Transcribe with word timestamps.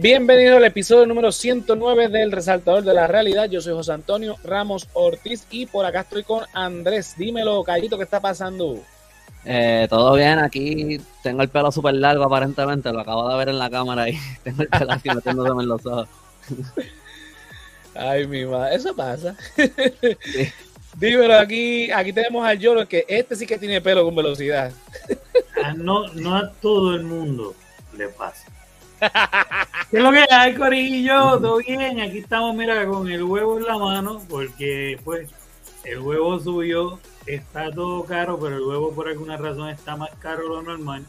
Bueno, 0.00 0.16
bienvenido 0.16 0.56
al 0.56 0.64
episodio 0.64 1.04
número 1.04 1.30
109 1.30 2.08
del 2.08 2.32
Resaltador 2.32 2.82
de 2.82 2.94
la 2.94 3.06
Realidad. 3.06 3.50
Yo 3.50 3.60
soy 3.60 3.74
José 3.74 3.92
Antonio 3.92 4.36
Ramos 4.44 4.88
Ortiz 4.94 5.46
y 5.50 5.66
por 5.66 5.84
acá 5.84 6.00
estoy 6.00 6.22
con 6.22 6.42
Andrés. 6.54 7.16
Dímelo, 7.18 7.62
Callito, 7.64 7.98
¿qué 7.98 8.04
está 8.04 8.18
pasando? 8.18 8.82
Eh, 9.44 9.86
todo 9.90 10.14
bien, 10.14 10.38
aquí 10.38 10.98
tengo 11.22 11.42
el 11.42 11.50
pelo 11.50 11.70
súper 11.70 11.94
largo 11.94 12.24
aparentemente, 12.24 12.90
lo 12.90 13.00
acabo 13.00 13.28
de 13.28 13.36
ver 13.36 13.50
en 13.50 13.58
la 13.58 13.68
cámara 13.68 14.08
y 14.08 14.16
tengo 14.42 14.62
el 14.62 14.68
pelo 14.68 14.90
así 14.90 15.10
metiéndose 15.10 15.50
en 15.50 15.68
los 15.68 15.84
ojos. 15.84 16.08
Ay, 17.94 18.26
mi 18.26 18.46
madre, 18.46 18.76
eso 18.76 18.96
pasa. 18.96 19.36
Dímelo, 20.96 21.38
aquí, 21.38 21.90
aquí 21.90 22.14
tenemos 22.14 22.46
al 22.46 22.58
Yoro, 22.58 22.88
que 22.88 23.04
este 23.06 23.36
sí 23.36 23.46
que 23.46 23.58
tiene 23.58 23.82
pelo 23.82 24.06
con 24.06 24.14
velocidad. 24.14 24.72
Ah, 25.62 25.74
no, 25.76 26.08
no 26.14 26.36
a 26.36 26.50
todo 26.52 26.94
el 26.94 27.02
mundo 27.02 27.54
le 27.98 28.08
pasa. 28.08 28.46
¿Qué 29.90 29.96
es 29.96 30.02
lo 30.04 30.12
que 30.12 30.24
hay, 30.30 30.54
Corillo? 30.54 31.40
Todo 31.40 31.56
bien, 31.56 31.98
aquí 31.98 32.18
estamos, 32.18 32.54
mira, 32.54 32.86
con 32.86 33.10
el 33.10 33.24
huevo 33.24 33.58
en 33.58 33.64
la 33.64 33.76
mano, 33.76 34.22
porque 34.28 35.00
pues 35.04 35.28
el 35.82 35.98
huevo 35.98 36.38
suyo 36.38 37.00
está 37.26 37.72
todo 37.72 38.04
caro, 38.04 38.38
pero 38.38 38.56
el 38.58 38.62
huevo 38.62 38.92
por 38.92 39.08
alguna 39.08 39.36
razón 39.36 39.68
está 39.68 39.96
más 39.96 40.10
caro 40.20 40.44
de 40.44 40.48
lo 40.48 40.62
normal. 40.62 41.04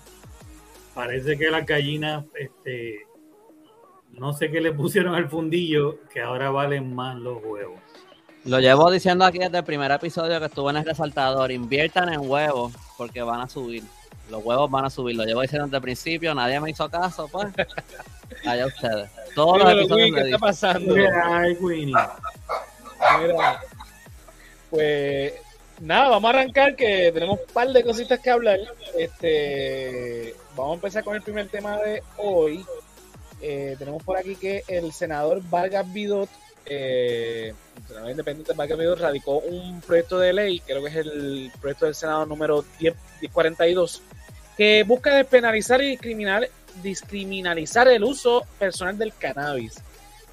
Parece 0.95 1.37
que 1.37 1.51
las 1.51 1.63
gallinas, 1.63 2.25
este, 2.33 3.05
no 4.13 4.33
sé 4.33 4.49
qué 4.49 4.59
le 4.59 4.71
pusieron 4.71 5.13
al 5.13 5.29
fundillo, 5.29 5.99
que 6.11 6.19
ahora 6.19 6.49
valen 6.49 6.95
más 6.95 7.15
los 7.17 7.37
huevos. 7.43 7.79
Lo 8.45 8.59
llevo 8.59 8.89
diciendo 8.89 9.25
aquí 9.25 9.37
desde 9.37 9.59
el 9.59 9.63
primer 9.63 9.91
episodio 9.91 10.39
que 10.39 10.47
estuvo 10.47 10.71
en 10.71 10.77
el 10.77 10.85
resaltador, 10.85 11.51
inviertan 11.51 12.11
en 12.11 12.27
huevos 12.27 12.73
porque 12.97 13.21
van 13.21 13.41
a 13.41 13.47
subir. 13.47 13.83
Los 14.31 14.43
huevos 14.45 14.71
van 14.71 14.85
a 14.85 14.89
subir, 14.89 15.15
lo 15.15 15.25
llevo 15.25 15.41
diciendo 15.41 15.65
desde 15.67 15.77
el 15.77 15.83
principio, 15.83 16.33
nadie 16.33 16.59
me 16.59 16.71
hizo 16.71 16.89
caso, 16.89 17.27
pues. 17.27 17.47
Allá 18.45 18.65
ustedes. 18.65 19.09
Todos 19.35 19.59
los 19.59 19.71
episodios 19.71 19.97
Queen, 19.97 20.15
¿qué 20.15 20.21
está 20.21 20.37
pasando? 20.37 20.95
Ay, 21.23 21.53
Winnie. 21.59 21.93
Mira, 23.19 23.61
pues 24.69 25.33
nada, 25.81 26.09
vamos 26.09 26.33
a 26.33 26.39
arrancar 26.39 26.75
que 26.75 27.11
tenemos 27.13 27.39
un 27.39 27.53
par 27.53 27.67
de 27.67 27.83
cositas 27.83 28.19
que 28.19 28.29
hablar. 28.29 28.59
Este, 28.97 30.33
vamos 30.55 30.71
a 30.71 30.75
empezar 30.75 31.03
con 31.03 31.15
el 31.15 31.21
primer 31.21 31.49
tema 31.49 31.77
de 31.79 32.01
hoy. 32.17 32.65
Eh, 33.41 33.75
tenemos 33.77 34.01
por 34.03 34.17
aquí 34.17 34.35
que 34.35 34.63
el 34.67 34.93
senador 34.93 35.41
Vargas 35.49 35.91
Vidot, 35.91 36.29
eh, 36.65 37.53
el 37.75 37.87
senador 37.87 38.11
independiente 38.11 38.53
Vargas 38.53 38.77
Vidot, 38.77 38.99
radicó 38.99 39.39
un 39.39 39.81
proyecto 39.81 40.19
de 40.19 40.31
ley, 40.31 40.59
creo 40.61 40.81
que 40.81 40.89
es 40.89 40.95
el 40.95 41.51
proyecto 41.59 41.85
del 41.85 41.95
Senado 41.95 42.25
número 42.25 42.63
10, 42.79 42.95
1042, 43.21 44.01
que 44.61 44.83
busca 44.83 45.15
despenalizar 45.15 45.81
y 45.81 45.87
discriminar, 45.87 46.47
discriminalizar 46.83 47.87
el 47.87 48.03
uso 48.03 48.45
personal 48.59 48.95
del 48.95 49.11
cannabis 49.11 49.81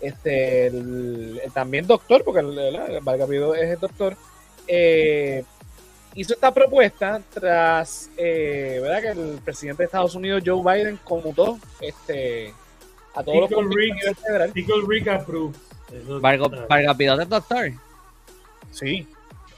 este 0.02 0.66
el, 0.66 1.40
el 1.42 1.50
también 1.50 1.86
doctor, 1.86 2.22
porque 2.24 2.40
el, 2.40 2.58
el, 2.58 2.76
es 2.76 3.70
el 3.70 3.78
doctor, 3.80 4.18
eh, 4.66 5.44
hizo 6.14 6.34
esta 6.34 6.52
propuesta 6.52 7.22
tras 7.32 8.10
eh, 8.18 8.78
¿verdad? 8.82 9.00
que 9.00 9.08
el 9.18 9.38
presidente 9.42 9.84
de 9.84 9.86
Estados 9.86 10.14
Unidos, 10.14 10.42
Joe 10.44 10.60
Biden, 10.62 10.98
conmutó 11.02 11.58
este, 11.80 12.52
a 13.14 13.24
todos 13.24 13.50
los 13.50 13.74
Rick. 13.74 14.14
federal. 14.14 14.52
Rick 14.54 15.08
Vargas 16.68 16.96
Vidot 16.98 17.20
es 17.22 17.28
doctor, 17.30 17.72
Sí, 18.72 19.08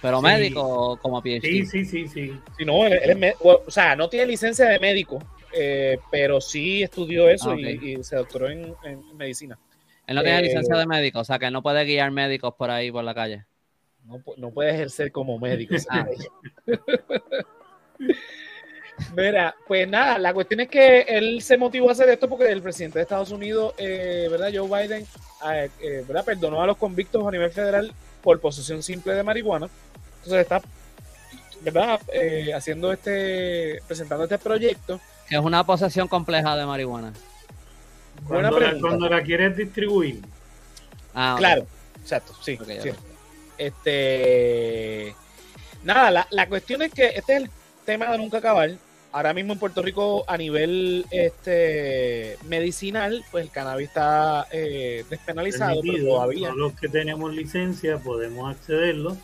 pero 0.03 0.19
Sí. 0.21 0.25
médico 0.27 0.99
como 1.03 1.21
PhD. 1.23 1.41
Sí, 1.43 1.67
sí, 1.67 1.85
sí, 1.85 2.09
sí. 2.09 2.33
sí, 2.59 2.65
no, 2.65 2.87
él, 2.87 2.93
él 3.03 3.25
es 3.25 3.35
o 3.41 3.71
sea, 3.71 3.95
no 3.97 4.09
tiene 4.09 4.27
licencia 4.27 4.67
de 4.67 4.79
médico, 4.79 5.19
eh, 5.53 5.99
pero 6.11 6.41
sí 6.41 6.83
estudió 6.83 7.29
eso 7.29 7.51
Ah, 7.53 7.57
y, 7.61 7.97
y 7.99 8.05
se 8.05 8.17
doctoró 8.17 8.49
en, 8.49 8.75
en 8.85 9.17
medicina. 9.17 9.59
Él 10.07 10.17
no 10.17 10.23
tiene 10.23 10.39
Eh, 10.41 10.43
licencia 10.43 10.77
de 10.77 10.87
médico, 10.87 11.21
o 11.21 11.25
sea 11.25 11.39
que 11.39 11.47
él 11.47 11.53
no 11.53 11.63
puede 11.63 11.85
guiar 11.85 12.11
médicos 12.11 12.55
por 12.57 12.71
ahí 12.71 12.91
por 12.91 13.05
la 13.05 13.15
calle. 13.15 13.45
No, 14.07 14.23
no 14.39 14.51
puede 14.51 14.71
ejercer 14.71 15.13
como 15.13 15.39
médico. 15.39 15.75
Ah. 15.91 16.07
Mira, 19.17 19.55
pues 19.67 19.89
nada, 19.89 20.19
la 20.19 20.35
cuestión 20.35 20.61
es 20.61 20.69
que 20.69 21.01
él 21.03 21.41
se 21.41 21.57
motivó 21.57 21.89
a 21.89 21.93
hacer 21.93 22.09
esto 22.11 22.29
porque 22.29 22.51
el 22.51 22.61
presidente 22.61 22.99
de 22.99 23.03
Estados 23.05 23.31
Unidos, 23.31 23.73
eh, 23.79 24.29
¿verdad? 24.31 24.51
Joe 24.55 24.69
Biden, 24.69 25.07
eh, 25.51 25.71
eh, 25.81 26.05
¿verdad? 26.07 26.25
Perdonó 26.25 26.63
a 26.63 26.67
los 26.67 26.77
convictos 26.77 27.27
a 27.27 27.31
nivel 27.31 27.51
federal 27.51 27.93
por 28.23 28.39
posesión 28.41 28.83
simple 28.83 29.15
de 29.15 29.23
marihuana. 29.23 29.69
Entonces 30.25 30.43
está, 30.43 30.61
¿verdad? 31.63 32.01
Eh, 32.13 32.53
haciendo 32.55 32.93
este, 32.93 33.81
presentando 33.87 34.25
este 34.25 34.39
proyecto. 34.39 35.01
Que 35.29 35.37
es 35.37 35.41
una 35.41 35.65
posesión 35.65 36.09
compleja 36.09 36.57
de 36.57 36.67
marihuana. 36.67 37.13
Buena 38.23 38.49
Cuando 38.49 38.51
la, 38.51 38.57
pregunta. 38.57 38.89
cuando 38.89 39.09
la 39.09 39.23
quieres 39.23 39.57
distribuir. 39.57 40.21
Ah. 41.15 41.37
Claro, 41.39 41.67
exacto, 42.01 42.35
sí. 42.43 42.59
Este. 43.57 45.15
Nada, 45.83 46.11
la, 46.11 46.27
la 46.31 46.47
cuestión 46.49 46.83
es 46.83 46.93
que 46.93 47.07
este 47.09 47.37
es 47.37 47.43
el 47.43 47.51
tema 47.85 48.11
de 48.11 48.19
nunca 48.19 48.39
acabar. 48.39 48.71
Ahora 49.13 49.35
mismo 49.35 49.55
en 49.55 49.59
Puerto 49.59 49.83
Rico, 49.83 50.25
a 50.29 50.37
nivel 50.37 51.05
este 51.11 52.39
medicinal, 52.47 53.25
pues 53.33 53.45
el 53.45 53.51
cannabis 53.51 53.89
está 53.89 54.47
eh, 54.53 55.05
despenalizado, 55.11 55.81
pero 55.83 56.05
todavía. 56.05 56.49
Todos 56.49 56.59
los 56.59 56.73
que 56.75 56.89
tenemos 56.89 57.35
licencia 57.35 57.99
podemos 57.99 58.55
accederlo, 58.55 59.17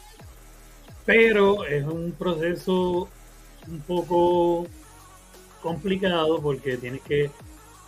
pero 1.07 1.65
es 1.65 1.85
un 1.85 2.13
proceso 2.13 3.09
un 3.69 3.81
poco 3.81 4.67
complicado 5.63 6.41
porque 6.43 6.77
tienes 6.77 7.01
que 7.03 7.31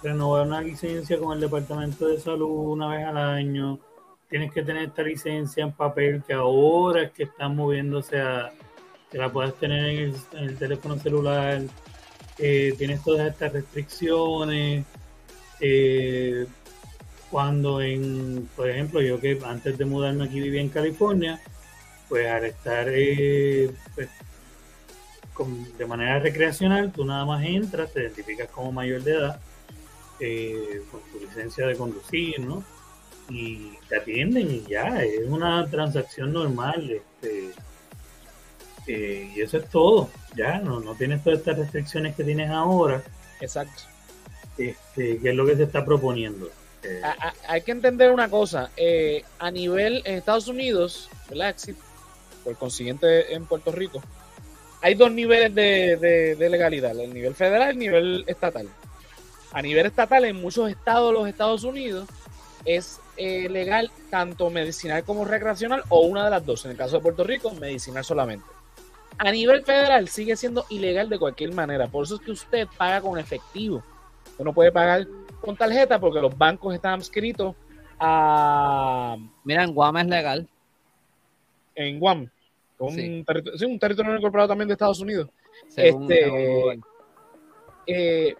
renovar 0.02 0.46
una 0.46 0.60
licencia 0.62 1.19
con 1.19 1.34
el 1.34 1.40
Departamento 1.40 2.06
de 2.06 2.19
Salud 2.20 2.72
una 2.72 2.88
vez 2.88 3.04
al 3.04 3.19
año, 3.19 3.78
tienes 4.31 4.52
que 4.52 4.62
tener 4.62 4.84
esta 4.84 5.02
licencia 5.02 5.64
en 5.64 5.72
papel 5.72 6.22
que 6.26 6.34
ahora 6.34 7.10
que 7.10 7.25
están 7.25 7.56
moviéndose 7.56 8.20
a 8.20 8.52
que 9.10 9.19
la 9.19 9.32
puedas 9.32 9.54
tener 9.54 9.84
en 9.87 9.98
el, 9.98 10.14
en 10.32 10.44
el 10.44 10.56
teléfono 10.56 10.96
celular, 10.98 11.62
eh, 12.38 12.75
tienes 12.78 13.02
todas 13.02 13.28
estas 13.28 13.52
restricciones. 13.52 14.84
eh, 15.60 16.46
cuando 17.31 17.82
en, 17.82 18.48
por 18.56 18.70
ejemplo, 18.70 19.02
yo 19.02 19.20
que 19.20 19.38
antes 19.44 19.76
de 19.76 19.84
mudarme 19.84 20.25
aquí 20.25 20.40
vivía 20.40 20.62
en 20.62 20.70
California, 20.70 21.40
pues 22.08 22.26
al 22.28 22.44
estar 22.44 22.87
eh, 22.90 23.70
pues, 23.94 24.08
con- 25.34 25.76
de 25.76 25.87
manera 25.87 26.19
recreacional, 26.19 26.93
tú 26.93 27.05
nada 27.05 27.25
más 27.25 27.44
entras, 27.44 27.93
te 27.93 28.00
identificas 28.02 28.49
como 28.50 28.72
mayor 28.72 29.02
de 29.02 29.12
edad, 29.12 29.40
eh, 30.20 30.82
con 30.90 31.00
tu 31.12 31.20
licencia 31.20 31.66
de 31.66 31.76
conducir, 31.76 32.40
¿no? 32.40 32.64
Y 33.31 33.72
te 33.88 33.96
atienden 33.99 34.50
y 34.50 34.62
ya, 34.69 35.02
es 35.02 35.26
una 35.28 35.66
transacción 35.69 36.32
normal, 36.32 36.90
este, 36.90 37.50
eh, 38.87 39.31
y 39.37 39.40
eso 39.43 39.58
es 39.58 39.69
todo, 39.69 40.08
ya, 40.34 40.58
no, 40.61 40.81
no 40.81 40.94
tienes 40.94 41.22
todas 41.22 41.40
estas 41.40 41.58
restricciones 41.58 42.16
que 42.16 42.25
tienes 42.25 42.50
ahora, 42.50 43.02
Exacto. 43.40 43.82
este, 44.56 45.19
que 45.19 45.28
es 45.28 45.34
lo 45.34 45.44
que 45.46 45.56
se 45.56 45.64
está 45.64 45.84
proponiendo. 45.84 46.50
Eh, 46.82 47.00
A- 47.04 47.28
a- 47.28 47.34
hay 47.49 47.61
que 47.62 47.72
entender 47.72 48.11
una 48.12 48.31
cosa. 48.31 48.70
eh, 48.76 49.25
a 49.38 49.50
nivel 49.50 50.00
en 50.06 50.14
Estados 50.16 50.49
Unidos, 50.49 51.11
¿verdad? 51.28 51.54
Por 52.48 52.56
consiguiente, 52.56 53.34
en 53.34 53.44
Puerto 53.44 53.70
Rico, 53.72 54.00
hay 54.80 54.94
dos 54.94 55.12
niveles 55.12 55.54
de, 55.54 55.96
de- 55.98 56.34
de 56.34 56.48
legalidad: 56.48 56.98
el 56.98 57.12
nivel 57.12 57.34
federal 57.34 57.68
y 57.68 57.72
el 57.72 57.78
nivel 57.78 58.24
estatal. 58.26 58.66
A 59.52 59.60
nivel 59.60 59.84
estatal, 59.84 60.24
en 60.24 60.40
muchos 60.40 60.70
estados 60.70 61.08
de 61.12 61.18
los 61.18 61.28
Estados 61.28 61.64
Unidos, 61.64 62.08
es 62.64 63.00
eh, 63.18 63.48
legal 63.50 63.90
tanto 64.10 64.48
medicinal 64.48 65.04
como 65.04 65.26
recreacional 65.26 65.82
o 65.90 66.00
una 66.06 66.24
de 66.24 66.30
las 66.30 66.46
dos. 66.46 66.64
En 66.64 66.70
el 66.70 66.76
caso 66.78 66.96
de 66.96 67.02
Puerto 67.02 67.22
Rico, 67.24 67.50
medicinal 67.52 68.02
solamente. 68.04 68.46
A 69.18 69.30
nivel 69.30 69.62
federal 69.64 70.08
sigue 70.08 70.34
siendo 70.36 70.64
ilegal 70.70 71.08
de 71.10 71.18
cualquier 71.18 71.52
manera. 71.52 71.86
Por 71.86 72.04
eso 72.04 72.14
es 72.14 72.20
que 72.22 72.30
usted 72.30 72.66
paga 72.78 73.00
con 73.02 73.18
efectivo. 73.18 73.82
Usted 74.30 74.44
no 74.44 74.54
puede 74.54 74.72
pagar 74.72 75.06
con 75.42 75.54
tarjeta 75.56 75.98
porque 76.00 76.20
los 76.20 76.36
bancos 76.36 76.74
están 76.74 77.00
adscritos 77.00 77.54
a, 77.98 79.16
Mira, 79.44 79.64
en 79.64 79.74
Guam 79.74 79.96
es 79.98 80.06
legal. 80.06 80.48
en 81.74 81.98
Guam, 81.98 82.28
un, 82.78 82.94
Sí. 82.94 83.25
territorio, 83.26 83.58
sí, 83.58 83.64
un 83.64 83.78
territorio 83.78 84.12
no 84.12 84.19
incorporado 84.19 84.48
también 84.48 84.69
de 84.69 84.75
Estados 84.75 85.00
Unidos. 85.00 85.28
Según, 85.69 86.10
Este-. 86.10 86.80
Eh, 87.86 88.34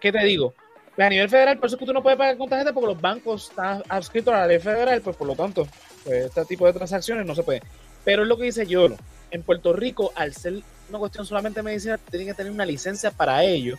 ¿Qué 0.00 0.12
te 0.12 0.24
digo? 0.24 0.54
Pues 0.96 1.06
a 1.06 1.10
nivel 1.10 1.28
federal, 1.28 1.56
por 1.58 1.66
eso 1.66 1.76
es 1.76 1.80
que 1.80 1.86
tú 1.86 1.92
no 1.92 2.02
puedes 2.02 2.18
pagar 2.18 2.36
con 2.36 2.48
tarjeta 2.48 2.72
porque 2.72 2.88
los 2.92 3.00
bancos 3.00 3.50
están 3.50 3.82
adscritos 3.88 4.34
a 4.34 4.38
la 4.38 4.46
ley 4.46 4.58
federal, 4.58 5.00
pues 5.00 5.16
por 5.16 5.26
lo 5.26 5.34
tanto, 5.34 5.66
pues 6.04 6.26
este 6.26 6.44
tipo 6.46 6.66
de 6.66 6.72
transacciones 6.72 7.24
no 7.24 7.34
se 7.34 7.42
puede. 7.42 7.62
Pero 8.04 8.22
es 8.22 8.28
lo 8.28 8.36
que 8.36 8.44
dice 8.44 8.66
Yolo. 8.66 8.96
En 9.30 9.42
Puerto 9.42 9.72
Rico, 9.72 10.12
al 10.16 10.34
ser 10.34 10.54
una 10.88 10.98
cuestión 10.98 11.24
solamente 11.24 11.62
medicinal, 11.62 12.00
tienen 12.10 12.28
que 12.28 12.34
tener 12.34 12.50
una 12.52 12.66
licencia 12.66 13.10
para 13.12 13.44
ello. 13.44 13.76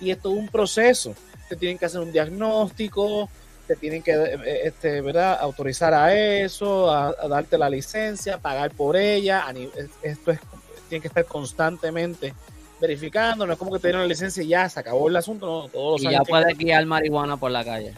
Y 0.00 0.10
es 0.10 0.20
todo 0.20 0.32
un 0.32 0.48
proceso. 0.48 1.14
Te 1.48 1.56
tienen 1.56 1.76
que 1.78 1.84
hacer 1.84 2.00
un 2.00 2.12
diagnóstico, 2.12 3.28
te 3.66 3.76
tienen 3.76 4.02
que 4.02 4.12
eh, 4.12 4.60
este, 4.64 5.00
¿verdad? 5.00 5.38
autorizar 5.40 5.92
a 5.94 6.14
eso, 6.14 6.90
a, 6.90 7.08
a 7.08 7.28
darte 7.28 7.58
la 7.58 7.68
licencia, 7.68 8.38
pagar 8.38 8.70
por 8.72 8.96
ella. 8.96 9.44
esto 10.02 10.30
es, 10.32 10.40
tiene 10.88 11.02
que 11.02 11.08
estar 11.08 11.24
constantemente 11.24 12.32
verificando. 12.80 13.46
No 13.46 13.52
es 13.54 13.58
como 13.58 13.72
que 13.72 13.78
te 13.80 13.88
dieron 13.88 14.02
la 14.02 14.08
licencia 14.08 14.42
y 14.42 14.48
ya 14.48 14.68
se 14.68 14.80
acabó 14.80 15.08
el 15.08 15.16
asunto. 15.16 15.46
No, 15.46 15.68
todos 15.68 15.92
los 15.92 16.00
Y 16.00 16.04
ya 16.04 16.08
tienen 16.10 16.24
que- 16.26 16.30
puedes 16.30 16.58
guiar 16.58 16.86
marihuana 16.86 17.36
por 17.36 17.50
la 17.50 17.64
calle. 17.64 17.94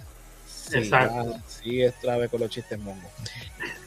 Sí, 0.46 0.78
Exacto. 0.78 1.36
sí, 1.46 1.82
es 1.82 1.94
clave 1.94 2.28
con 2.28 2.40
los 2.40 2.50
chistes 2.50 2.78
mongos. 2.78 3.10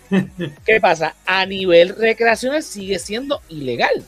¿Qué 0.66 0.80
pasa? 0.82 1.16
A 1.26 1.46
nivel 1.46 1.96
recreacional 1.96 2.64
sigue 2.64 3.00
siendo 3.00 3.42
ilegal. 3.50 4.04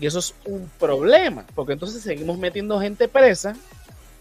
Y 0.00 0.06
eso 0.06 0.18
es 0.18 0.34
un 0.46 0.68
problema, 0.80 1.44
porque 1.54 1.74
entonces 1.74 2.02
seguimos 2.02 2.36
metiendo 2.38 2.80
gente 2.80 3.06
presa 3.08 3.54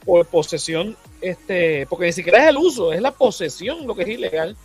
por 0.06 0.26
posesión, 0.26 0.96
este, 1.22 1.86
porque 1.88 2.06
ni 2.06 2.14
siquiera 2.14 2.44
es 2.44 2.50
el 2.50 2.58
uso, 2.58 2.94
es 2.94 3.02
la 3.02 3.12
posesión 3.12 3.88
lo 3.88 3.96
que 3.96 4.04
es 4.04 4.10
ilegal, 4.10 4.56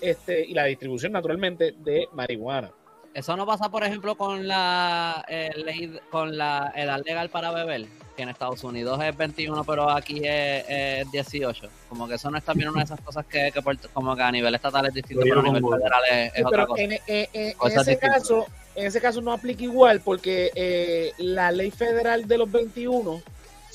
este, 0.00 0.44
y 0.44 0.54
la 0.54 0.64
distribución 0.64 1.12
naturalmente 1.12 1.74
de 1.78 2.08
marihuana. 2.12 2.70
Eso 3.14 3.36
no 3.36 3.44
pasa, 3.44 3.68
por 3.68 3.84
ejemplo, 3.84 4.14
con 4.16 4.48
la 4.48 5.24
eh, 5.28 5.50
ley, 5.56 5.98
con 6.10 6.36
la 6.36 6.72
edad 6.74 7.02
legal 7.04 7.28
para 7.28 7.50
beber, 7.50 7.86
que 8.16 8.22
en 8.22 8.30
Estados 8.30 8.64
Unidos 8.64 8.98
es 9.02 9.14
21, 9.14 9.64
pero 9.64 9.90
aquí 9.90 10.22
es, 10.24 11.10
18. 11.10 11.68
Como 11.90 12.08
que 12.08 12.14
eso 12.14 12.30
no 12.30 12.38
es 12.38 12.44
también 12.44 12.70
una 12.70 12.80
de 12.80 12.84
esas 12.84 13.00
cosas 13.00 13.26
que, 13.26 13.52
como 13.92 14.16
que 14.16 14.22
a 14.22 14.32
nivel 14.32 14.54
estatal 14.54 14.86
es 14.86 14.94
distinto, 14.94 15.24
pero 15.24 15.40
a 15.40 15.42
nivel 15.42 15.62
federal 15.62 16.02
es, 16.34 16.44
otra 16.44 16.66
cosa. 16.66 16.82
En, 16.82 16.92
ese 16.92 17.98
caso, 17.98 18.46
en 18.74 18.86
ese 18.86 19.00
caso 19.00 19.20
no 19.20 19.32
aplica 19.32 19.62
igual, 19.62 20.00
porque 20.00 20.50
eh, 20.54 21.12
la 21.18 21.52
ley 21.52 21.70
federal 21.70 22.26
de 22.26 22.38
los 22.38 22.50
21 22.50 23.20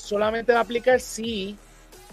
solamente 0.08 0.52
va 0.52 0.60
a 0.60 0.62
aplicar 0.62 1.00
si 1.00 1.56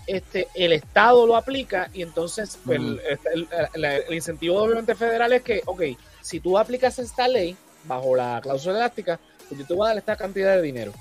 este, 0.05 0.47
el 0.53 0.73
Estado 0.73 1.25
lo 1.25 1.35
aplica 1.35 1.89
y 1.93 2.01
entonces 2.01 2.59
pues, 2.65 2.79
el, 2.79 4.13
incentivo 4.13 4.61
obviamente 4.61 4.95
federal 4.95 5.31
es 5.33 5.41
que, 5.41 5.61
ok, 5.65 5.81
si 6.21 6.39
tú 6.39 6.57
aplicas 6.57 6.99
esta 6.99 7.27
ley 7.27 7.55
bajo 7.85 8.15
la 8.15 8.39
cláusula 8.41 8.77
elástica, 8.77 9.19
pues 9.47 9.61
yo 9.61 9.65
te 9.65 9.73
voy 9.73 9.85
a 9.85 9.89
dar 9.89 9.97
esta 9.97 10.15
cantidad 10.15 10.55
de 10.55 10.61
dinero. 10.61 10.91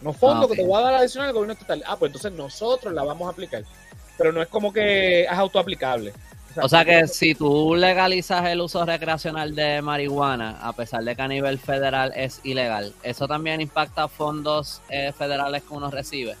No 0.00 0.12
fondo 0.12 0.46
ah, 0.46 0.48
que 0.48 0.56
te 0.56 0.64
voy 0.64 0.80
a 0.80 0.84
dar 0.84 0.94
adicional 0.94 1.28
al 1.28 1.34
gobierno 1.34 1.52
estatal. 1.52 1.82
Ah, 1.86 1.96
pues 1.98 2.10
entonces 2.10 2.32
nosotros 2.32 2.94
la 2.94 3.02
vamos 3.02 3.26
a 3.26 3.32
aplicar. 3.32 3.64
Pero 4.16 4.32
no 4.32 4.40
es 4.40 4.48
como 4.48 4.72
que 4.72 5.24
es 5.24 5.30
autoaplicable. 5.30 6.12
O 6.56 6.68
sea, 6.68 6.84
que 6.84 7.06
si 7.06 7.34
tú 7.34 7.74
legalizas 7.76 8.44
el 8.46 8.60
uso 8.60 8.84
recreacional 8.84 9.54
de 9.54 9.82
marihuana, 9.82 10.58
a 10.60 10.72
pesar 10.72 11.04
de 11.04 11.14
que 11.14 11.22
a 11.22 11.28
nivel 11.28 11.58
federal 11.58 12.12
es 12.16 12.40
ilegal, 12.42 12.92
¿eso 13.02 13.28
también 13.28 13.60
impacta 13.60 14.08
fondos 14.08 14.82
eh, 14.88 15.12
federales 15.16 15.62
que 15.62 15.74
uno 15.74 15.90
recibe? 15.90 16.36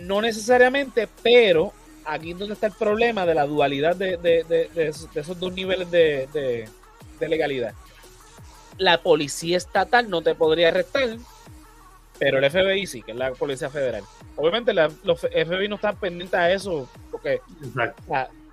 No 0.00 0.22
necesariamente, 0.22 1.08
pero 1.22 1.72
aquí 2.06 2.30
es 2.30 2.38
donde 2.38 2.54
está 2.54 2.68
el 2.68 2.72
problema 2.72 3.26
de 3.26 3.34
la 3.34 3.46
dualidad 3.46 3.94
de, 3.94 4.70
esos, 4.74 5.38
dos 5.38 5.52
niveles 5.52 5.90
de, 5.90 6.68
legalidad. 7.20 7.74
La 8.78 9.02
policía 9.02 9.56
estatal 9.56 10.08
no 10.08 10.22
te 10.22 10.34
podría 10.34 10.68
arrestar, 10.68 11.16
pero 12.18 12.38
el 12.38 12.50
FBI 12.50 12.86
sí, 12.86 13.02
que 13.02 13.12
es 13.12 13.16
la 13.18 13.32
policía 13.32 13.68
federal. 13.68 14.02
Obviamente 14.36 14.72
los 14.72 15.20
FBI 15.20 15.68
no 15.68 15.74
están 15.76 15.96
pendientes 15.96 16.38
a 16.38 16.50
eso, 16.50 16.88
porque 17.10 17.40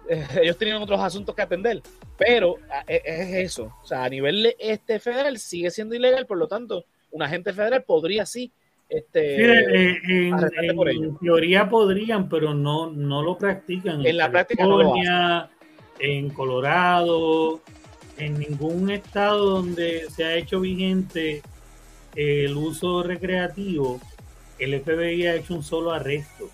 ellos 0.42 0.58
tenían 0.58 0.82
otros 0.82 1.00
asuntos 1.00 1.36
que 1.36 1.42
atender, 1.42 1.82
pero 2.18 2.58
e, 2.88 3.02
es 3.06 3.52
eso. 3.52 3.74
O 3.82 3.86
sea, 3.86 4.04
a 4.04 4.10
nivel 4.10 4.56
este 4.60 5.00
federal 5.00 5.38
sigue 5.38 5.72
siendo 5.72 5.96
ilegal, 5.96 6.26
por 6.26 6.38
lo 6.38 6.48
tanto, 6.48 6.86
un 7.12 7.22
agente 7.22 7.54
federal 7.54 7.84
podría 7.84 8.26
sí 8.26 8.52
este, 8.94 9.94
eh, 9.94 10.00
en, 10.08 11.18
teoría 11.18 11.68
podrían, 11.68 12.30
pero 12.30 12.54
no, 12.54 12.92
no 12.92 13.24
lo 13.24 13.38
practican. 13.40 14.06
En 14.06 14.18
la 14.18 14.30
práctica 14.30 14.66
no 14.66 15.50
En 16.00 16.30
Colorado, 16.30 17.60
en 18.18 18.38
ningún 18.38 18.92
estado 18.92 19.50
donde 19.50 20.06
se 20.12 20.26
ha 20.26 20.36
hecho 20.36 20.60
vigente 20.60 21.42
el 22.16 22.56
uso 22.56 23.02
recreativo, 23.02 24.00
el 24.60 24.80
FBI 24.80 25.26
ha 25.26 25.36
hecho 25.36 25.56
un 25.56 25.64
solo 25.64 25.92
arresto. 25.92 26.50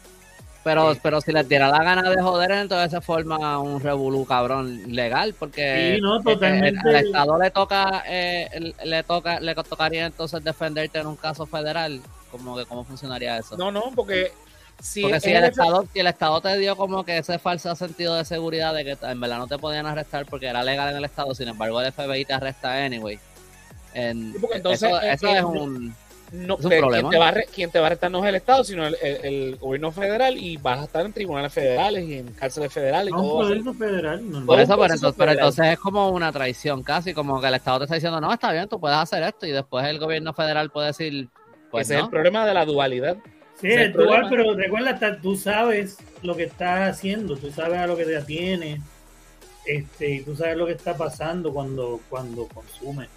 Pero, 0.64 0.94
pero 1.02 1.22
si 1.22 1.32
les 1.32 1.48
diera 1.48 1.70
la 1.70 1.84
gana 1.84 2.10
de 2.10 2.22
joder, 2.22 2.52
entonces 2.52 2.92
se 2.92 3.02
forma 3.02 3.60
un 3.60 3.80
revolú 3.80 4.26
cabrón 4.26 4.94
legal, 4.94 5.34
porque 5.38 5.96
sí, 5.96 6.02
no, 6.02 6.22
totalmente. 6.22 6.90
El, 6.90 6.96
Estado 6.96 7.40
le 7.40 7.50
toca, 7.50 8.04
eh, 8.06 8.74
le 8.84 9.04
toca, 9.04 9.40
le 9.40 9.56
tocaría 9.56 10.06
entonces 10.06 10.44
defenderte 10.44 11.00
en 11.00 11.08
un 11.08 11.16
caso 11.16 11.46
federal, 11.46 12.02
como 12.30 12.58
que 12.58 12.66
cómo 12.66 12.84
funcionaría 12.84 13.38
eso. 13.38 13.56
No, 13.56 13.72
no, 13.72 13.92
porque 13.96 14.34
si, 14.82 15.02
porque 15.02 15.22
si 15.22 15.32
el, 15.32 15.46
Estado, 15.46 15.88
si 15.94 16.00
el 16.00 16.08
Estado 16.08 16.42
te 16.42 16.58
dio 16.58 16.76
como 16.76 17.06
que 17.06 17.20
ese 17.20 17.40
falso 17.40 17.74
sentido 17.76 18.16
de 18.16 18.26
seguridad 18.26 18.74
de 18.74 18.84
que 18.84 18.98
en 19.02 19.20
verdad 19.20 19.38
no 19.38 19.48
te 19.48 19.58
podían 19.58 19.86
arrestar 19.86 20.26
porque 20.26 20.48
era 20.48 20.62
legal 20.64 20.90
en 20.90 20.98
el 20.98 21.06
Estado, 21.06 21.34
sin 21.36 21.48
embargo 21.48 21.82
el 21.82 21.92
FBI 21.94 22.26
te 22.26 22.34
arresta 22.34 22.84
anyway. 22.84 23.18
En, 23.94 24.36
entonces, 24.54 24.92
eso 25.04 25.28
es 25.28 25.44
un 25.44 25.96
no, 26.32 26.58
¿Es 26.60 26.68
quien, 26.68 27.10
te 27.10 27.18
va 27.18 27.30
a, 27.30 27.34
quien 27.54 27.72
te 27.72 27.80
va 27.80 27.88
a 27.88 28.10
no 28.10 28.24
es 28.24 28.30
el 28.30 28.36
Estado, 28.36 28.64
sino 28.64 28.86
el, 28.86 29.58
gobierno 29.58 29.92
federal 29.92 30.38
y 30.38 30.58
vas 30.58 30.80
a 30.80 30.84
estar 30.84 31.06
en 31.06 31.14
tribunales 31.14 31.52
federales 31.52 32.08
y 32.08 32.20
en 32.20 32.28
cárceles 32.34 32.72
federales. 32.72 33.12
No, 33.12 33.22
todo 33.22 33.54
eso. 33.54 33.74
federal. 33.74 34.22
Por 34.46 34.60
eso, 34.60 34.78
pero 35.18 35.32
entonces 35.32 35.66
es 35.68 35.80
como 35.80 36.10
una 36.10 36.32
traición 36.32 36.84
casi, 36.84 37.14
como 37.14 37.42
que 37.42 37.48
el 37.48 37.56
Estado 37.56 37.80
te 37.80 37.84
está 37.86 37.96
diciendo, 37.96 38.22
no, 38.22 38.32
está 38.32 38.52
bien, 38.52 38.68
tú 38.68 38.80
puedes 38.80 38.98
hacer 38.98 39.24
esto 39.24 39.46
y 39.46 39.52
después 39.52 39.86
el 39.88 40.00
gobierno 40.00 40.34
federal 40.34 40.70
puede 40.70 40.88
decir, 40.88 41.30
pues 41.72 41.88
Ese 41.88 41.98
es 41.98 42.04
el 42.04 42.10
problema 42.10 42.46
de 42.46 42.54
la 42.54 42.66
dualidad. 42.66 43.18
Sí, 43.60 43.68
es 43.68 43.94
dual, 43.94 44.28
pero 44.30 44.56
recuerda, 44.56 45.20
tú 45.22 45.36
sabes 45.36 45.98
lo 46.22 46.36
que 46.36 46.44
estás 46.44 46.92
haciendo, 46.92 47.36
tú 47.36 47.52
sabes 47.52 47.80
a 47.80 47.88
lo 47.88 47.98
que 47.98 48.06
te 48.06 48.16
atiene, 48.16 48.82
este, 49.66 50.16
y 50.16 50.22
tú 50.22 50.36
sabes 50.36 50.56
lo 50.56 50.66
que 50.66 50.74
está 50.74 50.96
pasando 50.96 51.52
cuando, 51.52 52.00
cuando 52.10 52.48
consumes. 52.48 53.10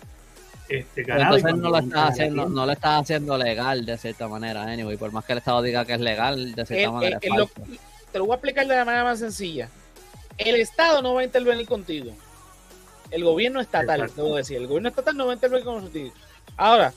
Este, 0.68 1.02
entonces 1.02 1.54
no 1.56 1.70
lo, 1.70 1.78
estás 1.78 2.10
haciendo, 2.10 2.48
no 2.48 2.64
lo 2.64 2.72
estás 2.72 3.02
haciendo 3.02 3.36
legal 3.36 3.84
de 3.84 3.98
cierta 3.98 4.28
manera, 4.28 4.62
anyway, 4.62 4.96
por 4.96 5.12
más 5.12 5.24
que 5.24 5.32
el 5.32 5.38
Estado 5.38 5.60
diga 5.60 5.84
que 5.84 5.94
es 5.94 6.00
legal, 6.00 6.54
de 6.54 6.64
cierta 6.64 6.90
manera 6.90 7.20
te 8.12 8.18
lo 8.18 8.26
voy 8.26 8.32
a 8.32 8.36
explicar 8.36 8.66
de 8.66 8.76
la 8.76 8.84
manera 8.84 9.04
más 9.04 9.18
sencilla. 9.18 9.68
El 10.36 10.56
Estado 10.56 11.02
no 11.02 11.14
va 11.14 11.22
a 11.22 11.24
intervenir 11.24 11.66
contigo. 11.66 12.12
El 13.10 13.24
gobierno 13.24 13.60
estatal, 13.60 14.10
debo 14.14 14.36
decir, 14.36 14.58
el 14.58 14.66
gobierno 14.66 14.90
estatal 14.90 15.16
no 15.16 15.26
va 15.26 15.32
a 15.32 15.34
intervenir 15.34 15.64
contigo. 15.64 16.12
Ahora, 16.56 16.92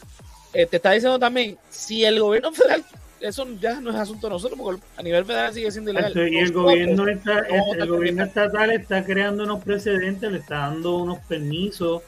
eh, 0.54 0.66
te 0.66 0.78
está 0.78 0.92
diciendo 0.92 1.20
también, 1.20 1.58
si 1.70 2.06
el 2.06 2.20
gobierno 2.20 2.52
federal, 2.52 2.84
eso 3.20 3.48
ya 3.60 3.80
no 3.82 3.92
es 3.92 3.96
asunto 3.96 4.28
de 4.28 4.34
nosotros, 4.34 4.60
porque 4.60 4.82
a 4.98 5.04
nivel 5.04 5.26
federal 5.26 5.54
sigue 5.54 5.72
siendo 5.72 5.92
ilegal. 5.92 6.14
y 6.16 6.38
el 6.38 6.52
gobierno, 6.52 7.08
está, 7.08 7.40
el 7.40 7.88
gobierno 7.88 8.24
estatal 8.24 8.72
está 8.72 9.04
creando 9.04 9.44
unos 9.44 9.64
precedentes, 9.64 10.32
le 10.32 10.40
está 10.40 10.56
dando 10.60 10.98
unos 10.98 11.20
permisos 11.20 12.04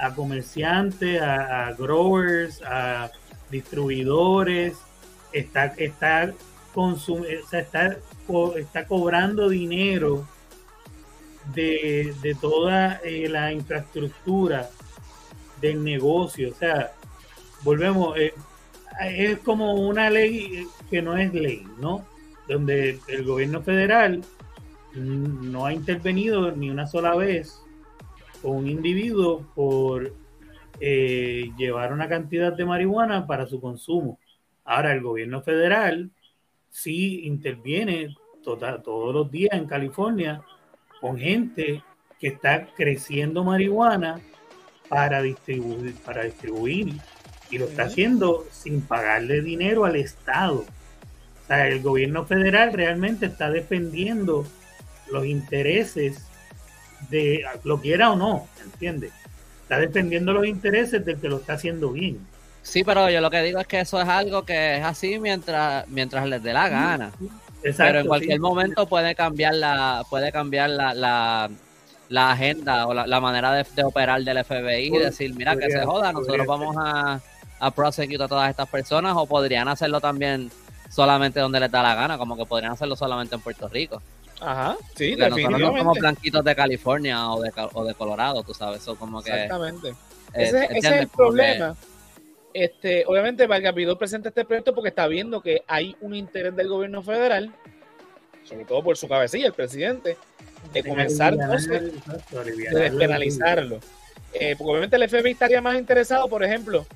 a 0.00 0.14
comerciantes, 0.14 1.20
a, 1.20 1.72
growers, 1.72 2.62
a 2.62 3.10
distribuidores, 3.50 4.78
está, 5.32 5.66
está, 5.76 6.32
está, 7.52 7.96
está 8.56 8.86
cobrando 8.86 9.48
dinero 9.48 10.26
de, 11.54 12.36
toda 12.40 13.00
eh, 13.04 13.28
la 13.28 13.52
infraestructura 13.52 14.70
del 15.60 15.84
negocio. 15.84 16.50
O 16.50 16.54
sea, 16.54 16.92
volvemos, 17.62 18.16
eh, 18.16 18.32
es 19.02 19.38
como 19.40 19.74
una 19.74 20.08
ley 20.08 20.66
que 20.88 21.02
no 21.02 21.16
es 21.16 21.34
ley, 21.34 21.66
¿no? 21.78 22.06
Donde 22.48 22.98
el 23.08 23.24
gobierno 23.24 23.62
federal 23.62 24.22
no 24.94 25.66
ha 25.66 25.72
intervenido 25.72 26.50
ni 26.52 26.70
una 26.70 26.86
sola 26.86 27.14
vez 27.14 27.59
un 28.42 28.68
individuo 28.68 29.46
por 29.54 30.12
eh, 30.80 31.50
llevar 31.56 31.92
una 31.92 32.08
cantidad 32.08 32.52
de 32.52 32.64
marihuana 32.64 33.26
para 33.26 33.46
su 33.46 33.60
consumo. 33.60 34.18
Ahora 34.64 34.92
el 34.92 35.02
gobierno 35.02 35.42
federal 35.42 36.10
sí 36.70 37.26
interviene 37.26 38.16
tota-, 38.42 38.82
todos 38.82 39.14
los 39.14 39.30
días 39.30 39.52
en 39.52 39.66
California 39.66 40.42
con 41.00 41.18
gente 41.18 41.82
que 42.18 42.28
está 42.28 42.66
creciendo 42.74 43.44
marihuana 43.44 44.20
para 44.88 45.22
distribuir, 45.22 45.94
para 46.04 46.24
distribuir 46.24 46.94
y 47.50 47.58
lo 47.58 47.66
está 47.66 47.84
haciendo 47.84 48.46
sin 48.50 48.80
pagarle 48.82 49.42
dinero 49.42 49.84
al 49.84 49.96
Estado. 49.96 50.64
O 51.42 51.46
sea, 51.46 51.66
el 51.68 51.82
gobierno 51.82 52.24
federal 52.26 52.72
realmente 52.72 53.26
está 53.26 53.50
defendiendo 53.50 54.46
los 55.10 55.26
intereses 55.26 56.29
de 57.08 57.44
lo 57.64 57.80
quiera 57.80 58.10
o 58.10 58.16
no, 58.16 58.46
¿entiendes? 58.62 59.12
Está 59.62 59.78
defendiendo 59.78 60.32
los 60.32 60.46
intereses 60.46 61.04
del 61.04 61.20
que 61.20 61.28
lo 61.28 61.36
está 61.36 61.54
haciendo 61.54 61.90
bien. 61.92 62.18
Sí, 62.62 62.84
pero 62.84 63.08
yo 63.08 63.20
lo 63.20 63.30
que 63.30 63.42
digo 63.42 63.58
es 63.58 63.66
que 63.66 63.80
eso 63.80 64.00
es 64.00 64.08
algo 64.08 64.44
que 64.44 64.76
es 64.76 64.84
así 64.84 65.18
mientras 65.18 65.88
mientras 65.88 66.26
les 66.26 66.42
dé 66.42 66.52
la 66.52 66.68
gana. 66.68 67.12
pero 67.76 68.00
en 68.00 68.06
cualquier 68.06 68.40
momento 68.40 68.86
puede 68.86 69.14
cambiar 69.14 69.54
la 69.54 70.04
puede 70.10 70.30
cambiar 70.30 70.70
la, 70.70 71.48
la, 72.08 72.32
agenda 72.32 72.86
o 72.86 72.92
la, 72.92 73.20
manera 73.20 73.52
de, 73.52 73.84
operar 73.84 74.22
del 74.22 74.44
FBI 74.44 74.94
y 74.94 74.98
decir, 74.98 75.34
mira, 75.34 75.56
que 75.56 75.70
se 75.70 75.84
joda, 75.84 76.12
nosotros 76.12 76.46
vamos 76.46 76.76
a, 76.78 77.20
a 77.60 77.70
prosecutar 77.70 78.24
a 78.24 78.28
todas 78.28 78.50
estas 78.50 78.68
personas 78.68 79.14
o 79.16 79.26
podrían 79.26 79.68
hacerlo 79.68 80.00
también 80.00 80.50
solamente 80.90 81.40
donde 81.40 81.60
les 81.60 81.70
da 81.70 81.82
la 81.82 81.94
gana, 81.94 82.18
como 82.18 82.36
que 82.36 82.44
podrían 82.44 82.72
hacerlo 82.72 82.96
solamente 82.96 83.36
en 83.36 83.40
Puerto 83.40 83.68
Rico. 83.68 84.02
Ajá, 84.40 84.76
sí, 84.94 85.14
definitivamente. 85.14 85.64
No 85.72 85.78
somos 85.78 85.98
blanquitos 85.98 86.44
de 86.44 86.56
California 86.56 87.30
o 87.30 87.40
de, 87.40 87.52
o 87.74 87.84
de 87.84 87.94
Colorado, 87.94 88.42
tú 88.42 88.54
sabes, 88.54 88.80
eso 88.80 88.96
como 88.96 89.22
que... 89.22 89.30
Exactamente. 89.30 89.94
ese, 90.32 90.68
es 90.70 90.84
el 90.84 91.08
problema. 91.08 91.76
Este, 92.52 93.04
obviamente, 93.06 93.46
Valgapidor 93.46 93.96
presenta 93.96 94.30
este 94.30 94.44
proyecto 94.44 94.74
porque 94.74 94.88
está 94.88 95.06
viendo 95.06 95.40
que 95.40 95.62
hay 95.68 95.94
un 96.00 96.14
interés 96.14 96.56
del 96.56 96.68
gobierno 96.68 97.02
federal 97.02 97.54
sobre 98.50 98.64
todo 98.64 98.82
por 98.82 98.96
su 98.96 99.08
cabecilla, 99.08 99.46
el 99.46 99.52
presidente, 99.52 100.16
de 100.72 100.82
comenzar 100.82 101.34
entonces 101.34 101.92
de 102.30 102.80
despenalizarlo. 102.80 103.80
Eh, 104.32 104.54
porque 104.56 104.70
obviamente 104.70 104.96
el 104.96 105.08
FBI 105.08 105.32
estaría 105.32 105.60
más 105.60 105.78
interesado, 105.78 106.28
por 106.28 106.44
ejemplo, 106.44 106.86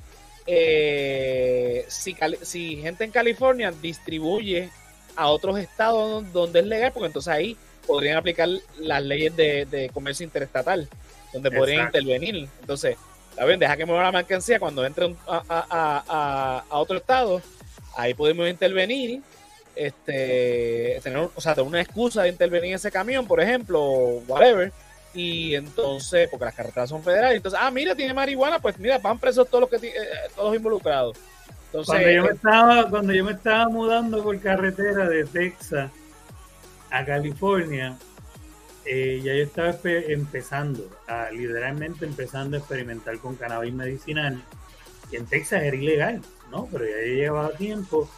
eh, 0.46 1.84
si, 1.88 2.16
si 2.42 2.76
gente 2.76 3.04
en 3.04 3.10
California 3.10 3.72
distribuye 3.82 4.70
a 5.16 5.28
otros 5.28 5.58
estados 5.58 6.32
donde 6.32 6.60
es 6.60 6.66
legal, 6.66 6.92
porque 6.92 7.06
entonces 7.06 7.32
ahí 7.32 7.56
podrían 7.86 8.16
aplicar 8.16 8.48
las 8.78 9.02
leyes 9.02 9.34
de, 9.36 9.90
comercio 9.92 10.24
interestatal, 10.24 10.88
donde 11.32 11.50
podrían 11.50 11.86
intervenir. 11.86 12.48
Entonces, 12.60 12.96
¿saben? 13.34 13.58
deja 13.58 13.76
que 13.76 13.84
mueva 13.84 14.04
la 14.04 14.12
mercancía 14.12 14.58
cuando 14.58 14.84
entre 14.84 15.14
a, 15.26 16.64
otro 16.70 16.96
estado, 16.96 17.42
ahí 17.96 18.14
podemos 18.14 18.48
intervenir, 18.48 19.22
este, 19.76 21.00
tener, 21.02 21.28
o 21.34 21.40
sea, 21.40 21.54
tener 21.54 21.68
una 21.68 21.80
excusa 21.80 22.22
de 22.22 22.28
intervenir 22.28 22.70
en 22.70 22.74
ese 22.76 22.90
camión, 22.90 23.26
por 23.26 23.40
ejemplo, 23.40 23.82
whatever, 24.26 24.72
y 25.14 25.54
entonces, 25.54 26.28
porque 26.28 26.44
las 26.44 26.54
carreteras 26.54 26.88
son 26.88 27.02
federales, 27.02 27.36
entonces, 27.36 27.60
ah, 27.62 27.70
mira, 27.70 27.94
tiene 27.94 28.14
marihuana, 28.14 28.58
pues 28.58 28.78
mira, 28.78 28.98
van 28.98 29.18
presos 29.18 29.48
todos 29.48 29.62
los 29.62 29.70
que 29.70 29.86
eh, 29.86 29.92
todos 30.34 30.54
involucrados. 30.54 31.16
Entonces, 31.74 31.92
cuando 31.92 32.10
yo 32.12 32.22
me 32.22 32.28
eh, 32.28 32.32
estaba, 32.34 32.88
cuando 32.88 33.12
yo 33.12 33.24
me 33.24 33.32
estaba 33.32 33.68
mudando 33.68 34.22
por 34.22 34.38
carretera 34.38 35.08
de 35.08 35.24
Texas 35.24 35.90
a 36.88 37.04
California, 37.04 37.98
eh, 38.84 39.20
ya 39.24 39.34
yo 39.34 39.42
estaba 39.42 39.74
empezando, 39.82 40.88
a, 41.08 41.30
literalmente 41.32 42.04
empezando 42.04 42.56
a 42.56 42.60
experimentar 42.60 43.18
con 43.18 43.34
cannabis 43.34 43.74
medicinal. 43.74 44.40
Y 45.10 45.16
en 45.16 45.26
Texas 45.26 45.64
era 45.64 45.74
ilegal, 45.74 46.22
¿no? 46.52 46.68
Pero 46.70 46.84
ya 46.84 46.96
llevaba 47.12 47.50
tiempo 47.50 48.08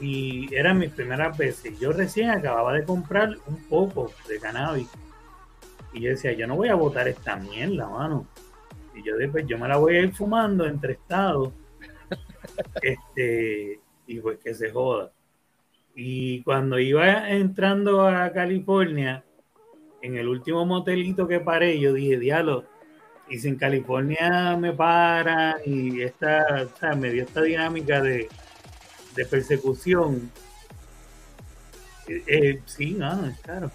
y 0.00 0.52
eran 0.52 0.80
mis 0.80 0.90
primeras 0.90 1.38
veces. 1.38 1.78
Yo 1.78 1.92
recién 1.92 2.30
acababa 2.30 2.72
de 2.72 2.84
comprar 2.84 3.36
un 3.46 3.68
poco 3.68 4.12
de 4.26 4.40
cannabis 4.40 4.88
y 5.92 6.00
yo 6.00 6.10
decía, 6.10 6.32
yo 6.32 6.48
no 6.48 6.56
voy 6.56 6.70
a 6.70 6.74
botar 6.74 7.06
esta 7.06 7.36
mierda, 7.36 7.88
mano. 7.88 8.26
Y 8.96 9.04
yo 9.04 9.16
después, 9.16 9.46
yo 9.46 9.58
me 9.58 9.68
la 9.68 9.76
voy 9.76 9.94
a 9.94 10.00
ir 10.00 10.12
fumando 10.12 10.66
entre 10.66 10.94
estados. 10.94 11.52
Este, 12.82 13.80
y 14.06 14.20
pues 14.20 14.38
que 14.38 14.54
se 14.54 14.70
joda. 14.70 15.12
Y 15.94 16.42
cuando 16.42 16.78
iba 16.78 17.30
entrando 17.30 18.06
a 18.06 18.32
California, 18.32 19.24
en 20.02 20.16
el 20.16 20.28
último 20.28 20.64
motelito 20.64 21.28
que 21.28 21.40
paré, 21.40 21.78
yo 21.78 21.92
dije, 21.92 22.18
diablo, 22.18 22.64
y 23.28 23.38
si 23.38 23.48
en 23.48 23.56
California 23.56 24.56
me 24.58 24.72
paran 24.72 25.56
y 25.64 26.02
esta, 26.02 26.44
o 26.64 26.78
sea, 26.78 26.94
me 26.94 27.10
dio 27.10 27.24
esta 27.24 27.42
dinámica 27.42 28.00
de, 28.00 28.28
de 29.14 29.26
persecución, 29.26 30.30
eh, 32.08 32.22
eh 32.26 32.60
sí, 32.66 32.92
no, 32.92 33.26
es 33.26 33.38
claro. 33.40 33.70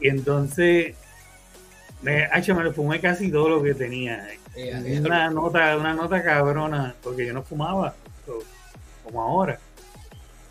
Y 0.00 0.08
entonces 0.08 0.96
me, 2.02 2.28
me 2.28 2.64
lo 2.64 2.72
fumé 2.72 3.00
casi 3.00 3.30
todo 3.30 3.48
lo 3.48 3.62
que 3.62 3.74
tenía. 3.74 4.28
una 5.00 5.30
nota, 5.30 5.76
una 5.76 5.94
nota 5.94 6.22
cabrona, 6.22 6.94
porque 7.02 7.26
yo 7.26 7.32
no 7.32 7.42
fumaba 7.42 7.94
como 9.04 9.22
ahora. 9.22 9.58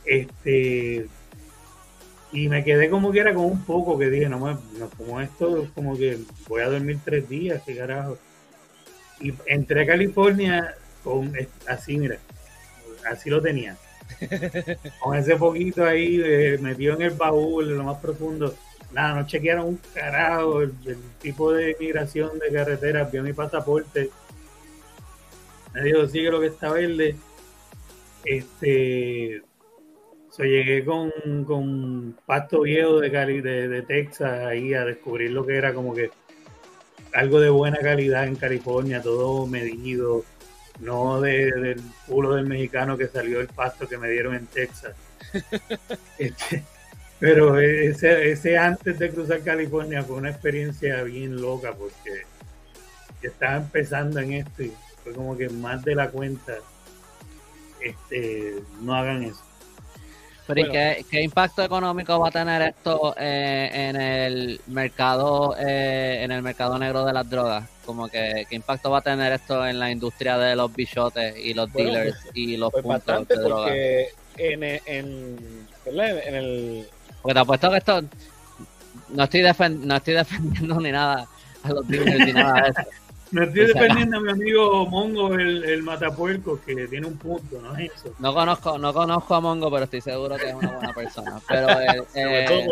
Este 0.05 1.07
y 2.31 2.47
me 2.47 2.63
quedé 2.63 2.89
como 2.89 3.11
que 3.11 3.19
era 3.19 3.33
con 3.33 3.45
un 3.45 3.63
poco 3.63 3.97
que 3.97 4.09
dije, 4.09 4.29
no 4.29 4.39
me, 4.39 4.55
fumo 4.97 5.19
esto, 5.19 5.67
como 5.73 5.97
que 5.97 6.19
voy 6.47 6.61
a 6.61 6.69
dormir 6.69 6.99
tres 7.03 7.27
días, 7.27 7.63
qué 7.65 7.75
carajo. 7.75 8.17
Y 9.19 9.33
entré 9.47 9.81
a 9.81 9.87
California 9.87 10.75
con 11.03 11.33
así, 11.67 11.97
mira, 11.97 12.19
así 13.09 13.29
lo 13.29 13.41
tenía. 13.41 13.77
con 15.01 15.17
ese 15.17 15.35
poquito 15.37 15.85
ahí 15.85 16.21
eh, 16.23 16.57
metido 16.61 16.95
en 16.95 17.01
el 17.01 17.11
baúl, 17.11 17.71
en 17.71 17.77
lo 17.77 17.83
más 17.83 17.97
profundo 17.97 18.55
nada, 18.91 19.15
no 19.15 19.27
chequearon 19.27 19.67
un 19.67 19.79
carajo 19.93 20.61
el, 20.61 20.73
tipo 21.19 21.51
de 21.51 21.75
migración 21.79 22.39
de 22.39 22.51
carretera, 22.51 23.03
vio 23.03 23.23
mi 23.23 23.33
pasaporte, 23.33 24.09
me 25.73 25.83
dijo, 25.83 26.07
sigue 26.07 26.31
lo 26.31 26.39
que 26.39 26.47
está 26.47 26.71
verde. 26.71 27.15
Este, 28.25 29.41
so, 30.29 30.43
llegué 30.43 30.83
con, 30.83 31.11
con 31.45 32.17
pasto 32.25 32.61
viejo 32.61 32.99
de, 32.99 33.11
Cali, 33.11 33.41
de, 33.41 33.81
Texas 33.83 34.45
ahí 34.45 34.73
a 34.73 34.85
descubrir 34.85 35.31
lo 35.31 35.45
que 35.45 35.55
era 35.55 35.73
como 35.73 35.93
que 35.93 36.11
algo 37.13 37.39
de 37.39 37.49
buena 37.49 37.77
calidad 37.77 38.27
en 38.27 38.35
California, 38.35 39.01
todo 39.01 39.47
medido, 39.47 40.23
no 40.79 41.21
de, 41.21 41.51
del 41.51 41.81
culo 42.07 42.35
del 42.35 42.45
mexicano 42.45 42.97
que 42.97 43.07
salió 43.07 43.39
el 43.39 43.47
pasto 43.47 43.87
que 43.87 43.97
me 43.97 44.09
dieron 44.09 44.35
en 44.35 44.47
Texas. 44.47 44.95
Este, 46.17 46.63
pero 47.19 47.59
ese, 47.59 48.31
ese 48.31 48.57
antes 48.57 48.97
de 48.97 49.09
cruzar 49.09 49.41
California 49.41 50.03
fue 50.03 50.17
una 50.17 50.29
experiencia 50.29 51.03
bien 51.03 51.41
loca 51.41 51.73
porque 51.73 52.23
estaba 53.21 53.57
empezando 53.57 54.19
en 54.19 54.33
esto 54.33 54.63
y 54.63 54.73
fue 55.03 55.13
como 55.13 55.37
que 55.37 55.49
más 55.49 55.83
de 55.83 55.95
la 55.95 56.09
cuenta 56.09 56.55
este 57.81 58.61
no 58.81 58.95
hagan 58.95 59.23
eso. 59.23 59.41
Pero 60.47 60.61
¿y 60.61 61.03
qué, 61.03 61.21
impacto 61.21 61.63
económico 61.63 62.19
va 62.19 62.29
a 62.29 62.31
tener 62.31 62.61
esto 62.63 63.13
eh, 63.17 63.69
en 63.71 63.95
el 63.95 64.59
mercado 64.65 65.55
eh, 65.59 66.21
en 66.23 66.31
el 66.31 66.41
mercado 66.41 66.79
negro 66.79 67.05
de 67.05 67.13
las 67.13 67.29
drogas? 67.29 67.69
Como 67.85 68.07
que 68.07 68.47
qué 68.49 68.55
impacto 68.55 68.89
va 68.89 68.97
a 68.97 69.01
tener 69.01 69.31
esto 69.31 69.65
en 69.67 69.77
la 69.77 69.91
industria 69.91 70.39
de 70.39 70.55
los 70.55 70.73
bichotes 70.73 71.37
y 71.37 71.53
los 71.53 71.71
dealers 71.71 72.17
pues, 72.23 72.35
y 72.35 72.57
los 72.57 72.71
pues 72.71 72.83
puntos 72.83 73.27
de 73.27 73.35
droga. 73.35 73.75
En, 74.37 74.63
en, 74.63 75.67
en 75.85 76.35
el 76.35 76.87
porque 77.21 77.33
te 77.33 77.39
apuesto 77.39 77.69
que 77.69 77.77
esto. 77.77 78.01
No 79.09 79.23
estoy, 79.23 79.41
no 79.41 79.95
estoy 79.95 80.13
defendiendo 80.13 80.79
ni 80.79 80.91
nada 80.91 81.27
a 81.63 81.69
los 81.69 81.87
dealers 81.87 82.25
ni 82.25 82.33
nada 82.33 82.61
de 82.61 82.69
eso. 82.69 82.81
Me 83.31 83.45
estoy 83.45 83.67
defendiendo 83.67 84.17
a 84.17 84.21
mi 84.21 84.31
amigo 84.31 84.85
Mongo, 84.87 85.33
el, 85.35 85.63
el 85.63 85.83
matapuerco, 85.83 86.59
que 86.65 86.87
tiene 86.87 87.05
un 87.05 87.17
punto, 87.17 87.61
¿no 87.61 87.75
es 87.77 87.91
eso? 87.93 88.13
No 88.19 88.33
conozco, 88.33 88.77
no 88.77 88.93
conozco 88.93 89.35
a 89.35 89.41
Mongo, 89.41 89.69
pero 89.69 89.83
estoy 89.83 90.01
seguro 90.01 90.35
que 90.35 90.49
es 90.49 90.55
una 90.55 90.71
buena 90.71 90.93
persona. 90.93 91.39
Pero, 91.47 91.69
eh, 91.79 92.03
eh 92.15 92.67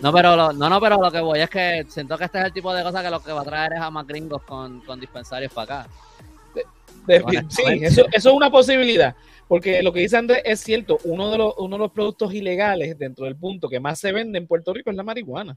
no, 0.00 0.12
pero 0.12 0.34
lo, 0.34 0.52
no, 0.52 0.68
no, 0.68 0.80
pero 0.80 1.00
lo 1.00 1.12
que 1.12 1.20
voy 1.20 1.38
es 1.40 1.48
que 1.48 1.86
siento 1.88 2.18
que 2.18 2.24
este 2.24 2.40
es 2.40 2.46
el 2.46 2.52
tipo 2.52 2.74
de 2.74 2.82
cosas 2.82 3.04
que 3.04 3.10
lo 3.10 3.22
que 3.22 3.30
va 3.30 3.42
a 3.42 3.44
traer 3.44 3.74
es 3.74 3.80
a 3.80 3.88
más 3.88 4.04
gringos 4.04 4.42
con, 4.42 4.80
con 4.80 4.98
dispensarios 4.98 5.52
para 5.52 5.82
acá. 5.82 5.90
sí, 7.48 7.62
eso, 7.82 8.02
eso 8.10 8.28
es 8.30 8.34
una 8.34 8.50
posibilidad. 8.50 9.14
Porque 9.46 9.82
lo 9.82 9.92
que 9.92 10.00
dice 10.00 10.16
Andrés 10.16 10.42
es 10.44 10.60
cierto, 10.60 10.98
uno 11.04 11.30
de, 11.30 11.38
los, 11.38 11.54
uno 11.58 11.76
de 11.76 11.82
los 11.82 11.92
productos 11.92 12.32
ilegales 12.32 12.98
dentro 12.98 13.26
del 13.26 13.36
punto 13.36 13.68
que 13.68 13.80
más 13.80 14.00
se 14.00 14.10
vende 14.10 14.38
en 14.38 14.46
Puerto 14.46 14.72
Rico 14.72 14.90
es 14.90 14.96
la 14.96 15.02
marihuana. 15.02 15.56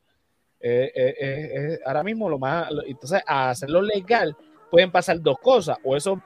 Eh, 0.68 0.92
eh, 0.96 1.16
eh, 1.20 1.80
ahora 1.86 2.02
mismo 2.02 2.28
lo 2.28 2.40
más, 2.40 2.70
entonces 2.88 3.22
a 3.28 3.52
hacerlo 3.52 3.84
legal 3.84 4.36
pueden 4.72 4.90
pasar 4.90 5.22
dos 5.22 5.38
cosas, 5.38 5.78
o 5.84 5.96
esos 5.96 6.18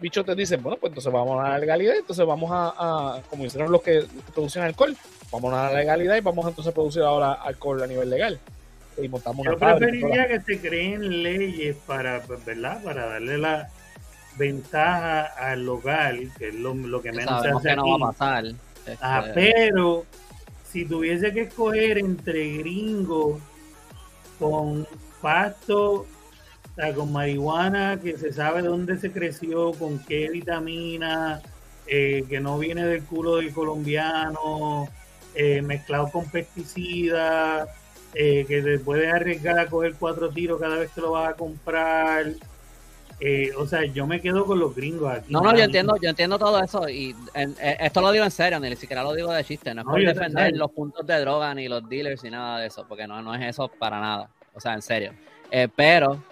bichos 0.00 0.24
te 0.24 0.34
dicen, 0.34 0.62
bueno, 0.62 0.78
pues 0.80 0.92
entonces 0.92 1.12
vamos 1.12 1.44
a 1.44 1.50
la 1.50 1.58
legalidad, 1.58 1.94
entonces 1.94 2.24
vamos 2.24 2.50
a, 2.50 3.20
como 3.28 3.44
hicieron 3.44 3.70
los 3.70 3.82
que 3.82 4.06
producen 4.32 4.62
alcohol, 4.62 4.96
vamos 5.30 5.52
a 5.52 5.70
la 5.70 5.78
legalidad 5.78 6.16
y 6.16 6.20
vamos 6.20 6.46
entonces 6.46 6.72
a 6.72 6.74
producir 6.74 7.02
ahora 7.02 7.34
alcohol 7.34 7.82
a 7.82 7.86
nivel 7.86 8.08
legal. 8.08 8.40
Y 8.96 9.08
montamos 9.08 9.44
Yo 9.44 9.58
preferiría 9.58 10.26
que 10.26 10.40
se 10.40 10.58
creen 10.58 11.22
leyes 11.22 11.76
para, 11.86 12.22
pues, 12.22 12.42
¿verdad? 12.46 12.82
Para 12.82 13.04
darle 13.04 13.36
la, 13.36 13.68
ventaja 14.38 15.22
al 15.22 15.66
local, 15.66 16.30
que 16.38 16.48
es 16.48 16.54
lo, 16.54 16.72
que 17.02 17.12
menos 17.12 17.42
se 17.42 17.48
hace 17.48 17.70
aquí. 17.72 17.90
va 17.90 18.08
a 18.08 18.12
pasar. 18.12 18.44
Ah, 19.02 19.24
este, 19.26 19.34
pero 19.34 20.06
si 20.64 20.86
tuviese 20.86 21.30
que 21.34 21.42
escoger 21.42 21.98
entre 21.98 22.56
gringos 22.56 23.42
con 24.38 24.86
pasto, 25.20 26.06
con 26.94 27.12
marihuana, 27.12 27.98
que 28.00 28.18
se 28.18 28.32
sabe 28.32 28.62
dónde 28.62 28.98
se 28.98 29.10
creció, 29.10 29.72
con 29.72 29.98
qué 29.98 30.28
vitamina, 30.30 31.40
eh, 31.86 32.24
que 32.28 32.40
no 32.40 32.58
viene 32.58 32.84
del 32.84 33.02
culo 33.04 33.36
del 33.36 33.52
colombiano, 33.52 34.88
eh, 35.34 35.62
mezclado 35.62 36.10
con 36.10 36.28
pesticidas, 36.30 37.68
eh, 38.14 38.44
que 38.46 38.62
te 38.62 38.78
puedes 38.78 39.12
arriesgar 39.12 39.58
a 39.58 39.66
coger 39.66 39.94
cuatro 39.98 40.30
tiros 40.30 40.60
cada 40.60 40.76
vez 40.76 40.90
que 40.90 41.00
lo 41.00 41.12
vas 41.12 41.30
a 41.30 41.34
comprar. 41.34 42.26
Eh, 43.18 43.50
o 43.56 43.66
sea, 43.66 43.84
yo 43.84 44.06
me 44.06 44.20
quedo 44.20 44.44
con 44.44 44.58
los 44.58 44.74
gringos 44.74 45.10
aquí. 45.10 45.32
No, 45.32 45.40
no, 45.40 45.56
yo 45.56 45.64
entiendo, 45.64 45.96
yo 45.96 46.10
entiendo 46.10 46.38
todo 46.38 46.62
eso 46.62 46.86
y 46.88 47.16
eh, 47.34 47.76
esto 47.80 48.02
lo 48.02 48.12
digo 48.12 48.24
en 48.24 48.30
serio, 48.30 48.60
ni 48.60 48.76
siquiera 48.76 49.02
lo 49.02 49.14
digo 49.14 49.32
de 49.32 49.42
chiste, 49.42 49.72
no 49.74 49.80
es 49.80 49.86
por 49.86 50.00
defender 50.00 50.54
los 50.54 50.70
puntos 50.70 51.06
de 51.06 51.18
droga 51.20 51.54
ni 51.54 51.66
los 51.66 51.88
dealers 51.88 52.22
ni 52.24 52.30
nada 52.30 52.58
de 52.58 52.66
eso, 52.66 52.84
porque 52.86 53.06
no, 53.06 53.22
no 53.22 53.34
es 53.34 53.42
eso 53.42 53.68
para 53.68 54.00
nada, 54.00 54.28
o 54.52 54.60
sea, 54.60 54.74
en 54.74 54.82
serio. 54.82 55.12
Eh, 55.50 55.66
pero, 55.74 56.22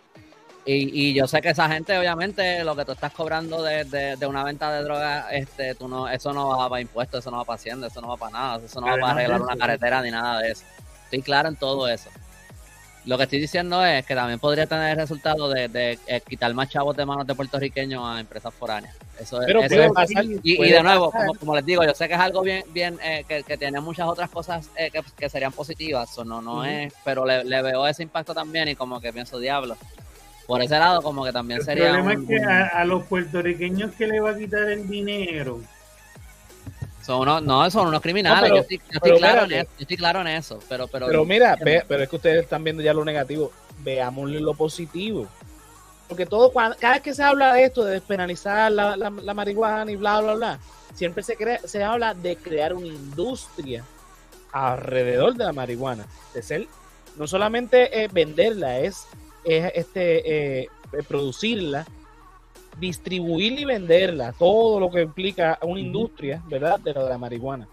y, 0.67 1.09
y, 1.09 1.15
yo 1.15 1.27
sé 1.27 1.41
que 1.41 1.51
esa 1.51 1.71
gente, 1.71 1.97
obviamente, 1.97 2.63
lo 2.65 2.77
que 2.77 2.85
tú 2.85 2.93
estás 2.93 3.13
cobrando 3.15 3.63
de, 3.63 3.85
de, 4.19 4.27
una 4.27 4.45
venta 4.45 4.71
de 4.71 4.83
droga, 4.83 5.31
este, 5.31 5.75
tú 5.75 5.89
no, 5.89 6.07
eso 6.09 6.35
no 6.35 6.49
va 6.49 6.69
para 6.69 6.83
impuestos, 6.83 7.21
eso 7.21 7.31
no 7.31 7.39
va 7.39 7.45
para 7.45 7.57
hacienda, 7.57 7.87
eso 7.87 8.03
no 8.03 8.09
va 8.09 8.17
para 8.19 8.33
nada, 8.33 8.65
eso 8.65 8.81
no 8.81 8.89
va 8.89 8.97
para 8.97 9.13
arreglar 9.13 9.41
una 9.41 9.57
carretera 9.57 10.03
ni 10.03 10.11
nada 10.11 10.41
de 10.41 10.51
eso. 10.51 10.65
Estoy 11.05 11.23
claro 11.23 11.49
en 11.49 11.57
todo 11.57 11.89
eso. 11.89 12.11
Lo 13.07 13.19
que 13.19 13.25
estoy 13.25 13.39
diciendo 13.39 13.85
es 13.85 14.07
que 14.07 14.15
también 14.15 14.39
podría 14.39 14.67
tener 14.67 14.93
el 14.93 14.97
resultado 14.97 15.51
de, 15.51 15.99
eh, 16.07 16.21
quitar 16.27 16.55
más 16.55 16.71
chavos 16.71 16.97
de 16.97 17.05
manos 17.05 17.27
de 17.27 17.35
puertorriqueños 17.35 18.03
a 18.03 18.19
empresas 18.19 18.53
foráneas. 18.55 18.95
Eso, 19.21 19.41
pero 19.47 19.61
y, 20.43 20.71
de 20.71 20.83
nuevo, 20.83 21.13
como, 21.39 21.55
les 21.55 21.67
digo, 21.67 21.85
yo 21.85 21.95
sé 21.95 22.09
que 22.09 22.15
es 22.15 22.21
algo 22.21 22.43
bien, 22.43 22.65
bien 22.73 22.99
eh, 23.03 23.25
que, 23.29 23.57
tiene 23.59 23.81
muchas 23.81 24.09
otras 24.09 24.31
cosas 24.31 24.71
eh, 24.77 24.91
que, 24.91 25.29
serían 25.29 25.53
positivas, 25.53 26.17
o 26.19 26.25
no, 26.25 26.41
no 26.41 26.65
es, 26.65 26.93
pero 27.05 27.27
le, 27.27 27.63
veo 27.63 27.87
ese 27.87 28.03
impacto 28.03 28.35
también 28.35 28.69
y 28.69 28.75
como 28.75 29.01
que 29.01 29.13
pienso, 29.13 29.39
diablo. 29.39 29.77
Por 30.47 30.63
ese 30.63 30.79
lado, 30.79 31.01
como 31.03 31.25
que 31.25 31.33
también 31.33 31.63
sería. 31.63 31.87
El 31.87 32.03
problema 32.03 32.23
es 32.23 32.29
que 32.29 32.43
a, 32.43 32.85
los 32.85 33.05
puertorriqueños 33.05 33.93
que 33.93 34.07
le 34.07 34.21
va 34.21 34.31
a 34.31 34.37
quitar 34.37 34.69
el 34.71 34.89
dinero. 34.89 35.61
Son 37.05 37.21
unos, 37.21 37.43
no, 37.43 37.71
son 37.71 37.89
unos 37.89 38.01
criminales. 38.01 38.51
yo, 38.51 38.57
estoy, 38.57 38.79
claro 39.19 39.45
en 39.45 39.53
eso, 39.53 39.71
yo, 39.77 39.83
estoy, 39.83 39.97
claro 39.97 40.21
en 40.23 40.29
eso, 40.29 40.59
Pero, 40.69 40.89
pero, 40.89 41.07
pero 41.07 41.25
mira, 41.25 41.57
pero 41.63 42.03
es 42.03 42.09
que 42.09 42.17
ustedes 42.17 42.45
están 42.45 42.65
viendo 42.65 42.83
ya 42.83 42.95
lo 42.95 43.05
negativo. 43.05 43.53
Veámosle 43.81 44.41
lo 44.41 44.55
positivo. 44.55 45.29
Porque 46.09 46.27
todo, 46.27 46.53
cada 46.53 46.95
vez 46.95 47.03
que 47.03 47.15
se 47.15 47.23
habla 47.23 47.55
de 47.55 47.65
esto, 47.65 47.85
de 47.85 47.95
despenalizar 47.95 48.71
la, 48.71 48.97
la, 48.97 49.35
marihuana 49.35 49.91
y 49.91 49.97
bla, 49.97 50.21
bla, 50.21 50.35
bla, 50.35 50.59
siempre 50.95 51.23
se, 51.23 51.37
crea, 51.37 51.59
se 51.65 51.83
habla 51.83 52.15
de 52.15 52.37
crear 52.37 52.75
una 52.75 52.87
industria 52.87 53.85
alrededor 54.53 55.35
de 55.35 55.45
la 55.45 55.53
marihuana. 55.53 56.07
De 56.33 56.43
ser, 56.43 56.69
no 57.17 57.27
solamente 57.27 58.09
venderla, 58.13 58.79
es 58.81 59.07
es 59.45 59.73
este, 59.75 60.63
eh, 60.63 60.69
producirla, 61.07 61.87
distribuirla 62.79 63.61
y 63.61 63.65
venderla, 63.65 64.33
todo 64.33 64.81
lo 64.81 64.91
que 64.91 65.03
implica 65.03 65.59
una 65.63 65.81
industria, 65.81 66.43
¿verdad? 66.49 66.79
De, 66.81 66.93
la 66.93 67.19
marihuana. 67.19 67.69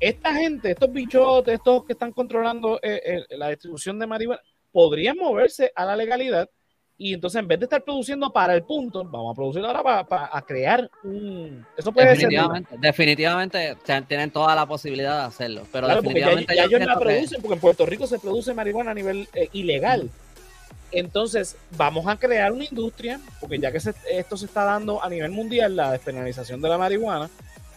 Esta 0.00 0.34
gente, 0.34 0.72
estos 0.72 0.92
bichotes, 0.92 1.54
estos 1.54 1.84
que 1.84 1.92
están 1.92 2.12
controlando 2.12 2.78
eh, 2.82 3.00
eh, 3.04 3.36
la 3.36 3.48
distribución 3.48 3.98
de 3.98 4.06
marihuana, 4.06 4.42
podrían 4.72 5.16
moverse 5.16 5.72
a 5.74 5.84
la 5.84 5.96
legalidad 5.96 6.48
y 6.96 7.14
entonces 7.14 7.40
en 7.40 7.48
vez 7.48 7.58
de 7.58 7.64
estar 7.64 7.82
produciendo 7.82 8.32
para 8.32 8.54
el 8.54 8.62
punto, 8.62 9.02
vamos 9.04 9.32
a 9.32 9.34
producir 9.34 9.64
ahora 9.64 10.04
para, 10.04 10.42
crear 10.42 10.88
un... 11.02 11.66
Eso 11.76 11.90
puede 11.90 12.10
definitivamente, 12.10 12.70
ser... 12.70 12.78
Definitivamente 12.78 13.76
tienen 14.06 14.30
toda 14.30 14.54
la 14.54 14.64
posibilidad 14.64 15.20
de 15.20 15.24
hacerlo, 15.26 15.66
pero 15.72 15.88
definitivamente... 15.88 16.54
Ya, 16.54 16.64
ellos 16.64 16.80
la 16.80 16.98
producen, 16.98 17.42
porque 17.42 17.54
en 17.54 17.60
Puerto 17.60 17.84
Rico 17.84 18.06
se 18.06 18.20
produce 18.20 18.54
marihuana 18.54 18.92
a 18.92 18.94
nivel 18.94 19.28
ilegal. 19.52 20.08
Entonces, 20.94 21.56
vamos 21.76 22.06
a 22.06 22.16
crear 22.16 22.52
una 22.52 22.64
industria, 22.64 23.20
porque 23.40 23.58
ya 23.58 23.72
que 23.72 23.78
esto 23.78 24.36
se 24.36 24.46
está 24.46 24.64
dando 24.64 25.02
a 25.02 25.08
nivel 25.08 25.32
mundial, 25.32 25.74
la 25.74 25.90
despenalización 25.92 26.60
de 26.60 26.68
la 26.68 26.78
marihuana, 26.78 27.28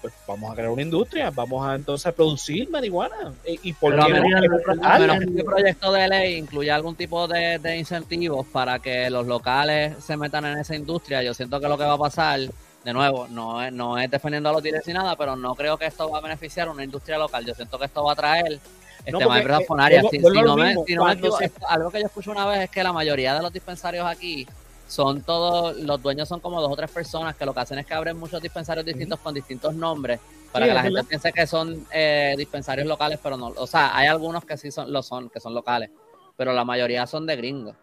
pues 0.02 0.14
vamos 0.28 0.52
a 0.52 0.56
crear 0.56 0.70
una 0.70 0.84
industria, 0.84 1.32
vamos 1.32 1.68
a 1.68 1.76
entonces 1.76 2.06
a 2.06 2.12
producir 2.12 2.70
marihuana. 2.70 3.34
¿Y 3.46 3.74
por 3.74 3.94
qué 3.94 4.14
no? 4.14 5.14
este 5.14 5.44
proyecto 5.44 5.92
de 5.92 6.08
ley 6.08 6.36
incluye 6.36 6.72
algún 6.72 6.96
tipo 6.96 7.28
de, 7.28 7.78
incentivos 7.78 8.46
para 8.46 8.80
que 8.80 9.10
los 9.10 9.26
locales 9.26 9.96
se 10.04 10.16
metan 10.16 10.46
en 10.46 10.60
esa 10.60 10.76
industria, 10.76 11.24
yo 11.24 11.34
siento 11.34 11.60
que 11.60 11.68
lo 11.68 11.78
que 11.78 11.84
va 11.84 11.94
a 11.94 11.98
pasar, 11.98 12.40
de 12.40 12.94
nuevo, 12.94 13.28
no 13.28 13.64
es, 13.64 13.74
no 13.74 13.98
es 13.98 14.10
defendiendo 14.10 14.50
a 14.50 14.54
los 14.54 14.64
directos 14.64 14.88
ni 14.88 14.94
nada, 14.94 15.16
pero 15.16 15.36
no 15.36 15.56
creo 15.56 15.78
que 15.78 15.88
esto 15.88 16.10
va 16.10 16.20
a 16.20 16.22
beneficiar 16.22 16.68
a 16.68 16.72
una 16.72 16.84
industria 16.84 17.18
local. 17.18 17.44
Yo 17.46 17.56
siento 17.56 17.80
que 17.80 17.86
esto 17.86 18.04
va 18.04 18.14
a 18.14 18.16
traer 18.16 18.60
este, 19.08 20.96
no, 20.96 21.06
algo 21.06 21.92
que 21.92 22.00
yo 22.00 22.06
escucho 22.06 22.32
una 22.32 22.46
vez 22.46 22.64
es 22.64 22.70
que 22.70 22.84
la 22.84 22.92
mayoría 22.92 23.34
de 23.34 23.42
los 23.42 23.54
dispensarios 23.54 24.06
aquí 24.06 24.46
son 24.88 25.22
todos, 25.22 25.78
los 25.78 26.02
dueños 26.02 26.28
son 26.28 26.40
como 26.40 26.62
dos 26.62 26.72
o 26.72 26.76
tres 26.76 26.92
personas 26.92 27.36
que 27.36 27.46
lo 27.46 27.54
que 27.54 27.60
hacen 27.60 27.80
es 27.80 27.86
que 27.86 27.94
abren 27.94 28.18
muchos 28.18 28.42
dispensarios 28.42 28.86
distintos 28.86 29.20
con 29.20 29.34
distintos 29.34 29.74
nombres 29.76 30.20
para 30.52 30.66
que 30.66 30.74
la 30.74 30.82
gente 30.82 31.04
piense 31.04 31.32
que 31.32 31.46
son 31.46 31.86
eh, 31.92 32.36
dispensarios 32.38 32.88
locales, 32.88 33.20
pero 33.22 33.38
no, 33.38 33.48
o 33.48 33.68
sea, 33.68 33.96
hay 33.96 34.08
algunos 34.08 34.46
que 34.46 34.58
sí 34.58 34.72
son, 34.72 34.92
lo 34.92 35.04
son, 35.04 35.30
que 35.30 35.40
son 35.40 35.54
locales, 35.54 35.90
pero 36.36 36.54
la 36.54 36.64
mayoría 36.64 37.06
son 37.06 37.26
de 37.26 37.36
gringos. 37.36 37.76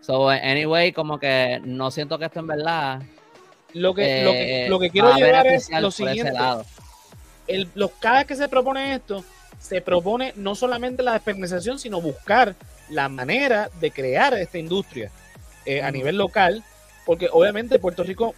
So, 0.00 0.28
anyway, 0.30 0.92
como 0.92 1.18
que 1.18 1.60
no 1.64 1.90
siento 1.90 2.18
que 2.18 2.26
esto 2.26 2.40
en 2.40 2.46
verdad. 2.46 3.02
Lo 3.74 3.94
que, 3.94 4.24
lo 4.24 4.32
que, 4.32 4.66
lo 4.68 4.78
que 4.80 4.86
eh, 4.86 4.90
quiero 4.90 5.14
llevar 5.14 5.46
es 5.46 5.70
lo 5.70 5.90
siguiente. 5.90 6.32
El, 7.46 7.68
los, 7.74 7.90
cada 8.00 8.18
vez 8.18 8.26
que 8.26 8.36
se 8.36 8.48
propone 8.48 8.94
esto, 8.94 9.24
se 9.60 9.80
propone 9.82 10.32
no 10.36 10.54
solamente 10.54 11.02
la 11.02 11.12
despenalización, 11.12 11.78
sino 11.78 12.00
buscar 12.00 12.56
la 12.88 13.08
manera 13.08 13.70
de 13.80 13.90
crear 13.90 14.34
esta 14.34 14.58
industria 14.58 15.10
eh, 15.66 15.82
a 15.82 15.90
nivel 15.90 16.16
local, 16.16 16.64
porque 17.04 17.28
obviamente 17.30 17.78
Puerto 17.78 18.02
Rico, 18.02 18.34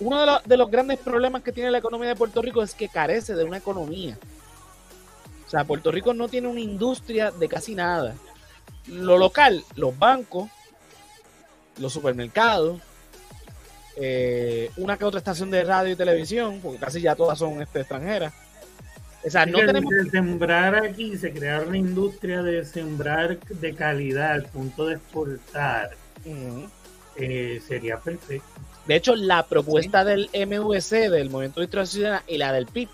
uno 0.00 0.40
de, 0.44 0.56
los 0.56 0.70
grandes 0.70 0.98
problemas 0.98 1.42
que 1.42 1.52
tiene 1.52 1.70
la 1.70 1.78
economía 1.78 2.08
de 2.08 2.16
Puerto 2.16 2.42
Rico 2.42 2.62
es 2.62 2.74
que 2.74 2.88
carece 2.88 3.34
de 3.34 3.44
una 3.44 3.58
economía. 3.58 4.18
O 5.46 5.50
sea, 5.50 5.64
Puerto 5.64 5.92
Rico 5.92 6.14
no 6.14 6.28
tiene 6.28 6.48
una 6.48 6.60
industria 6.60 7.30
de 7.30 7.48
casi 7.48 7.74
nada. 7.74 8.14
Lo 8.86 9.18
local, 9.18 9.62
los 9.76 9.96
bancos, 9.96 10.50
los 11.78 11.92
supermercados, 11.92 12.80
eh, 13.96 14.70
una 14.78 14.96
que 14.96 15.04
otra 15.04 15.18
estación 15.18 15.50
de 15.50 15.62
radio 15.62 15.92
y 15.92 15.96
televisión, 15.96 16.60
porque 16.62 16.78
casi 16.78 17.00
ya 17.02 17.14
todas 17.14 17.38
son 17.38 17.62
este, 17.62 17.80
extranjeras 17.80 18.32
o 19.26 19.30
sea, 19.30 19.46
no 19.46 19.58
tenemos... 19.58 19.92
sembrar 20.10 20.74
aquí, 20.74 21.16
se 21.16 21.32
crear 21.32 21.66
una 21.66 21.78
industria 21.78 22.42
de 22.42 22.64
sembrar 22.64 23.38
de 23.38 23.74
calidad 23.74 24.32
al 24.32 24.44
punto 24.44 24.86
de 24.86 24.96
exportar, 24.96 25.90
eh, 27.16 27.62
sería 27.66 27.98
perfecto. 27.98 28.46
De 28.86 28.96
hecho, 28.96 29.16
la 29.16 29.46
propuesta 29.46 30.04
del 30.04 30.28
MVC, 30.34 31.08
del 31.08 31.30
Movimiento 31.30 31.60
de 31.60 31.64
Historia 31.64 31.86
Ciudadana, 31.86 32.24
y 32.26 32.36
la 32.36 32.52
del 32.52 32.66
PIB, 32.66 32.88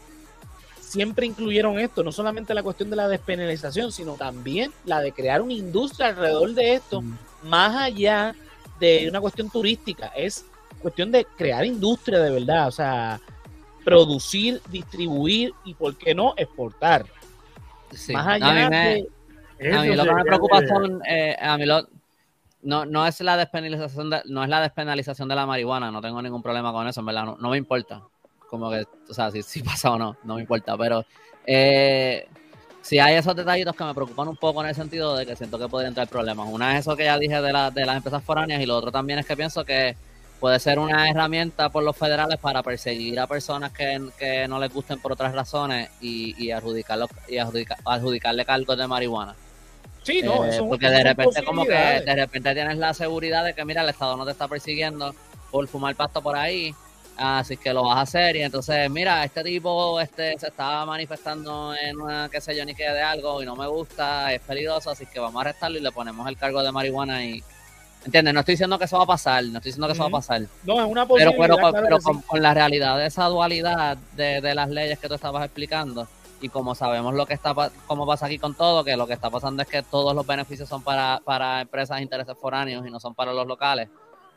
siempre 0.81 1.27
incluyeron 1.27 1.79
esto, 1.79 2.05
no 2.05 2.13
solamente 2.13 2.55
la 2.55 2.63
cuestión 2.63 2.91
de 2.91 2.97
la 2.97 3.09
despenalización, 3.09 3.91
sino 3.91 4.15
también 4.15 4.73
la 4.85 5.01
de 5.01 5.13
crear 5.13 5.41
una 5.43 5.53
industria 5.53 6.09
alrededor 6.09 6.55
de 6.55 6.75
esto, 6.75 7.03
más 7.43 7.75
allá 7.75 8.35
de 8.79 9.09
una 9.09 9.21
cuestión 9.21 9.51
turística, 9.51 10.09
es 10.17 10.45
cuestión 10.81 11.11
de 11.11 11.27
crear 11.37 11.65
industria 11.65 12.21
de 12.21 12.31
verdad, 12.31 12.69
o 12.69 12.73
sea, 12.73 13.21
producir, 13.85 14.61
distribuir 14.71 15.53
y, 15.65 15.75
¿por 15.75 15.97
qué 15.97 16.15
no, 16.15 16.35
exportar. 16.37 17.07
Más 18.13 18.27
allá 18.27 18.67
a 18.67 18.71
mí, 19.83 19.95
lo 19.95 20.05
que 20.05 20.15
me 20.15 20.25
preocupa 20.25 20.67
son, 20.67 21.03
eh, 21.07 21.37
a 21.41 21.59
mí 21.59 21.67
lo, 21.67 21.87
no, 22.63 22.87
no 22.87 23.07
es 23.07 23.21
la 23.21 23.37
despenalización 23.37 24.11
de, 24.11 24.23
no 24.27 24.43
es 24.43 24.49
la 24.49 24.61
despenalización 24.61 25.29
de 25.29 25.35
la 25.35 25.47
marihuana, 25.47 25.91
no 25.91 26.01
tengo 26.01 26.21
ningún 26.23 26.43
problema 26.43 26.73
con 26.73 26.87
eso, 26.87 27.01
en 27.01 27.07
verdad, 27.07 27.37
no, 27.39 27.51
me 27.51 27.57
importa. 27.57 28.03
Como 28.49 28.71
que, 28.71 28.85
o 29.09 29.15
sea, 29.15 29.31
si, 29.31 29.43
si, 29.43 29.63
pasa 29.63 29.93
o 29.93 29.99
no, 29.99 30.17
no 30.25 30.35
me 30.37 30.41
importa, 30.41 30.77
pero 30.77 31.05
eh, 31.47 32.27
si 32.83 32.99
hay 32.99 33.15
esos 33.15 33.37
detallitos 33.37 33.77
que 33.77 33.85
me 33.85 33.95
preocupan 33.95 34.29
un 34.29 34.37
poco 34.37 34.63
en 34.63 34.71
el 34.71 34.75
sentido 34.75 35.15
de 35.17 35.27
que 35.27 35.37
siento 35.37 35.59
que 35.59 35.69
podrían 35.69 35.95
traer 35.95 36.09
problemas. 36.09 36.49
Una 36.51 36.75
es 36.75 36.81
eso 36.81 36.97
que 36.97 37.05
ya 37.05 37.19
dije 37.19 37.41
de, 37.41 37.53
la, 37.53 37.71
de 37.71 37.87
las 37.87 37.97
empresas 37.97 38.23
foráneas 38.23 38.61
y 38.61 38.67
lo 38.67 38.77
otro 38.77 38.91
también 38.91 39.19
es 39.19 39.27
que 39.27 39.37
pienso 39.37 39.65
que 39.65 39.97
puede 40.41 40.59
ser 40.59 40.79
una 40.79 41.09
herramienta 41.09 41.69
por 41.69 41.85
los 41.85 41.97
federales 41.97 42.39
para 42.39 42.63
perseguir 42.63 43.21
a 43.21 43.27
personas 43.27 43.73
que, 43.73 44.47
no 44.49 44.59
les 44.59 44.73
gusten 44.73 44.99
por 44.99 45.13
otras 45.13 45.35
razones 45.35 45.91
y, 46.01 46.35
y, 46.43 46.49
y 46.49 47.39
adjudicarle 47.39 48.45
cargos 48.45 48.79
de 48.79 48.87
marihuana. 48.87 49.35
Sí, 50.03 50.23
no, 50.23 50.47
eh, 50.47 50.59
porque 50.67 50.89
de 50.89 51.05
repente 51.05 51.45
como 51.45 51.65
que 51.65 51.75
de 51.75 52.15
repente 52.15 52.55
tienes 52.55 52.79
la 52.79 52.95
seguridad 52.95 53.45
de 53.45 53.53
que 53.53 53.65
mira 53.67 53.83
el 53.83 53.91
estado 53.91 54.17
no 54.17 54.25
te 54.25 54.31
está 54.31 54.49
persiguiendo 54.49 55.15
por 55.51 55.69
fumar 55.69 55.95
pasto 55.95 56.23
por 56.23 56.37
ahí, 56.37 56.75
así 57.19 57.59
que 57.59 57.75
lo 57.75 57.83
vas 57.85 57.99
a 57.99 58.01
hacer 58.03 58.37
y 58.37 58.43
entonces 58.43 58.89
mira 58.89 59.23
este 59.25 59.45
tipo 59.45 60.01
este 60.01 60.39
se 60.39 60.49
estaba 60.49 60.87
manifestando 60.87 61.75
en 61.75 62.01
una 62.01 62.31
qué 62.31 62.41
sé 62.41 62.57
yo 62.57 62.65
ni 62.65 62.75
qué 62.75 62.85
de 62.85 63.03
algo 63.03 63.43
y 63.43 63.47
no 63.47 63.57
me 63.57 63.67
gusta, 63.67 64.33
es 64.33 64.41
peligroso, 64.41 64.91
así 64.91 65.05
que 65.05 65.21
vamos 65.21 65.37
a 65.37 65.41
arrestarlo 65.43 65.77
y 65.77 65.83
le 65.83 65.93
ponemos 65.93 66.27
el 66.27 66.39
cargo 66.39 66.63
de 66.63 66.73
marihuana 66.73 67.23
y 67.23 67.45
¿Entiendes? 68.05 68.33
No 68.33 68.41
estoy 68.41 68.55
diciendo 68.55 68.79
que 68.79 68.87
eso 68.87 68.97
va 68.97 69.05
a 69.05 69.07
pasar, 69.07 69.45
no 69.45 69.59
estoy 69.59 69.71
diciendo 69.71 69.87
que 69.87 69.93
eso 69.93 70.03
va 70.03 70.09
a 70.09 70.13
pasar. 70.13 70.43
No, 70.65 70.81
es 70.81 70.87
una 70.87 71.07
posibilidad. 71.07 71.37
Pero, 71.39 71.73
pero, 71.73 71.99
con, 72.27 72.43
la 72.43 72.55
realidad 72.55 72.97
de 72.97 73.07
esa 73.07 73.27
dualidad 73.27 73.99
de, 74.17 74.55
las 74.55 74.71
leyes 74.71 74.99
que 74.99 75.09
tú 75.09 75.15
estabas 75.15 75.45
explicando, 75.45 76.09
y 76.41 76.49
como 76.49 76.75
sabemos 76.75 77.13
lo 77.15 77.27
que 77.27 77.35
está 77.35 77.55
cómo 77.87 78.07
pasa 78.07 78.27
aquí 78.27 78.39
con 78.39 78.55
todo, 78.55 78.83
que 78.85 78.97
lo 78.97 79.07
que 79.07 79.13
está 79.13 79.29
pasando 79.29 79.63
es 79.63 79.69
que 79.69 79.83
todos 79.83 80.15
los 80.15 80.27
beneficios 80.27 80.67
son 80.69 80.83
para, 80.83 81.21
para 81.25 81.61
empresas 81.61 81.99
de 81.99 82.03
intereses 82.05 82.37
foráneos 82.41 82.87
y 82.87 82.91
no 82.91 82.99
son 82.99 83.15
para 83.15 83.35
los 83.35 83.47
locales, 83.47 83.91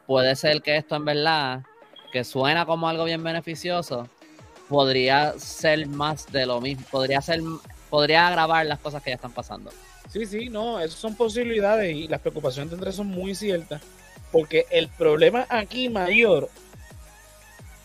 puede 0.06 0.36
ser 0.36 0.62
que 0.62 0.76
esto 0.76 0.98
en 0.98 1.06
verdad, 1.06 1.62
que 2.12 2.26
suena 2.26 2.66
como 2.66 2.90
algo 2.90 3.06
bien 3.06 3.24
beneficioso, 3.24 4.10
podría 4.68 5.40
ser 5.40 5.88
más 5.88 6.30
de 6.32 6.46
lo 6.46 6.60
mismo, 6.60 6.86
podría 6.92 7.22
ser, 7.22 7.40
podría 7.90 8.28
agravar 8.28 8.66
las 8.66 8.80
cosas 8.80 9.02
que 9.02 9.12
ya 9.12 9.16
están 9.16 9.32
pasando. 9.32 9.72
Sí, 10.10 10.26
sí, 10.26 10.50
no, 10.50 10.80
esas 10.80 11.00
son 11.00 11.16
posibilidades 11.16 11.96
y 11.96 12.08
las 12.08 12.22
preocupaciones 12.22 12.72
entre 12.74 12.92
son 12.92 13.08
muy 13.08 13.34
ciertas, 13.34 13.82
porque 14.32 14.66
el 14.70 14.88
problema 14.90 15.46
aquí 15.50 15.90
mayor, 15.90 16.50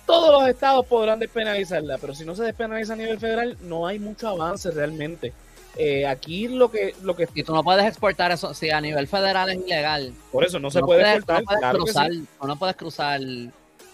todos 0.04 0.40
los 0.40 0.48
estados 0.48 0.87
podrán 0.87 1.18
despenalizarla, 1.18 1.98
pero 1.98 2.14
si 2.14 2.24
no 2.24 2.35
se 2.35 2.44
despenaliza 2.44 2.92
a 2.92 2.96
nivel 2.96 3.18
federal, 3.18 3.57
no 3.62 3.87
hay 3.87 3.98
mucho 3.98 4.28
avance 4.28 4.70
realmente. 4.70 5.33
Eh, 5.76 6.07
aquí 6.07 6.48
lo 6.48 6.72
que 6.72 6.94
lo 7.02 7.14
que 7.14 7.28
y 7.35 7.44
tú 7.44 7.54
no 7.54 7.62
puedes 7.62 7.87
exportar 7.87 8.33
eso 8.33 8.52
si 8.52 8.70
a 8.70 8.81
nivel 8.81 9.07
federal 9.07 9.48
es 9.50 9.59
ilegal. 9.59 10.12
Por 10.33 10.44
eso 10.44 10.59
no 10.59 10.70
se 10.70 10.81
puede 10.81 11.14
exportar 11.14 11.44
no 11.44 11.46
puedes 11.46 11.76
cruzar 11.76 12.11
o 12.40 12.46
no 12.46 12.59
puedes 12.59 12.76
cruzar 12.76 13.20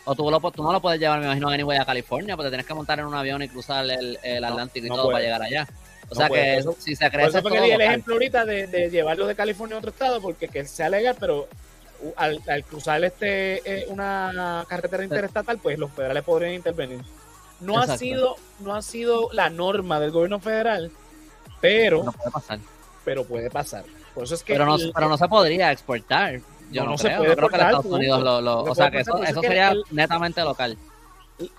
o 0.07 0.15
tú, 0.15 0.31
lo, 0.31 0.41
tú 0.51 0.63
no 0.63 0.73
lo 0.73 0.81
puedes 0.81 0.99
llevar 0.99 1.19
me 1.19 1.27
imagino 1.27 1.49
anyway 1.51 1.77
a 1.77 1.85
California 1.85 2.37
porque 2.37 2.49
tienes 2.51 2.67
que 2.67 2.75
montar 2.75 3.01
en 3.01 3.07
un 3.07 3.15
avión 3.15 3.43
y 3.43 3.49
cruzar 3.49 3.85
el, 3.85 4.45
Atlántico 4.45 4.87
y 4.87 4.89
todo 4.89 5.11
para 5.11 5.21
llegar 5.21 5.43
allá 5.43 5.69
O 6.09 6.15
sea 6.15 6.29
que 6.29 6.65
si 6.79 6.97
se 6.97 7.11
crece. 7.11 7.43
Por 7.43 7.53
eso 7.53 7.65
el 7.65 7.81
ejemplo 7.81 8.15
ahorita 8.15 8.45
de, 8.45 8.67
de, 8.67 8.91
llevarlo 8.91 9.27
de 9.27 9.35
California 9.35 9.77
a 9.77 9.79
otro 9.79 9.91
estado, 9.91 10.21
porque 10.21 10.49
que 10.49 10.65
sea 10.65 10.89
legal, 10.89 11.17
pero 11.19 11.49
al, 12.17 12.65
cruzar 12.65 13.03
este 13.05 13.63
eh, 13.65 13.87
una 13.89 14.65
carretera 14.69 15.05
interestatal, 15.05 15.59
pues 15.59 15.79
los 15.79 15.91
federales 15.93 16.23
podrían 16.23 16.55
intervenir. 16.55 17.01
No 17.61 17.79
ha 17.79 17.97
sido, 17.97 18.37
no 18.61 18.75
ha 18.75 18.83
sido 18.83 19.31
la 19.33 19.49
norma 19.49 20.01
del 20.01 20.11
gobierno 20.11 20.41
federal, 20.41 20.91
pero 21.61 22.05
puede 22.05 22.31
pasar. 22.31 22.59
Pero 23.05 23.25
puede 23.25 23.51
pasar. 23.51 23.85
Por 24.15 24.25
eso 24.25 24.35
es 24.35 24.43
que 24.43 24.53
pero, 24.53 24.67
no, 24.67 24.77
pero 24.95 25.09
no 25.09 25.17
se 25.17 25.29
podría 25.29 25.73
exportar. 25.73 26.41
Yo 26.71 26.85
no, 26.85 26.97
creo. 26.97 27.23
creo 27.23 27.49
que 27.49 27.57
Estados 27.57 27.85
Unidos 27.85 28.23
lo, 28.23 28.63
o 28.63 28.75
sea 28.75 28.91
que 28.91 29.01
eso, 29.01 29.23
eso 29.23 29.41
sería 29.41 29.75
netamente 29.91 30.43
local. 30.43 30.77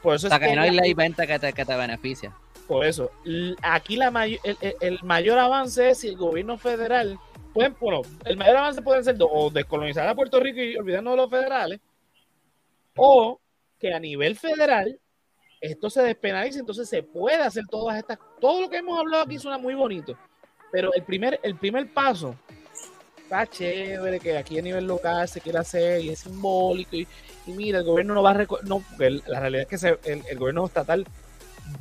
Por 0.02 0.16
eso 0.16 0.28
o 0.28 0.30
sea 0.30 0.40
que, 0.40 0.56
no 0.56 0.62
hay 0.62 0.72
ley 0.72 0.94
20 0.94 1.28
que 1.28 1.40
te, 1.40 1.54
que 1.54 1.66
te 1.66 1.76
beneficia. 1.76 2.32
Por 2.68 2.86
eso, 2.86 3.12
aquí 3.62 3.96
la 3.96 4.12
el, 4.82 5.00
mayor 5.04 5.38
avance 5.38 5.90
es 5.90 6.00
si 6.00 6.08
el 6.08 6.18
gobierno 6.18 6.58
federal, 6.58 7.20
pueden, 7.54 7.76
bueno, 7.80 8.02
el 8.26 8.38
mayor 8.38 8.58
avance 8.58 8.82
puede 8.82 9.04
ser 9.04 9.16
o 9.20 9.50
descolonizar 9.52 10.08
a 10.08 10.16
Puerto 10.16 10.40
Rico 10.40 10.60
y 10.60 10.76
olvidarnos 10.76 11.14
de 11.14 11.18
los 11.18 11.30
federales, 11.30 11.80
o 12.96 13.40
que 13.80 13.94
a 13.94 14.00
nivel 14.00 14.36
federal 14.36 15.00
esto 15.62 15.90
se 15.90 16.02
despenalice, 16.02 16.60
entonces 16.60 16.90
se 16.90 17.04
puede 17.04 17.44
hacer 17.44 17.66
todas 17.70 17.98
estas, 17.98 18.18
todo 18.42 18.62
lo 18.62 18.70
que 18.70 18.78
hemos 18.78 19.00
hablado 19.00 19.24
aquí 19.24 19.38
suena 19.38 19.58
muy 19.58 19.76
bonito, 19.76 20.18
pero 20.72 20.92
el 20.94 21.04
primer, 21.04 21.40
el 21.44 21.56
primer 21.56 21.94
paso 21.94 22.36
está 23.26 23.48
chévere 23.48 24.20
que 24.20 24.38
aquí 24.38 24.60
a 24.60 24.62
nivel 24.62 24.86
local 24.86 25.28
se 25.28 25.42
quiera 25.42 25.62
hacer 25.62 26.02
y 26.02 26.10
es 26.10 26.20
simbólico 26.20 26.96
y, 26.96 27.08
mira, 27.48 27.80
el 27.80 27.86
gobierno 27.86 28.14
no 28.14 28.24
va 28.24 28.32
a... 28.32 28.48
No, 28.64 28.84
la 29.28 29.40
realidad 29.40 29.68
es 29.70 29.82
que 29.82 30.00
el, 30.12 30.38
gobierno 30.38 30.66
estatal 30.66 31.06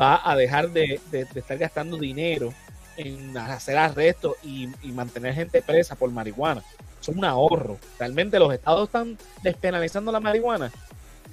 va 0.00 0.20
a 0.24 0.36
dejar 0.36 0.70
de, 0.70 1.00
estar 1.12 1.58
gastando 1.58 1.96
dinero 1.96 2.52
en 2.96 3.36
hacer 3.36 3.76
arrestos 3.76 4.36
y, 4.42 4.68
mantener 4.92 5.34
gente 5.34 5.62
presa 5.62 5.94
por 5.96 6.10
marihuana. 6.10 6.62
Eso 7.00 7.10
es 7.10 7.18
un 7.18 7.24
ahorro. 7.24 7.78
Realmente 7.98 8.38
los 8.38 8.52
estados 8.52 8.88
están 8.88 9.18
despenalizando 9.42 10.10
la 10.12 10.20
marihuana. 10.20 10.70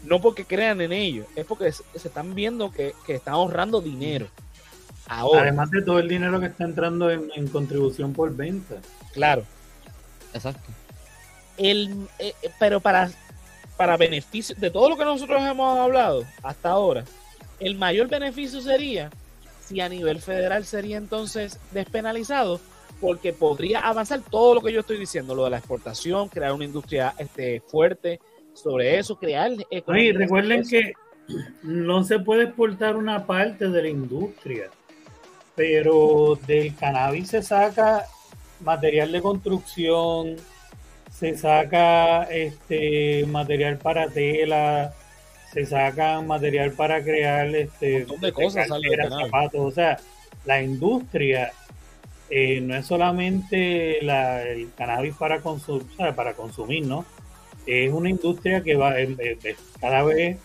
No 0.03 0.19
porque 0.19 0.45
crean 0.45 0.81
en 0.81 0.91
ello, 0.91 1.25
es 1.35 1.45
porque 1.45 1.71
se, 1.71 1.83
están 1.93 2.33
viendo 2.33 2.71
que, 2.71 2.93
están 3.07 3.35
ahorrando 3.35 3.81
dinero. 3.81 4.27
Además 5.07 5.69
de 5.71 5.81
todo 5.81 5.99
el 5.99 6.07
dinero 6.07 6.39
que 6.39 6.47
está 6.47 6.63
entrando 6.63 7.11
en, 7.11 7.29
en 7.35 7.47
contribución 7.47 8.13
por 8.13 8.33
venta. 8.35 8.75
Claro. 9.13 9.43
Exacto. 10.33 10.71
El, 11.57 12.07
eh, 12.17 12.33
pero 12.59 12.79
para, 12.79 13.11
para 13.77 13.97
beneficio 13.97 14.55
de 14.57 14.71
todo 14.71 14.89
lo 14.89 14.97
que 14.97 15.05
nosotros 15.05 15.41
hemos 15.41 15.77
hablado 15.77 16.23
hasta 16.41 16.69
ahora, 16.69 17.03
el 17.61 17.75
mayor 17.75 18.09
beneficio 18.09 18.59
sería 18.61 19.09
si 19.63 19.79
a 19.79 19.87
nivel 19.87 20.19
federal 20.19 20.65
sería 20.65 20.97
entonces 20.97 21.59
despenalizado, 21.71 22.59
porque 22.99 23.31
podría 23.31 23.79
avanzar 23.79 24.21
todo 24.21 24.55
lo 24.55 24.61
que 24.61 24.73
yo 24.73 24.81
estoy 24.81 24.97
diciendo, 24.97 25.33
lo 25.35 25.45
de 25.45 25.51
la 25.51 25.57
exportación, 25.57 26.27
crear 26.27 26.51
una 26.51 26.65
industria 26.65 27.13
este, 27.17 27.61
fuerte 27.61 28.19
sobre 28.53 28.97
eso, 28.99 29.15
crear... 29.17 29.51
Oye, 29.85 30.13
recuerden 30.13 30.67
que 30.67 30.93
no 31.63 32.03
se 32.03 32.19
puede 32.19 32.43
exportar 32.43 32.97
una 32.97 33.25
parte 33.25 33.69
de 33.69 33.81
la 33.81 33.87
industria, 33.87 34.69
pero 35.55 36.37
del 36.47 36.75
cannabis 36.75 37.29
se 37.29 37.43
saca 37.43 38.05
material 38.59 39.11
de 39.11 39.21
construcción, 39.21 40.35
se 41.11 41.37
saca 41.37 42.23
este 42.23 43.25
material 43.27 43.77
para 43.77 44.09
tela, 44.09 44.93
se 45.53 45.65
saca 45.65 46.21
material 46.21 46.71
para 46.71 47.03
crear 47.03 47.53
este 47.55 48.05
de 48.05 48.31
cosas 48.31 48.67
zapatos, 48.67 49.61
o 49.61 49.71
sea, 49.71 49.97
la 50.45 50.61
industria 50.61 51.51
eh, 52.29 52.61
no 52.61 52.75
es 52.75 52.85
solamente 52.85 53.99
el 53.99 54.71
cannabis 54.77 55.15
para 55.15 55.41
consumir, 55.41 55.85
para 56.15 56.33
consumir, 56.33 56.85
¿no? 56.85 57.05
Es 57.65 57.91
una 57.91 58.09
industria 58.09 58.61
que 58.61 58.75
va 58.75 58.95
cada 59.79 60.03
vez 60.03 60.37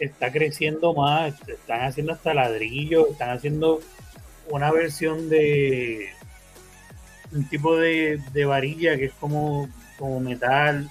está 0.00 0.30
creciendo 0.30 0.94
más, 0.94 1.34
están 1.48 1.82
haciendo 1.82 2.12
hasta 2.12 2.34
ladrillos, 2.34 3.10
están 3.10 3.30
haciendo 3.30 3.80
una 4.50 4.70
versión 4.70 5.28
de 5.28 6.08
un 7.32 7.48
tipo 7.48 7.76
de, 7.76 8.20
varilla 8.46 8.96
que 8.96 9.06
es 9.06 9.12
como, 9.14 9.68
como 9.98 10.20
metal. 10.20 10.90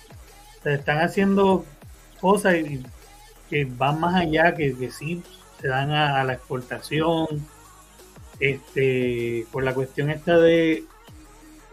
están 0.63 0.99
haciendo 0.99 1.65
cosas 2.19 2.55
que 3.49 3.65
van 3.65 3.99
más 3.99 4.15
allá, 4.15 4.55
que, 4.55 4.75
que 4.75 4.91
sí 4.91 5.21
se 5.59 5.67
dan 5.67 5.91
a, 5.91 6.23
la 6.23 6.33
exportación. 6.33 7.27
Este, 8.39 9.47
por 9.51 9.63
la 9.63 9.73
cuestión 9.73 10.09
esta 10.09 10.37
de 10.37 10.83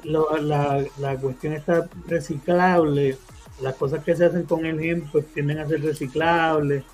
la, 0.05 0.85
la, 0.99 1.17
cuestión 1.17 1.55
esta 1.55 1.89
reciclable, 2.07 3.19
las 3.61 3.75
cosas 3.75 4.05
que 4.05 4.15
se 4.15 4.27
hacen 4.27 4.45
con 4.45 4.65
el 4.65 4.79
GEM 4.79 5.11
pues 5.11 5.27
tienden 5.35 5.59
a 5.59 5.67
ser 5.67 5.83
reciclables 5.83 6.85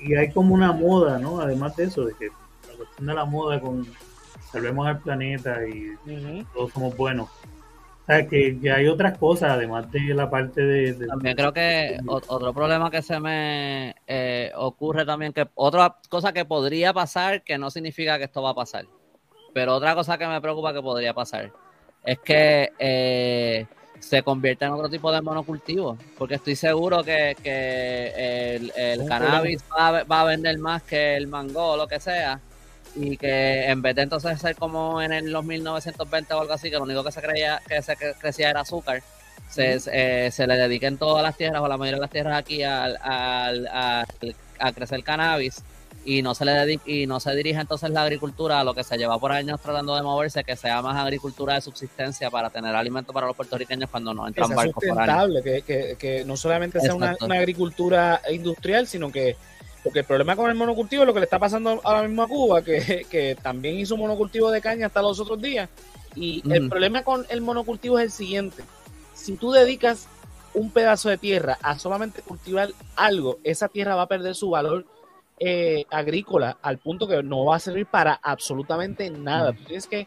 y 0.00 0.14
hay 0.14 0.32
como 0.32 0.54
una 0.54 0.72
moda, 0.72 1.18
¿no? 1.18 1.40
Además 1.40 1.76
de 1.76 1.84
eso, 1.84 2.06
de 2.06 2.14
que 2.14 2.28
la 2.28 2.76
cuestión 2.76 3.06
de 3.06 3.14
la 3.14 3.24
moda 3.26 3.60
con 3.60 3.86
salvemos 4.50 4.86
al 4.86 5.00
planeta 5.00 5.66
y 5.66 5.94
todos 6.54 6.72
somos 6.72 6.96
buenos. 6.96 7.28
Sea, 8.08 8.26
que 8.26 8.58
hay 8.74 8.86
otras 8.86 9.18
cosas, 9.18 9.50
además 9.50 9.92
de 9.92 10.00
la 10.14 10.30
parte 10.30 10.62
de... 10.62 11.06
también 11.06 11.36
creo 11.36 11.52
que 11.52 11.98
otro 12.06 12.54
problema 12.54 12.90
que 12.90 13.02
se 13.02 13.20
me 13.20 13.94
eh, 14.06 14.50
ocurre 14.56 15.04
también, 15.04 15.34
que 15.34 15.46
otra 15.54 15.94
cosa 16.08 16.32
que 16.32 16.46
podría 16.46 16.94
pasar, 16.94 17.42
que 17.42 17.58
no 17.58 17.70
significa 17.70 18.16
que 18.16 18.24
esto 18.24 18.40
va 18.40 18.50
a 18.50 18.54
pasar, 18.54 18.86
pero 19.52 19.74
otra 19.74 19.94
cosa 19.94 20.16
que 20.16 20.26
me 20.26 20.40
preocupa 20.40 20.72
que 20.72 20.80
podría 20.80 21.12
pasar, 21.12 21.52
es 22.02 22.18
que 22.20 22.70
eh, 22.78 23.66
se 23.98 24.22
convierta 24.22 24.64
en 24.64 24.72
otro 24.72 24.88
tipo 24.88 25.12
de 25.12 25.20
monocultivo, 25.20 25.98
porque 26.16 26.36
estoy 26.36 26.56
seguro 26.56 27.04
que, 27.04 27.36
el, 28.74 29.06
cannabis 29.06 29.62
va, 29.70 30.02
va, 30.04 30.20
a 30.22 30.24
vender 30.24 30.56
más 30.56 30.82
que 30.82 31.14
el 31.14 31.26
mango 31.26 31.72
o 31.72 31.76
lo 31.76 31.86
que 31.86 32.00
sea, 32.00 32.40
y 32.94 33.16
que 33.16 33.66
en 33.66 33.82
vez 33.82 33.94
de 33.96 34.02
entonces 34.02 34.40
ser 34.40 34.56
como 34.56 35.00
en 35.02 35.32
los 35.32 35.44
1920 35.44 36.34
o 36.34 36.40
algo 36.40 36.52
así, 36.52 36.70
que 36.70 36.76
lo 36.76 36.82
único 36.82 37.04
que 37.04 37.12
se 37.12 37.20
creía 37.20 37.60
que 37.66 37.82
se 37.82 37.96
crecía 37.96 38.50
era 38.50 38.60
azúcar, 38.60 39.02
se, 39.48 39.78
eh, 39.86 40.30
se 40.30 40.46
le 40.46 40.56
dediquen 40.56 40.98
todas 40.98 41.22
las 41.22 41.36
tierras 41.36 41.62
o 41.62 41.68
la 41.68 41.76
mayoría 41.76 41.96
de 41.96 42.02
las 42.02 42.10
tierras 42.10 42.38
aquí 42.38 42.62
al, 42.62 42.98
a 43.00 44.72
crecer 44.74 45.02
cannabis 45.02 45.62
y 46.08 46.22
no 46.22 46.34
se 46.34 46.46
le 46.46 46.52
dedique, 46.52 46.90
y 46.90 47.06
no 47.06 47.20
se 47.20 47.34
dirige 47.34 47.60
entonces 47.60 47.90
la 47.90 48.02
agricultura 48.02 48.60
a 48.60 48.64
lo 48.64 48.72
que 48.72 48.82
se 48.82 48.96
lleva 48.96 49.18
por 49.18 49.30
años 49.30 49.60
tratando 49.60 49.94
de 49.94 50.02
moverse, 50.02 50.42
que 50.42 50.56
sea 50.56 50.80
más 50.80 50.96
agricultura 50.96 51.54
de 51.54 51.60
subsistencia 51.60 52.30
para 52.30 52.48
tener 52.48 52.74
alimento 52.74 53.12
para 53.12 53.26
los 53.26 53.36
puertorriqueños 53.36 53.90
cuando 53.90 54.14
no 54.14 54.26
entran 54.26 54.54
barcos 54.54 54.82
por. 54.82 55.42
Que, 55.42 55.62
que, 55.62 55.96
que 55.98 56.24
no 56.24 56.36
solamente 56.38 56.80
sea 56.80 56.94
una, 56.94 57.14
una, 57.20 57.34
agricultura 57.36 58.22
industrial, 58.30 58.86
sino 58.86 59.12
que 59.12 59.36
porque 59.88 60.00
el 60.00 60.04
problema 60.04 60.36
con 60.36 60.50
el 60.50 60.54
monocultivo 60.54 61.02
es 61.02 61.06
lo 61.06 61.14
que 61.14 61.20
le 61.20 61.24
está 61.24 61.38
pasando 61.38 61.80
ahora 61.82 62.06
mismo 62.06 62.22
a 62.22 62.28
Cuba, 62.28 62.60
que, 62.60 63.38
también 63.42 63.78
hizo 63.78 63.96
monocultivo 63.96 64.50
de 64.50 64.60
caña 64.60 64.88
hasta 64.88 65.00
los 65.00 65.18
otros 65.18 65.40
días. 65.40 65.70
Y 66.14 66.42
el 66.52 66.68
problema 66.68 67.02
con 67.02 67.24
el 67.30 67.40
monocultivo 67.40 67.98
es 67.98 68.04
el 68.04 68.10
siguiente. 68.10 68.62
Si 69.14 69.36
tú 69.36 69.50
dedicas 69.50 70.06
un 70.52 70.70
pedazo 70.72 71.08
de 71.08 71.16
tierra 71.16 71.56
a 71.62 71.78
solamente 71.78 72.20
cultivar 72.20 72.68
algo, 72.96 73.38
esa 73.44 73.68
tierra 73.68 73.94
va 73.94 74.02
a 74.02 74.08
perder 74.08 74.34
su 74.34 74.50
valor 74.50 74.84
eh, 75.40 75.86
agrícola 75.88 76.58
al 76.60 76.76
punto 76.76 77.08
que 77.08 77.22
no 77.22 77.46
va 77.46 77.56
a 77.56 77.58
servir 77.58 77.86
para 77.86 78.12
absolutamente 78.12 79.08
nada. 79.08 79.54
tienes 79.54 79.86
que, 79.86 80.06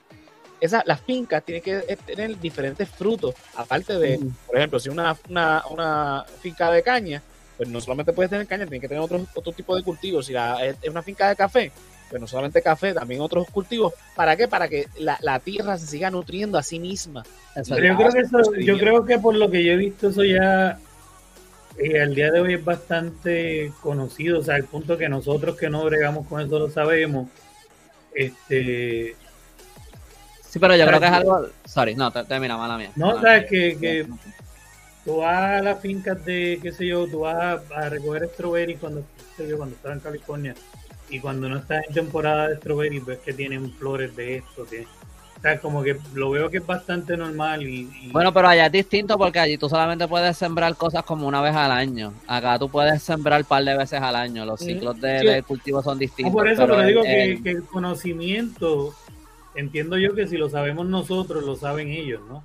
esa, 0.59 0.83
las 0.85 1.01
fincas 1.01 1.43
tienen 1.43 1.63
que 1.63 1.77
eh, 1.87 1.97
tener 2.05 2.39
diferentes 2.39 2.87
frutos, 2.87 3.33
aparte 3.55 3.97
de, 3.97 4.19
por 4.45 4.57
ejemplo, 4.57 4.79
si 4.79 4.89
una, 4.89 5.17
una, 5.27 5.63
una 5.71 6.25
finca 6.39 6.69
de 6.69 6.83
caña, 6.83 7.23
pues 7.61 7.69
no 7.69 7.79
solamente 7.79 8.11
puedes 8.11 8.31
tener 8.31 8.47
caña, 8.47 8.65
tienes 8.65 8.81
que 8.81 8.87
tener 8.87 9.03
otro, 9.03 9.23
otro 9.35 9.53
tipo 9.53 9.75
de 9.75 9.83
cultivos. 9.83 10.25
Si 10.25 10.33
es 10.33 10.89
una 10.89 11.03
finca 11.03 11.29
de 11.29 11.35
café, 11.35 11.71
pues 12.09 12.19
no 12.19 12.25
solamente 12.25 12.59
café, 12.59 12.91
también 12.91 13.21
otros 13.21 13.47
cultivos. 13.51 13.93
¿Para 14.15 14.35
qué? 14.35 14.47
Para 14.47 14.67
que 14.67 14.87
la, 14.97 15.39
tierra 15.41 15.77
se 15.77 15.85
siga 15.85 16.09
nutriendo 16.09 16.57
a 16.57 16.63
sí 16.63 16.79
misma. 16.79 17.23
yo, 17.55 17.75
creo 17.75 17.97
que 17.97 18.65
yo 18.65 18.79
creo 18.79 19.05
que 19.05 19.19
por 19.19 19.35
lo 19.35 19.51
que 19.51 19.63
yo 19.63 19.73
he 19.73 19.75
visto, 19.75 20.09
eso 20.09 20.23
ya 20.23 20.79
eh, 21.77 22.01
al 22.01 22.15
día 22.15 22.31
de 22.31 22.41
hoy 22.41 22.55
es 22.55 22.65
bastante 22.65 23.71
conocido, 23.79 24.39
o 24.39 24.43
sea, 24.43 24.55
al 24.55 24.63
punto 24.63 24.97
que 24.97 25.07
nosotros 25.07 25.55
que 25.55 25.69
no 25.69 25.85
bregamos 25.85 26.25
con 26.25 26.41
eso 26.41 26.57
lo 26.57 26.71
sabemos. 26.71 27.29
Este. 28.15 29.15
Sí, 30.49 30.57
pero 30.57 30.75
yo 30.75 30.87
creo 30.87 30.99
que 30.99 31.05
es 31.05 31.11
algo. 31.11 31.47
Sorry, 31.65 31.93
no, 31.93 32.11
termina, 32.11 32.57
mala 32.57 32.79
mía. 32.79 32.89
No, 32.95 33.17
o 33.17 33.21
sea, 33.21 33.45
que, 33.45 33.77
que 33.79 34.07
tú 35.05 35.17
vas 35.17 35.59
a 35.59 35.61
las 35.61 35.79
fincas 35.79 36.23
de, 36.25 36.59
qué 36.61 36.71
sé 36.71 36.87
yo, 36.87 37.07
tú 37.07 37.21
vas 37.21 37.61
a, 37.71 37.89
recoger 37.89 38.29
strawberry 38.29 38.75
cuando, 38.75 39.03
yo, 39.37 39.57
cuando 39.57 39.75
estaba 39.75 39.95
en 39.95 39.99
California 40.01 40.55
y 41.09 41.19
cuando 41.19 41.49
no 41.49 41.57
estás 41.57 41.83
en 41.87 41.93
temporada 41.93 42.49
de 42.49 42.57
strawberry 42.57 42.99
ves 42.99 43.19
que 43.19 43.33
tienen 43.33 43.71
flores 43.73 44.15
de 44.15 44.37
esto, 44.37 44.65
que, 44.65 44.81
o 45.37 45.41
sea, 45.41 45.59
como 45.59 45.81
que 45.81 45.97
lo 46.13 46.29
veo 46.29 46.49
que 46.49 46.57
es 46.57 46.65
bastante 46.65 47.17
normal 47.17 47.63
y, 47.63 48.11
Bueno, 48.11 48.31
pero 48.31 48.47
allá 48.47 48.67
es 48.67 48.71
distinto 48.71 49.17
porque 49.17 49.39
allí 49.39 49.57
tú 49.57 49.67
solamente 49.67 50.07
puedes 50.07 50.37
sembrar 50.37 50.75
cosas 50.75 51.03
como 51.03 51.27
una 51.27 51.41
vez 51.41 51.55
al 51.55 51.71
año. 51.71 52.13
Acá 52.27 52.59
tú 52.59 52.69
puedes 52.69 53.01
sembrar 53.01 53.41
un 53.41 53.47
par 53.47 53.63
de 53.63 53.75
veces 53.75 53.99
al 53.99 54.15
año. 54.15 54.45
Los 54.45 54.59
ciclos 54.59 55.01
de, 55.01 55.43
cultivo 55.47 55.81
son 55.81 55.97
distintos. 55.97 56.33
por 56.33 56.47
eso 56.47 56.61
pero, 56.67 56.83
digo 56.83 57.01
que, 57.01 57.39
que, 57.43 57.49
el 57.49 57.63
conocimiento 57.63 58.93
entiendo 59.55 59.97
yo 59.97 60.13
que 60.13 60.27
si 60.27 60.37
lo 60.37 60.47
sabemos 60.49 60.85
nosotros, 60.85 61.43
lo 61.43 61.55
saben 61.55 61.89
ellos, 61.89 62.21
¿no? 62.29 62.43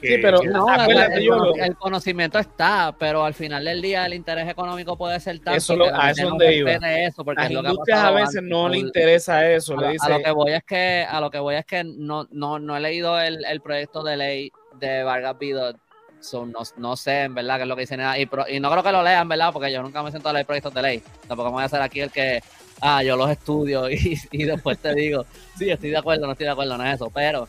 Sí, 0.00 0.18
pero 0.18 0.42
No, 0.42 0.66
el, 0.84 1.22
yo 1.22 1.54
el 1.54 1.76
conocimiento 1.76 2.38
está, 2.38 2.94
pero 2.98 3.24
al 3.24 3.32
final 3.32 3.64
del 3.64 3.80
día 3.80 4.04
el 4.04 4.14
interés 4.14 4.48
económico 4.48 4.96
puede 4.98 5.18
ser 5.20 5.38
tanto 5.40 5.56
Eso 5.56 5.76
lo- 5.76 5.84
que 5.86 5.90
a 5.94 6.10
eso 6.10 6.22
no 6.24 6.28
donde 6.30 6.56
iba. 6.56 6.72
eso, 6.72 7.24
porque 7.24 7.40
que 7.40 7.46
ha 7.46 7.48
industrias 7.60 7.98
a 8.04 8.10
veces 8.10 8.42
no 8.42 8.68
le 8.68 8.78
interesa 8.78 9.50
eso. 9.50 9.72
a, 9.74 9.76
Le 9.76 9.82
lo- 9.82 9.88
a 9.88 9.92
dice, 9.92 10.08
lo 10.10 10.22
que 10.22 10.30
voy 10.30 10.52
es 10.52 10.64
que 10.64 11.06
a 11.08 11.20
lo 11.20 11.30
que 11.30 11.38
voy 11.38 11.54
es 11.54 11.64
que 11.64 11.84
no 11.84 12.26
no, 12.30 12.58
no 12.58 12.76
he 12.76 12.80
leído 12.80 13.18
el, 13.18 13.44
el 13.44 13.60
proyecto 13.60 14.02
de 14.02 14.16
ley 14.16 14.52
de 14.78 15.02
Vargas 15.04 15.38
Vidot 15.38 15.76
so, 16.20 16.44
no, 16.46 16.60
no 16.78 16.96
sé 16.96 17.22
en 17.22 17.34
verdad 17.34 17.56
qué 17.56 17.62
es 17.62 17.68
lo 17.68 17.76
que 17.76 17.82
dicen 17.82 18.00
y, 18.18 18.26
pro- 18.26 18.48
y 18.48 18.58
no 18.58 18.70
creo 18.70 18.82
que 18.82 18.92
lo 18.92 19.02
lean 19.02 19.28
verdad 19.28 19.52
porque 19.52 19.70
yo 19.72 19.82
nunca 19.82 20.02
me 20.02 20.10
siento 20.10 20.28
a 20.28 20.32
leer 20.32 20.46
proyectos 20.46 20.72
de 20.74 20.82
ley 20.82 21.02
tampoco 21.28 21.50
me 21.50 21.54
voy 21.54 21.62
a 21.62 21.66
hacer 21.66 21.82
aquí 21.82 22.00
el 22.00 22.10
que 22.10 22.42
ah 22.80 23.02
yo 23.02 23.16
los 23.16 23.30
estudio 23.30 23.90
y, 23.90 24.18
y 24.32 24.44
después 24.44 24.78
te 24.78 24.94
digo 24.94 25.24
sí 25.56 25.70
estoy 25.70 25.90
de 25.90 25.98
acuerdo 25.98 26.26
no 26.26 26.32
estoy 26.32 26.46
de 26.46 26.52
acuerdo 26.52 26.76
no 26.78 26.84
es 26.84 26.94
eso 26.94 27.10
pero 27.10 27.46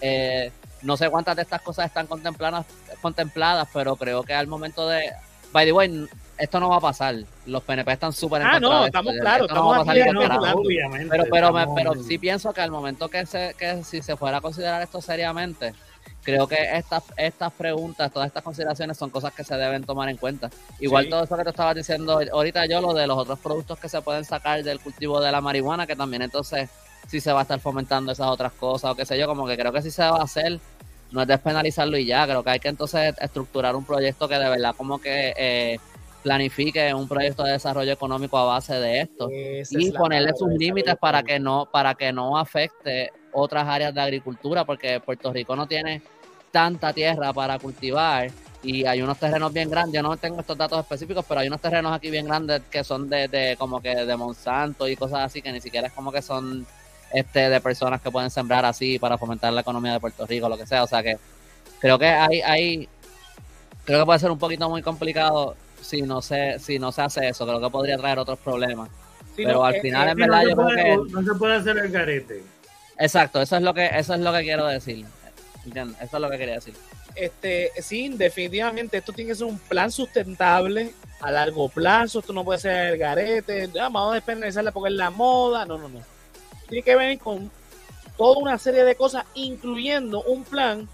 eh, 0.00 0.50
no 0.82 0.96
sé 0.96 1.08
cuántas 1.10 1.36
de 1.36 1.42
estas 1.42 1.60
cosas 1.62 1.86
están 1.86 2.06
contempladas 2.06 2.66
contempladas 3.02 3.68
pero 3.72 3.96
creo 3.96 4.22
que 4.22 4.34
al 4.34 4.46
momento 4.46 4.88
de 4.88 5.10
by 5.52 5.64
the 5.66 5.72
way 5.72 6.08
esto 6.38 6.58
no 6.60 6.70
va 6.70 6.76
a 6.76 6.80
pasar 6.80 7.16
los 7.46 7.62
PNP 7.62 7.92
están 7.92 8.12
súper 8.12 8.40
en 8.42 8.48
Ah, 8.48 8.60
no, 8.60 8.86
estamos 8.86 9.12
claros, 9.20 9.46
Esto 9.48 9.54
no 9.60 9.68
va 9.68 9.76
a 9.76 9.80
estamos 9.80 9.94
pasar 9.94 10.48
aquí 10.48 10.56
obviamente. 10.56 11.08
Pero, 11.10 11.24
pero, 11.30 11.52
me- 11.52 11.66
pero 11.74 11.94
sí 12.02 12.18
pienso 12.18 12.52
que 12.54 12.60
al 12.62 12.70
momento 12.70 13.08
que, 13.08 13.26
se, 13.26 13.54
que 13.58 13.84
si 13.84 14.00
se 14.00 14.16
fuera 14.16 14.38
a 14.38 14.40
considerar 14.40 14.80
esto 14.80 15.02
seriamente, 15.02 15.74
creo 16.22 16.46
que 16.48 16.56
estas, 16.78 17.02
estas 17.18 17.52
preguntas, 17.52 18.10
todas 18.10 18.26
estas 18.28 18.42
consideraciones 18.42 18.96
son 18.96 19.10
cosas 19.10 19.34
que 19.34 19.44
se 19.44 19.54
deben 19.56 19.84
tomar 19.84 20.08
en 20.08 20.16
cuenta. 20.16 20.48
Igual 20.78 21.04
Sí. 21.04 21.10
todo 21.10 21.24
eso 21.24 21.36
que 21.36 21.44
te 21.44 21.50
estabas 21.50 21.74
diciendo 21.74 22.18
ahorita 22.32 22.64
yo, 22.64 22.80
lo 22.80 22.94
de 22.94 23.06
los 23.06 23.18
otros 23.18 23.38
productos 23.40 23.78
que 23.78 23.90
se 23.90 24.00
pueden 24.00 24.24
sacar 24.24 24.62
del 24.62 24.80
cultivo 24.80 25.20
de 25.20 25.30
la 25.32 25.42
marihuana, 25.42 25.86
que 25.86 25.94
también 25.96 26.22
entonces 26.22 26.70
sí 27.08 27.20
se 27.20 27.32
va 27.32 27.40
a 27.40 27.42
estar 27.42 27.60
fomentando 27.60 28.12
esas 28.12 28.28
otras 28.28 28.52
cosas 28.52 28.92
o 28.92 28.94
qué 28.94 29.04
sé 29.04 29.18
yo, 29.18 29.26
como 29.26 29.46
que 29.46 29.56
creo 29.56 29.72
que 29.72 29.82
sí 29.82 29.90
se 29.90 30.02
va 30.02 30.18
a 30.18 30.22
hacer, 30.22 30.58
no 31.10 31.22
es 31.22 31.28
despenalizarlo 31.28 31.96
y 31.98 32.06
ya, 32.06 32.24
creo 32.26 32.42
que 32.42 32.50
hay 32.50 32.60
que 32.60 32.68
entonces 32.68 33.14
estructurar 33.20 33.74
un 33.74 33.84
proyecto 33.84 34.28
que 34.28 34.38
de 34.38 34.48
verdad 34.48 34.74
como 34.76 35.00
que 35.00 35.34
eh, 35.36 35.78
planifique 36.22 36.92
un 36.94 37.08
proyecto 37.08 37.42
de 37.44 37.52
desarrollo 37.52 37.92
económico 37.92 38.36
a 38.38 38.44
base 38.44 38.74
de 38.74 39.00
esto 39.00 39.28
esa 39.30 39.78
y 39.78 39.88
es 39.88 39.92
ponerle 39.92 40.32
sus 40.36 40.48
límites 40.48 40.96
para 40.96 41.22
que 41.22 41.38
no 41.38 41.66
para 41.70 41.94
que 41.94 42.12
no 42.12 42.36
afecte 42.36 43.10
otras 43.32 43.66
áreas 43.66 43.94
de 43.94 44.00
agricultura 44.00 44.64
porque 44.64 45.00
Puerto 45.00 45.32
Rico 45.32 45.56
no 45.56 45.66
tiene 45.66 46.02
tanta 46.50 46.92
tierra 46.92 47.32
para 47.32 47.58
cultivar 47.58 48.30
y 48.62 48.84
hay 48.84 49.00
unos 49.00 49.18
terrenos 49.18 49.52
bien 49.54 49.70
grandes. 49.70 49.94
Yo 49.94 50.02
no 50.02 50.14
tengo 50.18 50.40
estos 50.40 50.58
datos 50.58 50.80
específicos 50.80 51.24
pero 51.26 51.40
hay 51.40 51.48
unos 51.48 51.60
terrenos 51.60 51.92
aquí 51.92 52.10
bien 52.10 52.26
grandes 52.26 52.62
que 52.70 52.84
son 52.84 53.08
de, 53.08 53.28
de 53.28 53.56
como 53.58 53.80
que 53.80 53.94
de 53.94 54.16
Monsanto 54.16 54.86
y 54.88 54.96
cosas 54.96 55.20
así 55.20 55.40
que 55.40 55.52
ni 55.52 55.60
siquiera 55.60 55.86
es 55.86 55.92
como 55.92 56.12
que 56.12 56.20
son 56.20 56.66
este 57.12 57.48
de 57.50 57.60
personas 57.60 58.00
que 58.00 58.10
pueden 58.10 58.30
sembrar 58.30 58.64
así 58.64 58.98
para 58.98 59.18
fomentar 59.18 59.52
la 59.52 59.60
economía 59.62 59.92
de 59.92 60.00
Puerto 60.00 60.26
Rico 60.26 60.48
lo 60.48 60.56
que 60.56 60.66
sea 60.66 60.82
o 60.84 60.86
sea 60.86 61.02
que 61.02 61.16
creo 61.80 61.98
que 61.98 62.06
hay 62.06 62.40
hay 62.42 62.88
creo 63.84 64.00
que 64.00 64.06
puede 64.06 64.18
ser 64.18 64.30
un 64.30 64.38
poquito 64.38 64.68
muy 64.70 64.82
complicado 64.82 65.56
si 65.80 66.02
no 66.02 66.22
se 66.22 66.58
si 66.58 66.78
no 66.78 66.92
se 66.92 67.02
hace 67.02 67.28
eso 67.28 67.46
creo 67.46 67.60
que 67.60 67.70
podría 67.70 67.96
traer 67.98 68.18
otros 68.18 68.38
problemas 68.38 68.88
Sí, 69.36 69.44
pero 69.44 69.58
no, 69.60 69.64
al 69.64 69.80
final, 69.80 70.08
eh, 70.08 70.10
en 70.10 70.18
no, 70.18 70.24
verdad, 70.26 70.42
se 70.42 70.48
yo 70.50 70.56
creo 70.56 70.66
puede, 70.66 70.82
que- 71.06 71.12
no 71.12 71.22
se 71.22 71.38
puede 71.38 71.54
hacer 71.54 71.78
el 71.78 71.90
garete. 71.92 72.42
Exacto, 72.98 73.40
eso 73.40 73.56
es 73.56 73.62
lo 73.62 73.72
que 73.72 73.86
eso 73.86 74.12
es 74.14 74.20
lo 74.20 74.32
que 74.32 74.42
quiero 74.42 74.66
decir. 74.66 75.06
¿Entiendes? 75.64 75.96
Eso 76.02 76.16
es 76.16 76.20
lo 76.20 76.28
que 76.30 76.36
quería 76.36 76.54
decir. 76.56 76.74
este, 77.14 77.70
sí, 77.80 78.08
definitivamente 78.16 78.96
esto 78.98 79.12
tiene 79.12 79.30
que 79.30 79.34
ser 79.36 79.46
un 79.46 79.58
plan 79.58 79.90
sustentable 79.92 80.92
a 81.20 81.30
largo 81.30 81.68
plazo. 81.68 82.18
Esto 82.18 82.32
no 82.32 82.44
puede 82.44 82.58
ser 82.58 82.94
el 82.94 82.98
garete. 82.98 83.64
ah, 83.80 83.88
vamos 83.88 84.10
a 84.10 84.14
despenalizarla 84.16 84.72
porque 84.72 84.88
es 84.90 84.96
la 84.96 85.10
moda. 85.10 85.64
No, 85.64 85.78
no, 85.78 85.88
no. 85.88 86.00
Tiene 86.70 86.82
que 86.82 86.96
venir 86.96 87.18
con 87.18 87.50
toda 88.16 88.38
una 88.38 88.56
serie 88.56 88.84
de 88.84 88.94
cosas, 88.94 89.26
incluyendo 89.34 90.22
un 90.22 90.44
plan 90.44 90.88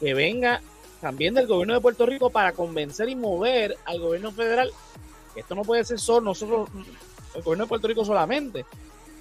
que 0.00 0.14
venga 0.14 0.62
también 1.00 1.34
del 1.34 1.46
gobierno 1.46 1.74
de 1.74 1.80
Puerto 1.80 2.06
Rico 2.06 2.30
para 2.30 2.52
convencer 2.52 3.08
y 3.08 3.16
mover 3.16 3.76
al 3.84 4.00
gobierno 4.00 4.32
federal. 4.32 4.70
Esto 5.36 5.54
no 5.54 5.62
puede 5.62 5.84
ser 5.84 5.98
solo 5.98 6.20
nosotros, 6.20 6.70
el 7.34 7.42
gobierno 7.42 7.64
de 7.64 7.68
Puerto 7.68 7.88
Rico 7.88 8.04
solamente. 8.04 8.64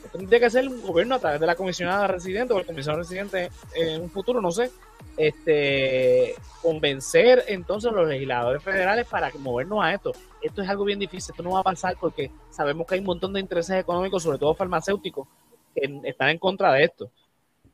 Esto 0.06 0.18
tiene 0.18 0.40
que 0.40 0.50
ser 0.50 0.68
un 0.68 0.82
gobierno 0.82 1.16
a 1.16 1.20
través 1.20 1.40
de 1.40 1.48
la 1.48 1.56
comisionada 1.56 2.08
residente 2.08 2.54
o 2.54 2.60
el 2.60 2.66
comisionado 2.66 3.02
residente 3.02 3.52
en 3.74 4.02
un 4.02 4.10
futuro, 4.10 4.40
no 4.40 4.52
sé 4.52 4.72
este 5.18 6.36
convencer 6.62 7.44
entonces 7.48 7.92
a 7.92 7.94
los 7.94 8.08
legisladores 8.08 8.64
federales 8.64 9.08
para 9.08 9.32
movernos 9.40 9.84
a 9.84 9.94
esto. 9.94 10.12
Esto 10.42 10.62
es 10.62 10.70
algo 10.70 10.84
bien 10.84 11.00
difícil, 11.00 11.32
esto 11.32 11.44
no 11.44 11.52
va 11.52 11.60
a 11.60 11.64
pasar 11.64 11.98
porque 12.00 12.32
sabemos 12.50 12.88
que 12.88 12.96
hay 12.96 13.00
un 13.00 13.08
montón 13.08 13.34
de 13.34 13.40
intereses 13.40 13.80
económicos, 13.80 14.24
sobre 14.24 14.38
todo 14.38 14.54
farmacéuticos, 14.54 15.28
están 15.76 16.30
en 16.30 16.38
contra 16.38 16.74
de 16.74 16.84
esto. 16.84 17.12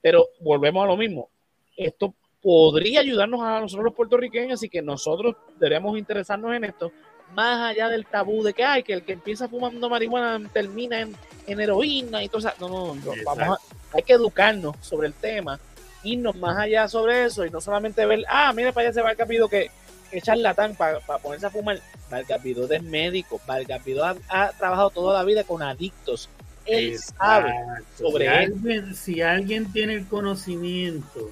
Pero 0.01 0.27
volvemos 0.39 0.83
a 0.83 0.87
lo 0.87 0.97
mismo. 0.97 1.29
Esto 1.75 2.13
podría 2.41 3.01
ayudarnos 3.01 3.41
a 3.41 3.59
nosotros 3.59 3.85
los 3.85 3.93
puertorriqueños 3.93 4.63
y 4.63 4.69
que 4.69 4.81
nosotros 4.81 5.35
deberíamos 5.59 5.97
interesarnos 5.97 6.55
en 6.55 6.63
esto, 6.63 6.91
más 7.33 7.71
allá 7.71 7.89
del 7.89 8.05
tabú 8.05 8.43
de 8.43 8.53
que 8.53 8.63
hay 8.63 8.83
que 8.83 8.93
el 8.93 9.03
que 9.03 9.13
empieza 9.13 9.49
fumando 9.49 9.89
marihuana 9.89 10.47
termina 10.53 11.01
en, 11.01 11.15
en 11.45 11.59
heroína 11.59 12.23
y 12.23 12.29
todo 12.29 12.39
eso. 12.39 12.51
No, 12.59 12.69
no, 12.69 12.95
no, 12.95 13.11
vamos 13.25 13.57
a, 13.57 13.97
hay 13.97 14.03
que 14.03 14.13
educarnos 14.13 14.75
sobre 14.81 15.07
el 15.07 15.13
tema 15.13 15.59
irnos 16.03 16.35
más 16.35 16.57
allá 16.57 16.87
sobre 16.87 17.25
eso 17.25 17.45
y 17.45 17.49
no 17.49 17.61
solamente 17.61 18.05
ver, 18.05 18.23
ah, 18.29 18.53
mira 18.53 18.71
para 18.71 18.87
allá 18.87 18.93
se 18.93 19.01
va 19.01 19.11
el 19.11 19.17
capido 19.17 19.49
que, 19.49 19.71
que 20.09 20.21
charlatán 20.21 20.75
para 20.75 20.99
ponerse 20.99 21.47
a 21.47 21.49
fumar. 21.49 21.79
Valgapido 22.09 22.71
es 22.71 22.83
médico, 22.83 23.41
Valgapido 23.45 24.05
ha, 24.05 24.15
ha 24.29 24.51
trabajado 24.53 24.89
toda 24.91 25.13
la 25.17 25.25
vida 25.25 25.43
con 25.43 25.61
adictos. 25.61 26.29
Él 26.67 26.97
sabe 26.99 27.53
sobre 27.97 28.25
si 28.25 28.31
él. 28.31 28.53
alguien, 28.53 28.95
si 28.95 29.21
alguien 29.21 29.71
tiene 29.71 29.93
el 29.95 30.07
conocimiento 30.07 31.31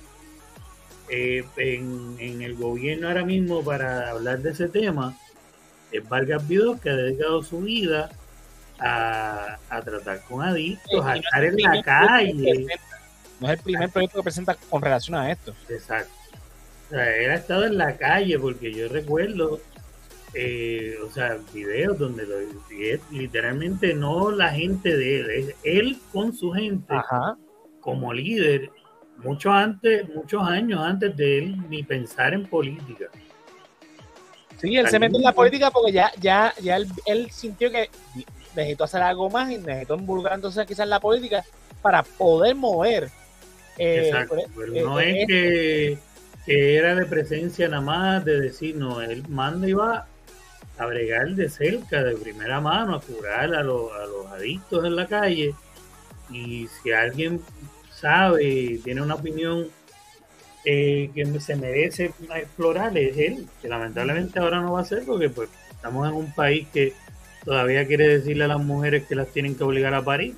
eh, 1.09 1.45
en, 1.57 2.15
en 2.19 2.41
el 2.41 2.55
gobierno 2.55 3.07
ahora 3.07 3.25
mismo 3.25 3.63
para 3.63 4.09
hablar 4.11 4.39
de 4.39 4.51
ese 4.51 4.69
tema, 4.69 5.17
es 5.91 6.07
Vargas 6.07 6.47
Vidal, 6.47 6.79
que 6.81 6.89
ha 6.89 6.95
dedicado 6.95 7.43
su 7.43 7.61
vida 7.61 8.15
a, 8.79 9.59
a 9.69 9.81
tratar 9.83 10.23
con 10.23 10.43
adictos, 10.43 11.05
a 11.05 11.15
no 11.15 11.21
estar 11.21 11.43
es 11.43 11.45
el 11.45 11.53
en 11.53 11.61
la 11.61 11.77
primer 11.77 11.83
calle. 11.83 12.33
proyecto 12.33 12.43
que 12.43 12.53
presenta, 12.65 12.99
No 13.39 13.47
es 13.47 13.53
el 13.53 13.59
primer 13.63 13.89
proyecto 13.91 14.17
que 14.19 14.23
presenta 14.23 14.55
con 14.69 14.81
relación 14.81 15.15
a 15.15 15.31
esto. 15.31 15.57
Exacto. 15.69 16.13
O 16.87 16.89
sea, 16.89 17.15
él 17.17 17.31
ha 17.31 17.35
estado 17.35 17.65
en 17.65 17.77
la 17.77 17.97
calle 17.97 18.39
porque 18.39 18.73
yo 18.73 18.87
recuerdo, 18.89 19.61
eh, 20.35 20.95
o 21.05 21.09
sea, 21.11 21.37
videos 21.53 21.97
donde 21.97 22.25
lo, 22.25 22.35
literalmente 23.11 23.93
no 23.93 24.31
la 24.31 24.49
gente 24.49 24.95
de 24.95 25.19
él, 25.21 25.29
es 25.29 25.55
él 25.63 25.97
con 26.11 26.33
su 26.35 26.51
gente 26.51 26.93
Ajá. 26.93 27.37
como 27.79 28.13
líder, 28.13 28.69
mucho 29.17 29.49
antes, 29.51 30.07
muchos 30.13 30.43
años 30.47 30.81
antes 30.81 31.15
de 31.15 31.37
él 31.39 31.69
ni 31.69 31.83
pensar 31.83 32.33
en 32.33 32.45
política. 32.45 33.05
Sí, 34.59 34.75
él 34.75 34.87
se 34.87 34.99
mete 34.99 35.17
en 35.17 35.23
la 35.23 35.33
política 35.33 35.71
porque 35.71 35.91
ya, 35.91 36.11
ya, 36.19 36.53
ya 36.61 36.77
él, 36.77 36.87
él 37.05 37.29
sintió 37.31 37.71
que 37.71 37.89
necesitó 38.55 38.85
hacer 38.85 39.01
algo 39.01 39.29
más 39.29 39.51
y 39.51 39.57
necesitó 39.57 39.95
involucrar 39.95 40.35
entonces 40.35 40.65
quizás 40.65 40.83
en 40.85 40.89
la 40.89 40.99
política 40.99 41.43
para 41.81 42.03
poder 42.03 42.55
mover. 42.55 43.09
eh, 43.77 44.07
Exacto. 44.07 44.35
por- 44.35 44.71
Pero 44.73 44.85
no 44.85 44.99
eh, 44.99 45.21
es 45.21 45.27
que, 45.27 45.97
que 46.45 46.75
era 46.77 46.95
de 46.95 47.05
presencia 47.05 47.67
nada 47.67 47.81
más, 47.81 48.25
de 48.25 48.39
decir, 48.39 48.75
no, 48.75 49.01
él 49.01 49.23
manda 49.29 49.67
y 49.67 49.73
va 49.73 50.07
a 50.77 50.85
de 51.35 51.49
cerca, 51.49 52.03
de 52.03 52.15
primera 52.15 52.59
mano, 52.61 52.95
a 52.95 53.01
curar 53.01 53.53
a, 53.55 53.63
los- 53.63 53.91
a 53.93 54.05
los 54.05 54.27
adictos 54.27 54.85
en 54.85 54.95
la 54.95 55.07
calle. 55.07 55.53
Y 56.29 56.67
si 56.83 56.91
alguien 56.91 57.41
sabe, 57.91 58.79
tiene 58.83 59.01
una 59.01 59.15
opinión 59.15 59.67
eh, 60.65 61.11
que 61.13 61.39
se 61.39 61.55
merece 61.55 62.11
explorar, 62.35 62.97
es 62.97 63.17
él, 63.17 63.47
que 63.61 63.67
lamentablemente 63.67 64.39
ahora 64.39 64.61
no 64.61 64.73
va 64.73 64.81
a 64.81 64.85
ser 64.85 65.03
porque 65.05 65.29
pues 65.29 65.49
estamos 65.71 66.07
en 66.09 66.15
un 66.15 66.33
país 66.33 66.67
que 66.73 66.93
todavía 67.43 67.85
quiere 67.85 68.07
decirle 68.07 68.45
a 68.45 68.47
las 68.47 68.59
mujeres 68.59 69.05
que 69.05 69.15
las 69.15 69.27
tienen 69.27 69.55
que 69.55 69.63
obligar 69.63 69.93
a 69.93 70.03
parir. 70.03 70.35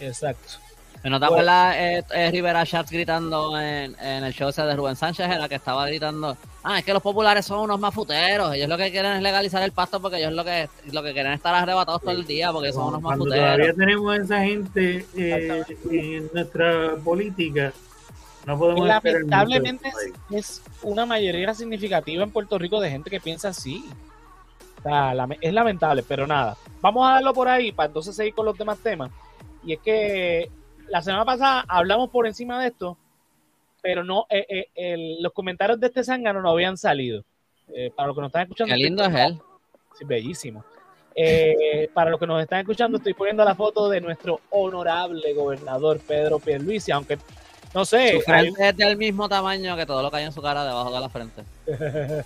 Exacto. 0.00 0.61
¿No 1.04 1.18
te 1.18 1.26
acuerdas 1.26 1.74
eh, 1.78 2.04
eh, 2.14 2.30
Rivera 2.30 2.64
Schatz 2.64 2.90
gritando 2.90 3.58
en, 3.58 3.96
en 4.00 4.22
el 4.24 4.32
show 4.32 4.48
ese 4.50 4.62
de 4.62 4.76
Rubén 4.76 4.94
Sánchez, 4.94 5.28
en 5.30 5.40
la 5.40 5.48
que 5.48 5.56
estaba 5.56 5.84
gritando, 5.86 6.36
ah, 6.62 6.78
es 6.78 6.84
que 6.84 6.92
los 6.92 7.02
populares 7.02 7.44
son 7.44 7.58
unos 7.58 7.80
mafuteros, 7.80 8.54
ellos 8.54 8.68
lo 8.68 8.76
que 8.76 8.90
quieren 8.92 9.12
es 9.14 9.22
legalizar 9.22 9.62
el 9.64 9.72
pasto 9.72 10.00
porque 10.00 10.18
ellos 10.18 10.32
lo 10.32 10.44
que 10.44 10.68
lo 10.92 11.02
que 11.02 11.12
quieren 11.12 11.32
es 11.32 11.38
estar 11.38 11.54
arrebatados 11.54 12.02
todo 12.02 12.12
el 12.12 12.24
día 12.24 12.52
porque 12.52 12.72
son 12.72 12.88
unos 12.88 13.02
mafuteros. 13.02 13.34
todavía 13.36 13.74
tenemos 13.74 14.12
a 14.12 14.22
esa 14.22 14.40
gente 14.44 15.06
eh, 15.16 15.64
en 15.90 16.30
nuestra 16.32 16.94
política, 17.02 17.72
no 18.46 18.56
podemos 18.58 18.86
lamentablemente 18.86 19.92
es, 20.30 20.62
una 20.82 21.04
mayoría 21.04 21.52
significativa 21.52 22.22
en 22.22 22.30
Puerto 22.30 22.58
Rico 22.58 22.80
de 22.80 22.90
gente 22.90 23.10
que 23.10 23.20
piensa 23.20 23.48
así. 23.48 23.84
O 24.78 24.82
sea, 24.82 25.14
lame- 25.14 25.38
es 25.40 25.52
lamentable, 25.52 26.02
pero 26.02 26.26
nada. 26.26 26.56
Vamos 26.80 27.08
a 27.08 27.14
darlo 27.14 27.32
por 27.32 27.48
ahí 27.48 27.70
para 27.70 27.86
entonces 27.88 28.16
seguir 28.16 28.34
con 28.34 28.46
los 28.46 28.58
demás 28.58 28.78
temas. 28.78 29.10
Y 29.64 29.74
es 29.74 29.78
que 29.80 30.50
la 30.92 31.00
semana 31.00 31.24
pasada 31.24 31.64
hablamos 31.68 32.10
por 32.10 32.26
encima 32.26 32.60
de 32.60 32.68
esto, 32.68 32.98
pero 33.80 34.04
no 34.04 34.26
eh, 34.28 34.44
eh, 34.46 34.66
el- 34.74 35.22
los 35.22 35.32
comentarios 35.32 35.80
de 35.80 35.86
este 35.86 36.04
zángano 36.04 36.42
no 36.42 36.50
habían 36.50 36.76
salido. 36.76 37.24
Eh, 37.74 37.90
para 37.96 38.08
los 38.08 38.14
que 38.16 38.20
nos 38.20 38.28
están 38.28 38.42
escuchando, 38.42 38.74
Qué 38.74 38.78
lindo 38.82 39.02
es 39.02 39.14
él. 39.14 39.40
Sí, 39.98 40.04
bellísimo. 40.04 40.62
Eh, 41.14 41.88
para 41.94 42.10
los 42.10 42.20
que 42.20 42.26
nos 42.26 42.42
están 42.42 42.60
escuchando, 42.60 42.98
estoy 42.98 43.14
poniendo 43.14 43.42
la 43.42 43.54
foto 43.54 43.88
de 43.88 44.02
nuestro 44.02 44.40
honorable 44.50 45.32
gobernador 45.32 45.98
Pedro 46.06 46.38
Pierluisi, 46.38 46.92
aunque 46.92 47.16
no 47.72 47.86
sé. 47.86 48.12
Su 48.12 48.20
frente 48.20 48.68
es 48.68 48.76
del 48.76 48.98
mismo 48.98 49.30
tamaño 49.30 49.74
que 49.78 49.86
todo 49.86 50.02
lo 50.02 50.10
que 50.10 50.18
hay 50.18 50.24
en 50.24 50.32
su 50.32 50.42
cara 50.42 50.62
debajo 50.62 50.92
de 50.92 51.00
la 51.00 51.08
frente. 51.08 51.42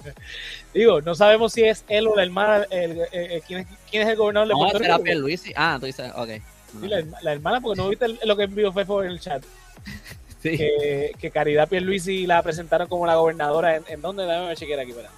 Digo, 0.75 1.01
no 1.03 1.15
sabemos 1.15 1.53
si 1.53 1.63
es 1.63 1.85
él 1.87 2.09
o 2.09 2.17
la 2.17 2.25
hermana, 2.25 2.67
el, 2.71 3.01
¿quién, 3.47 3.61
es, 3.61 3.67
¿quién, 3.89 4.03
es, 4.03 4.09
el 4.09 4.17
gobernador 4.17 4.49
de 4.49 4.55
no, 4.55 4.59
Puerto 4.59 4.79
Rico. 4.81 5.03
Pierluisi. 5.05 5.53
Ah, 5.55 5.77
tú 5.79 5.87
dices, 5.87 6.11
ok. 6.17 6.31
Sí, 6.73 6.89
la, 6.89 7.05
la, 7.23 7.33
hermana, 7.33 7.61
porque 7.61 7.81
no 7.81 7.89
viste 7.89 8.07
lo 8.25 8.37
que 8.37 8.45
envió 8.45 8.73
Fefo 8.73 9.03
en 9.03 9.11
el 9.11 9.21
chat. 9.21 9.43
Sí. 10.43 10.57
Que, 10.59 11.13
que 11.19 11.31
Caridad 11.33 11.67
Pierluisi 11.67 12.25
la 12.25 12.41
presentaron 12.41 12.89
como 12.89 13.07
la 13.07 13.17
gobernadora. 13.17 13.77
¿En, 13.77 13.85
en 13.89 14.01
dónde? 14.01 14.25
Déjame 14.25 14.55
chequear 14.55 14.79
aquí, 14.79 14.93
para. 14.93 15.11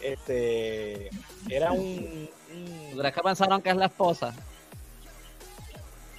Este. 0.00 1.10
Era 1.48 1.70
un. 1.70 2.28
¿Tú 2.90 2.98
crees 2.98 3.14
que 3.14 3.20
pensaron 3.20 3.62
que 3.62 3.70
es 3.70 3.76
la 3.76 3.86
esposa? 3.86 4.34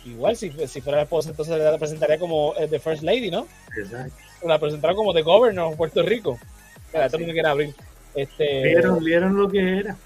Igual, 0.06 0.36
si, 0.36 0.52
si 0.68 0.82
fuera 0.82 0.98
la 0.98 1.04
esposa, 1.04 1.30
entonces 1.30 1.60
la 1.60 1.78
presentaría 1.78 2.18
como 2.18 2.54
The 2.54 2.80
First 2.80 3.04
Lady, 3.04 3.30
¿no? 3.30 3.48
Exacto. 3.78 4.16
La 4.44 4.58
presentaron 4.58 4.96
como 4.96 5.14
The 5.14 5.22
Governor 5.22 5.72
of 5.72 5.78
Puerto 5.78 6.02
Rico. 6.02 6.40
Espera, 6.86 7.06
esto 7.06 7.20
no 7.20 7.28
me 7.28 7.34
quiere 7.34 7.48
abrir. 7.48 7.76
Este... 8.16 8.64
¿Vieron, 8.64 9.04
¿Vieron 9.04 9.38
lo 9.38 9.50
que 9.50 9.80
era? 9.80 9.98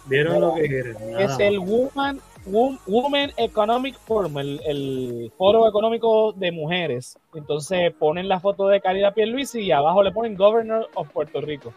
¿Vieron 0.09 0.40
no, 0.40 0.49
lo 0.49 0.55
que 0.55 0.79
era? 0.79 1.25
Es 1.25 1.38
el 1.38 1.59
Woman, 1.59 2.21
Women 2.47 3.33
Economic 3.37 3.97
Forum, 3.99 4.38
el, 4.38 4.61
el, 4.66 5.33
foro 5.37 5.68
económico 5.68 6.33
de 6.33 6.51
mujeres. 6.51 7.18
Entonces 7.35 7.92
ponen 7.99 8.29
la 8.29 8.40
foto 8.40 8.68
de 8.68 8.81
Caridad 8.81 9.14
Pierluisi 9.14 9.61
y 9.61 9.73
abajo 9.73 10.03
le 10.03 10.12
ponen 10.12 10.37
Governor 10.37 10.88
of 10.94 11.11
Puerto 11.11 11.40
Rico. 11.40 11.75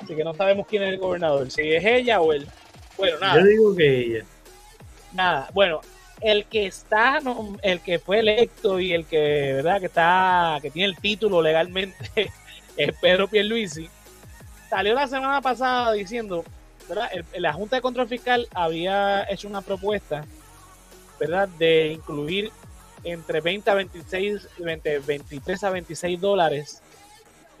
Así 0.00 0.14
que 0.14 0.24
no 0.24 0.34
sabemos 0.34 0.66
quién 0.66 0.82
es 0.82 0.90
el 0.90 0.98
gobernador, 0.98 1.50
si 1.50 1.62
es 1.72 1.84
ella 1.84 2.20
o 2.20 2.32
él. 2.32 2.46
Bueno, 2.96 3.18
nada. 3.20 3.40
Yo 3.40 3.46
digo 3.46 3.76
que 3.76 3.98
ella 3.98 4.24
nada, 5.12 5.48
bueno, 5.54 5.80
el 6.20 6.46
que 6.46 6.66
está, 6.66 7.20
el 7.62 7.80
que 7.80 7.98
fue 7.98 8.20
electo 8.20 8.80
y 8.80 8.92
el 8.92 9.06
que, 9.06 9.52
¿verdad? 9.54 9.80
Que 9.80 9.86
está, 9.86 10.58
que 10.60 10.70
tiene 10.70 10.88
el 10.88 10.96
título 10.96 11.42
legalmente 11.42 11.96
es 12.76 12.98
Pedro 13.00 13.28
Pierluisi. 13.28 13.88
Salió 14.68 14.94
la 14.94 15.06
semana 15.06 15.40
pasada 15.40 15.92
diciendo, 15.92 16.44
¿verdad? 16.88 17.10
la 17.36 17.52
Junta 17.52 17.76
de 17.76 17.82
Control 17.82 18.08
Fiscal 18.08 18.48
había 18.54 19.30
hecho 19.30 19.48
una 19.48 19.62
propuesta, 19.62 20.24
¿verdad? 21.20 21.48
De 21.48 21.92
incluir 21.92 22.50
entre 23.04 23.40
20 23.40 23.70
a 23.70 23.74
26, 23.74 24.48
20, 24.58 24.98
23 25.00 25.64
a 25.64 25.70
26 25.70 26.20
dólares 26.20 26.82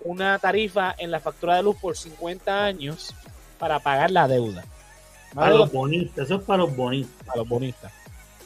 una 0.04 0.38
tarifa 0.38 0.94
en 0.96 1.10
la 1.10 1.20
factura 1.20 1.56
de 1.56 1.62
luz 1.62 1.76
por 1.76 1.96
50 1.96 2.64
años 2.64 3.14
para 3.58 3.80
pagar 3.80 4.10
la 4.10 4.28
deuda. 4.28 4.64
Para 5.34 5.50
los 5.54 5.72
bonistas, 5.72 6.24
eso 6.24 6.36
es 6.36 6.42
para 6.42 6.58
los 6.62 6.74
bonistas. 6.74 7.28
A 7.28 7.36
los 7.36 7.48
bonistas. 7.48 7.92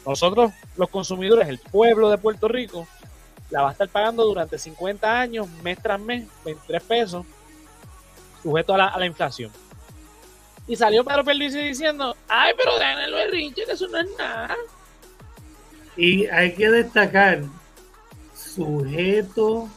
Nosotros, 0.05 0.53
los 0.77 0.88
consumidores, 0.88 1.49
el 1.49 1.59
pueblo 1.59 2.11
de 2.11 2.18
Puerto 2.18 2.49
Rico, 2.49 2.88
la 3.51 3.62
va 3.62 3.68
a 3.68 3.73
estar 3.73 3.88
pagando 3.88 4.25
durante 4.25 4.59
50 4.59 5.21
años, 5.21 5.49
mes 5.62 5.79
tras 5.81 6.01
mes, 6.01 6.27
23 6.45 6.83
pesos, 6.83 7.27
sujeto 8.42 8.75
a 8.75 8.79
la, 8.79 8.87
a 8.88 8.99
la 8.99 9.07
inflación. 9.07 9.53
Y 10.66 10.77
salió 10.77 11.05
Pedro 11.05 11.25
Perdici 11.25 11.59
diciendo, 11.59 12.16
ay, 12.29 12.53
pero 12.57 12.79
dejen 12.79 12.98
el 12.98 13.12
berrinche, 13.12 13.64
que 13.64 13.72
eso 13.72 13.88
no 13.88 13.98
es 13.98 14.09
nada. 14.16 14.57
Y 15.96 16.27
hay 16.27 16.55
que 16.55 16.70
destacar, 16.70 17.42
sujeto 18.35 19.68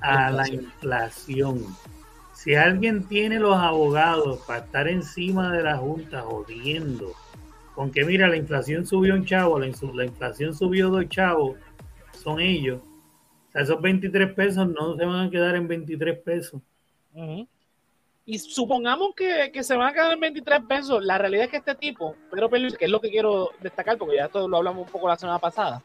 a 0.00 0.30
la 0.30 0.48
inflación. 0.48 1.66
Si 2.34 2.54
alguien 2.54 3.06
tiene 3.06 3.38
los 3.38 3.56
abogados 3.56 4.40
para 4.46 4.64
estar 4.64 4.88
encima 4.88 5.52
de 5.52 5.62
la 5.62 5.76
Junta 5.76 6.22
jodiendo, 6.22 7.12
con 7.74 7.90
que 7.90 8.04
mira, 8.04 8.28
la 8.28 8.36
inflación 8.36 8.86
subió 8.86 9.14
un 9.14 9.24
chavo, 9.24 9.58
la, 9.58 9.70
la 9.94 10.04
inflación 10.04 10.54
subió 10.54 10.88
dos 10.88 11.08
chavos, 11.08 11.58
son 12.22 12.40
ellos. 12.40 12.80
O 13.48 13.52
sea, 13.52 13.62
esos 13.62 13.80
23 13.82 14.32
pesos 14.32 14.68
no 14.68 14.96
se 14.96 15.04
van 15.04 15.26
a 15.26 15.30
quedar 15.30 15.56
en 15.56 15.68
23 15.68 16.18
pesos. 16.20 16.62
Y 18.30 18.38
supongamos 18.38 19.12
que, 19.16 19.50
que, 19.52 19.64
se 19.64 19.74
van 19.74 19.88
a 19.88 19.92
quedar 19.92 20.12
en 20.12 20.20
23 20.20 20.60
pesos. 20.68 21.04
La 21.04 21.18
realidad 21.18 21.46
es 21.46 21.50
que 21.50 21.56
este 21.56 21.74
tipo, 21.74 22.14
Pedro 22.30 22.48
Pérez, 22.48 22.76
que 22.76 22.84
es 22.84 22.90
lo 22.90 23.00
que 23.00 23.10
quiero 23.10 23.50
destacar, 23.60 23.98
porque 23.98 24.14
ya 24.14 24.26
esto 24.26 24.46
lo 24.46 24.58
hablamos 24.58 24.86
un 24.86 24.92
poco 24.92 25.08
la 25.08 25.16
semana 25.16 25.40
pasada, 25.40 25.82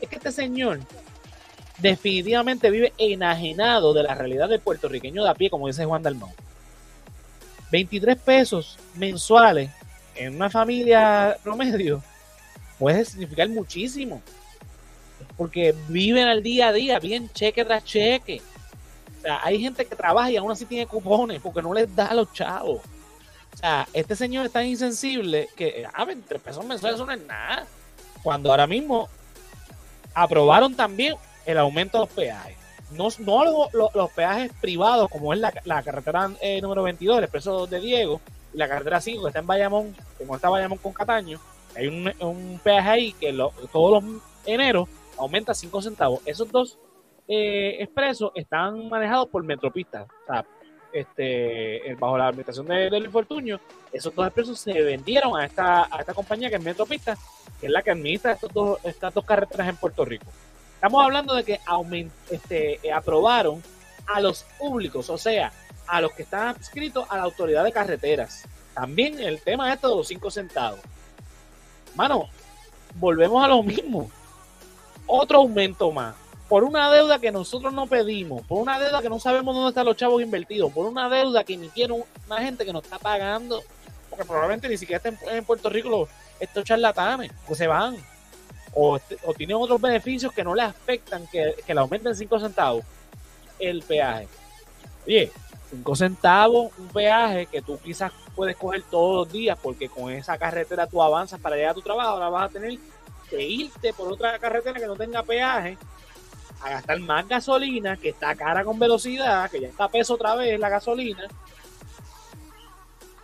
es 0.00 0.08
que 0.08 0.14
este 0.14 0.30
señor 0.30 0.78
definitivamente 1.78 2.70
vive 2.70 2.92
enajenado 2.96 3.92
de 3.92 4.04
la 4.04 4.14
realidad 4.14 4.48
del 4.48 4.60
puertorriqueño 4.60 5.24
de 5.24 5.30
a 5.30 5.34
pie, 5.34 5.50
como 5.50 5.66
dice 5.66 5.84
Juan 5.84 6.00
Dalmau. 6.00 6.30
23 7.72 8.16
pesos 8.18 8.78
mensuales 8.94 9.68
en 10.14 10.36
una 10.36 10.50
familia 10.50 11.38
promedio 11.42 12.04
puede 12.78 13.04
significar 13.04 13.48
muchísimo. 13.48 14.22
Porque 15.36 15.74
viven 15.88 16.28
al 16.28 16.40
día 16.44 16.68
a 16.68 16.72
día, 16.72 17.00
bien 17.00 17.28
cheque 17.32 17.64
tras 17.64 17.84
cheque. 17.84 18.40
O 19.18 19.20
sea, 19.20 19.40
hay 19.42 19.60
gente 19.60 19.84
que 19.84 19.96
trabaja 19.96 20.30
y 20.30 20.36
aún 20.36 20.50
así 20.50 20.64
tiene 20.64 20.86
cupones 20.86 21.40
porque 21.40 21.62
no 21.62 21.74
les 21.74 21.94
da 21.94 22.06
a 22.06 22.14
los 22.14 22.32
chavos. 22.32 22.80
O 23.52 23.56
sea, 23.56 23.88
este 23.92 24.14
señor 24.14 24.46
es 24.46 24.52
tan 24.52 24.66
insensible 24.66 25.48
que, 25.56 25.84
ah, 25.92 26.04
23 26.04 26.40
pesos 26.40 26.64
mensuales 26.64 27.00
no 27.00 27.10
es 27.10 27.26
nada. 27.26 27.66
Cuando 28.22 28.50
ahora 28.50 28.66
mismo 28.66 29.08
aprobaron 30.14 30.74
también 30.74 31.16
el 31.44 31.58
aumento 31.58 31.98
de 31.98 32.04
los 32.04 32.14
peajes. 32.14 32.56
No, 32.92 33.08
no 33.18 33.68
los, 33.72 34.10
peajes 34.12 34.52
privados, 34.60 35.10
como 35.10 35.34
es 35.34 35.40
la, 35.40 35.82
carretera 35.82 36.30
eh, 36.40 36.60
número 36.60 36.82
22, 36.84 37.18
el 37.18 37.24
expreso 37.24 37.66
de 37.66 37.80
Diego, 37.80 38.20
y 38.54 38.56
la 38.56 38.68
carretera 38.68 39.00
5 39.00 39.22
que 39.22 39.28
está 39.28 39.40
en 39.40 39.46
Bayamón, 39.46 39.96
como 40.16 40.36
está 40.36 40.48
Bayamón 40.48 40.78
con 40.78 40.92
Cataño. 40.92 41.38
Hay 41.76 41.86
un, 41.86 42.60
peaje 42.62 42.88
ahí 42.88 43.12
que 43.12 43.32
todos 43.72 44.02
los 44.02 44.22
enero 44.46 44.88
aumenta 45.18 45.52
5 45.52 45.82
centavos. 45.82 46.20
Esos 46.24 46.50
dos 46.50 46.78
eh, 47.28 47.76
expresos 47.80 48.32
están 48.34 48.88
manejados 48.88 49.28
por 49.28 49.44
Metropista. 49.44 50.02
O 50.02 50.26
sea, 50.26 50.44
este, 50.92 51.94
bajo 51.98 52.16
la 52.16 52.28
administración 52.28 52.66
de, 52.66 52.88
del 52.88 53.04
infortunio, 53.04 53.60
esos 53.92 54.14
dos 54.14 54.26
expresos 54.26 54.58
se 54.58 54.82
vendieron 54.82 55.38
a 55.38 55.44
esta, 55.44 55.88
compañía 56.14 56.48
que 56.48 56.56
es 56.56 56.62
Metropista, 56.62 57.16
que 57.60 57.66
es 57.66 57.72
la 57.72 57.82
que 57.82 57.90
administra 57.90 58.32
estas 58.32 59.14
dos 59.14 59.24
carreteras 59.24 59.68
en 59.68 59.76
Puerto 59.76 60.04
Rico. 60.04 60.26
Estamos 60.74 61.04
hablando 61.04 61.34
de 61.34 61.44
que 61.44 61.60
este, 62.30 62.86
eh, 62.86 62.92
aprobaron 62.92 63.62
a 64.06 64.20
los 64.20 64.44
públicos, 64.58 65.10
o 65.10 65.18
sea, 65.18 65.52
a 65.86 66.00
los 66.00 66.12
que 66.12 66.22
están 66.22 66.48
adscritos 66.48 67.04
a 67.10 67.16
la 67.16 67.24
autoridad 67.24 67.64
de 67.64 67.72
carreteras. 67.72 68.48
También 68.74 69.18
el 69.20 69.40
tema 69.42 69.74
de 69.74 69.88
los 69.88 70.06
cinco 70.06 70.30
centavos. 70.30 70.80
Mano, 71.94 72.28
volvemos 72.94 73.44
a 73.44 73.48
lo 73.48 73.62
mismo. 73.62 74.10
Otro 75.06 75.38
aumento 75.38 75.90
más. 75.90 76.14
Por 76.48 76.64
una 76.64 76.90
deuda 76.90 77.18
que 77.18 77.30
nosotros 77.30 77.72
no 77.72 77.86
pedimos, 77.86 78.42
por 78.46 78.62
una 78.62 78.78
deuda 78.78 79.02
que 79.02 79.10
no 79.10 79.20
sabemos 79.20 79.54
dónde 79.54 79.68
están 79.68 79.84
los 79.84 79.96
chavos 79.96 80.22
invertidos, 80.22 80.72
por 80.72 80.86
una 80.86 81.08
deuda 81.08 81.44
que 81.44 81.54
emitieron 81.54 82.02
una 82.26 82.38
gente 82.38 82.64
que 82.64 82.72
no 82.72 82.78
está 82.78 82.98
pagando, 82.98 83.62
porque 84.08 84.24
probablemente 84.24 84.68
ni 84.68 84.78
siquiera 84.78 84.96
estén 84.96 85.18
en 85.30 85.44
Puerto 85.44 85.68
Rico 85.68 86.08
estos 86.40 86.64
charlatanes, 86.64 87.32
pues 87.46 87.58
se 87.58 87.66
van 87.66 87.96
o, 88.74 88.98
o 89.24 89.34
tienen 89.34 89.56
otros 89.56 89.80
beneficios 89.80 90.32
que 90.32 90.44
no 90.44 90.54
le 90.54 90.62
afectan 90.62 91.26
que, 91.26 91.54
que 91.66 91.74
le 91.74 91.80
aumenten 91.80 92.14
5 92.14 92.40
centavos 92.40 92.84
el 93.58 93.82
peaje. 93.82 94.28
Oye, 95.06 95.32
5 95.70 95.96
centavos 95.96 96.70
un 96.78 96.88
peaje 96.88 97.46
que 97.46 97.60
tú 97.60 97.78
quizás 97.78 98.12
puedes 98.34 98.56
coger 98.56 98.82
todos 98.90 99.26
los 99.26 99.32
días 99.32 99.58
porque 99.60 99.88
con 99.88 100.12
esa 100.12 100.38
carretera 100.38 100.86
tú 100.86 101.02
avanzas 101.02 101.40
para 101.40 101.56
llegar 101.56 101.72
a 101.72 101.74
tu 101.74 101.82
trabajo, 101.82 102.10
ahora 102.10 102.28
vas 102.28 102.50
a 102.50 102.52
tener 102.52 102.78
que 103.28 103.42
irte 103.42 103.92
por 103.92 104.10
otra 104.10 104.38
carretera 104.38 104.78
que 104.80 104.86
no 104.86 104.96
tenga 104.96 105.22
peaje 105.22 105.76
a 106.60 106.70
gastar 106.70 106.98
más 107.00 107.28
gasolina, 107.28 107.96
que 107.96 108.10
está 108.10 108.34
cara 108.34 108.64
con 108.64 108.78
velocidad, 108.78 109.50
que 109.50 109.60
ya 109.60 109.68
está 109.68 109.88
peso 109.88 110.14
otra 110.14 110.34
vez 110.34 110.58
la 110.58 110.68
gasolina. 110.68 111.26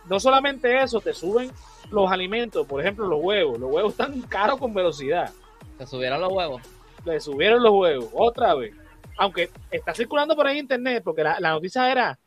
No 0.09 0.19
solamente 0.19 0.81
eso, 0.81 1.01
te 1.01 1.13
suben 1.13 1.51
los 1.91 2.11
alimentos, 2.11 2.65
por 2.67 2.81
ejemplo, 2.81 3.07
los 3.07 3.19
huevos. 3.21 3.59
Los 3.59 3.71
huevos 3.71 3.91
están 3.91 4.21
caros 4.21 4.59
con 4.59 4.73
velocidad. 4.73 5.31
¿Se 5.77 5.85
subieron 5.85 6.21
los 6.21 6.31
huevos? 6.31 6.61
Le 7.05 7.19
subieron 7.19 7.61
los 7.61 7.73
huevos, 7.73 8.09
otra 8.13 8.53
vez. 8.55 8.73
Aunque 9.17 9.49
está 9.71 9.93
circulando 9.93 10.35
por 10.35 10.47
ahí 10.47 10.59
internet, 10.59 11.03
porque 11.03 11.23
la, 11.23 11.39
noticia 11.39 11.91
era, 11.91 12.19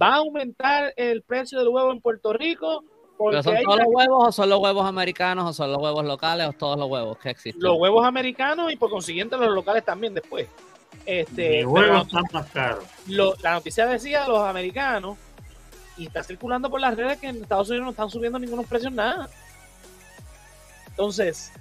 va 0.00 0.14
a 0.14 0.16
aumentar 0.16 0.92
el 0.96 1.22
precio 1.22 1.58
del 1.58 1.68
huevo 1.68 1.92
en 1.92 2.00
Puerto 2.00 2.32
Rico. 2.32 2.84
¿Pero 3.18 3.42
son 3.42 3.56
todos 3.62 3.78
los 3.78 3.88
huevos 3.88 4.28
o 4.28 4.32
son 4.32 4.48
los 4.48 4.58
huevos 4.60 4.86
americanos 4.86 5.48
o 5.48 5.52
son 5.52 5.72
los 5.72 5.80
huevos 5.80 6.04
locales 6.04 6.48
o 6.48 6.52
todos 6.52 6.78
los 6.78 6.90
huevos 6.90 7.18
que 7.18 7.30
existen? 7.30 7.62
Los 7.62 7.78
huevos 7.78 8.04
americanos 8.04 8.72
y 8.72 8.76
por 8.76 8.90
consiguiente 8.90 9.36
los 9.36 9.54
locales 9.54 9.84
también 9.84 10.14
después. 10.14 10.48
Este, 11.06 11.62
los 11.62 11.72
huevos 11.72 12.06
están 12.06 12.24
más 12.32 12.50
caros. 12.50 12.84
la 13.06 13.52
noticia 13.52 13.86
decía 13.86 14.26
los 14.26 14.40
americanos 14.40 15.16
y 15.96 16.06
está 16.06 16.22
circulando 16.22 16.70
por 16.70 16.80
las 16.80 16.96
redes 16.96 17.18
que 17.18 17.28
en 17.28 17.42
Estados 17.42 17.68
Unidos 17.68 17.84
no 17.84 17.90
están 17.90 18.10
subiendo 18.10 18.38
ningunos 18.38 18.66
precios 18.66 18.92
nada. 18.92 19.28
Entonces, 20.88 21.52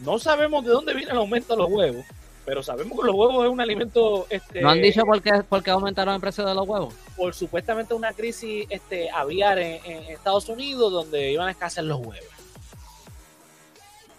no 0.00 0.18
sabemos 0.18 0.64
de 0.64 0.70
dónde 0.70 0.94
viene 0.94 1.12
el 1.12 1.18
aumento 1.18 1.54
de 1.54 1.62
los 1.62 1.70
huevos. 1.70 2.04
Pero 2.44 2.62
sabemos 2.62 2.98
que 2.98 3.06
los 3.06 3.14
huevos 3.14 3.44
es 3.44 3.50
un 3.50 3.60
alimento. 3.60 4.26
Este, 4.30 4.60
¿No 4.60 4.70
han 4.70 4.80
dicho 4.80 5.02
por 5.04 5.20
qué, 5.22 5.42
por 5.48 5.62
qué 5.62 5.70
aumentaron 5.70 6.14
el 6.14 6.20
precio 6.20 6.44
de 6.44 6.54
los 6.54 6.66
huevos? 6.68 6.94
por 7.16 7.34
supuestamente 7.34 7.92
una 7.92 8.12
crisis 8.12 8.66
este, 8.70 9.10
aviar 9.10 9.58
en, 9.58 9.84
en 9.84 10.02
Estados 10.04 10.48
Unidos 10.48 10.90
donde 10.90 11.32
iban 11.32 11.48
a 11.48 11.50
escasear 11.50 11.84
los 11.84 12.00
huevos. 12.00 12.28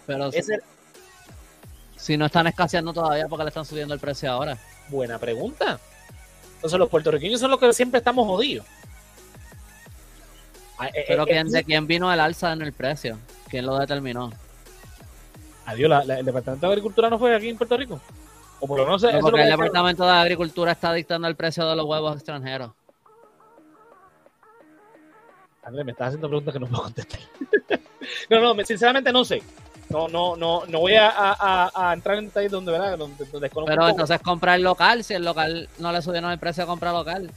Pero 0.06 0.30
si 1.96 2.16
no 2.16 2.26
están 2.26 2.46
escaseando 2.46 2.92
todavía, 2.92 3.28
¿por 3.28 3.38
qué 3.38 3.44
le 3.44 3.48
están 3.48 3.64
subiendo 3.64 3.94
el 3.94 4.00
precio 4.00 4.30
ahora? 4.30 4.58
buena 4.88 5.18
pregunta. 5.18 5.80
Entonces 6.56 6.78
los 6.78 6.88
puertorriqueños 6.88 7.40
son 7.40 7.50
los 7.50 7.58
que 7.58 7.72
siempre 7.72 7.98
estamos 7.98 8.26
jodidos. 8.26 8.66
Ah, 10.78 10.88
eh, 10.88 11.04
Pero 11.08 11.22
eh, 11.24 11.26
¿quién, 11.26 11.46
eh, 11.48 11.50
¿de 11.50 11.64
quién 11.64 11.86
vino 11.86 12.12
el 12.12 12.20
alza 12.20 12.52
en 12.52 12.62
el 12.62 12.72
precio? 12.72 13.18
¿Quién 13.48 13.66
lo 13.66 13.78
determinó? 13.78 14.32
Adiós, 15.66 15.88
la- 15.90 16.04
la- 16.04 16.18
el 16.18 16.24
Departamento 16.26 16.66
de 16.66 16.72
Agricultura 16.72 17.08
no 17.10 17.18
fue 17.18 17.34
aquí 17.34 17.48
en 17.48 17.56
Puerto 17.56 17.76
Rico. 17.76 18.00
O 18.60 18.66
por 18.66 18.78
lo 18.78 18.84
menos 18.84 19.02
eso 19.02 19.08
es 19.10 19.14
lo 19.16 19.20
Porque 19.22 19.38
que 19.40 19.44
el 19.44 19.50
Departamento 19.50 20.04
de 20.04 20.10
Agricultura 20.12 20.72
está 20.72 20.92
dictando 20.92 21.26
el 21.28 21.36
precio 21.36 21.66
de 21.68 21.76
los 21.76 21.84
huevos 21.86 22.14
extranjeros. 22.16 22.70
Andrés, 25.64 25.84
me 25.84 25.92
estás 25.92 26.08
haciendo 26.08 26.28
preguntas 26.28 26.52
que 26.54 26.60
no 26.60 26.66
puedo 26.66 26.82
contestar. 26.82 27.20
no, 28.30 28.40
no, 28.40 28.54
me- 28.54 28.64
sinceramente 28.64 29.12
no 29.12 29.24
sé. 29.24 29.42
No, 29.88 30.08
no, 30.08 30.36
no, 30.36 30.64
no 30.66 30.78
voy 30.80 30.94
a, 30.94 31.08
a- 31.10 31.36
a- 31.74 31.90
a 31.90 31.92
entrar 31.92 32.18
en 32.18 32.26
detalles 32.26 32.50
donde, 32.50 32.72
¿verdad? 32.72 32.96
Donde, 32.98 33.24
donde 33.26 33.50
Pero 33.50 33.88
entonces 33.88 34.20
comprar 34.20 34.58
local, 34.60 35.04
si 35.04 35.14
el 35.14 35.24
local 35.24 35.68
no 35.78 35.92
le 35.92 36.02
subieron 36.02 36.30
el 36.32 36.38
precio 36.38 36.62
de 36.64 36.66
comprar 36.66 36.94
local. 36.94 37.30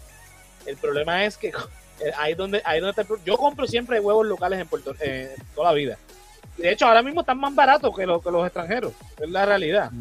El 0.66 0.78
problema 0.78 1.26
es 1.26 1.38
que 1.38 1.52
ahí 2.18 2.34
donde, 2.34 2.62
ahí 2.66 2.80
donde 2.80 3.02
está 3.02 3.14
el 3.14 3.24
yo 3.24 3.38
compro 3.38 3.68
siempre 3.68 4.00
huevos 4.00 4.26
locales 4.26 4.60
en 4.60 4.68
Puerto 4.68 4.94
eh, 5.02 5.36
toda 5.54 5.70
la 5.70 5.74
vida. 5.74 5.98
De 6.58 6.72
hecho, 6.72 6.86
ahora 6.88 7.02
mismo 7.04 7.22
están 7.22 7.38
más 7.40 7.54
baratos 7.54 7.96
que, 7.96 8.06
lo- 8.06 8.22
que 8.22 8.32
los 8.32 8.46
extranjeros. 8.46 8.94
Es 9.20 9.30
la 9.30 9.46
realidad. 9.46 9.92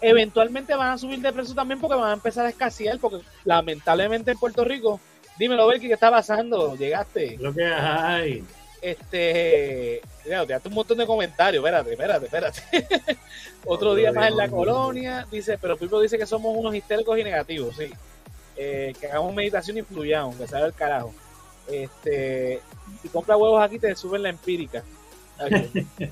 Eventualmente 0.00 0.74
van 0.74 0.90
a 0.90 0.98
subir 0.98 1.20
de 1.20 1.32
precio 1.32 1.54
también 1.54 1.78
porque 1.80 1.96
van 1.96 2.10
a 2.10 2.14
empezar 2.14 2.44
a 2.46 2.48
escasear. 2.48 2.98
Porque 2.98 3.18
lamentablemente 3.44 4.32
en 4.32 4.38
Puerto 4.38 4.64
Rico, 4.64 4.98
dímelo, 5.38 5.66
Belki, 5.68 5.86
¿qué 5.86 5.94
está 5.94 6.10
pasando? 6.10 6.74
Llegaste. 6.76 7.36
Lo 7.38 7.54
que 7.54 7.64
hay. 7.64 8.44
Este. 8.80 10.00
Mira, 10.24 10.44
te 10.58 10.68
un 10.68 10.74
montón 10.74 10.98
de 10.98 11.06
comentarios. 11.06 11.64
Espérate, 11.64 11.92
espérate, 11.92 12.24
espérate. 12.26 13.18
Otro 13.64 13.94
día 13.94 14.12
más 14.12 14.28
en 14.28 14.36
la 14.36 14.48
colonia. 14.48 15.26
Dice, 15.30 15.56
pero 15.58 15.76
Pipo 15.76 16.00
dice 16.00 16.18
que 16.18 16.26
somos 16.26 16.56
unos 16.56 16.74
histéricos 16.74 17.16
y 17.18 17.22
negativos, 17.24 17.76
sí. 17.76 17.90
Eh, 18.56 18.92
que 19.00 19.06
hagamos 19.06 19.32
meditación 19.34 19.78
y 19.78 19.82
fluyamos, 19.82 20.34
que 20.36 20.48
sea 20.48 20.66
el 20.66 20.74
carajo. 20.74 21.14
Este. 21.68 22.60
Si 23.02 23.08
compras 23.08 23.38
huevos 23.38 23.62
aquí, 23.62 23.78
te 23.78 23.94
suben 23.96 24.22
la 24.22 24.28
empírica. 24.30 24.82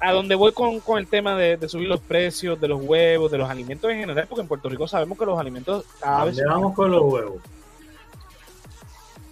A 0.00 0.10
donde 0.10 0.34
voy 0.34 0.50
con, 0.52 0.80
con 0.80 0.98
el 0.98 1.06
tema 1.06 1.36
de, 1.36 1.56
de 1.56 1.68
subir 1.68 1.86
los 1.86 2.00
precios 2.00 2.60
de 2.60 2.66
los 2.66 2.80
huevos, 2.82 3.30
de 3.30 3.38
los 3.38 3.48
alimentos 3.48 3.88
en 3.90 4.00
general, 4.00 4.26
porque 4.26 4.40
en 4.42 4.48
Puerto 4.48 4.68
Rico 4.68 4.88
sabemos 4.88 5.16
que 5.16 5.24
los 5.24 5.38
alimentos 5.38 5.84
cada 6.00 6.22
¿A 6.22 6.24
vez 6.24 6.36
dónde 6.36 6.50
vamos 6.50 6.74
con 6.74 6.90
los 6.90 7.02
huevos? 7.04 7.40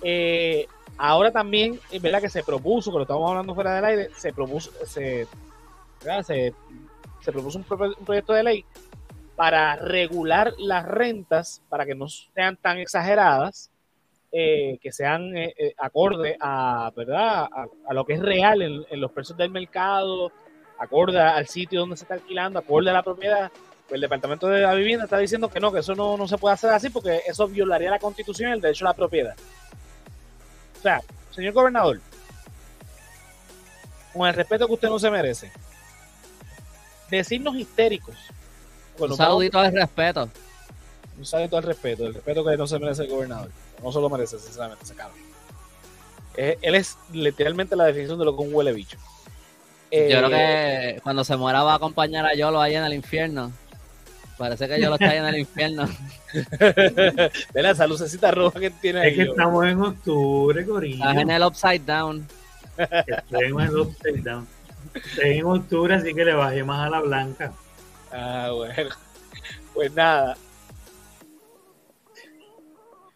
eh, 0.02 0.66
ahora 0.96 1.32
también 1.32 1.80
es 1.90 2.00
verdad 2.00 2.20
que 2.20 2.28
se 2.28 2.44
propuso, 2.44 2.92
que 2.92 2.98
lo 2.98 3.02
estamos 3.02 3.28
hablando 3.28 3.52
fuera 3.54 3.74
del 3.74 3.84
aire, 3.84 4.10
se 4.16 4.32
propuso, 4.32 4.70
se, 4.86 5.26
se, 6.24 6.54
se 7.20 7.32
propuso 7.32 7.58
un, 7.58 7.64
pro- 7.64 7.94
un 7.98 8.04
proyecto 8.04 8.32
de 8.32 8.42
ley 8.44 8.64
para 9.34 9.74
regular 9.74 10.54
las 10.58 10.84
rentas 10.86 11.62
para 11.68 11.84
que 11.84 11.96
no 11.96 12.06
sean 12.08 12.56
tan 12.56 12.78
exageradas, 12.78 13.70
eh, 14.32 14.78
que 14.80 14.92
sean 14.92 15.36
eh, 15.36 15.54
eh, 15.58 15.74
acorde 15.78 16.36
a, 16.40 16.90
¿verdad? 16.96 17.48
A, 17.52 17.66
a 17.88 17.94
lo 17.94 18.04
que 18.04 18.14
es 18.14 18.20
real 18.20 18.62
en, 18.62 18.84
en 18.88 19.00
los 19.00 19.10
precios 19.12 19.36
del 19.36 19.50
mercado, 19.50 20.30
acorde 20.78 21.20
al 21.20 21.46
sitio 21.48 21.80
donde 21.80 21.96
se 21.96 22.04
está 22.04 22.14
alquilando, 22.14 22.58
acorde 22.58 22.90
a 22.90 22.94
la 22.94 23.02
propiedad. 23.02 23.50
Pues 23.88 23.96
el 23.96 24.02
Departamento 24.02 24.46
de 24.46 24.60
la 24.60 24.74
Vivienda 24.74 25.04
está 25.04 25.18
diciendo 25.18 25.48
que 25.50 25.58
no, 25.58 25.72
que 25.72 25.80
eso 25.80 25.94
no, 25.96 26.16
no 26.16 26.28
se 26.28 26.38
puede 26.38 26.54
hacer 26.54 26.70
así 26.70 26.90
porque 26.90 27.22
eso 27.26 27.48
violaría 27.48 27.90
la 27.90 27.98
Constitución 27.98 28.50
y 28.50 28.52
el 28.54 28.60
derecho 28.60 28.84
a 28.86 28.90
la 28.90 28.94
propiedad. 28.94 29.34
O 30.78 30.82
sea, 30.82 31.02
señor 31.32 31.52
gobernador, 31.52 32.00
con 34.12 34.28
el 34.28 34.34
respeto 34.34 34.66
que 34.68 34.74
usted 34.74 34.88
no 34.88 34.98
se 34.98 35.10
merece, 35.10 35.50
decirnos 37.10 37.56
histéricos. 37.56 38.14
Bueno, 38.98 39.14
Un 39.14 39.18
saludito 39.18 39.58
al 39.58 39.72
respeto. 39.72 40.28
un 41.18 41.24
saludito 41.26 41.56
al 41.56 41.62
respeto, 41.64 42.06
el 42.06 42.14
respeto 42.14 42.44
que 42.44 42.56
no 42.56 42.66
se 42.66 42.78
merece 42.78 43.02
el 43.02 43.08
gobernador. 43.10 43.50
No 43.82 43.92
se 43.92 44.00
lo 44.00 44.08
merece, 44.10 44.38
sinceramente, 44.38 44.84
ese 44.84 44.94
cabrón. 44.94 45.18
Eh, 46.36 46.58
él 46.62 46.74
es 46.74 46.96
literalmente 47.12 47.74
la 47.76 47.84
definición 47.86 48.18
de 48.18 48.24
lo 48.24 48.36
que 48.36 48.42
un 48.42 48.54
huele 48.54 48.72
bicho. 48.72 48.96
Yo 49.90 49.98
Eh, 49.98 50.08
creo 50.08 50.28
que 50.30 51.00
cuando 51.02 51.24
se 51.24 51.36
muera 51.36 51.62
va 51.64 51.72
a 51.72 51.76
acompañar 51.76 52.24
a 52.26 52.34
Yolo 52.34 52.60
ahí 52.60 52.76
en 52.76 52.84
el 52.84 52.94
infierno. 52.94 53.50
Parece 54.38 54.68
que 54.68 54.80
Yolo 54.80 54.94
está 54.94 55.10
ahí 55.10 55.18
en 55.18 55.26
el 55.26 55.38
infierno. 55.38 55.88
de 56.32 57.30
la 57.62 57.70
esa 57.72 57.86
lucecita 57.86 58.30
roja 58.30 58.60
que 58.60 58.70
tiene 58.70 59.06
Es 59.08 59.14
que 59.14 59.22
ahí. 59.22 59.28
estamos 59.28 59.66
en 59.66 59.82
octubre, 59.82 60.64
Corillo. 60.64 60.96
Estás 60.96 61.16
en 61.16 61.30
el 61.30 61.42
upside 61.42 61.80
down. 61.84 62.26
Estoy 62.78 63.44
en 63.48 63.60
el 63.60 63.76
upside 63.76 64.22
down. 64.22 64.46
Estoy 64.94 65.38
en 65.38 65.44
octubre, 65.46 65.94
así 65.94 66.14
que 66.14 66.24
le 66.24 66.32
bajé 66.34 66.62
más 66.64 66.86
a 66.86 66.90
la 66.90 67.00
blanca. 67.00 67.52
Ah, 68.12 68.50
bueno. 68.54 68.90
Pues 69.74 69.92
nada. 69.92 70.36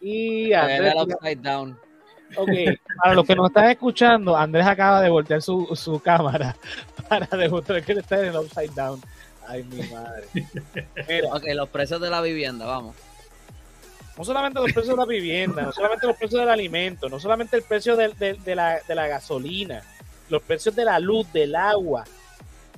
Y 0.07 0.53
Andrés, 0.53 0.93
el 0.93 1.01
upside 1.01 1.41
down. 1.41 1.79
ok, 2.37 2.49
para 3.01 3.15
los 3.15 3.25
que 3.25 3.35
nos 3.35 3.47
están 3.47 3.69
escuchando, 3.71 4.37
Andrés 4.37 4.67
acaba 4.67 5.01
de 5.01 5.09
voltear 5.09 5.41
su, 5.41 5.67
su 5.75 5.99
cámara 5.99 6.55
para 7.09 7.25
demostrar 7.37 7.83
que 7.83 7.93
él 7.93 7.97
está 7.99 8.19
en 8.19 8.25
el 8.25 8.35
upside 8.37 8.71
down. 8.75 9.01
Ay, 9.47 9.63
mi 9.63 9.81
madre. 9.87 10.27
Mira, 11.07 11.29
Ok, 11.33 11.43
los 11.55 11.69
precios 11.69 11.99
de 12.01 12.09
la 12.11 12.21
vivienda, 12.21 12.65
vamos. 12.67 12.95
no 14.15 14.23
solamente 14.23 14.59
los 14.59 14.71
precios 14.73 14.95
de 14.95 15.01
la 15.01 15.05
vivienda, 15.05 15.61
no 15.63 15.71
solamente 15.71 16.07
los 16.07 16.17
precios 16.17 16.39
del 16.39 16.49
alimento, 16.49 17.09
no 17.09 17.19
solamente 17.19 17.55
el 17.57 17.63
precio 17.63 17.95
de, 17.95 18.09
la, 18.55 18.79
de 18.87 18.95
la 18.95 19.07
gasolina, 19.07 19.81
los 20.29 20.41
precios 20.43 20.75
de 20.75 20.85
la 20.85 20.99
luz, 20.99 21.31
del 21.33 21.55
agua, 21.55 22.03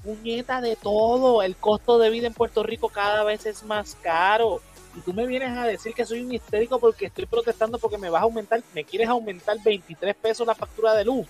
puñeta 0.01 0.61
de 0.61 0.77
todo. 0.77 1.41
El 1.41 1.57
costo 1.57 1.99
de 1.99 2.09
vida 2.09 2.27
en 2.27 2.33
Puerto 2.33 2.63
Rico 2.63 2.87
cada 2.89 3.23
vez 3.25 3.45
es 3.45 3.63
más 3.63 3.95
caro. 4.01 4.61
Y 4.97 5.01
tú 5.01 5.13
me 5.13 5.27
vienes 5.27 5.55
a 5.55 5.65
decir 5.65 5.93
que 5.93 6.05
soy 6.05 6.23
un 6.23 6.33
histérico 6.33 6.79
porque 6.79 7.05
estoy 7.05 7.27
protestando 7.27 7.77
porque 7.77 7.99
me 7.99 8.09
vas 8.09 8.21
a 8.21 8.23
aumentar, 8.23 8.61
me 8.73 8.83
quieres 8.83 9.07
aumentar 9.07 9.55
23 9.63 10.15
pesos 10.15 10.47
la 10.47 10.55
factura 10.55 10.95
de 10.95 11.05
luz. 11.05 11.27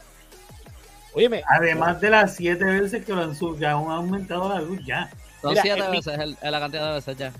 Óyeme, 1.13 1.43
Además 1.49 1.99
de 1.99 2.09
las 2.09 2.35
siete 2.35 2.63
veces 2.63 3.03
que 3.05 3.11
lo 3.13 3.21
han, 3.23 3.35
sub- 3.35 3.59
ya 3.59 3.71
han 3.71 3.87
aumentado 3.89 4.47
la 4.47 4.61
luz 4.61 4.79
ya. 4.85 5.09
Son 5.41 5.49
Mira, 5.51 5.61
siete 5.63 5.79
en 5.83 5.91
mi- 5.91 5.97
veces 5.97 6.17
el- 6.17 6.37
la 6.51 6.59
cantidad 6.59 6.87
de 6.87 6.93
veces 6.93 7.17
ya. 7.17 7.33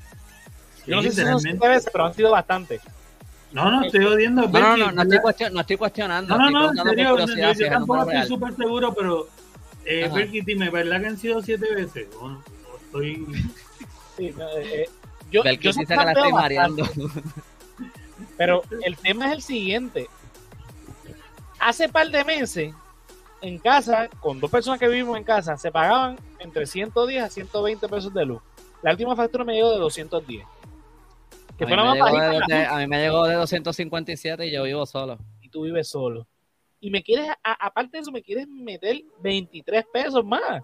yo 0.85 0.95
no 0.97 1.01
sé 1.01 1.09
si 1.11 1.15
son 1.15 1.25
Literalmente. 1.25 1.49
siete 1.51 1.67
veces, 1.69 1.89
pero 1.93 2.05
han 2.05 2.13
sido 2.13 2.31
bastante. 2.31 2.81
No, 3.53 3.71
no, 3.71 3.85
estoy 3.85 4.03
odiando. 4.03 4.41
No, 4.49 4.59
no, 4.59 4.77
no, 4.77 4.91
no 4.91 5.01
estoy, 5.03 5.17
cuestion- 5.19 5.51
no 5.53 5.61
estoy 5.61 5.77
cuestionando. 5.77 6.37
No, 6.37 6.49
no, 6.51 6.65
estoy 6.65 6.75
no, 6.75 6.81
en 6.81 6.97
serio, 6.97 7.09
por 7.11 7.19
yo, 7.37 7.53
yo 7.53 7.69
tampoco 7.69 8.11
estoy 8.11 8.27
súper 8.27 8.55
seguro, 8.55 8.93
pero 8.93 9.27
eh. 9.85 10.09
Berky, 10.13 10.41
dime, 10.41 10.69
¿verdad 10.69 10.99
que 10.99 11.07
han 11.07 11.17
sido 11.17 11.41
siete 11.41 11.73
veces? 11.73 12.07
O- 12.19 12.25
o 12.25 12.77
estoy... 12.83 13.25
Sí, 14.17 14.33
no, 14.35 14.49
eh, 14.57 14.89
yo, 15.31 15.43
Belkis 15.43 15.75
yo 15.75 15.79
dice 15.81 15.95
que 15.97 16.03
la 16.05 16.11
estoy 16.11 16.31
mareando. 16.33 16.85
Pero 18.37 18.63
el 18.83 18.97
tema 18.97 19.27
es 19.27 19.33
el 19.33 19.41
siguiente. 19.41 20.07
Hace 21.59 21.89
par 21.89 22.09
de 22.09 22.23
meses, 22.23 22.73
en 23.41 23.57
casa, 23.59 24.07
con 24.19 24.39
dos 24.39 24.49
personas 24.51 24.79
que 24.79 24.87
vivimos 24.87 25.17
en 25.17 25.23
casa, 25.23 25.57
se 25.57 25.71
pagaban 25.71 26.17
entre 26.39 26.65
110 26.65 27.23
a 27.23 27.29
120 27.29 27.87
pesos 27.89 28.13
de 28.13 28.25
luz. 28.25 28.41
La 28.83 28.91
última 28.91 29.15
factura 29.15 29.43
me 29.43 29.53
llegó 29.55 29.71
de 29.71 29.79
210. 29.79 30.45
Que 31.57 31.63
A 31.63 31.67
mí, 31.67 31.75
me 31.75 31.83
más 31.83 31.93
llegó 31.95 32.05
de, 32.07 32.41
de- 32.47 32.65
a 32.65 32.77
mí 32.77 32.87
me 32.87 32.99
llegó 33.01 33.25
de 33.25 33.33
257 33.35 34.45
y 34.45 34.51
yo 34.51 34.63
vivo 34.63 34.85
solo. 34.85 35.17
y 35.41 35.49
tú 35.49 35.63
vives 35.63 35.87
solo. 35.89 36.27
Y 36.79 36.91
me 36.91 37.01
quieres, 37.01 37.29
a- 37.43 37.65
aparte 37.65 37.97
de 37.97 38.01
eso, 38.01 38.11
me 38.11 38.21
quieres 38.21 38.47
meter 38.47 39.01
23 39.21 39.83
pesos 39.91 40.23
más. 40.23 40.61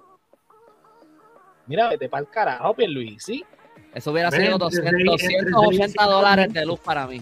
Mira, 1.66 1.90
vete 1.90 2.08
para 2.10 2.22
el 2.22 2.30
carajo, 2.30 2.74
Pierluisi. 2.76 3.44
Eso 3.94 4.12
hubiera 4.12 4.30
Ven, 4.30 4.42
sido 4.42 4.54
entre 4.54 4.80
200, 4.80 5.22
seis- 5.22 5.32
entre 5.40 5.52
280 5.52 5.86
seis 5.86 5.96
y 6.08 6.12
dólares 6.12 6.54
de 6.54 6.66
luz 6.66 6.80
para 6.80 7.08
mí. 7.08 7.22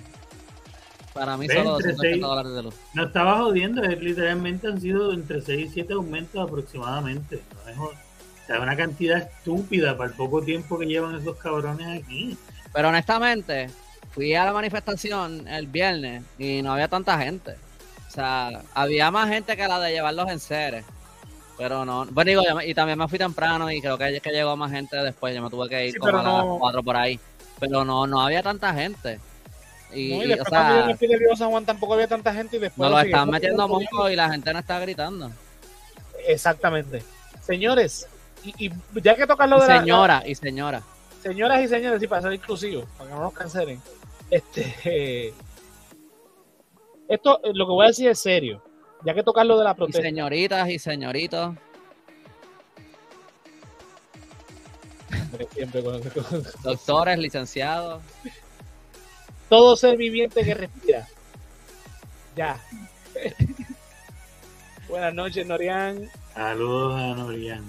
Para 1.13 1.36
mí 1.38 1.47
solo 1.47 1.59
entre 1.78 1.91
280 1.91 2.01
seis- 2.01 2.22
dólares 2.22 2.53
de 2.53 2.63
luz. 2.63 2.76
No 2.93 3.03
estaba 3.05 3.38
jodiendo, 3.39 3.84
es, 3.84 3.99
literalmente 4.01 4.67
han 4.67 4.80
sido 4.80 5.11
entre 5.11 5.41
6 5.41 5.69
y 5.69 5.74
7 5.74 5.93
aumentos 5.93 6.41
aproximadamente. 6.47 7.41
No 7.65 7.69
es, 7.72 7.78
o 7.78 7.91
sea, 8.47 8.59
una 8.61 8.78
cantidad 8.78 9.17
estúpida 9.17 9.97
para 9.97 10.09
el 10.11 10.15
poco 10.15 10.41
tiempo 10.41 10.80
que 10.80 10.86
llevan 10.86 11.15
esos 11.15 11.36
cabrones 11.38 12.01
aquí. 12.03 12.38
Pero 12.74 12.88
honestamente, 12.89 13.69
fui 14.11 14.34
a 14.36 14.45
la 14.45 14.53
manifestación 14.53 15.45
el 15.49 15.67
viernes 15.67 16.24
y 16.39 16.61
no 16.61 16.72
había 16.74 16.88
tanta 16.88 17.17
gente. 17.19 17.55
O 18.07 18.11
sea, 18.13 18.61
había 18.74 19.11
más 19.11 19.30
gente 19.30 19.57
que 19.57 19.67
la 19.67 19.80
de 19.80 19.91
llevar 19.91 20.13
los 20.13 20.30
enseres. 20.30 20.86
Pero 21.62 21.86
no, 21.86 22.05
bueno, 22.07 22.30
digo, 22.30 22.41
yo 22.47 22.55
me- 22.55 22.66
y 22.66 22.74
también 22.74 22.97
me 22.97 23.07
fui 23.07 23.20
temprano 23.20 23.70
y 23.72 23.80
creo 23.82 23.95
que, 23.95 24.20
que 24.20 24.32
llegó 24.32 24.57
más 24.57 24.72
gente 24.72 24.97
después. 24.97 25.36
Yo 25.36 25.43
me 25.43 25.49
tuve 25.51 25.70
que 25.70 25.86
ir 25.88 25.93
Sí, 25.93 25.99
como 25.99 26.18
a 26.18 26.24
las 26.24 26.26
no- 26.26 26.57
4 26.59 26.82
por 26.82 26.97
ahí. 26.97 27.20
Pero 27.59 27.86
no, 27.86 28.07
no 28.07 28.20
había 28.20 28.41
tanta 28.41 28.74
gente. 28.74 29.20
Y, 29.93 30.09
No, 30.09 30.24
y 30.24 30.26
y, 30.26 30.28
después 30.30 30.47
o 30.47 30.49
cuando 30.49 30.74
yo 30.74 30.80
sea, 30.80 30.86
me 30.88 30.95
fui 30.97 31.07
de 31.07 31.18
Río 31.18 31.36
San 31.36 31.51
Juan 31.51 31.66
tampoco 31.66 31.93
había 31.93 32.07
tanta 32.07 32.34
gente 32.34 32.57
y 32.57 32.59
después... 32.62 32.89
nos 32.89 32.99
lo 32.99 33.05
están 33.05 33.30
metiendo 33.30 33.68
mucho 33.68 34.09
y 34.09 34.16
la 34.16 34.32
gente 34.32 34.51
no 34.53 34.57
está 34.59 34.80
gritando. 34.80 35.30
Exactamente. 36.28 37.03
Señores, 37.41 38.07
y, 38.43 38.66
y 38.68 38.72
ya 39.03 39.16
que 39.16 39.28
tocas 39.28 39.47
lo 39.47 39.57
Y 39.57 39.62
de 39.62 39.68
la- 39.68 39.80
señora, 39.82 40.24
y 40.26 40.34
señora. 40.34 40.82
señoras 41.22 41.62
y 41.62 41.68
señores, 41.68 41.99
sí, 41.99 42.07
para 42.07 42.24
ser 42.24 42.34
inclusivos, 42.34 42.86
para 42.97 43.09
que 43.12 43.16
no 43.16 43.22
nos 43.22 43.34
cancelen. 43.34 43.80
Este, 44.32 45.34
esto, 47.07 47.39
eh, 47.43 47.51
lo 47.53 47.66
que 47.68 47.72
voy 47.72 47.86
a 47.86 47.89
decir 47.89 48.07
es 48.09 48.20
serio. 48.20 48.64
Ya 49.03 49.13
que 49.13 49.23
tocas 49.23 49.45
lo 49.45 49.57
de 49.57 49.63
la 49.63 49.71
Y 49.71 49.75
protesta, 49.75 50.01
señoritas 50.01 50.69
y 50.69 50.79
señoritos. 50.79 51.55
Siempre 55.53 55.83
con- 55.83 56.01
con- 56.01 56.43
Doctores, 56.63 57.17
licenciados. 57.17 58.01
todo 59.49 59.75
ser 59.75 59.97
viviente 59.97 60.43
que 60.43 60.53
respira. 60.53 61.07
Ya. 62.35 62.59
Buenas 64.87 65.13
noches, 65.13 65.45
Norian. 65.47 66.09
Saludos 66.33 66.95
a 66.95 67.15
Norian. 67.15 67.65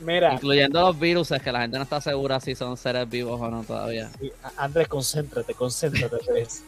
Mira, 0.00 0.34
Incluyendo 0.34 0.80
los 0.80 0.98
virus, 0.98 1.28
que 1.42 1.52
la 1.52 1.62
gente 1.62 1.76
no 1.78 1.84
está 1.84 2.00
segura 2.00 2.40
si 2.40 2.54
son 2.54 2.76
seres 2.76 3.08
vivos 3.08 3.40
o 3.40 3.48
no 3.50 3.62
todavía. 3.64 4.10
sí, 4.20 4.30
Andrés, 4.56 4.88
concéntrate, 4.88 5.54
concéntrate. 5.54 6.16
Andrés. 6.28 6.62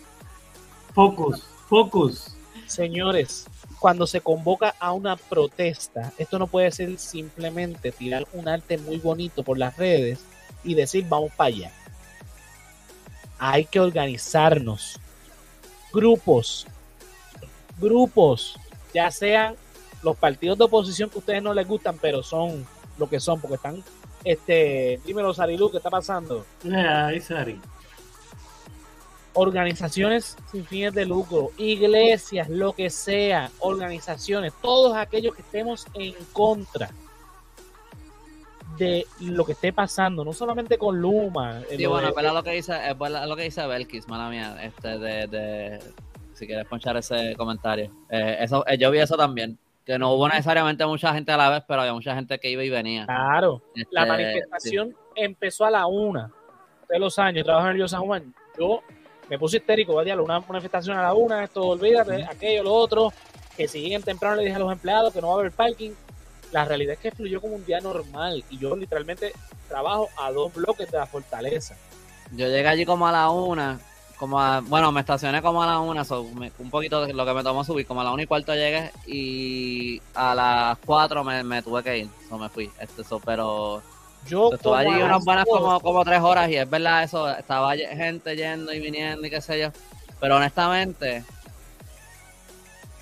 Focus, 0.94 1.42
focus. 1.68 2.36
Señores, 2.66 3.46
cuando 3.86 4.08
se 4.08 4.20
convoca 4.20 4.74
a 4.80 4.92
una 4.92 5.14
protesta, 5.14 6.12
esto 6.18 6.40
no 6.40 6.48
puede 6.48 6.72
ser 6.72 6.98
simplemente 6.98 7.92
tirar 7.92 8.26
un 8.32 8.48
arte 8.48 8.78
muy 8.78 8.96
bonito 8.96 9.44
por 9.44 9.58
las 9.58 9.76
redes 9.76 10.18
y 10.64 10.74
decir 10.74 11.06
vamos 11.08 11.30
para 11.36 11.54
allá. 11.54 11.72
Hay 13.38 13.64
que 13.64 13.78
organizarnos. 13.78 14.98
Grupos. 15.92 16.66
Grupos. 17.78 18.58
Ya 18.92 19.08
sean 19.12 19.54
los 20.02 20.16
partidos 20.16 20.58
de 20.58 20.64
oposición 20.64 21.08
que 21.08 21.18
a 21.18 21.20
ustedes 21.20 21.42
no 21.44 21.54
les 21.54 21.68
gustan, 21.68 21.96
pero 21.98 22.24
son 22.24 22.66
lo 22.98 23.08
que 23.08 23.20
son, 23.20 23.40
porque 23.40 23.54
están, 23.54 23.84
este, 24.24 25.00
dímelo, 25.06 25.32
Sarilu, 25.32 25.70
¿qué 25.70 25.76
está 25.76 25.90
pasando? 25.90 26.44
Ay, 26.74 27.20
Sari. 27.20 27.60
Organizaciones 29.36 30.36
sin 30.50 30.64
fines 30.66 30.92
de 30.94 31.06
lucro, 31.06 31.50
iglesias, 31.58 32.48
lo 32.48 32.72
que 32.72 32.90
sea, 32.90 33.50
organizaciones, 33.60 34.52
todos 34.60 34.96
aquellos 34.96 35.34
que 35.34 35.42
estemos 35.42 35.86
en 35.94 36.14
contra 36.32 36.90
de 38.78 39.06
lo 39.20 39.44
que 39.44 39.52
esté 39.52 39.72
pasando, 39.72 40.24
no 40.24 40.32
solamente 40.32 40.76
con 40.76 41.00
Luma. 41.00 41.60
eh, 41.70 41.76
Sí, 41.76 41.82
lo 41.84 41.90
bueno, 41.90 42.12
de- 42.12 42.22
lo 42.32 42.42
que 42.42 42.50
dice, 42.50 42.72
es 42.90 42.96
lo 43.26 43.36
que 43.36 43.42
dice 43.44 43.66
Belkis, 43.66 44.08
mala 44.08 44.28
mía, 44.28 44.58
este, 44.62 44.98
de, 44.98 45.26
de, 45.28 45.80
si 46.34 46.46
quieres 46.46 46.66
ponchar 46.66 46.96
ese 46.96 47.34
comentario. 47.36 47.90
Eh, 48.10 48.36
eso, 48.40 48.64
eh, 48.66 48.76
yo 48.76 48.90
vi 48.90 48.98
eso 48.98 49.16
también, 49.16 49.56
que 49.84 49.98
no 49.98 50.12
hubo 50.12 50.28
necesariamente 50.28 50.84
mucha 50.84 51.14
gente 51.14 51.32
a 51.32 51.36
la 51.38 51.48
vez, 51.48 51.62
pero 51.66 51.80
había 51.80 51.94
mucha 51.94 52.14
gente 52.14 52.38
que 52.38 52.50
iba 52.50 52.64
y 52.64 52.68
venía. 52.70 53.06
Claro, 53.06 53.62
la 53.90 54.02
Este, 54.02 54.12
manifestación 54.12 54.94
empezó 55.14 55.64
a 55.64 55.70
la 55.70 55.86
una 55.86 56.30
de 56.88 56.98
los 56.98 57.18
años, 57.18 57.44
trabajo 57.44 57.68
en 57.70 57.80
el 57.80 57.88
San 57.88 58.02
Juan. 58.02 58.34
Yo 58.58 58.80
me 59.28 59.38
puse 59.38 59.58
histérico, 59.58 59.94
va 59.94 60.02
a 60.02 60.20
una 60.22 60.40
manifestación 60.40 60.96
a 60.98 61.02
la 61.02 61.14
una, 61.14 61.44
esto 61.44 61.64
olvídate, 61.64 62.24
aquello, 62.24 62.62
lo 62.62 62.74
otro, 62.74 63.12
que 63.56 63.66
si 63.68 63.80
lleguen 63.80 64.02
temprano 64.02 64.36
le 64.36 64.42
dije 64.44 64.54
a 64.56 64.58
los 64.60 64.72
empleados 64.72 65.12
que 65.12 65.20
no 65.20 65.28
va 65.28 65.34
a 65.34 65.38
haber 65.40 65.52
parking. 65.52 65.92
La 66.52 66.64
realidad 66.64 66.94
es 66.94 67.00
que 67.00 67.10
fluyó 67.10 67.40
como 67.40 67.56
un 67.56 67.64
día 67.66 67.80
normal 67.80 68.44
y 68.50 68.58
yo 68.58 68.76
literalmente 68.76 69.32
trabajo 69.68 70.08
a 70.16 70.30
dos 70.30 70.54
bloques 70.54 70.90
de 70.90 70.98
la 70.98 71.06
fortaleza. 71.06 71.76
Yo 72.32 72.46
llegué 72.46 72.68
allí 72.68 72.86
como 72.86 73.06
a 73.08 73.12
la 73.12 73.30
una, 73.30 73.80
como 74.16 74.40
a, 74.40 74.60
bueno, 74.60 74.92
me 74.92 75.00
estacioné 75.00 75.42
como 75.42 75.62
a 75.62 75.66
la 75.66 75.80
una, 75.80 76.04
so, 76.04 76.22
me- 76.22 76.52
un 76.60 76.70
poquito 76.70 77.04
de 77.04 77.12
lo 77.12 77.26
que 77.26 77.32
me 77.34 77.42
tomó 77.42 77.64
subir, 77.64 77.84
como 77.86 78.00
a 78.00 78.04
la 78.04 78.12
una 78.12 78.22
y 78.22 78.26
cuarto 78.26 78.54
llegué 78.54 78.92
y 79.06 80.00
a 80.14 80.34
las 80.36 80.78
cuatro 80.86 81.24
me, 81.24 81.42
me 81.42 81.62
tuve 81.62 81.82
que 81.82 81.98
ir, 81.98 82.08
so, 82.28 82.38
me 82.38 82.48
fui, 82.48 82.70
este, 82.80 83.02
so, 83.02 83.18
pero 83.18 83.82
Yo 84.28 84.52
estuve 84.52 84.76
allí 84.76 85.02
unas 85.02 85.24
buenas 85.24 85.44
como, 85.44 85.80
como 85.80 86.04
tres 86.04 86.20
horas 86.20 86.50
y 86.50 86.56
es 86.56 86.68
verdad 86.68 87.04
eso, 87.04 87.28
estaba 87.30 87.76
gente 87.76 88.36
yendo 88.36 88.72
y 88.72 88.80
viniendo 88.80 89.26
y 89.26 89.30
qué 89.30 89.40
sé 89.40 89.60
yo, 89.60 89.70
pero 90.20 90.36
honestamente, 90.36 91.24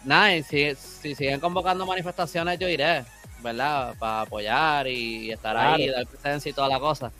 nada, 0.05 0.31
si, 0.43 0.75
si 0.75 1.15
siguen 1.15 1.41
convocando 1.41 1.87
manifestaciones 1.87 2.59
yo 2.59 2.69
iré, 2.69 3.05
¿verdad? 3.43 3.95
Para 3.99 4.23
apoyar 4.23 4.87
y, 4.87 5.31
estar 5.31 5.57
ahí, 5.57 5.89
dar 5.89 6.07
presencia 6.07 6.51
y 6.51 6.53
toda 6.53 6.69
la 6.69 6.81
cosa, 6.81 7.11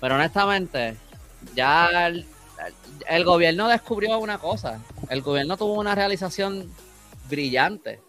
pero 0.00 0.16
honestamente, 0.16 0.96
ya 1.54 2.06
el, 2.06 2.26
el 3.08 3.24
gobierno 3.24 3.68
descubrió 3.68 4.18
una 4.18 4.38
cosa, 4.38 4.80
el 5.08 5.22
gobierno 5.22 5.56
tuvo 5.56 5.74
una 5.74 5.94
realización 5.94 6.70
brillante, 7.28 8.00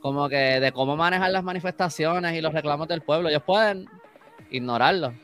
como 0.00 0.28
que 0.28 0.60
de 0.60 0.72
cómo 0.72 0.96
manejar 0.96 1.30
las 1.30 1.44
manifestaciones 1.44 2.34
y 2.34 2.40
los 2.40 2.52
reclamos 2.52 2.88
del 2.88 3.02
pueblo, 3.02 3.28
ellos 3.28 3.42
pueden 3.42 3.88
ignorarlo. 4.50 5.14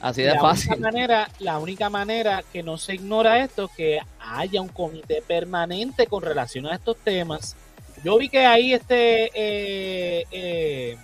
Así 0.00 0.22
de 0.22 0.34
la 0.34 0.40
fácil. 0.40 0.72
Única 0.72 0.90
manera, 0.90 1.28
la 1.38 1.58
única 1.58 1.90
manera 1.90 2.42
que 2.52 2.62
no 2.62 2.76
se 2.76 2.94
ignora 2.94 3.42
esto 3.44 3.66
es 3.66 3.70
que 3.76 4.00
haya 4.20 4.60
un 4.60 4.68
comité 4.68 5.22
permanente 5.22 6.06
con 6.06 6.22
relación 6.22 6.66
a 6.66 6.74
estos 6.74 6.96
temas. 6.98 7.56
Yo 8.04 8.18
vi 8.18 8.28
que 8.28 8.44
ahí 8.44 8.74
este 8.74 9.30
eh, 9.32 10.26
eh, 10.32 10.96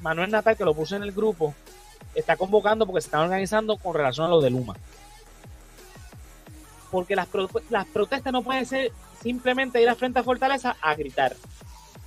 Manuel 0.00 0.30
Natal, 0.30 0.56
que 0.56 0.64
lo 0.64 0.72
puse 0.72 0.94
en 0.94 1.02
el 1.02 1.10
grupo, 1.10 1.52
está 2.14 2.36
convocando 2.36 2.86
porque 2.86 3.00
se 3.00 3.08
están 3.08 3.22
organizando 3.22 3.76
con 3.76 3.94
relación 3.94 4.26
a 4.26 4.30
lo 4.30 4.40
de 4.40 4.50
Luma. 4.50 4.76
Porque 6.92 7.16
las, 7.16 7.26
pro- 7.26 7.50
las 7.70 7.86
protestas 7.86 8.32
no 8.32 8.42
pueden 8.42 8.66
ser 8.66 8.92
simplemente 9.20 9.82
ir 9.82 9.88
a 9.88 9.96
frente 9.96 10.20
a 10.20 10.22
Fortaleza 10.22 10.76
a 10.80 10.94
gritar. 10.94 11.34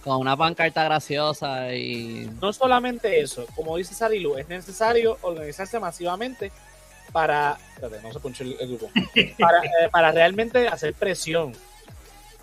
Con 0.07 0.21
una 0.21 0.37
pancarta 0.37 0.85
graciosa 0.85 1.73
y 1.73 2.31
No 2.41 2.53
solamente 2.53 3.19
eso, 3.19 3.45
como 3.57 3.75
dice 3.75 3.93
Sarilu, 3.93 4.37
es 4.37 4.47
necesario 4.47 5.17
organizarse 5.21 5.81
masivamente 5.81 6.49
para. 7.11 7.57
Espérate, 7.73 8.01
no 8.01 8.13
se 8.13 8.19
ponchó 8.21 8.45
el, 8.45 8.55
el 8.57 8.67
grupo. 8.69 8.89
Para, 9.37 9.59
eh, 9.65 9.89
para 9.91 10.11
realmente 10.13 10.65
hacer 10.69 10.93
presión. 10.93 11.51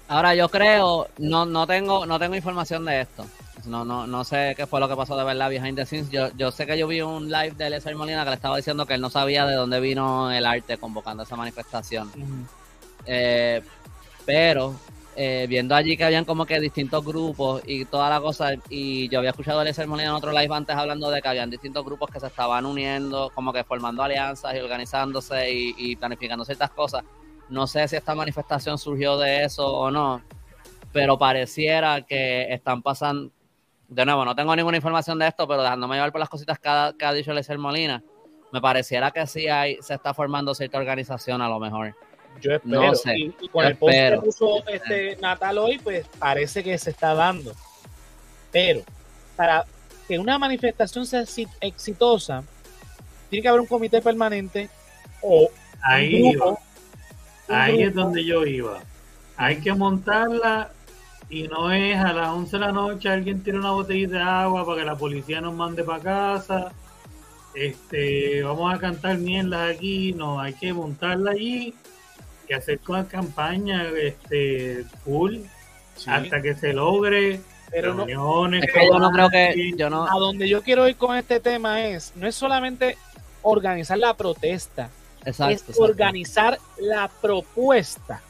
ahora 0.09 0.35
yo 0.35 0.51
creo, 0.51 1.09
no, 1.17 1.47
no 1.47 1.67
tengo, 1.67 2.05
no 2.05 2.19
tengo 2.19 2.35
información 2.35 2.85
de 2.85 3.01
esto. 3.01 3.25
No, 3.65 3.83
no, 3.83 4.07
no 4.07 4.25
sé 4.25 4.53
qué 4.55 4.67
fue 4.67 4.79
lo 4.79 4.87
que 4.87 4.97
pasó 4.97 5.17
de 5.17 5.25
verdad 5.25 5.49
behind 5.49 5.77
the 5.77 5.87
scenes. 5.87 6.11
Yo, 6.11 6.29
yo 6.37 6.51
sé 6.51 6.67
que 6.67 6.77
yo 6.77 6.87
vi 6.87 7.01
un 7.01 7.31
live 7.31 7.53
de 7.53 7.69
Eliezer 7.69 7.97
Molina 7.97 8.25
que 8.25 8.31
le 8.31 8.37
estaba 8.37 8.59
diciendo 8.59 8.85
que 8.85 8.93
él 8.93 9.01
no 9.01 9.09
sabía 9.09 9.47
de 9.47 9.55
dónde 9.55 9.81
vino 9.81 10.31
el 10.31 10.45
arte 10.45 10.77
convocando 10.77 11.23
esa 11.23 11.35
manifestación. 11.35 12.13
Eh, 13.07 13.63
pero 14.27 14.75
eh, 15.17 15.47
viendo 15.49 15.77
allí 15.77 15.97
que 15.97 16.05
habían 16.05 16.25
como 16.25 16.45
que 16.45 16.59
distintos 16.59 17.05
grupos 17.05 17.63
y 17.67 17.85
toda 17.85 18.11
la 18.11 18.21
cosa, 18.21 18.55
y 18.69 19.09
yo 19.09 19.21
había 19.21 19.31
escuchado 19.31 19.61
a 19.61 19.63
Eliezer 19.63 19.87
Molina 19.87 20.11
en 20.11 20.15
otro 20.17 20.33
live 20.33 20.53
antes 20.53 20.75
hablando 20.75 21.09
de 21.11 21.23
que 21.23 21.29
habían 21.29 21.51
distintos 21.51 21.85
grupos 21.85 22.11
que 22.11 22.19
se 22.19 22.27
estaban 22.27 22.67
uniendo, 22.67 23.31
como 23.33 23.53
que 23.53 23.63
formando 23.63 24.03
alianzas 24.03 24.55
y 24.57 24.59
organizándose 24.59 25.53
y, 25.53 25.95
planificando 25.97 26.45
ciertas 26.45 26.71
cosas. 26.71 27.05
No 27.49 27.67
sé 27.67 27.87
si 27.87 27.95
esta 27.95 28.15
manifestación 28.15 28.77
surgió 28.77 29.17
de 29.17 29.45
eso 29.45 29.67
o 29.67 29.91
no, 29.91 30.21
pero 30.93 31.17
pareciera 31.17 32.03
que 32.03 32.53
están 32.53 32.83
pasando. 32.83 33.31
De 33.87 34.05
nuevo, 34.05 34.25
no 34.25 34.35
tengo 34.35 34.57
ninguna 34.57 34.79
información 34.79 35.19
de 35.19 35.29
esto, 35.29 35.47
pero 35.47 35.63
dejándome 35.63 35.95
llevar 35.95 36.11
por 36.11 36.21
las 36.21 36.29
cositas 36.29 36.59
que 36.59 36.69
ha, 36.69 37.13
dicho 37.13 37.31
Eliezer 37.31 37.59
Molina, 37.59 38.03
me 38.51 38.61
pareciera 38.61 39.13
que 39.13 39.27
sí 39.29 39.47
hay, 39.47 39.77
se 39.81 39.95
está 39.95 40.13
formando 40.13 40.55
cierta 40.55 40.79
organización 40.79 41.41
a 41.41 41.49
lo 41.49 41.61
mejor. 41.61 41.95
Yo 42.41 42.53
espero. 42.53 42.83
No 42.83 42.95
sé, 42.95 43.17
y, 43.19 43.35
y 43.41 43.49
con 43.49 43.63
yo 43.65 43.69
el 43.71 43.77
post 43.77 43.95
espero. 43.95 44.21
que 44.21 44.27
puso 44.27 44.67
este 44.69 45.17
Natal 45.17 45.59
hoy, 45.59 45.79
pues 45.79 46.07
parece 46.19 46.63
que 46.63 46.77
se 46.79 46.91
está 46.91 47.15
dando. 47.15 47.53
Pero 48.53 48.83
para 49.37 49.65
que 50.07 50.19
una 50.19 50.39
manifestación 50.39 51.07
sea 51.07 51.23
exi- 51.23 51.49
exitosa, 51.61 52.45
tiene 53.31 53.43
que 53.43 53.49
haber 53.49 53.61
un 53.63 53.67
comité 53.67 54.01
permanente 54.03 54.69
o 55.23 55.49
Ahí 55.83 56.23
un 56.23 56.31
iba. 56.33 56.45
grupo. 56.47 56.61
un 57.49 57.55
Ahí 57.55 57.83
es 57.83 57.95
donde 57.95 58.25
yo 58.25 58.45
iba. 58.47 58.81
Hay 59.37 59.61
que 59.61 59.73
montarla 59.73 60.71
y 61.31 61.49
no 61.49 61.73
es 61.73 61.97
a 61.97 62.13
las 62.13 62.29
11 62.29 62.57
de 62.57 62.61
la 62.61 62.73
noche 62.73 63.09
alguien 63.09 63.43
tira 63.43 63.59
una 63.59 63.71
botellita 63.73 64.17
de 64.19 64.23
agua 64.23 64.65
para 64.67 64.79
que 64.81 64.85
la 64.87 64.97
policía 64.97 65.41
nos 65.41 65.55
mande 65.55 65.83
para 65.83 66.03
casa. 66.03 66.73
Este, 67.55 68.43
vamos 68.43 68.75
a 68.75 68.79
cantar 68.79 69.17
mierdas 69.19 69.75
aquí, 69.77 70.13
no, 70.13 70.41
hay 70.41 70.55
que 70.55 70.73
montarla 70.73 71.31
allí 71.33 71.75
y 72.49 72.53
hacer 72.53 72.79
con 72.81 73.05
campaña 73.05 73.89
este 73.97 74.85
full 75.05 75.39
Sí, 75.97 76.11
hasta 76.11 76.43
que 76.43 76.55
se 76.55 76.73
logre 76.73 77.41
pero 77.71 77.95
no, 77.95 78.05
reuniones. 78.05 78.65
Es 78.65 78.73
que 78.73 78.87
yo 78.87 78.99
no 78.99 79.11
creo 79.11 79.31
que, 79.31 79.47
campañas. 79.47 79.77
yo 79.77 79.91
no, 79.91 80.05
a 80.05 80.19
donde 80.19 80.49
yo 80.49 80.63
quiero 80.63 80.89
ir 80.89 80.97
con 80.97 81.17
este 81.17 81.41
tema 81.41 81.85
es, 81.87 82.13
no 82.17 82.27
es 82.27 82.35
solamente 82.35 82.97
organizar 83.43 83.99
la 83.99 84.15
protesta, 84.15 84.91
exacto, 85.25 85.55
es 85.55 85.61
exacto. 85.61 85.83
organizar 85.83 86.59
la 86.79 87.09
propuesta. 87.09 88.23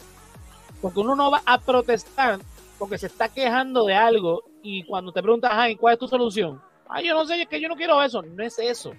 Porque 0.80 1.00
uno 1.00 1.14
no 1.16 1.30
va 1.30 1.42
a 1.46 1.60
protestar 1.60 2.38
porque 2.78 2.98
se 2.98 3.06
está 3.06 3.28
quejando 3.28 3.86
de 3.86 3.94
algo 3.94 4.44
y 4.62 4.82
cuando 4.84 5.12
te 5.12 5.22
preguntas, 5.22 5.50
ay, 5.54 5.76
¿cuál 5.76 5.94
es 5.94 6.00
tu 6.00 6.08
solución? 6.08 6.60
Ay, 6.88 7.06
yo 7.06 7.14
no 7.14 7.24
sé, 7.24 7.40
es 7.40 7.48
que 7.48 7.60
yo 7.60 7.68
no 7.68 7.76
quiero 7.76 8.02
eso. 8.02 8.22
No 8.22 8.42
es 8.42 8.58
eso. 8.58 8.92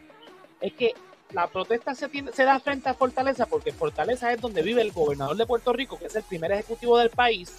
Es 0.60 0.74
que 0.74 0.94
la 1.32 1.48
protesta 1.48 1.96
se, 1.96 2.08
tiene- 2.10 2.32
se 2.32 2.44
da 2.44 2.60
frente 2.60 2.90
a 2.90 2.94
Fortaleza 2.94 3.46
porque 3.46 3.72
Fortaleza 3.72 4.32
es 4.32 4.40
donde 4.42 4.62
vive 4.62 4.82
el 4.82 4.92
gobernador 4.92 5.36
de 5.36 5.46
Puerto 5.46 5.74
Rico, 5.74 5.98
que 6.00 6.06
es 6.06 6.16
el 6.16 6.24
primer 6.24 6.52
ejecutivo 6.52 6.98
del 6.98 7.10
país, 7.10 7.54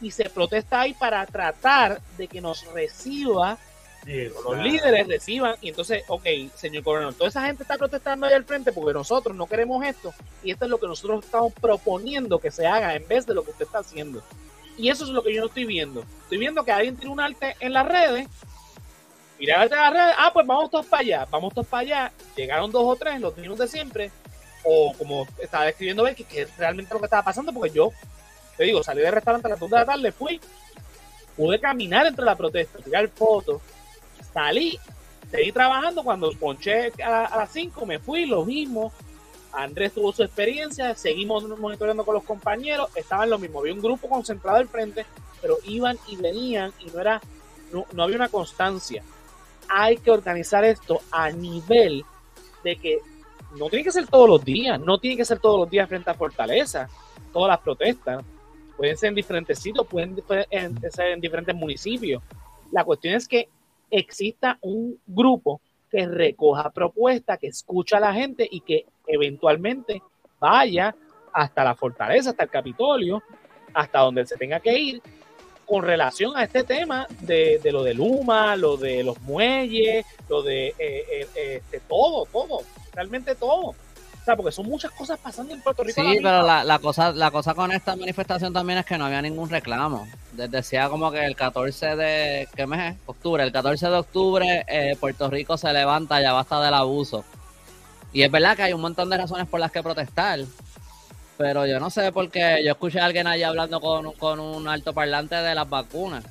y 0.00 0.10
se 0.10 0.28
protesta 0.28 0.80
ahí 0.82 0.92
para 0.94 1.24
tratar 1.26 2.00
de 2.18 2.28
que 2.28 2.40
nos 2.40 2.66
reciba 2.72 3.58
los 4.44 4.58
líderes 4.62 5.08
reciban 5.08 5.56
y 5.60 5.70
entonces, 5.70 6.04
ok, 6.06 6.24
señor 6.54 6.84
gobernador, 6.84 7.14
toda 7.14 7.28
esa 7.28 7.44
gente 7.46 7.64
está 7.64 7.76
protestando 7.76 8.26
ahí 8.26 8.34
al 8.34 8.44
frente 8.44 8.72
porque 8.72 8.92
nosotros 8.92 9.34
no 9.34 9.46
queremos 9.46 9.84
esto 9.84 10.12
y 10.44 10.52
esto 10.52 10.66
es 10.66 10.70
lo 10.70 10.78
que 10.78 10.86
nosotros 10.86 11.24
estamos 11.24 11.52
proponiendo 11.54 12.38
que 12.38 12.50
se 12.52 12.66
haga 12.66 12.94
en 12.94 13.08
vez 13.08 13.26
de 13.26 13.34
lo 13.34 13.42
que 13.42 13.50
usted 13.50 13.64
está 13.64 13.78
haciendo. 13.78 14.22
Y 14.78 14.90
eso 14.90 15.04
es 15.04 15.10
lo 15.10 15.22
que 15.24 15.34
yo 15.34 15.40
no 15.40 15.46
estoy 15.48 15.64
viendo. 15.64 16.04
Estoy 16.22 16.38
viendo 16.38 16.62
que 16.62 16.70
alguien 16.70 16.96
tiene 16.96 17.10
un 17.12 17.18
arte 17.20 17.56
en 17.58 17.72
las 17.72 17.88
redes. 17.88 18.28
Mira 19.38 19.60
arte 19.60 19.74
en 19.74 19.80
las 19.80 19.92
redes. 19.92 20.14
Ah, 20.18 20.30
pues 20.32 20.46
vamos 20.46 20.70
todos 20.70 20.86
para 20.86 21.02
allá. 21.02 21.26
Vamos 21.30 21.54
todos 21.54 21.66
para 21.66 21.80
allá. 21.82 22.12
Llegaron 22.36 22.70
dos 22.70 22.84
o 22.84 22.96
tres, 22.96 23.20
los 23.20 23.36
mismos 23.36 23.58
de 23.58 23.68
siempre. 23.68 24.10
O 24.64 24.92
como 24.96 25.26
estaba 25.38 25.66
describiendo 25.66 26.02
ver 26.02 26.14
que, 26.14 26.42
es 26.42 26.56
realmente 26.56 26.92
lo 26.92 27.00
que 27.00 27.06
estaba 27.06 27.22
pasando, 27.22 27.52
porque 27.52 27.70
yo, 27.70 27.92
te 28.56 28.64
digo, 28.64 28.82
salí 28.82 29.00
del 29.00 29.12
restaurante 29.12 29.46
a 29.46 29.50
las 29.50 29.60
2 29.60 29.70
de 29.70 29.76
la 29.76 29.86
tarde, 29.86 30.10
fui, 30.10 30.40
pude 31.36 31.60
caminar 31.60 32.06
entre 32.06 32.24
la 32.24 32.34
protesta, 32.34 32.78
tirar 32.80 33.08
fotos, 33.08 33.62
salí, 34.32 34.78
seguí 35.30 35.52
trabajando. 35.52 36.02
Cuando 36.02 36.32
ponché 36.32 36.92
a, 37.04 37.36
las 37.36 37.52
5, 37.52 37.86
me 37.86 37.98
fui, 37.98 38.26
lo 38.26 38.44
mismo. 38.44 38.92
Andrés 39.52 39.92
tuvo 39.92 40.12
su 40.12 40.22
experiencia, 40.22 40.94
seguimos 40.94 41.44
monitoreando 41.58 42.04
con 42.04 42.14
los 42.14 42.24
compañeros, 42.24 42.90
estaban 42.94 43.30
lo 43.30 43.38
mismo, 43.38 43.60
había 43.60 43.72
un 43.72 43.80
grupo 43.80 44.06
concentrado 44.06 44.58
al 44.58 44.68
frente, 44.68 45.06
pero 45.40 45.56
iban 45.64 45.98
y 46.08 46.16
venían 46.16 46.72
y 46.78 46.90
no 46.90 47.00
era, 47.00 47.22
no, 47.72 48.02
había 48.02 48.16
una 48.16 48.28
constancia. 48.28 49.02
Hay 49.68 49.96
que 49.98 50.10
organizar 50.10 50.64
esto 50.64 51.00
a 51.10 51.30
nivel 51.30 52.04
de 52.62 52.76
que 52.76 52.98
no 53.58 53.68
tiene 53.68 53.84
que 53.84 53.92
ser 53.92 54.06
todos 54.06 54.28
los 54.28 54.44
días, 54.44 54.80
no 54.80 54.98
tiene 54.98 55.16
que 55.16 55.24
ser 55.24 55.38
todos 55.38 55.60
los 55.60 55.70
días 55.70 55.88
frente 55.88 56.10
a 56.10 56.14
Fortaleza, 56.14 56.88
todas 57.32 57.48
las 57.48 57.60
protestas, 57.60 58.24
pueden 58.76 58.96
ser 58.96 59.10
en 59.10 59.14
diferentes 59.14 59.58
sitios, 59.58 59.86
pueden 59.86 60.16
ser 60.90 61.08
en 61.08 61.20
diferentes 61.20 61.54
municipios. 61.54 62.22
La 62.72 62.84
cuestión 62.84 63.14
es 63.14 63.26
que 63.26 63.48
exista 63.90 64.58
un 64.60 64.98
grupo 65.06 65.60
que 65.90 66.06
recoja 66.06 66.70
propuestas, 66.70 67.38
que 67.38 67.46
escucha 67.48 67.96
a 67.96 68.00
la 68.00 68.12
gente 68.12 68.46
y 68.50 68.60
que 68.60 68.86
eventualmente 69.06 70.02
vaya 70.38 70.94
hasta 71.32 71.64
la 71.64 71.74
fortaleza, 71.74 72.30
hasta 72.30 72.44
el 72.44 72.50
Capitolio, 72.50 73.22
hasta 73.72 74.00
donde 74.00 74.26
se 74.26 74.36
tenga 74.36 74.60
que 74.60 74.78
ir 74.78 75.02
con 75.66 75.82
relación 75.82 76.36
a 76.36 76.44
este 76.44 76.64
tema 76.64 77.06
de, 77.20 77.60
lo 77.64 77.82
de 77.82 77.94
Luma, 77.94 78.56
lo 78.56 78.76
de 78.76 79.02
los 79.02 79.20
muelles, 79.22 80.06
lo 80.28 80.42
de 80.42 80.68
eh, 80.68 80.76
eh, 80.78 81.28
este, 81.34 81.80
todo, 81.80 82.26
todo, 82.26 82.62
realmente 82.92 83.34
todo 83.34 83.74
porque 84.34 84.50
son 84.50 84.66
muchas 84.66 84.90
cosas 84.90 85.20
pasando 85.20 85.54
en 85.54 85.60
Puerto 85.60 85.84
Rico. 85.84 86.02
Sí, 86.02 86.18
pero 86.20 86.42
la, 86.42 86.78
cosa, 86.80 87.12
la 87.12 87.30
cosa 87.30 87.54
con 87.54 87.70
esta 87.70 87.94
manifestación 87.94 88.52
también 88.52 88.80
es 88.80 88.86
que 88.86 88.98
no 88.98 89.04
había 89.04 89.22
ningún 89.22 89.48
reclamo. 89.48 90.08
Decía 90.32 90.88
como 90.88 91.12
que 91.12 91.24
el 91.24 91.36
14 91.36 91.94
de, 91.94 92.48
¿qué 92.56 92.66
mes 92.66 92.94
es? 92.94 93.00
Octubre. 93.06 93.44
El 93.44 93.52
14 93.52 93.86
de 93.86 93.94
octubre 93.94 94.64
eh, 94.66 94.96
Puerto 94.98 95.30
Rico 95.30 95.56
se 95.56 95.72
levanta, 95.72 96.20
ya 96.20 96.32
basta 96.32 96.60
del 96.60 96.74
abuso. 96.74 97.24
Y 98.12 98.22
es 98.22 98.30
verdad 98.30 98.56
que 98.56 98.62
hay 98.62 98.72
un 98.72 98.80
montón 98.80 99.10
de 99.10 99.18
razones 99.18 99.46
por 99.46 99.60
las 99.60 99.70
que 99.70 99.82
protestar. 99.82 100.40
Pero 101.38 101.66
yo 101.66 101.78
no 101.78 101.90
sé 101.90 102.12
por 102.12 102.30
qué. 102.30 102.62
Yo 102.64 102.72
escuché 102.72 103.00
a 103.00 103.04
alguien 103.04 103.26
allá 103.26 103.48
hablando 103.48 103.80
con, 103.80 104.12
con 104.12 104.40
un 104.40 104.68
altoparlante 104.68 105.34
de 105.34 105.54
las 105.54 105.68
vacunas. 105.68 106.24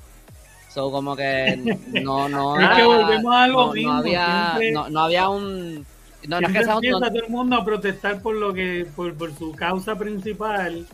So, 0.74 0.92
como 0.92 1.16
que 1.16 1.56
no, 2.04 2.28
no, 2.28 2.60
es 2.60 2.70
que 2.76 2.84
volvemos 2.84 3.34
a 3.34 3.44
algo 3.44 3.74
no, 3.74 3.94
había, 3.94 4.60
no 4.90 5.00
había 5.00 5.30
un 5.30 5.86
no, 6.28 6.42
no 6.42 6.48
es 6.48 6.54
que 6.54 6.60
empieza 6.60 7.10
todo 7.10 7.24
el 7.24 7.30
mundo 7.30 7.56
a 7.56 7.64
protestar 7.64 8.22
por 8.22 8.36
lo 8.36 8.54
que 8.54 8.86
por, 8.96 9.14
por 9.14 9.34
su 9.38 9.52
causa 9.54 9.96
principal 9.96 10.86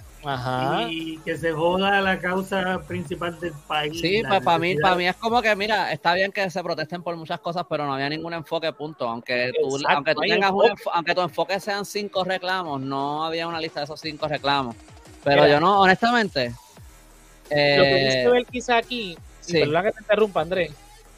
y 0.90 1.18
que 1.20 1.38
se 1.38 1.52
joda 1.52 2.02
la 2.02 2.20
causa 2.20 2.80
principal 2.88 3.40
del 3.40 3.54
país. 3.68 4.00
Sí, 4.00 4.22
pues 4.28 4.42
para 4.42 4.60
mí, 4.60 4.76
para 4.76 4.96
mí 4.96 5.08
es 5.08 5.16
como 5.16 5.42
que, 5.42 5.56
mira, 5.56 5.92
está 5.92 6.14
bien 6.14 6.32
que 6.32 6.50
se 6.50 6.64
protesten 6.64 7.02
por 7.02 7.16
muchas 7.16 7.40
cosas, 7.40 7.66
pero 7.70 7.86
no 7.86 7.94
había 7.94 8.10
ningún 8.10 8.34
enfoque, 8.34 8.72
punto. 8.74 9.08
Aunque 9.08 9.52
tú, 9.60 9.80
aunque 9.88 10.14
tú 10.14 10.22
tengas 10.22 10.52
un 10.52 10.74
aunque 10.94 11.16
tu 11.16 11.22
enfoque 11.22 11.60
sean 11.60 11.86
cinco 11.86 12.24
reclamos, 12.24 12.82
no 12.82 13.26
había 13.26 13.48
una 13.48 13.60
lista 13.60 13.80
de 13.80 13.86
esos 13.86 14.00
cinco 14.00 14.28
reclamos. 14.28 14.76
Pero 15.24 15.48
yo 15.48 15.60
no, 15.60 15.82
honestamente. 15.82 16.50
lo 16.50 17.84
que 17.84 18.04
dice 18.06 18.30
ver 18.30 18.46
quizá 18.46 18.78
aquí, 18.78 19.18
sí. 19.40 19.54
perdón 19.60 19.84
que 19.84 19.92
te 19.92 20.02
interrumpa, 20.02 20.42
Andrés, 20.42 20.72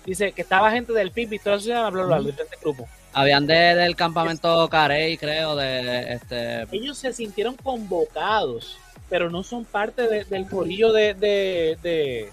dice 0.06 0.32
que 0.32 0.42
estaba 0.42 0.72
gente 0.72 0.94
del 0.94 1.12
PIB 1.12 1.34
y 1.34 1.40
todo 1.40 1.56
eso, 1.56 1.70
bla, 1.70 1.90
bla, 1.90 2.04
bla, 2.06 2.22
de 2.22 2.30
este 2.32 2.58
grupo. 2.62 2.88
Habían 3.14 3.46
de, 3.46 3.76
del 3.76 3.96
campamento 3.96 4.68
Carey, 4.70 5.18
creo, 5.18 5.56
de 5.56 6.14
este. 6.14 6.64
Ellos 6.72 6.98
se 6.98 7.14
sintieron 7.14 7.56
convocados, 7.56 8.78
pero 9.14 9.30
no 9.30 9.44
son 9.44 9.64
parte 9.64 10.08
del 10.08 10.48
corillo 10.48 10.92
de, 10.92 11.14
de, 11.14 12.32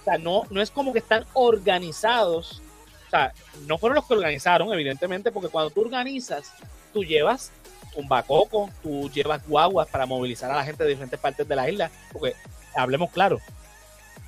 O 0.00 0.04
sea, 0.04 0.16
no, 0.16 0.44
no 0.48 0.62
es 0.62 0.70
como 0.70 0.92
que 0.92 1.00
están 1.00 1.24
organizados. 1.32 2.62
O 3.08 3.10
sea, 3.10 3.32
no 3.66 3.78
fueron 3.78 3.96
los 3.96 4.06
que 4.06 4.14
organizaron, 4.14 4.72
evidentemente, 4.72 5.32
porque 5.32 5.48
cuando 5.48 5.70
tú 5.70 5.80
organizas, 5.80 6.52
tú 6.92 7.02
llevas 7.02 7.50
un 7.96 8.06
bacoco, 8.06 8.70
tú 8.80 9.10
llevas 9.10 9.44
guaguas 9.44 9.88
para 9.88 10.06
movilizar 10.06 10.52
a 10.52 10.54
la 10.54 10.64
gente 10.64 10.84
de 10.84 10.90
diferentes 10.90 11.18
partes 11.18 11.48
de 11.48 11.56
la 11.56 11.68
isla. 11.68 11.90
Porque, 12.12 12.36
hablemos 12.76 13.10
claro, 13.10 13.40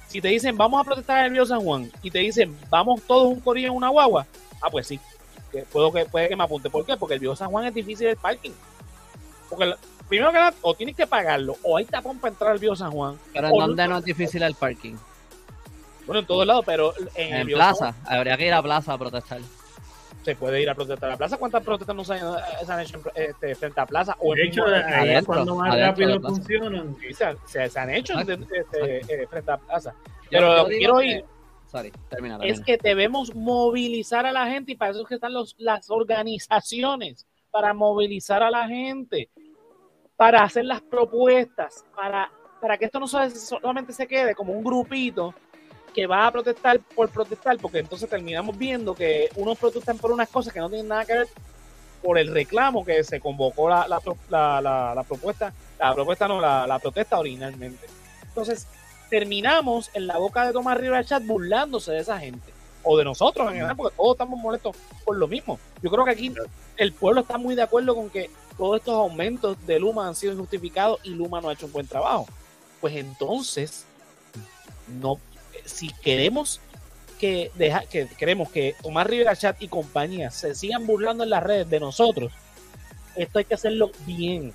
si 0.08 0.20
te 0.20 0.26
dicen 0.26 0.56
vamos 0.56 0.80
a 0.80 0.84
protestar 0.84 1.18
en 1.20 1.26
el 1.26 1.30
Río 1.34 1.46
San 1.46 1.60
Juan 1.60 1.88
y 2.02 2.10
te 2.10 2.18
dicen 2.18 2.58
vamos 2.68 3.00
todos 3.06 3.28
un 3.28 3.38
corillo 3.38 3.68
en 3.68 3.76
una 3.76 3.90
guagua, 3.90 4.26
ah, 4.60 4.70
pues 4.70 4.88
sí, 4.88 4.98
puedo 5.70 5.92
que, 5.92 6.04
puede 6.04 6.28
que 6.28 6.34
me 6.34 6.42
apunte. 6.42 6.68
¿Por 6.68 6.84
qué? 6.84 6.96
Porque 6.96 7.14
el 7.14 7.20
Viejo 7.20 7.36
San 7.36 7.52
Juan 7.52 7.66
es 7.66 7.74
difícil 7.74 8.08
el 8.08 8.16
parking. 8.16 8.50
Porque 9.48 9.72
primero 10.08 10.32
que 10.32 10.38
nada, 10.38 10.54
o 10.62 10.74
tienes 10.74 10.96
que 10.96 11.06
pagarlo, 11.06 11.56
o 11.62 11.76
hay 11.76 11.84
tapón 11.84 12.18
para 12.18 12.32
entrar 12.32 12.50
al 12.52 12.58
Viejo 12.58 12.76
San 12.76 12.90
Juan. 12.90 13.18
Pero 13.32 13.48
¿en 13.48 13.54
dónde 13.54 13.88
no, 13.88 13.98
es 13.98 14.04
difícil 14.04 14.42
el 14.42 14.54
parking? 14.54 14.94
Bueno, 16.06 16.20
en 16.20 16.26
todos 16.26 16.46
lados, 16.46 16.64
pero 16.66 16.92
en, 17.14 17.34
en 17.34 17.46
plaza. 17.46 17.94
Habría 18.06 18.36
que 18.36 18.46
ir 18.46 18.52
a 18.52 18.62
plaza 18.62 18.92
a 18.92 18.98
protestar. 18.98 19.40
Se 20.22 20.36
puede 20.36 20.62
ir 20.62 20.70
a 20.70 20.74
protestar 20.74 21.10
a 21.10 21.12
la 21.12 21.18
plaza. 21.18 21.36
¿Cuántas 21.36 21.62
protestas 21.62 21.96
no 21.96 22.04
se 22.04 22.14
han, 22.14 22.80
hecho 22.80 23.00
este, 23.14 23.54
frente 23.54 23.80
a 23.80 23.86
plaza? 23.86 24.16
O 24.20 24.34
de 24.34 24.44
hecho, 24.44 24.64
cuando 25.26 25.56
más 25.56 25.78
rápido 25.78 26.20
funcionan. 26.20 26.96
se, 27.46 27.68
se, 27.68 27.78
han 27.78 27.90
hecho 27.90 28.18
este, 28.18 29.00
eh, 29.08 29.26
frente 29.26 29.50
a 29.50 29.56
plaza. 29.58 29.94
Pero 30.30 30.66
quiero 30.66 31.02
ir 31.02 31.24
es 32.42 32.60
que 32.60 32.76
debemos 32.76 33.34
movilizar 33.34 34.26
a 34.26 34.32
la 34.32 34.46
gente 34.46 34.72
y 34.72 34.76
para 34.76 34.92
eso 34.92 35.02
es 35.02 35.08
que 35.08 35.14
están 35.14 35.32
los, 35.32 35.54
las 35.58 35.90
organizaciones, 35.90 37.26
para 37.50 37.74
movilizar 37.74 38.42
a 38.42 38.50
la 38.50 38.66
gente, 38.68 39.28
para 40.16 40.42
hacer 40.42 40.64
las 40.64 40.80
propuestas, 40.80 41.84
para, 41.94 42.30
para 42.60 42.78
que 42.78 42.86
esto 42.86 43.00
no 43.00 43.06
solamente 43.06 43.92
se 43.92 44.06
quede 44.06 44.34
como 44.34 44.52
un 44.52 44.64
grupito 44.64 45.34
que 45.94 46.06
va 46.06 46.26
a 46.26 46.32
protestar 46.32 46.80
por 46.80 47.08
protestar, 47.08 47.56
porque 47.58 47.78
entonces 47.78 48.08
terminamos 48.08 48.56
viendo 48.58 48.94
que 48.94 49.28
unos 49.36 49.58
protestan 49.58 49.96
por 49.98 50.10
unas 50.10 50.28
cosas 50.28 50.52
que 50.52 50.60
no 50.60 50.68
tienen 50.68 50.88
nada 50.88 51.04
que 51.04 51.14
ver 51.14 51.28
por 52.02 52.18
el 52.18 52.28
reclamo 52.28 52.84
que 52.84 53.02
se 53.02 53.18
convocó 53.18 53.68
la, 53.68 53.88
la, 53.88 54.00
la, 54.60 54.92
la 54.94 55.02
propuesta, 55.04 55.52
la 55.78 55.94
propuesta 55.94 56.28
no, 56.28 56.40
la, 56.40 56.78
protesta 56.80 57.18
originalmente. 57.18 57.86
Entonces, 58.22 58.66
terminamos 59.08 59.90
en 59.94 60.06
la 60.06 60.18
boca 60.18 60.46
de 60.46 60.52
Tomás 60.52 60.76
Rivera 60.76 61.04
Chat 61.04 61.24
burlándose 61.24 61.92
de 61.92 62.00
esa 62.00 62.18
gente 62.18 62.52
o 62.82 62.98
de 62.98 63.04
nosotros 63.04 63.46
en 63.46 63.54
general, 63.54 63.76
porque 63.76 63.96
todos 63.96 64.12
estamos 64.12 64.38
molestos 64.38 64.76
por 65.04 65.16
lo 65.16 65.26
mismo. 65.26 65.58
Yo 65.82 65.90
creo 65.90 66.04
que 66.04 66.10
aquí 66.10 66.34
el 66.76 66.92
pueblo 66.92 67.22
está 67.22 67.38
muy 67.38 67.54
de 67.54 67.62
acuerdo 67.62 67.94
con 67.94 68.10
que 68.10 68.28
todos 68.56 68.78
estos 68.78 68.94
aumentos 68.94 69.56
de 69.66 69.78
Luma 69.78 70.06
han 70.06 70.14
sido 70.14 70.32
injustificados 70.32 71.00
y 71.02 71.10
Luma 71.10 71.40
no 71.40 71.48
ha 71.48 71.52
hecho 71.54 71.66
un 71.66 71.72
buen 71.72 71.86
trabajo. 71.86 72.26
Pues 72.80 72.94
entonces, 72.96 73.84
no, 75.00 75.18
si 75.64 75.88
queremos 76.02 76.60
que 77.18 77.50
deja, 77.54 77.82
que 77.82 78.06
queremos 78.18 78.50
que 78.50 78.74
Tomás 78.82 79.06
Rivera 79.06 79.36
Chat 79.36 79.62
y 79.62 79.68
compañía 79.68 80.30
se 80.30 80.54
sigan 80.54 80.86
burlando 80.86 81.24
en 81.24 81.30
las 81.30 81.42
redes 81.42 81.68
de 81.70 81.80
nosotros, 81.80 82.32
esto 83.16 83.38
hay 83.38 83.44
que 83.44 83.54
hacerlo 83.54 83.90
bien. 84.06 84.52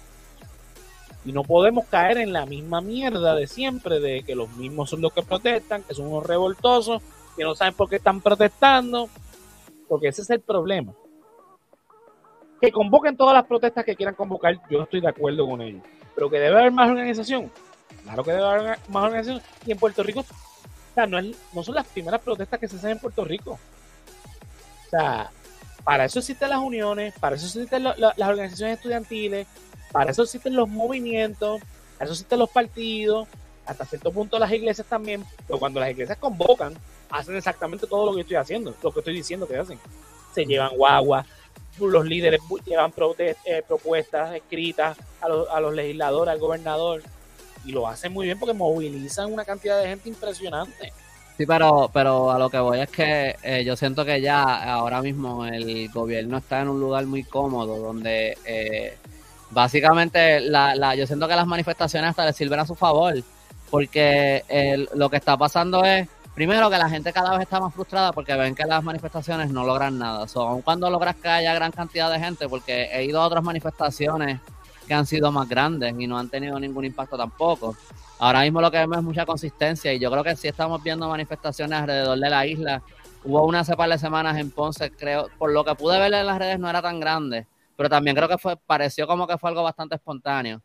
Y 1.25 1.31
no 1.31 1.43
podemos 1.43 1.85
caer 1.85 2.17
en 2.17 2.31
la 2.31 2.45
misma 2.45 2.81
mierda 2.81 3.35
de 3.35 3.47
siempre, 3.47 3.99
de 3.99 4.23
que 4.23 4.35
los 4.35 4.49
mismos 4.55 4.89
son 4.89 5.01
los 5.01 5.13
que 5.13 5.21
protestan, 5.21 5.83
que 5.83 5.93
son 5.93 6.07
unos 6.07 6.25
revoltosos, 6.25 7.01
que 7.35 7.43
no 7.43 7.55
saben 7.55 7.73
por 7.73 7.89
qué 7.89 7.97
están 7.97 8.21
protestando, 8.21 9.09
porque 9.87 10.07
ese 10.09 10.21
es 10.21 10.29
el 10.29 10.39
problema. 10.39 10.93
Que 12.61 12.71
convoquen 12.71 13.15
todas 13.15 13.33
las 13.33 13.45
protestas 13.45 13.85
que 13.85 13.95
quieran 13.95 14.15
convocar, 14.15 14.57
yo 14.69 14.83
estoy 14.83 15.01
de 15.01 15.09
acuerdo 15.09 15.47
con 15.47 15.61
ellos. 15.61 15.81
Pero 16.15 16.29
que 16.29 16.39
debe 16.39 16.59
haber 16.59 16.71
más 16.71 16.89
organización, 16.89 17.51
claro 18.03 18.23
que 18.23 18.31
debe 18.31 18.43
haber 18.43 18.79
más 18.89 19.03
organización. 19.03 19.41
Y 19.65 19.71
en 19.71 19.77
Puerto 19.77 20.03
Rico, 20.03 20.21
o 20.21 20.93
sea, 20.93 21.05
no, 21.05 21.21
no 21.21 21.63
son 21.63 21.75
las 21.75 21.87
primeras 21.87 22.21
protestas 22.21 22.59
que 22.59 22.67
se 22.67 22.75
hacen 22.75 22.91
en 22.91 22.99
Puerto 22.99 23.23
Rico. 23.23 23.59
O 24.87 24.89
sea, 24.89 25.29
para 25.83 26.05
eso 26.05 26.19
existen 26.19 26.49
las 26.49 26.59
uniones, 26.59 27.13
para 27.19 27.35
eso 27.35 27.45
existen 27.45 27.83
las 27.83 27.95
organizaciones 28.19 28.77
estudiantiles, 28.77 29.47
para 29.91 30.11
eso 30.11 30.23
existen 30.23 30.55
los 30.55 30.67
movimientos, 30.67 31.61
para 31.97 32.05
eso 32.05 32.13
existen 32.13 32.39
los 32.39 32.49
partidos, 32.49 33.27
hasta 33.65 33.85
cierto 33.85 34.11
punto 34.11 34.39
las 34.39 34.51
iglesias 34.51 34.87
también, 34.87 35.23
pero 35.47 35.59
cuando 35.59 35.79
las 35.79 35.91
iglesias 35.91 36.17
convocan, 36.17 36.73
hacen 37.09 37.35
exactamente 37.35 37.87
todo 37.87 38.07
lo 38.07 38.15
que 38.15 38.21
estoy 38.21 38.37
haciendo, 38.37 38.75
lo 38.81 38.91
que 38.91 38.99
estoy 38.99 39.15
diciendo 39.15 39.47
que 39.47 39.57
hacen. 39.57 39.79
Se 40.33 40.45
llevan 40.45 40.75
guagua, 40.75 41.25
los 41.79 42.05
líderes 42.05 42.41
llevan 42.65 42.93
eh, 43.17 43.63
propuestas 43.67 44.35
escritas 44.35 44.97
a 45.21 45.29
los, 45.29 45.49
a 45.49 45.59
los 45.59 45.73
legisladores, 45.73 46.31
al 46.33 46.39
gobernador, 46.39 47.03
y 47.65 47.71
lo 47.71 47.87
hacen 47.87 48.13
muy 48.13 48.25
bien 48.25 48.39
porque 48.39 48.53
movilizan 48.53 49.31
una 49.31 49.45
cantidad 49.45 49.81
de 49.81 49.87
gente 49.87 50.09
impresionante. 50.09 50.93
Sí, 51.37 51.45
pero, 51.45 51.89
pero 51.93 52.31
a 52.31 52.37
lo 52.37 52.49
que 52.49 52.59
voy 52.59 52.79
es 52.79 52.89
que 52.89 53.35
eh, 53.43 53.63
yo 53.63 53.75
siento 53.77 54.03
que 54.03 54.19
ya 54.19 54.73
ahora 54.73 55.01
mismo 55.01 55.45
el 55.45 55.89
gobierno 55.89 56.37
está 56.37 56.61
en 56.61 56.67
un 56.67 56.79
lugar 56.81 57.05
muy 57.05 57.23
cómodo 57.23 57.77
donde 57.77 58.37
eh, 58.43 58.97
básicamente 59.49 60.41
la, 60.41 60.75
la, 60.75 60.95
yo 60.95 61.07
siento 61.07 61.29
que 61.29 61.35
las 61.35 61.47
manifestaciones 61.47 62.09
hasta 62.09 62.25
le 62.25 62.33
sirven 62.33 62.59
a 62.59 62.65
su 62.65 62.75
favor 62.75 63.15
porque 63.69 64.43
lo 64.95 65.09
que 65.09 65.17
está 65.17 65.37
pasando 65.37 65.85
es 65.85 66.09
primero 66.39 66.69
que 66.69 66.77
la 66.77 66.89
gente 66.89 67.11
cada 67.11 67.31
vez 67.31 67.41
está 67.41 67.59
más 67.59 67.73
frustrada 67.73 68.13
porque 68.13 68.33
ven 68.33 68.55
que 68.55 68.63
las 68.63 68.81
manifestaciones 68.81 69.51
no 69.51 69.65
logran 69.65 69.99
nada. 69.99 70.25
So, 70.25 70.47
aun 70.47 70.61
cuando 70.61 70.89
logras 70.89 71.17
que 71.17 71.27
haya 71.27 71.53
gran 71.53 71.69
cantidad 71.73 72.09
de 72.09 72.17
gente, 72.17 72.47
porque 72.47 72.87
he 72.93 73.03
ido 73.03 73.19
a 73.19 73.27
otras 73.27 73.43
manifestaciones 73.43 74.39
que 74.87 74.93
han 74.93 75.05
sido 75.05 75.33
más 75.33 75.49
grandes 75.49 75.93
y 75.99 76.07
no 76.07 76.17
han 76.17 76.29
tenido 76.29 76.57
ningún 76.57 76.85
impacto 76.85 77.17
tampoco. 77.17 77.75
Ahora 78.19 78.43
mismo 78.43 78.61
lo 78.61 78.71
que 78.71 78.77
vemos 78.77 78.99
es 78.99 79.03
mucha 79.03 79.25
consistencia 79.25 79.91
y 79.91 79.99
yo 79.99 80.09
creo 80.09 80.23
que 80.23 80.33
si 80.37 80.47
estamos 80.47 80.81
viendo 80.81 81.09
manifestaciones 81.09 81.77
alrededor 81.77 82.17
de 82.17 82.29
la 82.29 82.45
isla. 82.45 82.81
Hubo 83.25 83.45
una 83.45 83.59
hace 83.59 83.75
par 83.75 83.89
de 83.89 83.97
semanas 83.97 84.37
en 84.37 84.49
Ponce, 84.49 84.91
creo, 84.91 85.27
por 85.37 85.51
lo 85.51 85.65
que 85.65 85.75
pude 85.75 85.99
ver 85.99 86.13
en 86.13 86.25
las 86.25 86.39
redes 86.39 86.57
no 86.57 86.69
era 86.69 86.81
tan 86.81 87.01
grande, 87.01 87.47
pero 87.75 87.89
también 87.89 88.15
creo 88.15 88.29
que 88.29 88.37
fue 88.37 88.55
pareció 88.55 89.07
como 89.07 89.27
que 89.27 89.37
fue 89.37 89.49
algo 89.49 89.61
bastante 89.61 89.95
espontáneo. 89.95 90.61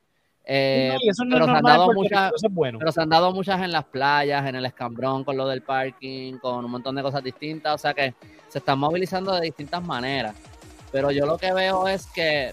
Eh, 0.47 0.95
pero, 1.01 1.47
se 1.47 1.51
han 1.51 1.63
dado 1.63 1.93
muchas, 1.95 2.33
pero 2.79 2.93
se 2.93 3.01
han 3.01 3.09
dado 3.09 3.33
muchas 3.33 3.63
en 3.63 3.73
las 3.73 3.85
playas, 3.85 4.47
en 4.47 4.57
el 4.57 4.67
escambrón, 4.67 5.25
con 5.25 5.37
lo 5.37 5.49
del 5.49 5.63
parking, 5.63 6.35
con 6.35 6.65
un 6.65 6.71
montón 6.71 6.95
de 6.95 7.03
cosas 7.03 7.25
distintas. 7.25 7.75
O 7.75 7.79
sea 7.79 7.95
que 7.95 8.15
se 8.49 8.59
están 8.59 8.79
movilizando 8.79 9.33
de 9.35 9.41
distintas 9.41 9.83
maneras. 9.83 10.35
Pero 10.93 11.11
yo 11.11 11.27
lo 11.27 11.39
que 11.39 11.53
veo 11.53 11.89
es 11.89 12.07
que 12.07 12.53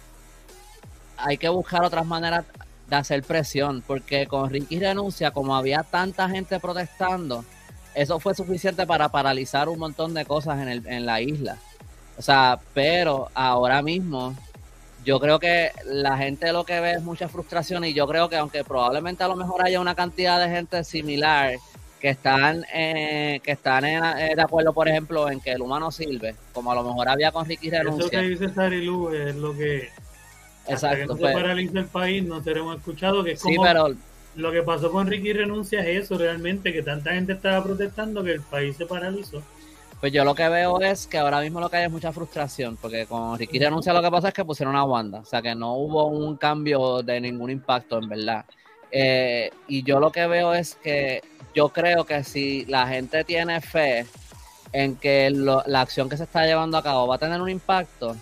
hay 1.18 1.38
que 1.38 1.50
buscar 1.50 1.84
otras 1.84 2.06
maneras 2.06 2.46
de 2.88 2.96
hacer 2.96 3.24
presión, 3.24 3.84
porque 3.86 4.26
con 4.28 4.50
Ricky 4.50 4.80
renuncia, 4.80 5.32
como 5.32 5.56
había 5.56 5.84
tanta 5.84 6.28
gente 6.28 6.60
protestando, 6.60 7.46
eso 7.94 8.20
fue 8.20 8.34
suficiente 8.34 8.86
para 8.88 9.10
paralizar 9.10 9.70
un 9.70 9.80
montón 9.80 10.14
de 10.14 10.26
cosas 10.26 10.60
en, 10.60 10.68
el, 10.70 10.88
en 10.88 11.06
la 11.06 11.22
isla. 11.22 11.58
O 12.18 12.22
sea, 12.22 12.60
pero 12.74 13.30
ahora 13.34 13.82
mismo 13.82 14.36
yo 15.04 15.20
creo 15.20 15.39
que 15.39 15.72
la 15.86 16.18
gente 16.18 16.52
lo 16.52 16.64
que 16.64 16.80
ve 16.80 16.93
es 16.93 17.02
mucha 17.02 17.28
frustración 17.28 17.84
y 17.86 17.93
yo 17.93 18.08
creo 18.08 18.30
que 18.30 18.38
aunque 18.38 18.64
probablemente 18.64 19.24
a 19.24 19.28
lo 19.28 19.36
mejor 19.36 19.64
haya 19.64 19.80
una 19.80 19.95
cantidad 19.95 20.39
de 20.39 20.54
gente 20.54 20.84
similar 20.84 21.56
que 21.99 22.10
están 22.10 22.66
eh, 22.74 23.39
que 23.43 23.52
están 23.52 23.86
eh, 23.86 24.34
de 24.36 24.41
acuerdo, 24.41 24.74
por 24.74 24.88
ejemplo, 24.88 25.30
en 25.30 25.39
que 25.39 25.52
el 25.52 25.62
humano 25.62 25.91
sirve, 25.91 26.36
como 26.54 26.72
a 26.72 26.76
lo 26.76 26.84
mejor 26.84 27.10
había 27.10 27.32
con 27.32 27.45
Ricky 27.45 27.70
renuncia. 27.70 28.06
Eso 28.06 28.10
que 28.10 28.22
dice 28.22 28.49
Sarilu 28.49 29.14
es 29.14 29.36
lo 29.36 29.56
que 29.56 29.89
Exacto. 30.68 31.06
no 31.08 31.14
se 31.16 31.22
pues. 31.22 31.34
paraliza 31.34 31.80
el 31.80 31.86
país, 31.86 32.24
no 32.24 32.41
tenemos 32.41 32.78
escuchado 32.78 33.24
que 33.24 33.34
es 33.34 33.41
como 33.41 33.64
lo 34.36 34.52
que 34.52 34.64
pasó 34.64 34.91
con 34.91 35.08
Ricky 35.08 35.34
renuncia 35.34 35.82
es 35.82 36.06
eso 36.06 36.18
realmente, 36.18 36.72
que 36.72 36.82
tanta 36.82 37.12
gente 37.12 37.34
estaba 37.34 37.64
protestando 37.64 38.24
que 38.24 38.32
el 38.32 38.41
país 38.41 38.78
se 38.78 38.86
paralizó. 38.86 39.43
Pues 40.02 40.12
yo 40.12 40.26
lo 40.26 40.34
que 40.34 40.49
veo 40.49 40.82
es 40.82 41.06
que 41.06 41.20
ahora 41.20 41.39
mismo 41.41 41.60
lo 41.60 41.70
que 41.70 41.78
hay 41.78 41.86
es 41.86 41.91
mucha 41.91 42.12
frustración, 42.12 42.76
porque 42.76 43.06
con 43.06 43.38
Ricky 43.38 43.60
renuncia 43.60 43.93
lo 43.93 44.02
que 44.02 44.10
pasa 44.10 44.30
es 44.30 44.34
que 44.34 44.43
pusieron 44.43 44.76
a 44.76 44.84
Wanda, 44.84 45.20
o 45.20 45.26
sea 45.26 45.43
que 45.43 45.54
no 45.54 45.76
hubo 45.76 46.08
un 46.08 46.38
cambio 46.38 47.04
de 47.04 47.22
ningún 47.22 47.52
impacto 47.52 47.99
en 47.99 48.10
verdad. 48.10 48.45
Eh, 48.91 49.52
y 49.68 49.84
yo 49.84 49.99
lo 49.99 50.12
que 50.12 50.26
veo 50.26 50.56
es 50.56 50.74
que 50.74 51.22
yo 51.54 51.70
creo 51.70 52.04
que 52.04 52.24
si 52.24 52.66
la 52.66 52.88
gente 52.88 53.24
tiene 53.24 53.62
fe 53.62 54.08
en 54.74 54.95
que 54.95 55.30
la 55.30 55.82
acción 55.82 56.10
que 56.10 56.18
se 56.18 56.24
está 56.24 56.47
llevando 56.47 56.80
a 56.80 56.84
cabo 56.84 57.06
va 57.06 57.16
a 57.16 57.20
tener 57.20 57.39
un 57.39 57.49
impacto, 57.49 58.16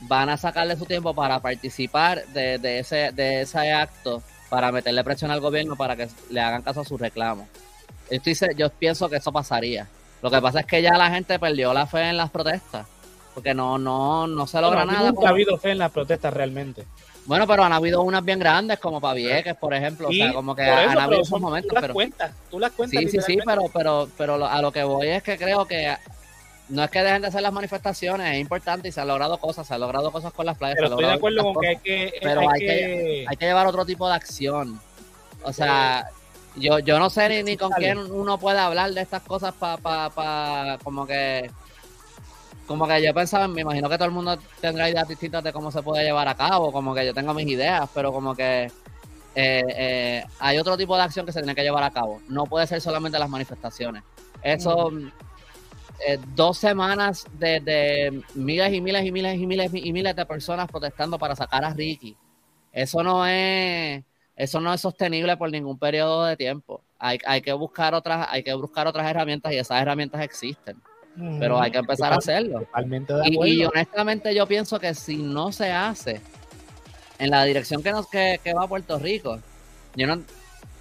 van 0.00 0.28
a 0.28 0.36
sacarle 0.36 0.76
su 0.76 0.84
tiempo 0.84 1.14
para 1.14 1.40
participar 1.40 2.26
de, 2.34 2.78
ese, 2.78 3.12
de 3.12 3.40
ese 3.40 3.72
acto, 3.72 4.22
para 4.50 4.70
meterle 4.70 5.02
presión 5.02 5.30
al 5.30 5.40
gobierno 5.40 5.74
para 5.74 5.96
que 5.96 6.06
le 6.28 6.40
hagan 6.42 6.60
caso 6.60 6.82
a 6.82 6.84
su 6.84 6.98
reclamo. 6.98 7.48
Estoy, 8.10 8.36
yo 8.58 8.68
pienso 8.68 9.08
que 9.08 9.16
eso 9.16 9.32
pasaría. 9.32 9.88
Lo 10.22 10.30
que 10.30 10.40
pasa 10.40 10.60
es 10.60 10.66
que 10.66 10.80
ya 10.80 10.96
la 10.96 11.10
gente 11.10 11.38
perdió 11.38 11.74
la 11.74 11.86
fe 11.86 12.08
en 12.08 12.16
las 12.16 12.30
protestas, 12.30 12.86
porque 13.34 13.54
no, 13.54 13.78
no, 13.78 14.26
no 14.26 14.46
se 14.46 14.60
logra 14.60 14.84
nada. 14.84 15.12
Nunca 15.12 15.28
ha 15.28 15.30
habido 15.30 15.58
fe 15.58 15.72
en 15.72 15.78
las 15.78 15.90
protestas 15.90 16.32
realmente. 16.32 16.86
Bueno, 17.26 17.46
pero 17.46 17.64
han 17.64 17.72
habido 17.72 18.02
unas 18.02 18.24
bien 18.24 18.38
grandes, 18.38 18.78
como 18.78 19.00
Pavieques, 19.00 19.54
por 19.56 19.72
ejemplo. 19.72 20.08
o 20.08 20.12
sea, 20.12 20.32
como 20.32 20.54
que 20.54 20.62
han 20.62 20.98
habido 20.98 21.22
esos 21.22 21.40
momentos. 21.40 21.70
Tú 21.74 21.80
las 21.80 21.92
cuentas, 21.92 22.32
tú 22.50 22.58
las 22.58 22.72
cuentas. 22.72 23.00
Sí, 23.00 23.08
sí, 23.08 23.18
sí, 23.20 23.38
pero, 23.44 23.62
pero, 23.72 24.08
pero 24.16 24.46
a 24.46 24.60
lo 24.60 24.72
que 24.72 24.84
voy 24.84 25.08
es 25.08 25.22
que 25.22 25.38
creo 25.38 25.66
que 25.66 25.96
no 26.68 26.82
es 26.82 26.90
que 26.90 27.02
dejen 27.02 27.22
de 27.22 27.28
hacer 27.28 27.42
las 27.42 27.52
manifestaciones, 27.52 28.34
es 28.34 28.40
importante 28.40 28.88
y 28.88 28.92
se 28.92 29.00
han 29.00 29.08
logrado 29.08 29.38
cosas, 29.38 29.66
se 29.66 29.74
han 29.74 29.80
logrado 29.80 30.10
cosas 30.10 30.32
con 30.32 30.46
las 30.46 30.56
playas. 30.56 30.76
Pero 30.76 30.88
estoy 30.88 31.04
de 31.04 31.12
acuerdo 31.12 31.44
con 31.44 31.60
que 31.60 31.68
hay 31.68 31.76
que... 31.76 32.14
Pero 32.22 32.50
hay, 32.50 32.60
que... 32.60 33.26
hay 33.28 33.36
que 33.36 33.46
llevar 33.46 33.66
otro 33.66 33.84
tipo 33.84 34.08
de 34.08 34.14
acción. 34.14 34.80
O 35.42 35.52
sea, 35.52 36.08
yo, 36.56 36.78
yo 36.78 36.98
no 36.98 37.10
sé 37.10 37.28
ni, 37.28 37.42
ni 37.42 37.56
con 37.56 37.70
quién 37.72 37.98
uno 37.98 38.38
puede 38.38 38.58
hablar 38.58 38.92
de 38.92 39.00
estas 39.00 39.22
cosas 39.22 39.54
para 39.54 39.76
pa, 39.78 40.10
pa, 40.10 40.78
como 40.82 41.06
que... 41.06 41.50
Como 42.66 42.88
que 42.88 43.02
yo 43.02 43.12
pensaba, 43.12 43.46
me 43.46 43.60
imagino 43.60 43.90
que 43.90 43.96
todo 43.96 44.06
el 44.06 44.14
mundo 44.14 44.38
tendrá 44.58 44.88
ideas 44.88 45.06
distintas 45.06 45.44
de 45.44 45.52
cómo 45.52 45.70
se 45.70 45.82
puede 45.82 46.02
llevar 46.02 46.26
a 46.28 46.34
cabo, 46.34 46.72
como 46.72 46.94
que 46.94 47.04
yo 47.04 47.12
tengo 47.12 47.34
mis 47.34 47.46
ideas, 47.46 47.90
pero 47.92 48.10
como 48.10 48.34
que 48.34 48.64
eh, 49.34 49.64
eh, 49.68 50.24
hay 50.38 50.56
otro 50.56 50.74
tipo 50.74 50.96
de 50.96 51.02
acción 51.02 51.26
que 51.26 51.32
se 51.32 51.40
tiene 51.40 51.54
que 51.54 51.62
llevar 51.62 51.82
a 51.82 51.90
cabo. 51.90 52.22
No 52.26 52.46
puede 52.46 52.66
ser 52.66 52.80
solamente 52.80 53.18
las 53.18 53.28
manifestaciones. 53.28 54.02
Eso... 54.42 54.90
Eh, 56.06 56.18
dos 56.34 56.58
semanas 56.58 57.24
de, 57.38 58.22
miles 58.34 58.72
y 58.72 58.80
miles 58.80 59.04
y 59.04 59.12
miles 59.12 59.38
y 59.38 59.46
miles 59.46 59.70
y 59.72 59.92
miles 59.92 60.16
de 60.16 60.26
personas 60.26 60.68
protestando 60.68 61.18
para 61.18 61.36
sacar 61.36 61.64
a 61.64 61.72
Ricky. 61.72 62.16
Eso 62.72 63.02
no 63.02 63.24
es, 63.26 64.02
eso 64.36 64.60
no 64.60 64.72
es 64.72 64.80
sostenible 64.80 65.36
por 65.36 65.50
ningún 65.50 65.78
periodo 65.78 66.24
de 66.24 66.36
tiempo. 66.36 66.82
Hay, 66.98 67.18
hay 67.26 67.42
que 67.42 67.52
buscar 67.52 67.94
otras, 67.94 68.26
hay 68.30 68.42
que 68.42 68.54
buscar 68.54 68.86
otras 68.86 69.06
herramientas 69.06 69.52
y 69.52 69.58
esas 69.58 69.80
herramientas 69.80 70.22
existen. 70.22 70.80
Pero 71.38 71.60
hay 71.60 71.70
que 71.70 71.78
empezar 71.78 72.12
a 72.12 72.16
hacerlo. 72.16 72.66
Y, 73.24 73.64
honestamente 73.64 74.34
yo 74.34 74.48
pienso 74.48 74.80
que 74.80 74.94
si 74.94 75.16
no 75.18 75.52
se 75.52 75.70
hace 75.70 76.20
en 77.20 77.30
la 77.30 77.44
dirección 77.44 77.84
que 77.84 77.92
nos 77.92 78.08
que, 78.08 78.40
que 78.42 78.52
va 78.52 78.64
a 78.64 78.68
Puerto 78.68 78.98
Rico, 78.98 79.38
yo 79.94 80.08
no, 80.08 80.20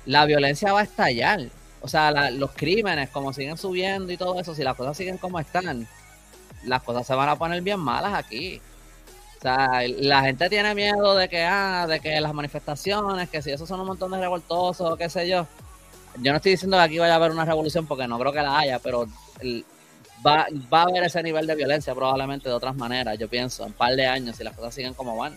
la 0.08 0.26
violencia 0.26 0.74
va 0.74 0.80
a 0.80 0.84
estallar 0.84 1.40
o 1.84 1.88
sea, 1.90 2.32
los 2.32 2.52
crímenes, 2.54 3.10
como 3.10 3.34
siguen 3.34 3.58
subiendo 3.58 4.14
y 4.14 4.16
todo 4.16 4.40
eso, 4.40 4.56
si 4.56 4.64
las 4.64 4.78
cosas 4.78 4.96
siguen 4.96 5.18
como 5.18 5.38
están, 5.38 5.86
las 6.64 6.82
cosas 6.82 7.06
se 7.06 7.14
van 7.14 7.28
a 7.28 7.36
poner 7.36 7.62
bien 7.62 7.78
malas 7.78 8.14
aquí. 8.14 8.62
O 9.44 9.46
sea, 9.46 9.82
la 9.98 10.22
gente 10.22 10.48
tiene 10.48 10.74
miedo 10.74 11.16
de 11.16 11.28
que, 11.28 11.44
ah, 11.44 11.86
de 11.86 12.00
que 12.00 12.22
las 12.22 12.34
manifestaciones, 12.34 13.30
que 13.30 13.42
si 13.42 13.52
esos 13.52 13.68
son 13.68 13.82
un 13.82 13.88
montón 13.88 14.10
de 14.12 14.18
revoltosos, 14.18 14.98
qué 14.98 15.10
sé 15.10 15.28
yo. 15.28 15.46
Yo 16.22 16.32
no 16.32 16.38
estoy 16.38 16.54
diciendo 16.54 16.78
que 16.78 16.84
aquí 16.84 16.98
vaya 16.98 17.12
a 17.12 17.16
haber 17.18 17.32
una 17.32 17.44
revolución 17.44 17.86
porque 17.86 18.08
no 18.08 18.18
creo 18.18 18.32
que 18.32 18.42
la 18.42 18.60
haya, 18.60 18.80
pero 18.80 19.06
va, 20.26 20.48
va 20.74 20.80
a 20.80 20.84
haber 20.84 21.04
ese 21.04 21.22
nivel 21.22 21.46
de 21.46 21.56
violencia 21.56 21.94
probablemente 21.94 22.48
de 22.48 22.56
otras 22.56 22.74
maneras, 22.78 23.20
yo 23.20 23.28
pienso, 23.28 23.64
en 23.64 23.72
un 23.72 23.74
par 23.74 23.94
de 23.98 24.08
años, 24.08 24.38
si 24.38 24.46
las 24.46 24.56
cosas 24.56 24.76
siguen 24.76 24.94
como 24.94 25.18
van. 25.18 25.34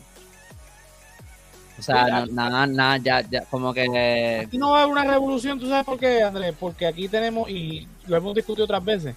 O 1.77 1.83
sea, 1.83 2.25
nada, 2.31 2.65
nada, 2.69 2.99
ya, 2.99 3.23
ya, 3.29 3.45
como 3.47 3.75
que... 3.75 4.45
Aquí 4.47 4.57
no 4.57 4.71
va 4.71 4.79
a 4.79 4.83
haber 4.83 4.93
una 4.93 5.05
revolución, 5.05 5.59
¿tú 5.59 5.69
sabes 5.69 5.85
por 5.85 5.99
qué, 5.99 6.23
Andrés? 6.23 6.55
Porque 6.61 6.87
aquí 6.87 7.09
tenemos, 7.09 7.51
y 7.51 7.89
lo 8.07 8.17
hemos 8.17 8.37
discutido 8.37 8.67
otras 8.67 8.85
veces, 8.85 9.17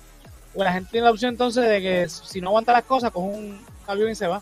la 0.56 0.74
gente 0.74 0.90
tiene 0.90 1.06
la 1.06 1.12
opción 1.12 1.34
entonces 1.34 1.70
de 1.70 1.80
que 1.80 2.10
si 2.10 2.42
no 2.42 2.48
aguanta 2.48 2.72
las 2.72 2.86
cosas, 2.86 3.12
coge 3.12 3.38
un 3.38 3.62
avión 3.86 4.10
y 4.10 4.16
se 4.16 4.26
va. 4.26 4.42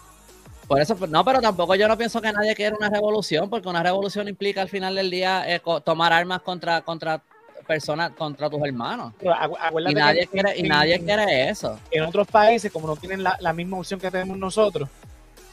Por 0.67 0.81
eso, 0.81 0.97
no, 1.07 1.23
pero 1.23 1.39
tampoco 1.39 1.75
yo 1.75 1.87
no 1.87 1.97
pienso 1.97 2.21
que 2.21 2.31
nadie 2.31 2.53
quiera 2.53 2.75
una 2.75 2.89
revolución, 2.89 3.49
porque 3.49 3.69
una 3.69 3.81
revolución 3.81 4.27
implica 4.27 4.61
al 4.61 4.69
final 4.69 4.95
del 4.95 5.09
día 5.09 5.43
eh, 5.47 5.61
tomar 5.83 6.11
armas 6.11 6.41
contra, 6.41 6.81
contra 6.81 7.21
personas, 7.65 8.11
contra 8.11 8.49
tus 8.49 8.61
hermanos. 8.63 9.13
y 9.21 9.93
nadie, 9.93 10.27
quiere, 10.27 10.57
y 10.57 10.63
nadie 10.63 10.99
quiere 10.99 11.49
eso. 11.49 11.79
En 11.91 12.03
otros 12.03 12.27
países, 12.27 12.71
como 12.71 12.87
no 12.87 12.95
tienen 12.97 13.23
la, 13.23 13.37
la 13.39 13.53
misma 13.53 13.77
opción 13.77 13.99
que 13.99 14.11
tenemos 14.11 14.37
nosotros, 14.37 14.89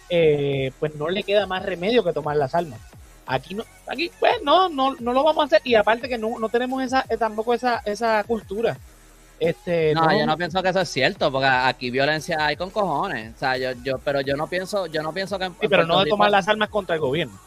eh, 0.08 0.72
pues 0.80 0.94
no 0.96 1.08
le 1.08 1.22
queda 1.22 1.46
más 1.46 1.64
remedio 1.64 2.02
que 2.02 2.12
tomar 2.12 2.36
las 2.36 2.54
armas. 2.54 2.80
Aquí 3.26 3.54
no, 3.54 3.64
aquí 3.86 4.10
pues 4.20 4.34
no, 4.42 4.68
no, 4.68 4.94
no 4.96 5.12
lo 5.12 5.24
vamos 5.24 5.42
a 5.42 5.46
hacer 5.46 5.60
y 5.64 5.76
aparte 5.76 6.08
que 6.08 6.18
no, 6.18 6.38
no 6.38 6.48
tenemos 6.50 6.82
esa 6.82 7.06
eh, 7.08 7.16
tampoco 7.16 7.54
esa, 7.54 7.82
esa 7.84 8.22
cultura. 8.24 8.76
Este, 9.40 9.94
no, 9.94 10.16
yo 10.16 10.26
no 10.26 10.36
pienso 10.36 10.62
que 10.62 10.68
eso 10.68 10.80
es 10.80 10.88
cierto, 10.88 11.30
porque 11.30 11.46
aquí 11.46 11.90
violencia 11.90 12.46
hay 12.46 12.56
con 12.56 12.70
cojones. 12.70 13.34
O 13.34 13.38
sea, 13.38 13.56
yo, 13.56 13.72
yo, 13.82 13.98
pero 13.98 14.20
yo 14.20 14.36
no 14.36 14.46
pienso, 14.46 14.86
yo 14.86 15.02
no 15.02 15.12
pienso 15.12 15.38
que. 15.38 15.46
Sí, 15.60 15.68
pero 15.68 15.86
no 15.86 16.02
de 16.02 16.10
tomar 16.10 16.30
las 16.30 16.46
armas 16.48 16.68
contra 16.68 16.94
el 16.94 17.00
gobierno. 17.00 17.38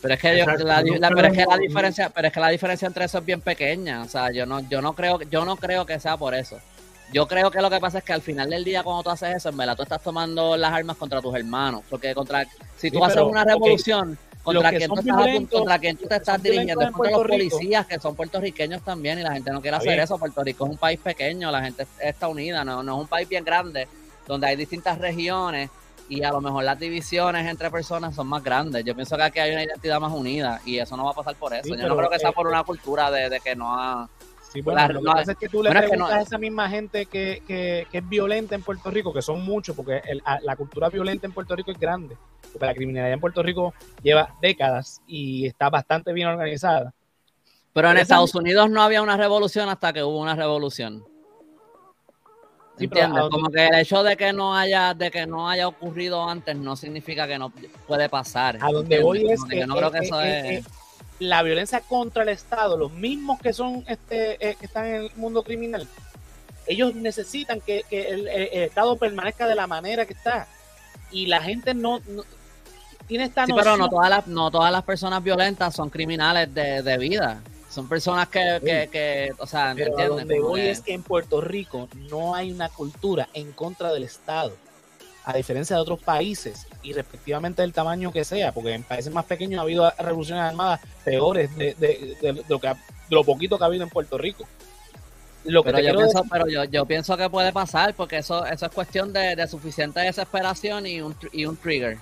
Pero 0.00 0.14
es 0.14 0.20
que 0.20 0.34
la, 0.34 0.82
pero 1.14 1.28
es 1.28 1.32
que 1.32 1.44
la 1.44 1.56
diferencia, 1.58 2.10
pero 2.10 2.26
es 2.26 2.34
que 2.34 2.40
la 2.40 2.48
diferencia 2.48 2.86
entre 2.86 3.04
eso 3.04 3.18
es 3.18 3.24
bien 3.24 3.40
pequeña. 3.40 4.02
O 4.02 4.08
sea, 4.08 4.32
yo 4.32 4.46
no, 4.46 4.60
yo 4.68 4.82
no 4.82 4.94
creo, 4.94 5.20
yo 5.22 5.44
no 5.44 5.56
creo 5.56 5.86
que 5.86 6.00
sea 6.00 6.16
por 6.16 6.34
eso. 6.34 6.58
Yo 7.12 7.28
creo 7.28 7.50
que 7.50 7.60
lo 7.60 7.70
que 7.70 7.78
pasa 7.78 7.98
es 7.98 8.04
que 8.04 8.12
al 8.12 8.22
final 8.22 8.50
del 8.50 8.64
día, 8.64 8.82
cuando 8.82 9.02
tú 9.02 9.10
haces 9.10 9.36
eso, 9.36 9.50
en 9.50 9.56
verdad 9.56 9.76
tú 9.76 9.82
estás 9.82 10.02
tomando 10.02 10.56
las 10.56 10.72
armas 10.72 10.96
contra 10.96 11.20
tus 11.20 11.34
hermanos. 11.36 11.82
Porque 11.88 12.14
contra 12.14 12.46
si 12.76 12.90
tú 12.90 13.04
haces 13.04 13.22
una 13.22 13.44
revolución, 13.44 14.18
contra 14.42 14.70
quien, 14.70 14.88
tú 14.88 14.98
estás, 14.98 15.50
contra 15.50 15.78
quien 15.78 15.96
tú 15.96 16.06
te 16.06 16.16
estás 16.16 16.42
dirigiendo, 16.42 16.82
es 16.82 16.90
contra 16.90 17.18
los 17.18 17.26
policías 17.26 17.86
que 17.86 17.98
son 17.98 18.14
puertorriqueños 18.14 18.82
también, 18.82 19.18
y 19.18 19.22
la 19.22 19.32
gente 19.32 19.50
no 19.50 19.60
quiere 19.60 19.76
hacer 19.76 19.98
eso. 19.98 20.18
Puerto 20.18 20.42
Rico 20.42 20.64
es 20.64 20.70
un 20.70 20.78
país 20.78 20.98
pequeño, 21.00 21.50
la 21.50 21.62
gente 21.62 21.86
está 22.00 22.28
unida, 22.28 22.64
no, 22.64 22.82
no 22.82 22.96
es 22.96 23.00
un 23.02 23.08
país 23.08 23.28
bien 23.28 23.44
grande, 23.44 23.88
donde 24.26 24.46
hay 24.46 24.56
distintas 24.56 24.98
regiones 24.98 25.70
y 26.08 26.22
a 26.24 26.30
lo 26.30 26.40
mejor 26.40 26.64
las 26.64 26.78
divisiones 26.78 27.46
entre 27.46 27.70
personas 27.70 28.14
son 28.14 28.26
más 28.26 28.42
grandes. 28.42 28.84
Yo 28.84 28.94
pienso 28.94 29.16
que 29.16 29.22
aquí 29.22 29.38
hay 29.38 29.52
una 29.52 29.64
identidad 29.64 30.00
más 30.00 30.12
unida 30.12 30.60
y 30.64 30.78
eso 30.78 30.96
no 30.96 31.04
va 31.04 31.12
a 31.12 31.14
pasar 31.14 31.36
por 31.36 31.54
eso. 31.54 31.74
Yo 31.74 31.88
no 31.88 31.96
creo 31.96 32.10
que 32.10 32.18
sea 32.18 32.32
por 32.32 32.46
una 32.46 32.64
cultura 32.64 33.10
de, 33.10 33.30
de 33.30 33.40
que 33.40 33.56
no 33.56 33.74
ha 33.74 34.08
Sí, 34.52 34.60
bueno, 34.60 34.86
lo 34.88 35.00
que 35.00 35.06
pasa 35.06 35.32
es 35.32 35.38
que 35.38 35.48
tú 35.48 35.62
le 35.62 35.70
preguntas 35.70 36.10
a 36.10 36.20
esa 36.20 36.36
misma 36.36 36.68
gente 36.68 37.06
que, 37.06 37.42
que, 37.46 37.86
que, 37.90 37.98
es 37.98 38.08
violenta 38.08 38.54
en 38.54 38.62
Puerto 38.62 38.90
Rico, 38.90 39.10
que 39.10 39.22
son 39.22 39.42
muchos, 39.42 39.74
porque 39.74 40.02
la 40.42 40.56
cultura 40.56 40.90
violenta 40.90 41.26
en 41.26 41.32
Puerto 41.32 41.56
Rico 41.56 41.70
es 41.70 41.78
grande, 41.78 42.18
porque 42.52 42.66
la 42.66 42.74
criminalidad 42.74 43.14
en 43.14 43.20
Puerto 43.20 43.42
Rico 43.42 43.72
lleva 44.02 44.34
décadas 44.42 45.00
y 45.06 45.46
está 45.46 45.70
bastante 45.70 46.12
bien 46.12 46.28
organizada. 46.28 46.92
Pero 47.72 47.90
en 47.90 47.96
Estados 47.96 48.34
Unidos 48.34 48.68
no 48.68 48.82
había 48.82 49.00
una 49.00 49.16
revolución 49.16 49.70
hasta 49.70 49.90
que 49.90 50.02
hubo 50.02 50.20
una 50.20 50.36
revolución. 50.36 51.02
Sí, 52.76 52.88
Como 52.88 53.48
que 53.48 53.68
el 53.68 53.74
hecho 53.76 54.02
de 54.02 54.16
que 54.16 54.32
no 54.32 54.54
haya 54.56 54.92
de 54.92 55.10
que 55.10 55.26
no 55.26 55.48
haya 55.48 55.68
ocurrido 55.68 56.28
antes 56.28 56.56
no 56.56 56.74
significa 56.74 57.26
que 57.26 57.38
no 57.38 57.50
puede 57.86 58.10
pasar. 58.10 58.58
A 58.60 58.70
donde 58.70 59.02
voy 59.02 59.30
es 59.30 59.42
que, 59.44 59.66
no 59.66 59.76
creo 59.76 59.90
que 59.90 59.98
eso 59.98 60.20
es 60.20 60.66
la 61.22 61.42
violencia 61.42 61.80
contra 61.80 62.24
el 62.24 62.28
Estado, 62.30 62.76
los 62.76 62.92
mismos 62.92 63.40
que 63.40 63.52
son 63.52 63.84
este 63.86 64.34
eh, 64.40 64.56
que 64.58 64.66
están 64.66 64.86
en 64.86 64.94
el 65.02 65.10
mundo 65.16 65.42
criminal, 65.42 65.86
ellos 66.66 66.94
necesitan 66.94 67.60
que, 67.60 67.84
el, 67.90 68.28
Estado 68.28 68.96
permanezca 68.96 69.46
de 69.46 69.54
la 69.54 69.66
manera 69.66 70.06
que 70.06 70.14
está. 70.14 70.46
Y 71.10 71.26
la 71.26 71.42
gente 71.42 71.74
no, 71.74 72.00
tiene 73.06 73.24
esta 73.24 73.46
sí, 73.46 73.52
pero 73.54 73.76
no 73.76 73.88
todas 73.88 74.08
las, 74.08 74.26
no 74.26 74.50
todas 74.50 74.72
las 74.72 74.82
personas 74.82 75.22
violentas 75.22 75.74
son 75.74 75.90
criminales 75.90 76.52
de, 76.54 76.98
vida. 76.98 77.42
Son 77.68 77.88
personas 77.88 78.28
que, 78.28 78.88
que, 78.92 79.32
o 79.38 79.46
sea, 79.46 79.74
pero 79.76 80.16
donde 80.16 80.40
voy 80.40 80.60
es 80.60 80.80
que 80.80 80.92
en 80.92 81.02
Puerto 81.02 81.40
Rico 81.40 81.88
no 82.10 82.34
hay 82.34 82.52
una 82.52 82.68
cultura 82.68 83.28
en 83.32 83.52
contra 83.52 83.92
del 83.92 84.02
Estado 84.02 84.54
a 85.24 85.32
diferencia 85.34 85.76
de 85.76 85.82
otros 85.82 86.00
países 86.00 86.66
y 86.82 86.92
respectivamente 86.92 87.62
del 87.62 87.72
tamaño 87.72 88.12
que 88.12 88.24
sea, 88.24 88.52
porque 88.52 88.74
en 88.74 88.82
países 88.82 89.12
más 89.12 89.24
pequeños 89.24 89.58
ha 89.58 89.62
habido 89.62 89.90
revoluciones 89.98 90.44
armadas 90.44 90.80
peores 91.04 91.56
de, 91.56 91.74
de, 91.74 92.44
lo, 92.48 92.58
que 92.58 92.72
lo 93.10 93.24
poquito 93.24 93.56
que 93.56 93.64
ha 93.64 93.66
habido 93.66 93.84
en 93.84 93.90
Puerto 93.90 94.18
Rico. 94.18 94.44
Lo 95.44 95.62
que 95.62 95.72
pero 95.72 95.82
yo 95.84 95.96
pienso, 95.96 96.24
pero 96.30 96.48
yo, 96.48 96.64
yo, 96.64 96.86
pienso 96.86 97.16
que 97.16 97.28
puede 97.28 97.52
pasar, 97.52 97.94
porque 97.94 98.18
eso, 98.18 98.46
eso 98.46 98.66
es 98.66 98.72
cuestión 98.72 99.12
de, 99.12 99.46
suficiente 99.48 100.00
desesperación 100.00 100.86
y 100.86 101.00
un, 101.00 101.16
y 101.32 101.46
un 101.46 101.56
trigger. 101.56 101.98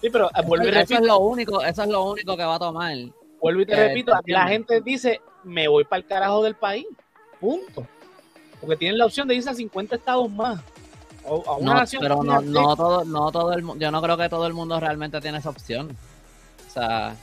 Sí, 0.00 0.08
pero 0.10 0.30
eso, 0.34 0.42
vuelvo 0.46 0.66
y 0.66 0.70
repito. 0.70 0.94
Eso 0.94 1.02
es 1.02 1.06
lo 1.06 1.18
único, 1.18 1.62
eso 1.62 1.82
es 1.82 1.88
lo 1.88 2.10
único 2.10 2.36
que 2.36 2.44
va 2.44 2.54
a 2.54 2.58
tomar. 2.58 2.96
Vuelvo 3.40 3.60
y 3.60 3.66
te 3.66 3.74
eh, 3.74 3.88
repito, 3.88 4.12
la 4.26 4.48
gente 4.48 4.80
dice, 4.80 5.20
me 5.44 5.68
voy 5.68 5.84
para 5.84 6.00
el 6.00 6.06
carajo 6.06 6.42
del 6.42 6.54
país. 6.54 6.86
Punto. 7.40 7.86
Porque 8.60 8.76
tienen 8.76 8.96
la 8.96 9.06
opción 9.06 9.28
de 9.28 9.34
irse 9.34 9.50
a 9.50 9.54
50 9.54 9.96
estados 9.96 10.30
más 10.30 10.60
no, 11.24 11.84
pero 12.00 12.22
no, 12.22 12.40
no, 12.40 12.76
todo, 12.76 13.04
no 13.04 13.30
todo 13.30 13.52
el 13.52 13.64
yo 13.78 13.90
no 13.90 14.02
creo 14.02 14.16
que 14.16 14.28
todo 14.28 14.46
el 14.46 14.54
mundo 14.54 14.78
realmente 14.80 15.20
tiene 15.20 15.38
esa 15.38 15.50
opción. 15.50 15.96
O 16.68 16.72
sea, 16.72 17.14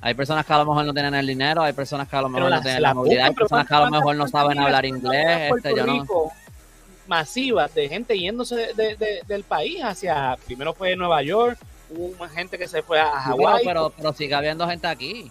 hay 0.00 0.14
personas 0.14 0.44
que 0.44 0.52
a 0.52 0.58
lo 0.58 0.66
mejor 0.66 0.84
no 0.84 0.92
tienen 0.92 1.14
el 1.14 1.26
dinero, 1.26 1.62
hay 1.62 1.72
personas 1.72 2.08
que 2.08 2.16
a 2.16 2.22
lo 2.22 2.28
mejor 2.28 2.50
no 2.50 2.60
tienen 2.60 2.82
la, 2.82 2.94
movilidad, 2.94 3.26
hay 3.26 3.34
personas 3.34 3.66
que 3.66 3.74
a 3.74 3.80
lo 3.80 3.90
mejor 3.90 4.16
no 4.16 4.28
saben 4.28 4.58
hablar 4.58 4.84
inglés. 4.84 5.52
Este, 5.54 5.76
yo 5.76 5.86
no. 5.86 6.04
Masivas 7.06 7.72
de 7.72 7.88
gente 7.88 8.18
yéndose 8.18 8.72
del 9.26 9.44
país 9.44 9.82
hacia, 9.82 10.36
primero 10.44 10.74
fue 10.74 10.96
Nueva 10.96 11.22
York, 11.22 11.58
hubo 11.90 12.28
gente 12.28 12.58
que 12.58 12.66
se 12.66 12.82
fue 12.82 13.00
a 13.00 13.20
Hawái. 13.20 13.64
Pero, 13.64 13.92
pero, 13.96 14.12
sigue 14.12 14.34
habiendo 14.34 14.66
gente 14.66 14.88
aquí. 14.88 15.30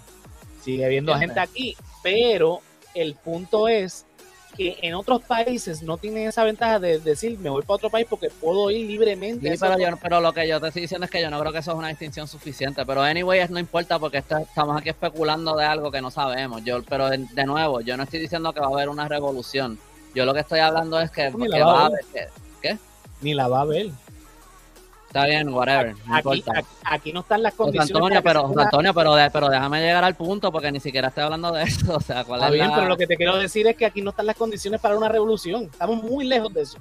Sigue 0.63 0.85
habiendo 0.85 1.15
gente 1.15 1.39
aquí, 1.39 1.75
pero 2.01 2.61
el 2.95 3.15
punto 3.15 3.67
es 3.67 4.05
que 4.55 4.77
en 4.81 4.93
otros 4.95 5.21
países 5.23 5.81
no 5.81 5.97
tienen 5.97 6.27
esa 6.27 6.43
ventaja 6.43 6.79
de 6.79 6.99
decir 6.99 7.37
me 7.39 7.49
voy 7.49 7.61
para 7.61 7.75
otro 7.75 7.89
país 7.89 8.07
porque 8.09 8.29
puedo 8.29 8.71
ir 8.71 8.87
libremente. 8.87 9.57
pero, 10.01 10.21
lo 10.21 10.33
que 10.33 10.47
yo 10.47 10.59
te 10.59 10.67
estoy 10.67 10.83
diciendo 10.83 11.05
es 11.05 11.11
que 11.11 11.21
yo 11.21 11.29
no 11.29 11.39
creo 11.39 11.51
que 11.51 11.59
eso 11.59 11.71
es 11.71 11.77
una 11.77 11.89
distinción 11.89 12.27
suficiente. 12.27 12.85
Pero 12.85 13.01
anyway, 13.01 13.45
no 13.49 13.59
importa 13.59 13.99
porque 13.99 14.17
estamos 14.17 14.77
aquí 14.77 14.89
especulando 14.89 15.55
de 15.55 15.65
algo 15.65 15.91
que 15.91 16.01
no 16.01 16.11
sabemos. 16.11 16.63
Yo, 16.63 16.81
pero 16.83 17.09
de, 17.09 17.45
nuevo, 17.45 17.81
yo 17.81 17.97
no 17.97 18.03
estoy 18.03 18.19
diciendo 18.19 18.53
que 18.53 18.59
va 18.59 18.67
a 18.67 18.69
haber 18.69 18.89
una 18.89 19.07
revolución. 19.07 19.77
Yo 20.13 20.25
lo 20.25 20.33
que 20.33 20.39
estoy 20.41 20.59
hablando 20.59 20.99
es 20.99 21.11
que, 21.11 21.29
va, 21.29 21.81
a 21.81 21.85
haber. 21.87 22.05
¿Qué? 22.61 22.77
Ni 23.21 23.33
la 23.33 23.47
va 23.47 23.59
a 23.59 23.61
haber. 23.61 23.91
Está 25.15 25.27
bien, 25.27 25.47
whatever. 25.47 25.95
aquí, 26.83 27.13
no 27.13 27.21
están 27.21 27.41
las 27.41 27.53
condiciones. 27.53 27.89
Antonio, 27.89 28.21
pero, 28.21 28.51
Antonio 28.59 28.93
pero, 28.93 29.15
pero 29.31 29.47
déjame 29.47 29.79
llegar 29.79 30.03
al 30.03 30.15
punto 30.15 30.51
porque 30.51 30.73
ni 30.73 30.81
siquiera 30.81 31.07
estoy 31.07 31.23
hablando 31.23 31.53
de 31.53 31.63
eso. 31.63 31.95
O 31.95 32.01
sea, 32.01 32.25
¿cuál 32.25 32.41
Está 32.41 32.51
bien, 32.51 32.69
pero 32.75 32.89
lo 32.89 32.97
que 32.97 33.07
te 33.07 33.15
quiero 33.15 33.37
decir 33.37 33.65
es 33.65 33.77
que 33.77 33.85
aquí 33.85 34.01
no 34.01 34.09
están 34.09 34.25
las 34.25 34.35
condiciones 34.35 34.81
para 34.81 34.97
una 34.97 35.07
revolución. 35.07 35.69
Estamos 35.71 36.03
muy 36.03 36.25
lejos 36.25 36.53
de 36.53 36.63
eso. 36.63 36.79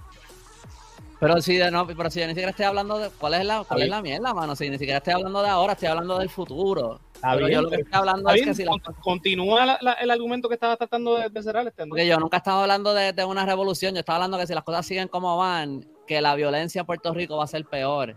Pero 1.20 1.41
si, 1.41 1.59
no, 1.59 1.87
pero 1.87 2.11
si 2.11 2.18
yo 2.18 2.26
ni 2.26 2.32
siquiera 2.32 2.51
estoy 2.51 2.64
hablando 2.64 2.99
de. 2.99 3.11
¿Cuál 3.11 3.35
es 3.35 3.45
la, 3.45 3.62
cuál 3.62 3.82
es 3.82 3.89
la 3.89 4.03
mierda, 4.03 4.35
mano? 4.35 4.57
Si 4.57 4.68
ni 4.68 4.78
siquiera 4.78 4.99
estoy 4.99 5.12
hablando 5.14 5.41
de 5.41 5.49
ahora, 5.51 5.74
estoy 5.74 5.87
hablando 5.87 6.18
del 6.18 6.28
futuro. 6.28 6.99
pero 7.22 7.49
yo 7.49 7.62
lo 7.62 7.70
que 7.70 7.76
estoy 7.76 7.95
hablando 7.97 8.30
es 8.30 8.43
que 8.43 8.55
si 8.55 8.64
la... 8.64 8.72
Continúa 9.01 9.78
el 10.01 10.11
argumento 10.11 10.49
que 10.49 10.55
estaba 10.55 10.76
tratando 10.76 11.18
de, 11.18 11.41
cerrar. 11.41 11.68
Este, 11.68 11.87
porque 11.87 12.05
yo 12.05 12.18
nunca 12.18 12.39
estaba 12.39 12.62
hablando 12.62 12.95
de, 12.95 13.12
de, 13.12 13.24
una 13.24 13.47
revolución. 13.47 13.95
Yo 13.95 14.01
estaba 14.01 14.16
hablando 14.16 14.39
que 14.39 14.49
si 14.49 14.55
las 14.55 14.64
cosas 14.64 14.85
siguen 14.85 15.07
como 15.07 15.37
van, 15.37 15.87
que 16.07 16.20
la 16.20 16.34
violencia 16.34 16.80
en 16.80 16.86
Puerto 16.86 17.12
Rico 17.12 17.36
va 17.36 17.44
a 17.44 17.48
ser 17.48 17.64
peor. 17.64 18.16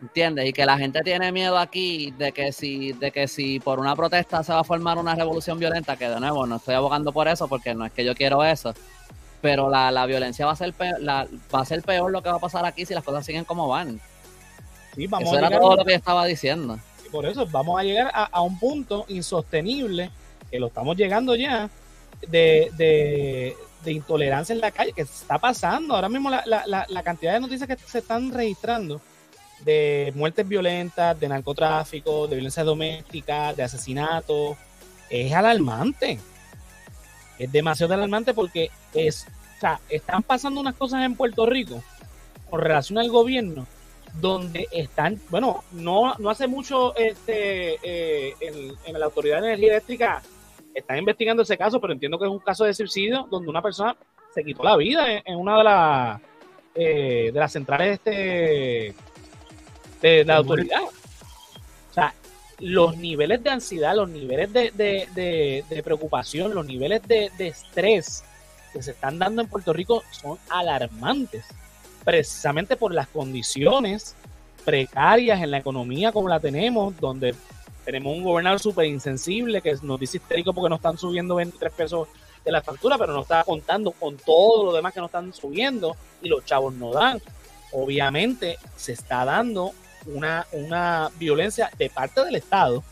¿Entiendes? 0.00 0.46
Y 0.48 0.52
que 0.52 0.66
la 0.66 0.76
gente 0.76 1.00
tiene 1.02 1.30
miedo 1.30 1.56
aquí 1.56 2.12
de 2.18 2.32
que 2.32 2.50
si, 2.50 2.92
de 2.92 3.12
que 3.12 3.28
si 3.28 3.60
por 3.60 3.78
una 3.78 3.94
protesta 3.94 4.42
se 4.42 4.52
va 4.52 4.60
a 4.60 4.64
formar 4.64 4.98
una 4.98 5.14
revolución 5.14 5.60
violenta, 5.60 5.96
que 5.96 6.08
de 6.08 6.18
nuevo 6.18 6.44
no 6.44 6.56
estoy 6.56 6.74
abogando 6.74 7.12
por 7.12 7.28
eso, 7.28 7.46
porque 7.46 7.72
no 7.72 7.86
es 7.86 7.92
que 7.92 8.04
yo 8.04 8.12
quiero 8.16 8.42
eso, 8.42 8.74
pero 9.40 9.70
la, 9.70 10.06
violencia 10.06 10.44
va 10.44 10.52
a 10.52 10.56
ser 10.56 10.72
peor, 10.72 11.00
la, 11.00 11.28
va 11.54 11.60
a 11.60 11.64
ser 11.64 11.82
peor 11.82 12.10
lo 12.10 12.20
que 12.20 12.30
va 12.30 12.36
a 12.36 12.40
pasar 12.40 12.64
aquí 12.64 12.84
si 12.84 12.94
las 12.94 13.04
cosas 13.04 13.24
siguen 13.24 13.44
como 13.44 13.68
van. 13.68 14.00
Sí, 14.94 15.06
vamos 15.06 15.28
eso 15.28 15.38
era 15.38 15.50
todo 15.50 15.76
lo 15.76 15.84
que 15.84 15.92
yo 15.92 15.98
estaba 15.98 16.24
diciendo. 16.26 16.78
por 17.10 17.24
eso 17.24 17.46
vamos 17.46 17.78
a 17.78 17.84
llegar 17.84 18.10
a, 18.12 18.40
un 18.42 18.58
punto 18.58 19.04
insostenible, 19.08 20.10
que 20.50 20.58
lo 20.58 20.66
estamos 20.66 20.96
llegando 20.96 21.36
ya, 21.36 21.70
de, 22.28 22.70
de, 22.76 23.56
de, 23.84 23.92
intolerancia 23.92 24.52
en 24.52 24.60
la 24.60 24.70
calle, 24.70 24.92
que 24.92 25.02
está 25.02 25.38
pasando. 25.38 25.94
Ahora 25.94 26.08
mismo 26.08 26.30
la, 26.30 26.42
la, 26.46 26.86
la 26.88 27.02
cantidad 27.02 27.34
de 27.34 27.40
noticias 27.40 27.68
que 27.68 27.76
se 27.76 27.98
están 27.98 28.32
registrando 28.32 29.00
de 29.64 30.12
muertes 30.14 30.46
violentas, 30.46 31.18
de 31.18 31.28
narcotráfico, 31.28 32.26
de 32.26 32.36
violencia 32.36 32.64
doméstica, 32.64 33.52
de 33.54 33.62
asesinato, 33.62 34.56
es 35.08 35.32
alarmante. 35.32 36.18
Es 37.38 37.50
demasiado 37.50 37.94
alarmante 37.94 38.34
porque 38.34 38.70
es, 38.94 39.26
o 39.56 39.60
sea, 39.60 39.80
están 39.88 40.22
pasando 40.22 40.60
unas 40.60 40.74
cosas 40.74 41.02
en 41.04 41.14
Puerto 41.14 41.46
Rico 41.46 41.82
con 42.50 42.60
relación 42.60 42.98
al 42.98 43.10
gobierno 43.10 43.66
donde 44.20 44.68
están, 44.72 45.20
bueno, 45.30 45.64
no, 45.72 46.14
no 46.18 46.30
hace 46.30 46.46
mucho 46.46 46.94
este, 46.96 47.78
eh, 47.82 48.34
en, 48.40 48.98
la 48.98 49.06
Autoridad 49.06 49.40
de 49.40 49.48
Energía 49.48 49.72
Eléctrica 49.72 50.22
están 50.74 50.98
investigando 50.98 51.42
ese 51.42 51.58
caso, 51.58 51.80
pero 51.80 51.92
entiendo 51.92 52.18
que 52.18 52.24
es 52.24 52.30
un 52.30 52.38
caso 52.38 52.64
de 52.64 52.74
suicidio 52.74 53.26
donde 53.30 53.48
una 53.48 53.62
persona 53.62 53.96
se 54.34 54.44
quitó 54.44 54.62
la 54.62 54.76
vida 54.76 55.06
en, 55.24 55.36
una 55.36 55.58
de 55.58 55.64
las 55.64 56.20
eh, 56.74 57.30
de 57.32 57.38
las 57.38 57.52
centrales 57.52 57.94
este 57.94 58.94
de 60.00 60.24
la 60.24 60.36
autoridad. 60.36 60.82
O 60.82 61.94
sea, 61.94 62.14
los 62.58 62.96
niveles 62.96 63.42
de 63.42 63.50
ansiedad, 63.50 63.94
los 63.94 64.08
niveles 64.08 64.52
de, 64.52 65.82
preocupación, 65.84 66.54
los 66.54 66.66
niveles 66.66 67.02
de, 67.06 67.30
estrés 67.38 68.24
que 68.72 68.82
se 68.82 68.92
están 68.92 69.18
dando 69.18 69.42
en 69.42 69.48
Puerto 69.48 69.72
Rico 69.72 70.02
son 70.10 70.38
alarmantes, 70.48 71.44
precisamente 72.04 72.76
por 72.76 72.94
las 72.94 73.08
condiciones 73.08 74.16
precarias 74.64 75.42
en 75.42 75.50
la 75.50 75.58
economía 75.58 76.12
como 76.12 76.28
la 76.28 76.40
tenemos, 76.40 76.98
donde 76.98 77.34
tenemos 77.84 78.16
un 78.16 78.22
gobernador 78.22 78.60
súper 78.60 78.86
insensible 78.86 79.60
que 79.60 79.74
nos 79.82 79.98
dice 79.98 80.18
histérico 80.18 80.52
porque 80.52 80.68
no 80.68 80.76
están 80.76 80.98
subiendo 80.98 81.34
23 81.36 81.72
pesos 81.72 82.08
de 82.44 82.52
la 82.52 82.62
factura, 82.62 82.98
pero 82.98 83.12
no 83.12 83.22
está 83.22 83.44
contando 83.44 83.92
con 83.92 84.16
todo 84.16 84.64
lo 84.66 84.72
demás 84.72 84.92
que 84.92 85.00
no 85.00 85.06
están 85.06 85.32
subiendo 85.32 85.96
y 86.20 86.28
los 86.28 86.44
chavos 86.44 86.74
no 86.74 86.92
dan. 86.92 87.20
Obviamente 87.72 88.58
se 88.76 88.92
está 88.92 89.24
dando 89.24 89.72
una, 90.06 90.46
una 90.52 91.10
violencia 91.18 91.70
de 91.78 91.88
parte 91.88 92.24
del 92.24 92.36
Estado 92.36 92.82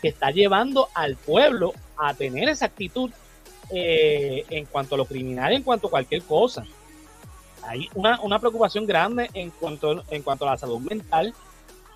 que 0.00 0.08
está 0.08 0.30
llevando 0.30 0.88
al 0.94 1.16
pueblo 1.16 1.74
a 1.96 2.14
tener 2.14 2.48
esa 2.48 2.66
actitud 2.66 3.10
eh, 3.70 4.44
en 4.48 4.64
cuanto 4.66 4.94
a 4.94 4.98
lo 4.98 5.04
criminal, 5.04 5.52
en 5.52 5.62
cuanto 5.62 5.88
a 5.88 5.90
cualquier 5.90 6.22
cosa. 6.22 6.64
Hay 7.64 7.88
una, 7.94 8.20
una, 8.20 8.38
preocupación 8.38 8.86
grande 8.86 9.28
en 9.34 9.50
cuanto, 9.50 10.04
en 10.08 10.22
cuanto 10.22 10.46
a 10.46 10.52
la 10.52 10.56
salud 10.56 10.80
mental 10.80 11.34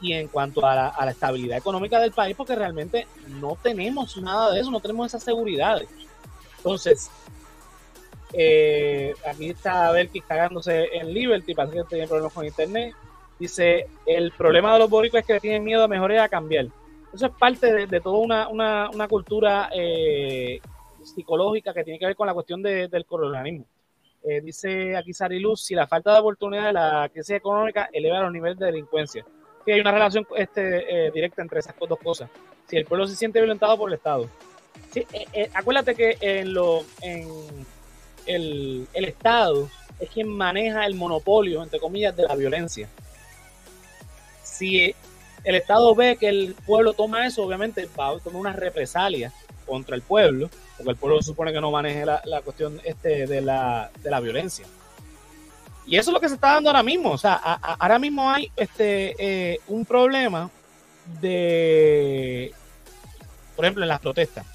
y 0.03 0.13
en 0.13 0.29
cuanto 0.29 0.67
a 0.67 0.93
la, 0.99 1.11
estabilidad 1.11 1.57
económica 1.57 2.01
del 2.01 2.11
país, 2.11 2.37
porque 2.37 2.57
realmente 2.57 3.07
no 3.41 3.57
tenemos 3.63 4.17
nada 4.17 4.51
de 4.51 4.61
eso, 4.61 4.71
no 4.71 4.81
tenemos 4.81 5.07
esa 5.07 5.21
seguridad. 5.21 5.81
Entonces, 6.59 7.11
eh, 8.33 9.15
aquí 9.27 9.51
está 9.51 9.93
Belkis 9.93 10.25
cagándose 10.25 10.89
en 10.93 11.15
Liberty, 11.15 11.55
parece 11.55 11.77
que 11.77 11.85
tiene 11.85 12.09
problemas 12.09 12.33
con 12.33 12.45
internet. 12.45 12.95
Dice, 13.39 13.87
el 14.05 14.33
problema 14.33 14.73
de 14.73 14.81
los 14.81 14.91
boricuas 14.91 15.23
es 15.23 15.27
que 15.27 15.41
tienen 15.41 15.65
miedo 15.65 15.85
a 15.85 15.89
mejorar 15.89 16.17
y 16.17 16.21
a 16.21 16.29
cambiar. 16.29 16.67
Eso 17.15 17.27
es 17.27 17.33
parte 17.33 17.87
de, 17.87 18.01
toda 18.01 18.49
una, 18.49 19.09
cultura 19.09 19.71
eh, 19.73 20.61
psicológica 21.03 21.73
que 21.73 21.85
tiene 21.85 21.99
que 21.99 22.07
ver 22.07 22.17
con 22.17 22.27
la 22.27 22.35
cuestión 22.35 22.63
del 22.63 23.07
colonialismo. 23.07 23.67
Eh, 24.25 24.41
dice 24.41 24.97
aquí 24.97 25.13
Sari 25.13 25.41
Luz, 25.41 25.63
si 25.65 25.75
la 25.75 25.87
falta 25.87 26.13
de 26.13 26.21
oportunidad 26.21 26.67
de 26.67 26.73
la 26.73 27.11
crisis 27.13 27.37
económica 27.37 27.89
eleva 27.93 28.21
los 28.21 28.33
niveles 28.33 28.59
de 28.59 28.67
delincuencia. 28.67 29.25
Sí, 29.65 29.73
hay 29.73 29.81
una 29.81 29.93
relación 29.93 30.27
este, 30.37 31.07
eh, 31.07 31.11
directa 31.13 31.43
entre 31.43 31.61
esas 31.61 31.75
dos 31.79 31.99
cosas. 31.99 32.29
Si 32.69 32.77
el 32.77 32.85
pueblo 32.85 33.07
se 33.07 33.17
siente 33.17 33.39
violentado 33.39 33.77
por 33.77 33.89
el 33.91 33.95
Estado 33.95 34.29
eh, 34.95 35.07
eh, 35.33 35.51
acuérdate 35.55 35.95
que 35.95 36.19
en 36.21 36.53
lo, 36.53 36.85
en 37.01 37.29
el, 38.27 38.87
el 38.93 39.05
Estado 39.05 39.71
es 39.99 40.11
quien 40.11 40.29
maneja 40.29 40.85
el 40.85 40.95
monopolio, 40.95 41.63
entre 41.63 41.81
comillas, 41.81 42.15
de 42.17 42.25
la 42.25 42.35
violencia. 42.35 42.89
Si 44.43 44.95
el 45.45 45.55
Estado 45.55 45.95
ve 45.95 46.17
que 46.17 46.29
el 46.29 46.55
pueblo 46.67 46.93
toma 46.93 47.27
eso, 47.27 47.45
obviamente 47.45 47.89
va 47.99 48.09
a 48.09 48.19
tomar 48.19 48.41
una 48.41 48.53
represalia 48.53 49.33
contra 49.67 49.97
el 49.97 50.03
pueblo, 50.03 50.51
porque 50.77 50.91
el 50.91 50.97
pueblo 50.97 51.23
supone 51.23 51.53
que 51.53 51.61
no 51.61 51.71
maneje 51.71 52.05
la, 52.05 52.21
la 52.25 52.43
cuestión 52.43 52.81
este 52.85 53.27
de 53.27 53.41
la, 53.41 53.91
de 54.03 54.11
la 54.11 54.21
violencia. 54.21 54.67
Y 55.87 55.97
eso 55.97 56.11
es 56.11 56.15
lo 56.15 56.21
que 56.21 56.29
se 56.29 56.35
está 56.35 56.55
dando 56.55 56.71
ahora 56.71 56.83
mismo. 56.83 57.11
O 57.11 57.19
sea, 57.19 57.35
ahora 57.35 57.99
mismo 57.99 58.31
hay 58.31 58.51
este 58.57 59.15
eh, 59.19 59.61
un 59.69 59.85
problema 59.85 60.51
de, 61.21 62.53
por 63.57 63.65
ejemplo, 63.65 63.83
en 63.83 63.89
las 63.89 64.01
protestas. 64.01 64.47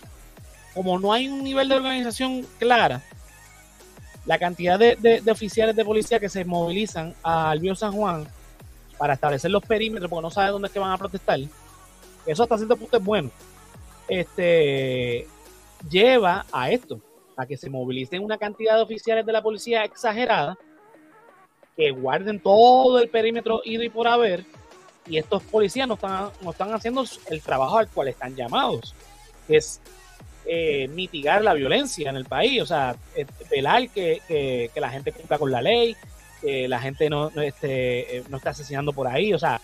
Como 0.74 1.00
no 1.00 1.12
hay 1.12 1.28
un 1.28 1.44
nivel 1.44 1.70
de 1.70 1.76
organización 1.76 2.46
clara, 2.60 3.02
la 4.26 4.38
cantidad 4.38 4.78
de, 4.78 4.96
de, 4.96 5.32
oficiales 5.32 5.76
de 5.76 5.86
policía 5.86 6.20
que 6.20 6.30
se 6.30 6.46
movilizan 6.46 7.16
al 7.24 7.60
Río 7.60 7.76
San 7.76 7.94
Juan 7.94 8.28
para 8.98 9.14
establecer 9.14 9.50
los 9.52 9.64
perímetros, 9.64 10.10
porque 10.10 10.24
no 10.24 10.32
sabe 10.32 10.52
dónde 10.52 10.68
es 10.68 10.74
que 10.74 10.80
van 10.80 10.92
a 10.92 10.98
protestar, 10.98 11.40
eso 12.26 12.44
hasta 12.44 12.58
cierto 12.58 12.76
punto 12.76 12.98
es 12.98 13.04
bueno. 13.04 13.32
Este 14.08 15.28
lleva 15.90 16.46
a 16.52 16.72
esto, 16.72 17.00
a 17.38 17.46
que 17.46 17.56
se 17.56 17.70
movilicen 17.70 18.24
una 18.24 18.38
cantidad 18.38 18.76
de 18.76 18.82
oficiales 18.82 19.26
de 19.26 19.32
la 19.32 19.42
policía 19.42 19.84
exagerada, 19.84 20.58
que 21.78 21.92
guarden 21.92 22.40
todo 22.40 23.00
el 23.00 23.08
perímetro 23.08 23.62
ido 23.64 23.84
y 23.84 23.90
por 23.90 24.08
haber, 24.08 24.44
y 25.06 25.18
estos 25.18 25.44
policías 25.44 25.88
no 25.88 25.94
están, 25.94 26.30
no 26.42 26.52
están 26.52 26.74
haciendo 26.74 27.06
el 27.30 27.42
trabajo 27.42 27.78
al 27.78 27.88
cual 27.88 28.10
están 28.10 28.36
llamados, 28.36 28.94
que 29.48 29.58
es 29.58 29.80
eh, 30.46 30.90
mitigar 30.90 31.44
la 31.44 31.54
violencia 31.54 32.10
en 32.10 32.18
el 32.18 32.26
país, 32.26 32.62
o 32.62 32.66
sea, 32.66 32.96
eh, 33.16 33.26
velar 33.50 33.90
que, 33.90 34.22
que, 34.28 34.82
la 34.82 34.90
gente 34.90 35.12
cumpla 35.12 35.38
con 35.38 35.52
la 35.52 35.62
ley, 35.62 35.96
que 36.42 36.68
la 36.68 36.80
gente 36.80 37.10
no, 37.10 37.30
no, 37.30 37.42
este, 37.42 38.24
no 38.30 38.38
está 38.38 38.50
asesinando 38.50 38.92
por 38.92 39.08
ahí, 39.08 39.34
o 39.34 39.40
sea, 39.40 39.62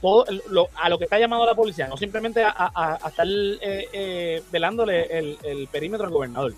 todo 0.00 0.24
lo, 0.48 0.68
a 0.76 0.88
lo 0.88 0.98
que 0.98 1.04
está 1.04 1.18
llamado 1.18 1.44
la 1.46 1.54
policía, 1.54 1.86
no 1.86 1.96
simplemente 1.96 2.42
a 2.44 2.98
estar 3.06 3.26
eh, 3.26 3.88
eh, 3.92 4.42
velándole 4.50 5.18
el, 5.18 5.38
el, 5.42 5.68
perímetro 5.68 6.06
al 6.06 6.12
gobernador. 6.12 6.54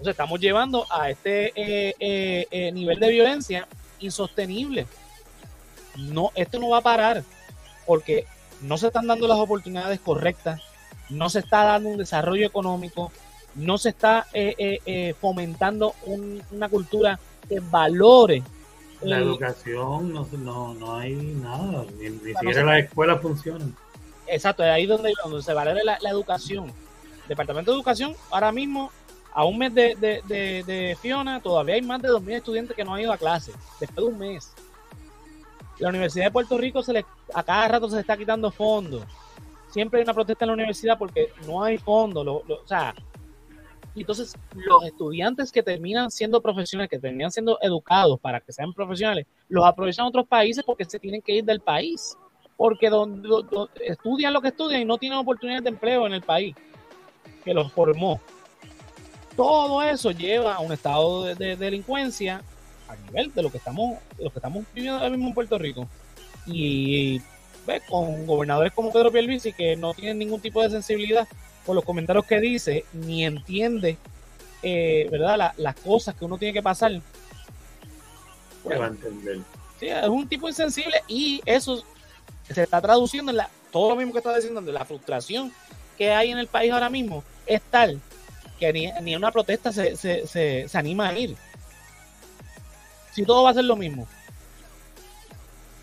Entonces 0.00 0.12
estamos 0.12 0.40
llevando 0.40 0.86
a 0.90 1.10
este 1.10 1.52
eh, 1.54 2.72
nivel 2.72 2.98
de 2.98 3.10
violencia 3.10 3.68
insostenible. 3.98 4.86
No, 5.98 6.30
esto 6.34 6.58
no 6.58 6.70
va 6.70 6.78
a 6.78 6.82
parar 6.82 7.22
porque 7.86 8.24
no 8.62 8.78
se 8.78 8.86
están 8.86 9.06
dando 9.06 9.28
las 9.28 9.36
oportunidades 9.36 10.00
correctas, 10.00 10.62
no 11.10 11.28
se 11.28 11.40
está 11.40 11.64
dando 11.64 11.90
un 11.90 11.98
desarrollo 11.98 12.46
económico, 12.46 13.12
no 13.54 13.76
se 13.76 13.90
está 13.90 14.26
fomentando 15.20 15.94
un, 16.06 16.42
una 16.50 16.70
cultura 16.70 17.20
que 17.46 17.60
valore 17.60 18.42
la 19.02 19.18
educación, 19.18 20.14
no, 20.14 20.26
no, 20.32 20.72
no 20.72 20.96
hay 20.96 21.14
nada, 21.14 21.84
ni, 21.98 22.08
ni 22.08 22.32
siquiera 22.32 22.64
las 22.64 22.84
escuelas 22.84 23.20
funcionan. 23.20 23.76
Exacto, 24.26 24.62
es 24.62 24.70
ahí 24.70 24.86
donde, 24.86 25.12
donde 25.22 25.42
se 25.42 25.52
valora 25.52 25.82
la, 25.84 25.98
la, 26.00 26.10
educación. 26.10 26.72
Departamento 27.28 27.70
de 27.70 27.76
Educación, 27.76 28.14
ahora 28.30 28.50
mismo, 28.50 28.90
a 29.40 29.44
un 29.44 29.56
mes 29.56 29.72
de, 29.72 29.96
de, 29.96 30.62
de, 30.66 30.98
Fiona, 31.00 31.40
todavía 31.40 31.74
hay 31.76 31.80
más 31.80 32.02
de 32.02 32.10
2.000 32.10 32.32
estudiantes 32.34 32.76
que 32.76 32.84
no 32.84 32.92
han 32.94 33.00
ido 33.00 33.10
a 33.10 33.16
clase, 33.16 33.52
después 33.80 34.04
de 34.06 34.12
un 34.12 34.18
mes. 34.18 34.52
La 35.78 35.88
Universidad 35.88 36.26
de 36.26 36.30
Puerto 36.30 36.58
Rico 36.58 36.82
se 36.82 36.92
le, 36.92 37.06
a 37.32 37.42
cada 37.42 37.66
rato 37.68 37.88
se 37.88 37.94
le 37.94 38.02
está 38.02 38.18
quitando 38.18 38.50
fondos. 38.50 39.02
Siempre 39.70 39.98
hay 39.98 40.04
una 40.04 40.12
protesta 40.12 40.44
en 40.44 40.48
la 40.48 40.52
universidad 40.52 40.98
porque 40.98 41.32
no 41.46 41.64
hay 41.64 41.78
fondos. 41.78 42.26
O 42.26 42.66
sea, 42.66 42.94
entonces 43.96 44.34
los 44.52 44.84
estudiantes 44.84 45.50
que 45.50 45.62
terminan 45.62 46.10
siendo 46.10 46.42
profesionales, 46.42 46.90
que 46.90 46.98
terminan 46.98 47.30
siendo 47.30 47.58
educados 47.62 48.20
para 48.20 48.40
que 48.40 48.52
sean 48.52 48.74
profesionales, 48.74 49.26
los 49.48 49.64
aprovechan 49.64 50.04
otros 50.04 50.26
países 50.26 50.62
porque 50.64 50.84
se 50.84 50.98
tienen 50.98 51.22
que 51.22 51.32
ir 51.32 51.44
del 51.46 51.60
país. 51.60 52.14
Porque 52.58 52.90
donde, 52.90 53.26
donde 53.26 53.70
estudian 53.86 54.34
lo 54.34 54.42
que 54.42 54.48
estudian 54.48 54.82
y 54.82 54.84
no 54.84 54.98
tienen 54.98 55.18
oportunidades 55.18 55.64
de 55.64 55.70
empleo 55.70 56.06
en 56.06 56.12
el 56.12 56.20
país 56.20 56.54
que 57.42 57.54
los 57.54 57.72
formó. 57.72 58.20
Todo 59.40 59.82
eso 59.82 60.10
lleva 60.10 60.56
a 60.56 60.60
un 60.60 60.70
estado 60.70 61.24
de, 61.24 61.34
de, 61.34 61.56
delincuencia 61.56 62.42
a 62.86 62.94
nivel 63.06 63.32
de 63.32 63.42
lo 63.42 63.50
que 63.50 63.56
estamos, 63.56 63.98
de 64.18 64.24
lo 64.24 64.30
que 64.30 64.38
estamos 64.38 64.66
viviendo 64.74 64.98
ahora 64.98 65.08
mismo 65.08 65.28
en 65.28 65.32
Puerto 65.32 65.56
Rico. 65.56 65.88
Y 66.44 67.22
ve, 67.66 67.80
con 67.88 68.26
gobernadores 68.26 68.70
como 68.74 68.92
Pedro 68.92 69.10
Pierluisi 69.10 69.54
que 69.54 69.76
no 69.76 69.94
tienen 69.94 70.18
ningún 70.18 70.42
tipo 70.42 70.62
de 70.62 70.68
sensibilidad 70.68 71.26
por 71.64 71.74
los 71.74 71.86
comentarios 71.86 72.26
que 72.26 72.38
dice, 72.38 72.84
ni 72.92 73.24
entiende, 73.24 73.96
eh, 74.62 75.08
¿verdad? 75.10 75.38
La, 75.38 75.54
las 75.56 75.76
cosas 75.76 76.14
que 76.14 76.26
uno 76.26 76.36
tiene 76.36 76.52
que 76.52 76.62
pasar. 76.62 77.00
Bueno, 78.62 78.88
entender. 78.88 79.38
Sí, 79.78 79.86
es 79.86 80.06
un 80.06 80.28
tipo 80.28 80.50
insensible 80.50 81.02
y 81.08 81.40
eso 81.46 81.82
se 82.46 82.62
está 82.62 82.78
traduciendo 82.82 83.30
en 83.30 83.38
la, 83.38 83.48
todo 83.72 83.88
lo 83.88 83.96
mismo 83.96 84.12
que 84.12 84.18
está 84.18 84.36
diciendo, 84.36 84.60
de 84.60 84.70
la 84.70 84.84
frustración 84.84 85.50
que 85.96 86.10
hay 86.10 86.30
en 86.30 86.36
el 86.36 86.46
país 86.46 86.70
ahora 86.70 86.90
mismo 86.90 87.24
es 87.46 87.62
tal 87.62 88.02
que 88.60 88.72
ni, 88.72 88.92
ni 89.02 89.16
una 89.16 89.32
protesta 89.32 89.72
se, 89.72 89.96
se, 89.96 90.26
se, 90.26 90.68
se 90.68 90.78
anima 90.78 91.08
a 91.08 91.18
ir. 91.18 91.34
Si 93.12 93.24
todo 93.24 93.42
va 93.42 93.50
a 93.50 93.54
ser 93.54 93.64
lo 93.64 93.74
mismo. 93.74 94.06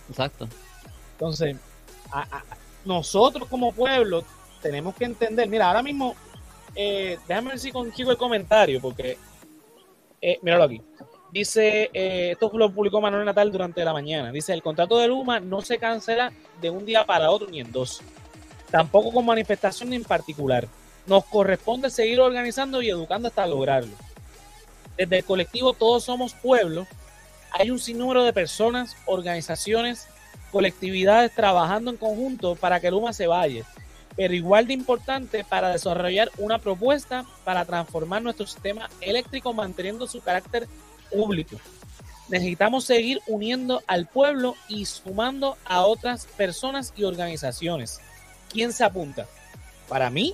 Exacto. 0.09 0.47
Entonces, 1.13 1.57
a, 2.11 2.21
a, 2.21 2.43
nosotros 2.85 3.49
como 3.49 3.73
pueblo 3.73 4.23
tenemos 4.61 4.95
que 4.95 5.05
entender, 5.05 5.49
mira, 5.49 5.67
ahora 5.67 5.83
mismo, 5.83 6.15
eh, 6.75 7.17
déjame 7.27 7.49
ver 7.49 7.59
si 7.59 7.71
consigo 7.71 8.11
el 8.11 8.17
comentario, 8.17 8.79
porque, 8.79 9.17
eh, 10.21 10.39
míralo 10.41 10.63
aquí. 10.63 10.81
Dice, 11.31 11.89
eh, 11.93 12.31
esto 12.31 12.49
lo 12.53 12.71
publicó 12.71 13.01
Manuel 13.01 13.25
Natal 13.25 13.51
durante 13.51 13.83
la 13.83 13.91
mañana. 13.91 14.31
Dice, 14.31 14.53
el 14.53 14.63
contrato 14.63 14.97
de 14.97 15.07
Luma 15.07 15.39
no 15.39 15.61
se 15.61 15.77
cancela 15.77 16.31
de 16.61 16.69
un 16.69 16.85
día 16.85 17.05
para 17.05 17.29
otro 17.29 17.49
ni 17.49 17.59
en 17.59 17.71
dos. 17.71 18.01
Tampoco 18.71 19.11
con 19.11 19.25
manifestación 19.25 19.89
ni 19.89 19.97
en 19.97 20.03
particular. 20.03 20.67
Nos 21.07 21.25
corresponde 21.25 21.89
seguir 21.89 22.19
organizando 22.19 22.81
y 22.81 22.89
educando 22.89 23.29
hasta 23.29 23.47
lograrlo. 23.47 23.93
Desde 24.97 25.17
el 25.17 25.25
colectivo 25.25 25.73
Todos 25.73 26.03
Somos 26.03 26.33
Pueblo, 26.33 26.85
hay 27.51 27.71
un 27.71 27.79
sinnúmero 27.79 28.23
de 28.23 28.33
personas, 28.33 28.95
organizaciones, 29.05 30.07
colectividades 30.51 31.33
trabajando 31.33 31.91
en 31.91 31.97
conjunto 31.97 32.55
para 32.55 32.79
que 32.79 32.91
Luma 32.91 33.13
se 33.13 33.27
vaya 33.27 33.65
pero 34.17 34.33
igual 34.33 34.65
de 34.65 34.73
importante 34.73 35.45
para 35.45 35.69
desarrollar 35.69 36.31
una 36.39 36.57
propuesta 36.57 37.23
para 37.45 37.63
transformar 37.63 38.23
nuestro 38.23 38.47
sistema 38.47 38.89
eléctrico 38.99 39.53
manteniendo 39.53 40.07
su 40.07 40.21
carácter 40.21 40.67
público. 41.11 41.55
Necesitamos 42.27 42.83
seguir 42.83 43.21
uniendo 43.27 43.83
al 43.85 44.07
pueblo 44.07 44.55
y 44.67 44.85
sumando 44.87 45.55
a 45.63 45.85
otras 45.85 46.25
personas 46.25 46.93
y 46.97 47.03
organizaciones. 47.03 48.01
¿Quién 48.51 48.73
se 48.73 48.83
apunta? 48.83 49.27
Para 49.87 50.09
mí, 50.09 50.33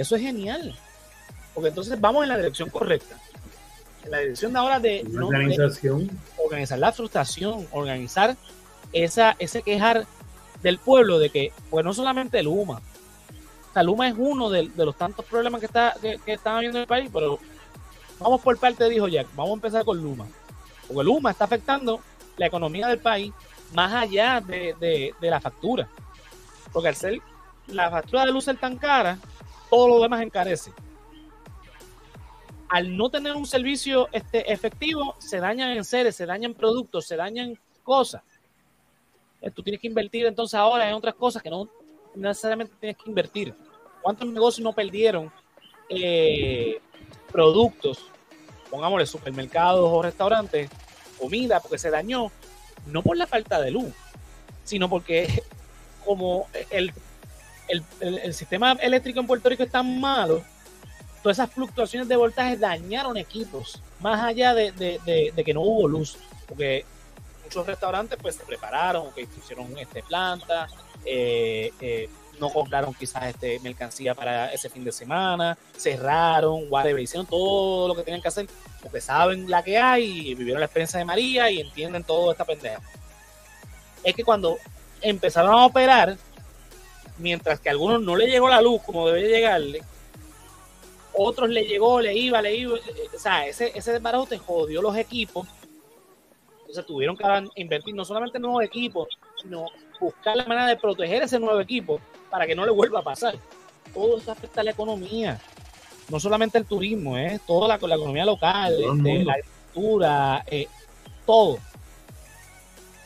eso 0.00 0.16
es 0.16 0.22
genial. 0.22 0.74
Porque 1.54 1.68
entonces 1.68 2.00
vamos 2.00 2.22
en 2.22 2.28
la 2.30 2.36
dirección 2.36 2.70
correcta. 2.70 3.16
En 4.04 4.10
la 4.10 4.18
dirección 4.18 4.52
de 4.52 4.58
ahora 4.58 4.80
de, 4.80 5.04
no, 5.04 5.28
organización. 5.28 6.06
de 6.06 6.14
organizar 6.44 6.78
la 6.78 6.92
frustración, 6.92 7.66
organizar 7.72 8.36
esa, 8.92 9.36
ese 9.38 9.62
quejar 9.62 10.06
del 10.62 10.78
pueblo 10.78 11.18
de 11.18 11.30
que, 11.30 11.52
pues 11.70 11.84
no 11.84 11.92
solamente 11.92 12.38
el 12.38 12.46
UMA, 12.46 12.80
Luma 13.82 14.08
es 14.08 14.14
uno 14.16 14.50
de, 14.50 14.68
de, 14.68 14.84
los 14.84 14.96
tantos 14.96 15.24
problemas 15.24 15.60
que, 15.60 15.66
está, 15.66 15.94
que, 16.00 16.18
que 16.24 16.32
están 16.34 16.56
habiendo 16.56 16.78
en 16.78 16.82
el 16.82 16.88
país, 16.88 17.10
pero 17.12 17.38
vamos 18.18 18.40
por 18.40 18.56
parte, 18.58 18.88
dijo 18.88 19.08
Jack, 19.08 19.28
vamos 19.34 19.52
a 19.52 19.54
empezar 19.54 19.84
con 19.84 20.02
Luma. 20.02 20.26
Porque 20.86 21.04
Luma 21.04 21.30
está 21.30 21.44
afectando 21.44 22.00
la 22.36 22.46
economía 22.46 22.88
del 22.88 22.98
país 22.98 23.32
más 23.74 23.92
allá 23.92 24.40
de, 24.40 24.74
de, 24.80 25.14
de 25.20 25.30
la 25.30 25.40
factura. 25.40 25.88
Porque 26.72 26.88
al 26.88 26.96
ser 26.96 27.20
la 27.66 27.90
factura 27.90 28.24
de 28.24 28.32
luz 28.32 28.44
ser 28.44 28.56
tan 28.56 28.76
cara, 28.76 29.18
todo 29.70 29.88
lo 29.88 30.02
demás 30.02 30.22
encarece. 30.22 30.72
Al 32.68 32.96
no 32.96 33.08
tener 33.08 33.34
un 33.34 33.46
servicio 33.46 34.08
este, 34.12 34.52
efectivo, 34.52 35.16
se 35.18 35.38
dañan 35.38 35.70
en 35.70 35.84
seres, 35.84 36.16
se 36.16 36.26
dañan 36.26 36.54
productos, 36.54 37.06
se 37.06 37.16
dañan 37.16 37.58
cosas. 37.82 38.22
Tú 39.54 39.62
tienes 39.62 39.80
que 39.80 39.86
invertir 39.86 40.26
entonces 40.26 40.54
ahora 40.54 40.88
en 40.88 40.94
otras 40.94 41.14
cosas 41.14 41.42
que 41.42 41.48
no 41.48 41.68
necesariamente 42.14 42.74
tienes 42.78 42.96
que 42.96 43.08
invertir. 43.08 43.54
¿Cuántos 44.02 44.28
negocios 44.28 44.64
no 44.64 44.72
perdieron 44.72 45.32
eh, 45.88 46.80
productos, 47.30 48.04
pongámosle 48.70 49.06
supermercados 49.06 49.88
o 49.90 50.02
restaurantes, 50.02 50.70
comida, 51.18 51.60
porque 51.60 51.78
se 51.78 51.90
dañó, 51.90 52.30
no 52.86 53.02
por 53.02 53.16
la 53.16 53.26
falta 53.26 53.60
de 53.60 53.70
luz, 53.70 53.92
sino 54.64 54.88
porque 54.88 55.42
como 56.04 56.46
el, 56.70 56.92
el, 57.68 57.84
el, 58.00 58.34
sistema 58.34 58.72
eléctrico 58.80 59.20
en 59.20 59.26
Puerto 59.26 59.48
Rico 59.48 59.62
es 59.62 59.70
tan 59.70 60.00
malo, 60.00 60.42
todas 61.22 61.38
esas 61.38 61.50
fluctuaciones 61.50 62.08
de 62.08 62.16
voltaje 62.16 62.56
dañaron 62.56 63.16
equipos, 63.16 63.80
más 64.00 64.22
allá 64.22 64.54
de, 64.54 64.72
de, 64.72 65.32
de, 65.34 65.44
que 65.44 65.54
no 65.54 65.60
hubo 65.62 65.88
luz, 65.88 66.16
porque 66.46 66.84
muchos 67.44 67.66
restaurantes 67.66 68.18
pues 68.20 68.36
se 68.36 68.44
prepararon, 68.44 69.12
que 69.12 69.22
hicieron 69.22 69.76
este 69.78 70.02
planta, 70.02 70.68
eh, 71.04 71.72
eh, 71.80 72.08
no 72.40 72.50
compraron 72.50 72.94
quizás 72.94 73.24
este 73.24 73.58
mercancía 73.60 74.14
para 74.14 74.52
ese 74.52 74.68
fin 74.68 74.84
de 74.84 74.92
semana, 74.92 75.58
cerraron, 75.76 76.66
whatever, 76.68 77.00
hicieron 77.00 77.26
todo 77.26 77.88
lo 77.88 77.96
que 77.96 78.02
tenían 78.02 78.22
que 78.22 78.28
hacer 78.28 78.46
porque 78.82 79.00
saben 79.00 79.50
la 79.50 79.62
que 79.62 79.76
hay 79.76 80.30
y 80.30 80.34
vivieron 80.34 80.60
la 80.60 80.66
experiencia 80.66 80.98
de 80.98 81.04
María 81.04 81.50
y 81.50 81.60
entienden 81.60 82.04
toda 82.04 82.32
esta 82.32 82.44
pendeja. 82.44 82.80
Es 84.04 84.14
que 84.14 84.24
cuando 84.24 84.56
empezaron 85.00 85.52
a 85.52 85.66
operar, 85.66 86.16
mientras 87.18 87.60
que 87.60 87.68
a 87.68 87.72
algunos 87.72 88.02
no 88.02 88.16
le 88.16 88.26
llegó 88.26 88.48
la 88.48 88.62
luz 88.62 88.82
como 88.82 89.08
debe 89.08 89.28
llegarle, 89.28 89.82
otros 91.12 91.48
le 91.48 91.64
llegó, 91.64 92.00
le 92.00 92.16
iba, 92.16 92.40
le 92.40 92.54
iba, 92.54 92.74
o 92.74 93.18
sea, 93.18 93.46
ese, 93.46 93.72
ese 93.74 93.92
desbarato 93.92 94.38
jodió 94.38 94.80
los 94.80 94.96
equipos, 94.96 95.48
entonces 96.60 96.86
tuvieron 96.86 97.16
que 97.16 97.24
invertir 97.56 97.94
no 97.94 98.04
solamente 98.04 98.38
en 98.38 98.42
nuevos 98.42 98.62
equipos, 98.62 99.08
sino 99.42 99.66
buscar 100.00 100.36
la 100.36 100.44
manera 100.44 100.66
de 100.66 100.76
proteger 100.76 101.22
ese 101.22 101.40
nuevo 101.40 101.60
equipo 101.60 102.00
para 102.30 102.46
que 102.46 102.54
no 102.54 102.64
le 102.64 102.70
vuelva 102.70 103.00
a 103.00 103.02
pasar. 103.02 103.34
Todo 103.92 104.18
eso 104.18 104.30
afecta 104.30 104.60
a 104.60 104.64
la 104.64 104.70
economía, 104.70 105.40
no 106.08 106.20
solamente 106.20 106.58
el 106.58 106.66
turismo, 106.66 107.16
¿eh? 107.18 107.40
toda 107.46 107.68
la, 107.68 107.78
la 107.80 107.94
economía 107.94 108.24
local, 108.24 108.74
este, 108.74 109.24
la 109.24 109.32
agricultura, 109.32 110.44
eh, 110.46 110.68
todo. 111.26 111.58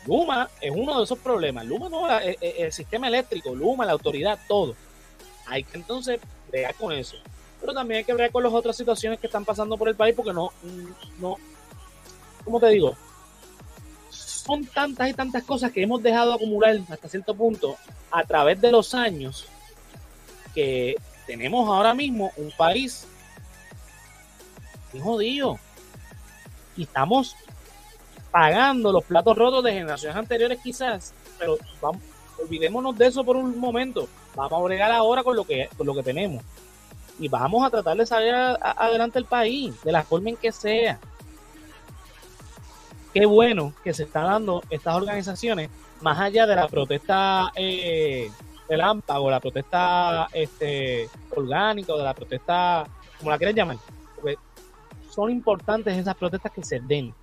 Luma 0.07 0.51
es 0.61 0.71
uno 0.75 0.99
de 0.99 1.05
esos 1.05 1.19
problemas. 1.19 1.65
Luma 1.67 1.89
no, 1.89 2.19
el, 2.19 2.37
el, 2.41 2.73
sistema 2.73 3.09
eléctrico, 3.09 3.55
Luma, 3.55 3.87
la 3.87 3.93
autoridad, 3.93 4.39
todo. 4.49 4.75
Hay 5.47 5.65
que 5.65 5.77
entonces 5.77 6.21
bregar 6.49 6.75
con 6.75 6.93
eso. 6.93 7.17
Pero 7.61 7.73
también 7.75 7.99
hay 7.99 8.05
que 8.05 8.13
bregar 8.13 8.33
con 8.33 8.43
las 8.43 8.53
otras 8.53 8.77
situaciones 8.77 9.21
que 9.21 9.27
están 9.27 9.45
pasando 9.45 9.77
por 9.77 9.89
el 9.89 9.95
país 9.95 10.15
porque 10.15 10.33
no, 10.33 10.53
no, 11.19 11.37
¿cómo 12.45 12.59
te 12.59 12.69
digo? 12.69 12.97
son 14.43 14.65
tantas 14.67 15.09
y 15.09 15.15
tantas 15.15 15.45
cosas 15.45 15.71
que 15.71 15.83
hemos 15.83 16.03
dejado 16.03 16.33
acumular 16.33 16.77
hasta 16.89 17.09
cierto 17.09 17.35
punto 17.35 17.77
a 18.11 18.25
través 18.25 18.61
de 18.61 18.73
los 18.73 18.93
años 18.95 19.47
que 20.55 20.97
tenemos 21.27 21.69
ahora 21.69 21.95
mismo 21.95 22.33
un 22.37 22.51
país 22.51 23.07
jodido 25.01 25.59
y 26.77 26.83
estamos 26.83 27.37
pagando 28.33 28.91
los 28.91 29.05
platos 29.05 29.37
rotos 29.37 29.63
de 29.63 29.75
generaciones 29.75 30.17
anteriores 30.17 30.59
quizás, 30.61 31.15
pero 31.39 31.59
vamos, 31.81 32.03
olvidémonos 32.43 32.97
de 32.97 33.07
eso 33.07 33.23
por 33.23 33.37
un 33.37 33.59
momento, 33.61 34.09
vamos 34.35 34.59
a 34.59 34.63
bregar 34.65 34.91
ahora 34.91 35.23
con 35.23 35.37
lo 35.37 35.45
que, 35.45 35.69
con 35.77 35.87
lo 35.87 35.95
que 35.95 36.03
tenemos. 36.03 36.43
Y 37.19 37.29
vamos 37.29 37.65
a 37.65 37.71
tratar 37.71 37.97
de 37.97 38.07
salir 38.07 38.35
adelante 38.35 39.19
el 39.19 39.27
país 39.27 39.81
de 39.83 39.93
la 39.93 40.03
forma 40.03 40.31
en 40.31 40.37
que 40.37 40.51
sea. 40.51 40.99
Qué 43.13 43.27
bueno 43.27 43.75
que 43.85 43.93
se 43.93 44.05
están 44.05 44.25
dando 44.25 44.63
estas 44.71 44.97
organizaciones, 44.97 45.69
más 46.01 46.19
allá 46.19 46.47
de 46.47 46.57
la 46.57 46.67
protesta 46.67 47.53
eh, 47.55 48.31
relámpago, 48.67 49.31
la 49.31 49.39
protesta 49.39 50.29
este, 50.33 51.09
orgánica, 51.37 51.93
o 51.93 51.99
de 51.99 52.05
la 52.05 52.15
protesta, 52.15 52.87
como 53.19 53.31
la 53.31 53.37
quieras 53.37 53.55
llamar, 53.55 53.77
porque 54.15 54.39
son 55.11 55.31
importantes 55.31 55.97
esas 55.97 56.17
protestas 56.17 56.51
que 56.51 56.65
se 56.65 56.81
den. 56.81 57.15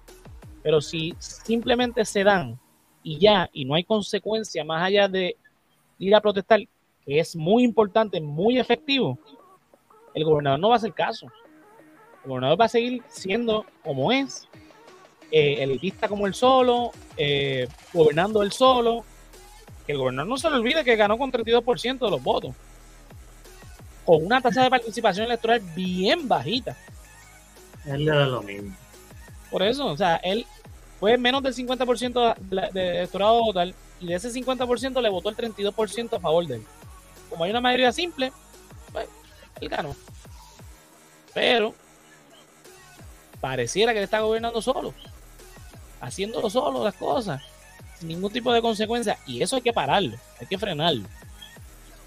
Pero 0.61 0.81
si 0.81 1.15
simplemente 1.19 2.03
se 2.05 2.23
dan 2.23 2.59
y 3.03 3.17
ya, 3.17 3.49
y 3.53 3.65
no 3.65 3.75
hay 3.75 3.83
consecuencia 3.83 4.63
más 4.63 4.83
allá 4.83 5.07
de 5.07 5.37
ir 5.97 6.15
a 6.15 6.21
protestar, 6.21 6.61
que 7.05 7.19
es 7.19 7.35
muy 7.35 7.63
importante, 7.63 8.19
muy 8.19 8.59
efectivo, 8.59 9.17
el 10.13 10.23
gobernador 10.23 10.59
no 10.59 10.69
va 10.69 10.75
a 10.75 10.77
hacer 10.77 10.93
caso. 10.93 11.27
El 12.23 12.29
gobernador 12.29 12.59
va 12.59 12.65
a 12.65 12.69
seguir 12.69 13.01
siendo 13.07 13.65
como 13.83 14.11
es, 14.11 14.47
eh, 15.31 15.63
elitista 15.63 16.07
como 16.07 16.27
el 16.27 16.33
solo, 16.33 16.91
eh, 17.15 17.67
gobernando 17.93 18.43
el 18.43 18.51
solo. 18.51 19.05
Que 19.85 19.93
el 19.93 19.97
gobernador 19.97 20.29
no 20.29 20.37
se 20.37 20.49
le 20.49 20.57
olvide 20.57 20.83
que 20.83 20.95
ganó 20.95 21.17
con 21.17 21.31
32% 21.31 22.05
de 22.05 22.11
los 22.11 22.21
votos. 22.21 22.55
Con 24.05 24.25
una 24.25 24.41
tasa 24.41 24.63
de 24.63 24.69
participación 24.69 25.25
electoral 25.25 25.61
bien 25.75 26.27
bajita. 26.27 26.75
Él 27.85 28.05
le 28.05 28.11
da 28.11 28.25
lo 28.25 28.41
mismo. 28.41 28.75
Por 29.51 29.63
eso, 29.63 29.87
o 29.87 29.97
sea, 29.97 30.17
él 30.17 30.45
fue 30.99 31.17
menos 31.17 31.41
del 31.43 31.53
50% 31.53 32.35
de, 32.71 32.97
electorado 32.97 33.45
total 33.45 33.73
y 33.99 34.07
de 34.07 34.15
ese 34.15 34.29
50% 34.31 35.01
le 35.01 35.09
votó 35.09 35.29
el 35.29 35.37
32% 35.37 36.17
a 36.17 36.19
favor 36.19 36.45
de 36.45 36.55
él. 36.55 36.63
Como 37.29 37.43
hay 37.43 37.51
una 37.51 37.61
mayoría 37.61 37.91
simple, 37.91 38.31
pues, 38.91 39.07
él 39.61 39.69
ganó. 39.69 39.95
Pero 41.33 41.73
pareciera 43.39 43.93
que 43.93 43.99
él 43.99 44.03
está 44.03 44.19
gobernando 44.19 44.61
solo 44.61 44.93
haciéndolo 46.01 46.49
solo 46.49 46.83
las 46.83 46.95
cosas, 46.95 47.41
sin 47.97 48.09
ningún 48.09 48.31
tipo 48.31 48.51
de 48.53 48.61
consecuencia. 48.61 49.17
Y 49.25 49.41
eso 49.41 49.55
hay 49.55 49.61
que 49.61 49.73
pararlo, 49.73 50.17
hay 50.39 50.47
que 50.47 50.57
frenarlo. 50.57 51.07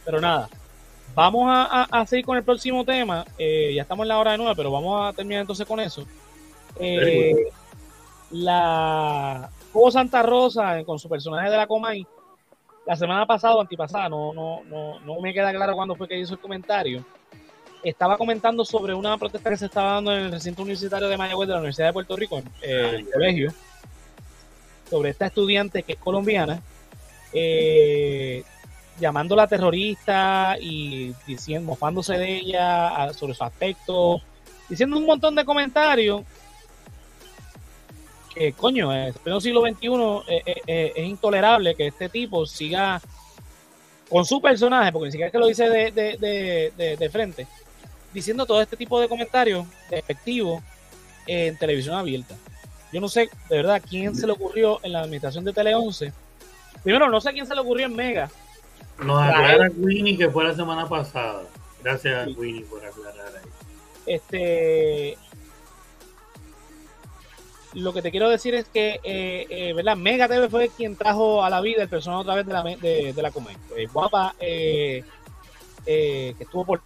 Pero 0.05 0.21
nada, 0.21 0.49
vamos 1.15 1.47
a, 1.49 2.05
seguir 2.07 2.25
con 2.25 2.37
el 2.37 2.45
próximo 2.45 2.85
tema. 2.85 3.25
Eh, 3.39 3.73
ya 3.75 3.83
estamos 3.83 4.05
en 4.05 4.09
la 4.09 4.19
hora 4.19 4.33
de 4.33 4.39
nueve, 4.39 4.55
pero 4.57 4.71
vamos 4.71 5.09
a 5.09 5.13
terminar 5.15 5.43
entonces 5.43 5.67
con 5.67 5.81
eso. 5.81 6.07
Eh, 6.79 7.35
la 8.31 9.51
Juego 9.73 9.91
Santa 9.91 10.23
Rosa 10.23 10.83
con 10.85 10.99
su 10.99 11.09
personaje 11.09 11.51
de 11.51 11.57
la 11.57 11.67
Comay, 11.67 12.07
la 12.87 12.97
semana 12.97 13.27
pasada 13.27 13.55
o 13.55 13.61
antipasada, 13.61 14.09
no, 14.09 14.33
no, 14.33 14.63
no, 14.65 15.01
no 15.01 15.21
me 15.21 15.33
queda 15.33 15.53
claro 15.53 15.75
cuándo 15.75 15.95
fue 15.95 16.09
que 16.09 16.19
hizo 16.19 16.35
el 16.35 16.41
comentario. 16.41 17.05
Estaba 17.83 18.17
comentando 18.17 18.65
sobre 18.65 18.95
una 18.95 19.17
protesta 19.19 19.51
que 19.51 19.57
se 19.57 19.67
estaba 19.67 19.95
dando 19.95 20.13
en 20.13 20.25
el 20.25 20.33
recinto 20.33 20.63
universitario 20.63 21.09
de 21.09 21.17
Mayagüez 21.17 21.49
de 21.49 21.55
la 21.55 21.61
Universidad 21.61 21.89
de 21.89 21.93
Puerto 21.93 22.17
Rico, 22.17 22.41
eh, 22.63 22.97
el 22.99 23.11
colegio 23.11 23.53
sobre 24.89 25.11
esta 25.11 25.27
estudiante 25.27 25.83
que 25.83 25.95
es 25.95 25.99
colombiana, 25.99 26.61
eh, 27.33 28.45
llamándola 29.01 29.47
terrorista 29.47 30.57
y 30.61 31.15
diciendo, 31.27 31.71
mofándose 31.71 32.19
de 32.19 32.37
ella 32.37 33.11
sobre 33.15 33.33
su 33.33 33.43
aspecto, 33.43 34.21
diciendo 34.69 34.99
un 34.99 35.07
montón 35.07 35.35
de 35.35 35.47
comentarios 35.47 36.23
que, 38.35 38.53
coño, 38.53 38.93
en 38.93 39.15
el 39.25 39.41
siglo 39.41 39.63
XXI 39.63 39.89
eh, 40.29 40.63
eh, 40.67 40.93
es 40.97 41.07
intolerable 41.07 41.75
que 41.75 41.89
este 41.89 42.09
tipo 42.09 42.47
siga 42.47 43.01
con 44.09 44.25
su 44.25 44.41
personaje, 44.41 44.93
porque 44.93 45.07
ni 45.07 45.13
siquiera 45.13 45.29
es 45.29 45.33
que 45.33 45.39
lo 45.39 45.47
dice 45.47 45.69
de, 45.69 47.11
frente, 47.11 47.47
diciendo 48.13 48.45
todo 48.45 48.61
este 48.61 48.77
tipo 48.77 49.01
de 49.01 49.09
comentarios 49.09 49.67
despectivos 49.89 50.63
en 51.27 51.57
televisión 51.57 51.95
abierta. 51.95 52.35
Yo 52.93 53.01
no 53.01 53.09
sé 53.09 53.31
de 53.49 53.57
verdad 53.57 53.83
quién 53.89 54.15
se 54.15 54.27
le 54.27 54.35
ocurrió 54.35 54.81
en 54.83 54.93
la 54.93 55.01
administración 55.01 55.45
de 55.45 55.53
Tele 55.55 55.75
11. 55.75 56.13
Primero, 56.83 57.09
no 57.09 57.21
sé 57.21 57.33
quién 57.33 57.47
se 57.47 57.55
le 57.55 57.61
ocurrió 57.61 57.87
en 57.87 57.97
Mega. 57.97 58.31
Nos 58.99 59.23
aclara 59.23 59.71
Winnie 59.79 60.19
que 60.19 60.29
fue 60.29 60.45
la 60.45 60.55
semana 60.55 60.87
pasada. 60.87 61.45
Gracias 61.83 62.29
a 62.29 62.31
Winnie 62.39 62.65
por 62.65 62.85
aclarar 62.85 63.29
ahí. 63.29 63.51
Este. 64.05 65.17
Lo 67.75 67.93
que 67.93 68.03
te 68.03 68.11
quiero 68.11 68.29
decir 68.29 68.55
es 68.55 68.69
que, 68.69 69.01
eh, 69.03 69.47
eh, 69.49 69.73
¿verdad? 69.73 69.97
Mega 69.97 70.29
TV 70.29 70.49
fue 70.49 70.69
quien 70.69 70.97
trajo 70.97 71.43
a 71.43 71.51
la 71.51 71.61
vida 71.61 71.83
el 71.83 71.89
personaje 71.89 72.23
otra 72.23 72.35
vez 72.35 72.47
de 72.47 72.53
la, 72.53 72.63
de, 72.63 73.13
de 73.13 73.23
la 73.23 73.31
comedia. 73.31 73.59
Eh, 73.77 73.87
Guapa, 73.93 74.35
que 74.39 75.05
estuvo 76.39 76.65
por 76.65 76.83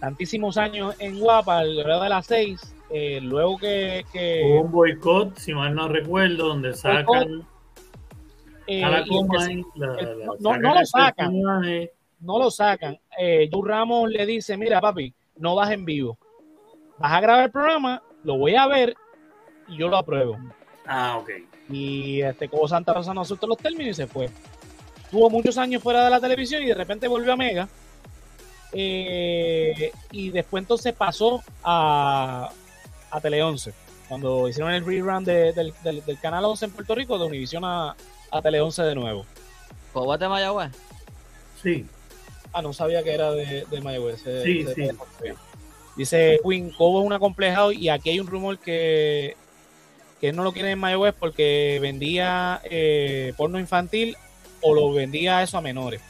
tantísimos 0.00 0.56
años 0.56 0.94
en 0.98 1.18
Guapa, 1.18 1.58
alrededor 1.58 2.02
de 2.02 2.08
las 2.08 2.26
seis, 2.26 2.74
eh, 2.90 3.20
luego 3.20 3.58
que, 3.58 4.04
Hubo 4.44 4.62
un 4.62 4.72
boicot, 4.72 5.36
si 5.36 5.52
mal 5.52 5.74
no 5.74 5.88
recuerdo, 5.88 6.48
donde 6.48 6.72
sacan 6.74 7.46
eh, 8.66 8.82
a 8.82 8.90
la 8.90 9.04
no, 9.04 10.74
lo 10.74 10.86
sacan. 10.86 11.40
No 12.20 12.38
lo 12.38 12.50
sacan. 12.50 12.98
Eh, 13.18 13.48
Ramos 13.62 14.10
le 14.10 14.26
dice, 14.26 14.56
mira 14.56 14.80
papi, 14.80 15.12
no 15.36 15.54
vas 15.54 15.70
en 15.70 15.84
vivo. 15.84 16.18
Vas 16.98 17.12
a 17.12 17.20
grabar 17.20 17.44
el 17.44 17.50
programa, 17.50 18.02
lo 18.24 18.38
voy 18.38 18.56
a 18.56 18.66
ver 18.66 18.94
y 19.68 19.76
yo 19.76 19.88
lo 19.88 19.96
apruebo. 19.96 20.38
Ah, 20.86 21.18
ok. 21.18 21.30
Y 21.70 22.22
este 22.22 22.48
como 22.48 22.66
Santa 22.66 22.94
Rosa 22.94 23.12
no 23.12 23.20
aceptó 23.20 23.46
los 23.46 23.58
términos 23.58 23.90
y 23.90 23.94
se 23.94 24.06
fue. 24.06 24.30
Tuvo 25.10 25.30
muchos 25.30 25.56
años 25.58 25.82
fuera 25.82 26.04
de 26.04 26.10
la 26.10 26.20
televisión 26.20 26.62
y 26.62 26.66
de 26.66 26.74
repente 26.74 27.08
volvió 27.08 27.32
a 27.32 27.36
Mega. 27.36 27.68
Eh, 28.72 29.92
y 30.10 30.30
después 30.30 30.62
entonces 30.62 30.92
pasó 30.94 31.42
a, 31.62 32.50
a 33.10 33.20
Tele 33.20 33.42
11. 33.42 33.72
Cuando 34.08 34.48
hicieron 34.48 34.72
el 34.72 34.84
rerun 34.84 35.24
del, 35.24 35.74
canal 36.20 36.44
11 36.46 36.64
en 36.64 36.70
Puerto 36.72 36.94
Rico, 36.94 37.18
de 37.18 37.26
Univision 37.26 37.64
a, 37.64 37.94
a 38.30 38.42
Tele 38.42 38.60
11 38.60 38.82
de 38.82 38.94
nuevo. 38.94 39.26
¿Cobo 39.92 40.16
de 40.16 40.28
Mayagüez? 40.28 40.72
Sí. 41.62 41.84
Ah, 42.52 42.62
no 42.62 42.72
sabía 42.72 43.02
que 43.02 43.12
era 43.12 43.30
de, 43.32 43.66
de 43.70 43.80
Mayagüez. 43.80 44.22
sí, 44.44 44.66
sí. 44.74 44.88
Dice 45.96 46.38
Queen, 46.44 46.70
Cobo 46.70 47.00
es 47.00 47.06
un 47.06 47.12
acomplejado 47.12 47.72
y 47.72 47.88
aquí 47.88 48.10
hay 48.10 48.20
un 48.20 48.28
rumor 48.28 48.58
que, 48.58 49.36
que 50.20 50.28
él 50.30 50.36
no 50.36 50.44
lo 50.44 50.52
quiere 50.52 50.70
en 50.70 50.78
Mayagüez 50.78 51.14
porque 51.18 51.78
vendía 51.80 52.60
eh, 52.64 53.32
porno 53.36 53.58
infantil 53.58 54.16
o 54.60 54.74
lo 54.74 54.92
vendía 54.92 55.42
eso 55.42 55.58
a 55.58 55.60
menores. 55.62 56.00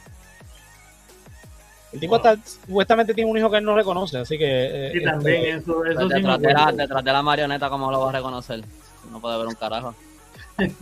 El 1.92 2.00
tipo 2.00 2.16
está, 2.16 2.36
supuestamente 2.44 3.14
tiene 3.14 3.30
un 3.30 3.38
hijo 3.38 3.50
que 3.50 3.58
él 3.58 3.64
no 3.64 3.74
reconoce, 3.74 4.18
así 4.18 4.36
que. 4.36 4.88
Eh, 4.88 4.92
sí, 4.94 5.02
también 5.02 5.36
este, 5.36 5.50
eso, 5.50 5.84
eso 5.84 6.08
detrás, 6.08 6.40
de 6.40 6.52
la, 6.52 6.72
detrás 6.72 7.04
de 7.04 7.12
la 7.12 7.22
marioneta, 7.22 7.70
¿cómo 7.70 7.90
lo 7.90 8.00
va 8.00 8.10
a 8.10 8.12
reconocer? 8.12 8.62
No 9.10 9.20
puede 9.20 9.38
ver 9.38 9.46
un 9.46 9.54
carajo. 9.54 9.94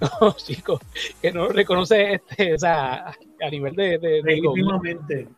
No, 0.00 0.32
chicos, 0.32 0.80
que 1.20 1.32
no 1.32 1.48
reconoce 1.48 2.14
este, 2.14 2.54
o 2.54 2.58
sea, 2.58 3.08
a 3.08 3.50
nivel 3.50 3.74
de, 3.74 3.98
de, 3.98 4.22
de 4.22 5.28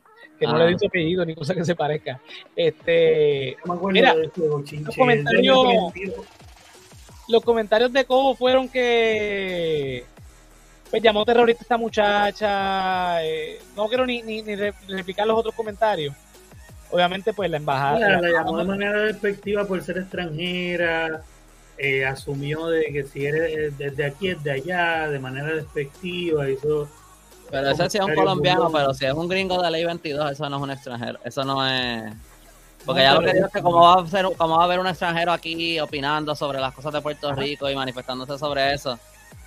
que 0.42 0.52
no 0.52 0.56
Ah. 0.56 0.64
le 0.64 0.72
dice 0.72 0.86
apellido 0.88 1.24
ni 1.24 1.34
cosa 1.36 1.54
que 1.54 1.64
se 1.64 1.74
parezca. 1.76 2.20
Este, 2.56 3.56
No 3.64 3.74
me 3.74 3.78
acuerdo 3.78 3.92
Mira, 3.94 4.14
de 4.14 4.22
los 4.82 4.96
comentarios- 4.96 5.92
los 7.28 7.42
comentarios 7.44 7.92
de 7.92 8.04
Cobo 8.04 8.34
fueron 8.34 8.68
que 8.68 10.04
pues 10.90 11.02
llamó 11.02 11.24
terrorista 11.24 11.62
a 11.62 11.64
esta 11.64 11.76
muchacha. 11.78 13.24
eh, 13.24 13.58
no 13.76 13.86
quiero 13.88 14.04
ni, 14.04 14.20
ni, 14.22 14.42
ni 14.42 14.56
re- 14.56 14.74
replicar 14.88 15.26
los 15.26 15.38
otros 15.38 15.54
comentarios. 15.54 16.14
Obviamente, 16.90 17.32
pues 17.32 17.48
la 17.50 17.56
embajada. 17.56 17.98
La, 17.98 18.08
la 18.10 18.20
la 18.20 18.30
llamó 18.30 18.58
de 18.58 18.64
manera 18.64 18.98
despectiva 19.04 19.64
por 19.66 19.80
ser 19.82 19.96
extranjera, 19.98 21.22
eh, 21.78 22.04
asumió 22.04 22.66
de 22.66 22.84
que 22.92 23.04
si 23.04 23.24
eres 23.24 23.78
desde 23.78 24.04
aquí 24.04 24.28
es 24.28 24.42
de 24.44 24.50
allá, 24.50 25.08
de 25.08 25.18
manera 25.18 25.54
despectiva, 25.54 26.50
hizo 26.50 26.88
Pero 27.52 27.68
ese 27.68 27.90
sí 27.90 27.98
es 27.98 28.04
un 28.04 28.14
colombiano, 28.14 28.72
pero 28.72 28.94
si 28.94 29.04
es 29.04 29.12
un 29.12 29.28
gringo 29.28 29.60
de 29.62 29.70
ley 29.70 29.84
22, 29.84 30.32
eso 30.32 30.48
no 30.48 30.56
es 30.56 30.62
un 30.62 30.70
extranjero. 30.70 31.18
Eso 31.22 31.44
no 31.44 31.66
es. 31.68 32.10
Porque 32.86 33.02
No, 33.02 33.06
ya 33.06 33.14
lo 33.14 33.20
que 33.20 33.34
digo 33.34 33.46
es 33.46 33.52
que, 33.52 33.62
¿cómo 33.62 33.82
va, 33.82 34.02
a 34.02 34.06
ser, 34.06 34.26
¿cómo 34.38 34.56
va 34.56 34.62
a 34.62 34.64
haber 34.64 34.80
un 34.80 34.86
extranjero 34.86 35.32
aquí 35.32 35.78
opinando 35.78 36.34
sobre 36.34 36.60
las 36.60 36.72
cosas 36.72 36.94
de 36.94 37.02
Puerto 37.02 37.30
Rico 37.34 37.68
y 37.68 37.76
manifestándose 37.76 38.38
sobre 38.38 38.72
eso? 38.72 38.98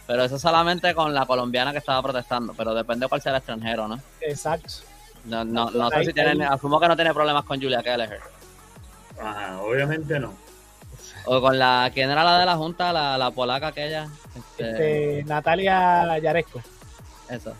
Pero 0.05 0.23
eso 0.23 0.37
solamente 0.37 0.93
con 0.93 1.15
la 1.15 1.25
colombiana 1.25 1.71
que 1.71 1.79
estaba 1.79 1.99
protestando, 2.03 2.53
pero 2.53 2.75
depende 2.75 3.05
de 3.05 3.09
cuál 3.09 3.21
sea 3.23 3.31
el 3.31 3.39
extranjero, 3.39 3.87
¿no? 3.87 3.99
Exacto. 4.21 4.69
No, 5.25 5.43
no, 5.43 5.71
no 5.71 5.89
sé 5.89 6.05
si 6.05 6.13
tienen, 6.13 6.43
asumo 6.43 6.79
que 6.79 6.87
no 6.87 6.95
tiene 6.95 7.11
problemas 7.11 7.43
con 7.43 7.59
Julia 7.59 7.81
Kelleher. 7.81 8.19
Ajá, 9.19 9.59
obviamente 9.63 10.19
no. 10.19 10.31
O 11.25 11.41
con 11.41 11.57
la, 11.57 11.89
¿quién 11.91 12.11
era 12.11 12.23
la 12.23 12.37
de 12.37 12.45
la 12.45 12.55
junta? 12.55 12.93
La, 12.93 13.17
la 13.17 13.31
polaca 13.31 13.67
aquella. 13.67 14.07
Este, 14.35 14.69
Este, 14.69 15.23
Natalia 15.25 16.19
Yaresco. 16.19 16.61
Eso. 17.29 17.55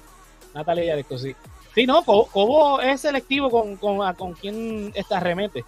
Natalia 0.56 0.86
Yaresco, 0.86 1.18
sí. 1.18 1.36
Sí, 1.76 1.86
no, 1.86 2.03
Co- 2.03 2.27
Cobo 2.32 2.80
es 2.82 3.02
selectivo 3.02 3.52
con, 3.52 3.76
con, 3.76 4.02
a- 4.02 4.14
con 4.14 4.34
quién 4.34 4.91
está 4.95 5.19
remete. 5.19 5.64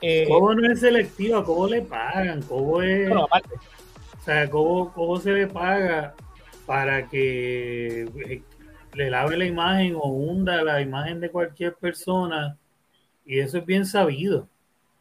Eh, 0.00 0.24
Cobo 0.26 0.54
no 0.54 0.72
es 0.72 0.80
selectiva, 0.80 1.44
Cobo 1.44 1.68
le 1.68 1.82
pagan, 1.82 2.42
Cobo 2.42 2.82
es, 2.82 3.08
bueno, 3.08 3.24
aparte, 3.24 3.54
o 3.54 4.24
sea, 4.24 4.48
Cobo, 4.50 4.90
Cobo 4.92 5.20
se 5.20 5.32
le 5.32 5.46
paga 5.46 6.14
para 6.66 7.08
que 7.08 8.02
eh, 8.26 8.42
le 8.94 9.10
lave 9.10 9.36
la 9.36 9.44
imagen 9.44 9.94
o 9.96 10.06
hunda 10.08 10.62
la 10.62 10.80
imagen 10.80 11.20
de 11.20 11.30
cualquier 11.30 11.74
persona 11.74 12.56
y 13.26 13.38
eso 13.38 13.58
es 13.58 13.66
bien 13.66 13.84
sabido. 13.86 14.48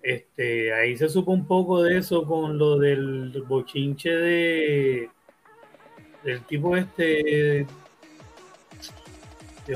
Este, 0.04 0.74
ahí 0.74 0.98
se 0.98 1.08
supo 1.10 1.32
un 1.32 1.46
poco 1.46 1.82
de 1.84 2.00
eso 2.00 2.26
con 2.26 2.58
lo 2.58 2.78
del 2.80 3.44
bochinche 3.48 4.10
de 4.10 5.10
del 6.24 6.42
tipo 6.46 6.76
este 6.76 7.66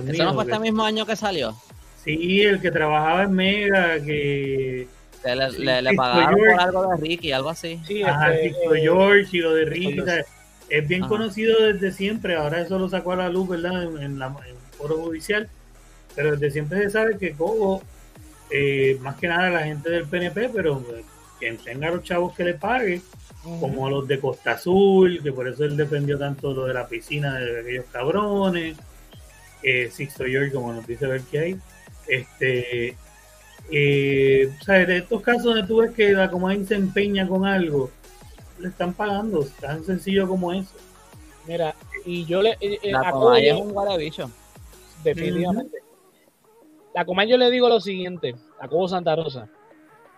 Dios 0.03 0.05
¿Eso 0.09 0.13
mío, 0.13 0.23
no 0.25 0.33
fue 0.35 0.45
que- 0.45 0.51
este 0.51 0.61
mismo 0.61 0.83
año 0.83 1.05
que 1.05 1.15
salió? 1.15 1.55
sí, 2.03 2.41
el 2.41 2.59
que 2.61 2.69
trabajaba 2.71 3.23
en 3.23 3.31
Mega, 3.33 3.99
que 3.99 4.87
le, 5.23 5.35
le, 5.35 5.81
le 5.81 5.89
Cristo 5.89 5.95
pagaron 6.03 6.35
George. 6.35 6.51
por 6.53 6.61
algo 6.61 6.87
de 6.89 6.97
Ricky, 6.97 7.31
algo 7.31 7.49
así. 7.49 7.79
sí, 7.87 8.03
Ajá, 8.03 8.33
este, 8.35 8.47
eh, 8.77 8.81
George 8.81 9.37
y 9.37 9.39
lo 9.39 9.53
de 9.55 9.65
Ricky, 9.65 10.03
es 10.69 10.87
bien 10.87 11.01
Ajá. 11.03 11.09
conocido 11.09 11.71
desde 11.71 11.91
siempre, 11.91 12.35
ahora 12.35 12.61
eso 12.61 12.77
lo 12.77 12.89
sacó 12.89 13.13
a 13.13 13.15
la 13.15 13.29
luz, 13.29 13.47
¿verdad? 13.49 13.83
En, 13.83 13.97
en 14.03 14.19
la, 14.19 14.27
en 14.27 14.51
el 14.55 14.55
foro 14.77 14.97
judicial, 14.97 15.47
pero 16.15 16.31
desde 16.33 16.51
siempre 16.51 16.83
se 16.83 16.89
sabe 16.91 17.17
que 17.17 17.31
Cobo, 17.33 17.81
eh, 18.51 18.97
más 19.01 19.15
que 19.15 19.27
nada 19.27 19.49
la 19.49 19.61
gente 19.63 19.89
del 19.89 20.05
PNP, 20.05 20.49
pero 20.49 20.83
eh, 20.95 21.03
quien 21.39 21.57
tenga 21.57 21.89
los 21.89 22.03
chavos 22.03 22.35
que 22.35 22.43
le 22.43 22.53
pague, 22.53 23.01
ujú. 23.43 23.59
como 23.61 23.89
los 23.89 24.07
de 24.07 24.19
Costa 24.19 24.51
Azul, 24.51 25.21
que 25.23 25.31
por 25.31 25.47
eso 25.47 25.63
él 25.65 25.75
defendió 25.75 26.17
tanto 26.19 26.53
lo 26.53 26.65
de 26.65 26.73
la 26.75 26.87
piscina 26.87 27.33
de 27.39 27.61
aquellos 27.61 27.85
cabrones, 27.91 28.77
eh, 29.65 29.89
Sixto 29.91 30.25
George, 30.25 30.51
como 30.51 30.71
nos 30.71 30.85
dice 30.85 31.07
ver 31.07 31.21
que 31.21 31.39
hay, 31.39 31.59
este, 32.07 32.95
eh, 33.71 34.51
o 34.59 34.63
sea, 34.63 34.85
de 34.85 34.97
estos 34.97 35.21
casos 35.21 35.45
donde 35.45 35.63
tú 35.63 35.77
ves 35.77 35.91
que 35.91 36.11
la 36.11 36.29
Comay 36.29 36.63
se 36.65 36.75
empeña 36.75 37.27
con 37.27 37.45
algo, 37.45 37.89
le 38.59 38.69
están 38.69 38.93
pagando, 38.93 39.45
tan 39.59 39.83
sencillo 39.83 40.27
como 40.27 40.53
eso. 40.53 40.75
Mira, 41.47 41.75
y 42.05 42.25
yo 42.25 42.41
le. 42.41 42.51
eh, 42.61 42.79
eh, 42.81 42.91
La 42.91 43.09
a 43.09 43.11
Comay 43.11 43.49
es 43.49 43.55
un 43.55 43.71
guare 43.73 43.97
bicho. 43.97 44.29
definitivamente. 45.03 45.79
La 46.93 47.05
Comay 47.05 47.27
yo 47.27 47.37
le 47.37 47.49
digo 47.51 47.67
lo 47.67 47.81
siguiente, 47.81 48.35
a 48.59 48.67
Cobo 48.67 48.87
Santa 48.87 49.15
Rosa. 49.15 49.49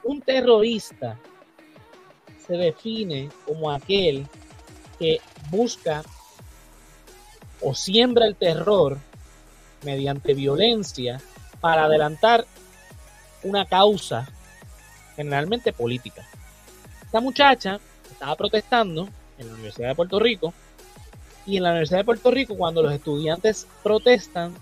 Un 0.03 0.21
terrorista 0.21 1.17
se 2.45 2.53
define 2.53 3.29
como 3.45 3.71
aquel 3.71 4.27
que 4.99 5.19
busca 5.49 6.03
o 7.61 7.73
siembra 7.73 8.25
el 8.27 8.35
terror 8.35 8.99
mediante 9.87 10.33
violencia 10.33 11.21
para 11.61 11.85
adelantar 11.85 12.45
una 13.43 13.65
causa 13.65 14.27
generalmente 15.15 15.71
política. 15.71 16.27
Esta 17.03 17.21
muchacha 17.21 17.79
estaba 18.11 18.35
protestando 18.35 19.07
en 19.37 19.47
la 19.47 19.53
Universidad 19.53 19.87
de 19.87 19.95
Puerto 19.95 20.19
Rico 20.19 20.53
y 21.45 21.55
en 21.55 21.63
la 21.63 21.69
Universidad 21.69 21.99
de 21.99 22.03
Puerto 22.03 22.31
Rico 22.31 22.57
cuando 22.57 22.83
los 22.83 22.91
estudiantes 22.91 23.65
protestan 23.81 24.53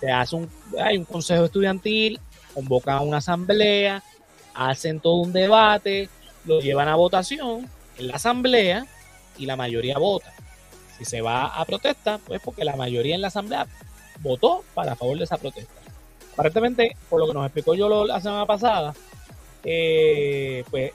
se 0.00 0.10
hace 0.10 0.36
un, 0.36 0.50
hay 0.82 0.96
un 0.96 1.04
consejo 1.04 1.44
estudiantil, 1.44 2.18
convocan 2.54 3.06
una 3.06 3.18
asamblea, 3.18 4.02
hacen 4.54 5.00
todo 5.00 5.16
un 5.16 5.34
debate, 5.34 6.08
lo 6.46 6.60
llevan 6.60 6.88
a 6.88 6.96
votación 6.96 7.68
en 7.98 8.08
la 8.08 8.14
asamblea 8.14 8.86
y 9.36 9.44
la 9.44 9.56
mayoría 9.56 9.98
vota. 9.98 10.32
Si 10.96 11.04
se 11.04 11.20
va 11.20 11.46
a 11.46 11.64
protesta, 11.66 12.18
pues 12.26 12.40
porque 12.42 12.64
la 12.64 12.74
mayoría 12.74 13.14
en 13.14 13.20
la 13.20 13.28
asamblea 13.28 13.66
votó 14.22 14.64
para 14.74 14.96
favor 14.96 15.18
de 15.18 15.24
esa 15.24 15.36
protesta. 15.36 15.72
Aparentemente, 16.32 16.96
por 17.10 17.20
lo 17.20 17.26
que 17.26 17.34
nos 17.34 17.44
explicó 17.44 17.74
yo 17.74 18.06
la 18.06 18.20
semana 18.20 18.46
pasada, 18.46 18.94
eh, 19.64 20.64
pues 20.70 20.92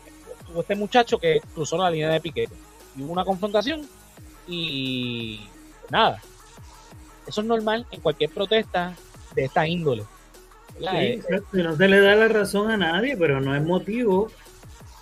hubo 0.52 0.62
este 0.62 0.76
muchacho 0.76 1.20
que 1.20 1.40
cruzó 1.54 1.78
la 1.78 1.91
línea 1.91 2.10
de 2.10 2.22
piquete 2.22 2.56
y 2.95 3.04
hubo 3.04 3.14
una 3.14 3.26
confrontación 3.26 3.88
y 4.48 5.38
pues, 5.82 5.91
nada. 5.91 6.22
Eso 7.28 7.41
es 7.41 7.48
normal 7.48 7.86
en 7.91 8.02
cualquier 8.02 8.30
protesta 8.30 8.95
de 9.36 9.45
esta 9.45 9.68
índole. 9.68 10.04
Sí, 10.80 10.86
Eh, 10.86 11.14
exacto, 11.14 11.58
y 11.60 11.64
no 11.64 11.76
se 11.76 11.88
le 11.88 11.99
da 11.99 12.16
la 12.16 12.28
razón 12.28 12.72
a 12.72 12.78
nadie, 12.78 13.18
pero 13.18 13.41
no 13.41 13.56
es 13.56 13.64
motivo 13.64 14.32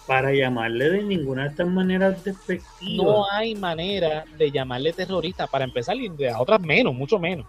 para 0.07 0.33
llamarle 0.33 0.89
de 0.89 1.03
ninguna 1.03 1.43
de 1.43 1.49
estas 1.49 1.67
maneras 1.67 2.23
despectivas. 2.23 3.05
no 3.05 3.29
hay 3.31 3.55
manera 3.55 4.23
de 4.37 4.51
llamarle 4.51 4.93
terrorista 4.93 5.47
para 5.47 5.65
empezar 5.65 5.95
y 5.97 6.09
de 6.09 6.29
a 6.29 6.39
otras 6.39 6.61
menos, 6.61 6.93
mucho 6.93 7.19
menos. 7.19 7.45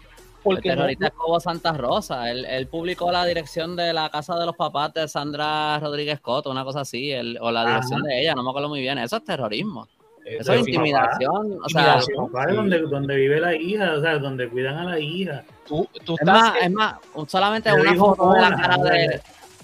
Porque 0.54 0.68
el 0.70 0.74
no- 0.76 0.80
terrorista 0.82 1.06
es 1.08 1.12
Cobo 1.12 1.40
Santa 1.40 1.72
Rosa. 1.72 2.30
Él, 2.30 2.44
él 2.46 2.66
publicó 2.68 3.10
la 3.12 3.24
dirección 3.26 3.76
de 3.76 3.92
la 3.92 4.08
casa 4.10 4.38
de 4.38 4.46
los 4.46 4.56
papás 4.56 4.94
de 4.94 5.06
Sandra 5.08 5.78
Rodríguez 5.78 6.20
Coto, 6.20 6.50
una 6.50 6.64
cosa 6.64 6.80
así, 6.80 7.10
él- 7.12 7.38
o 7.40 7.50
la 7.50 7.62
Ajá. 7.62 7.70
dirección 7.70 8.02
de 8.02 8.20
ella, 8.20 8.34
no 8.34 8.42
me 8.42 8.50
acuerdo 8.50 8.68
muy 8.68 8.80
bien. 8.80 8.98
Eso 8.98 9.16
es 9.16 9.24
terrorismo. 9.24 9.86
eh, 10.24 10.38
Eso 10.40 10.54
es 10.54 10.60
intimidación. 10.60 11.58
O 11.62 11.68
sea, 11.68 11.82
Intimidación. 11.82 12.30
Papá, 12.32 12.52
donde, 12.52 12.80
donde 12.80 13.14
vive 13.16 13.38
la 13.40 13.54
hija, 13.54 13.92
o 13.96 14.00
sea, 14.00 14.18
donde 14.18 14.48
cuidan 14.48 14.76
a 14.78 14.84
la 14.84 14.98
hija. 14.98 15.44
tú, 15.68 15.88
tú 16.04 16.14
es 16.14 16.20
estás 16.20 16.40
más, 16.42 16.54
es 16.62 16.70
más, 16.72 16.94
solamente 17.28 17.72
una 17.72 17.94
foto 17.94 18.32
de 18.32 18.40
la 18.40 18.50
Mona, 18.50 18.60
cara 18.62 18.76
de. 18.78 19.20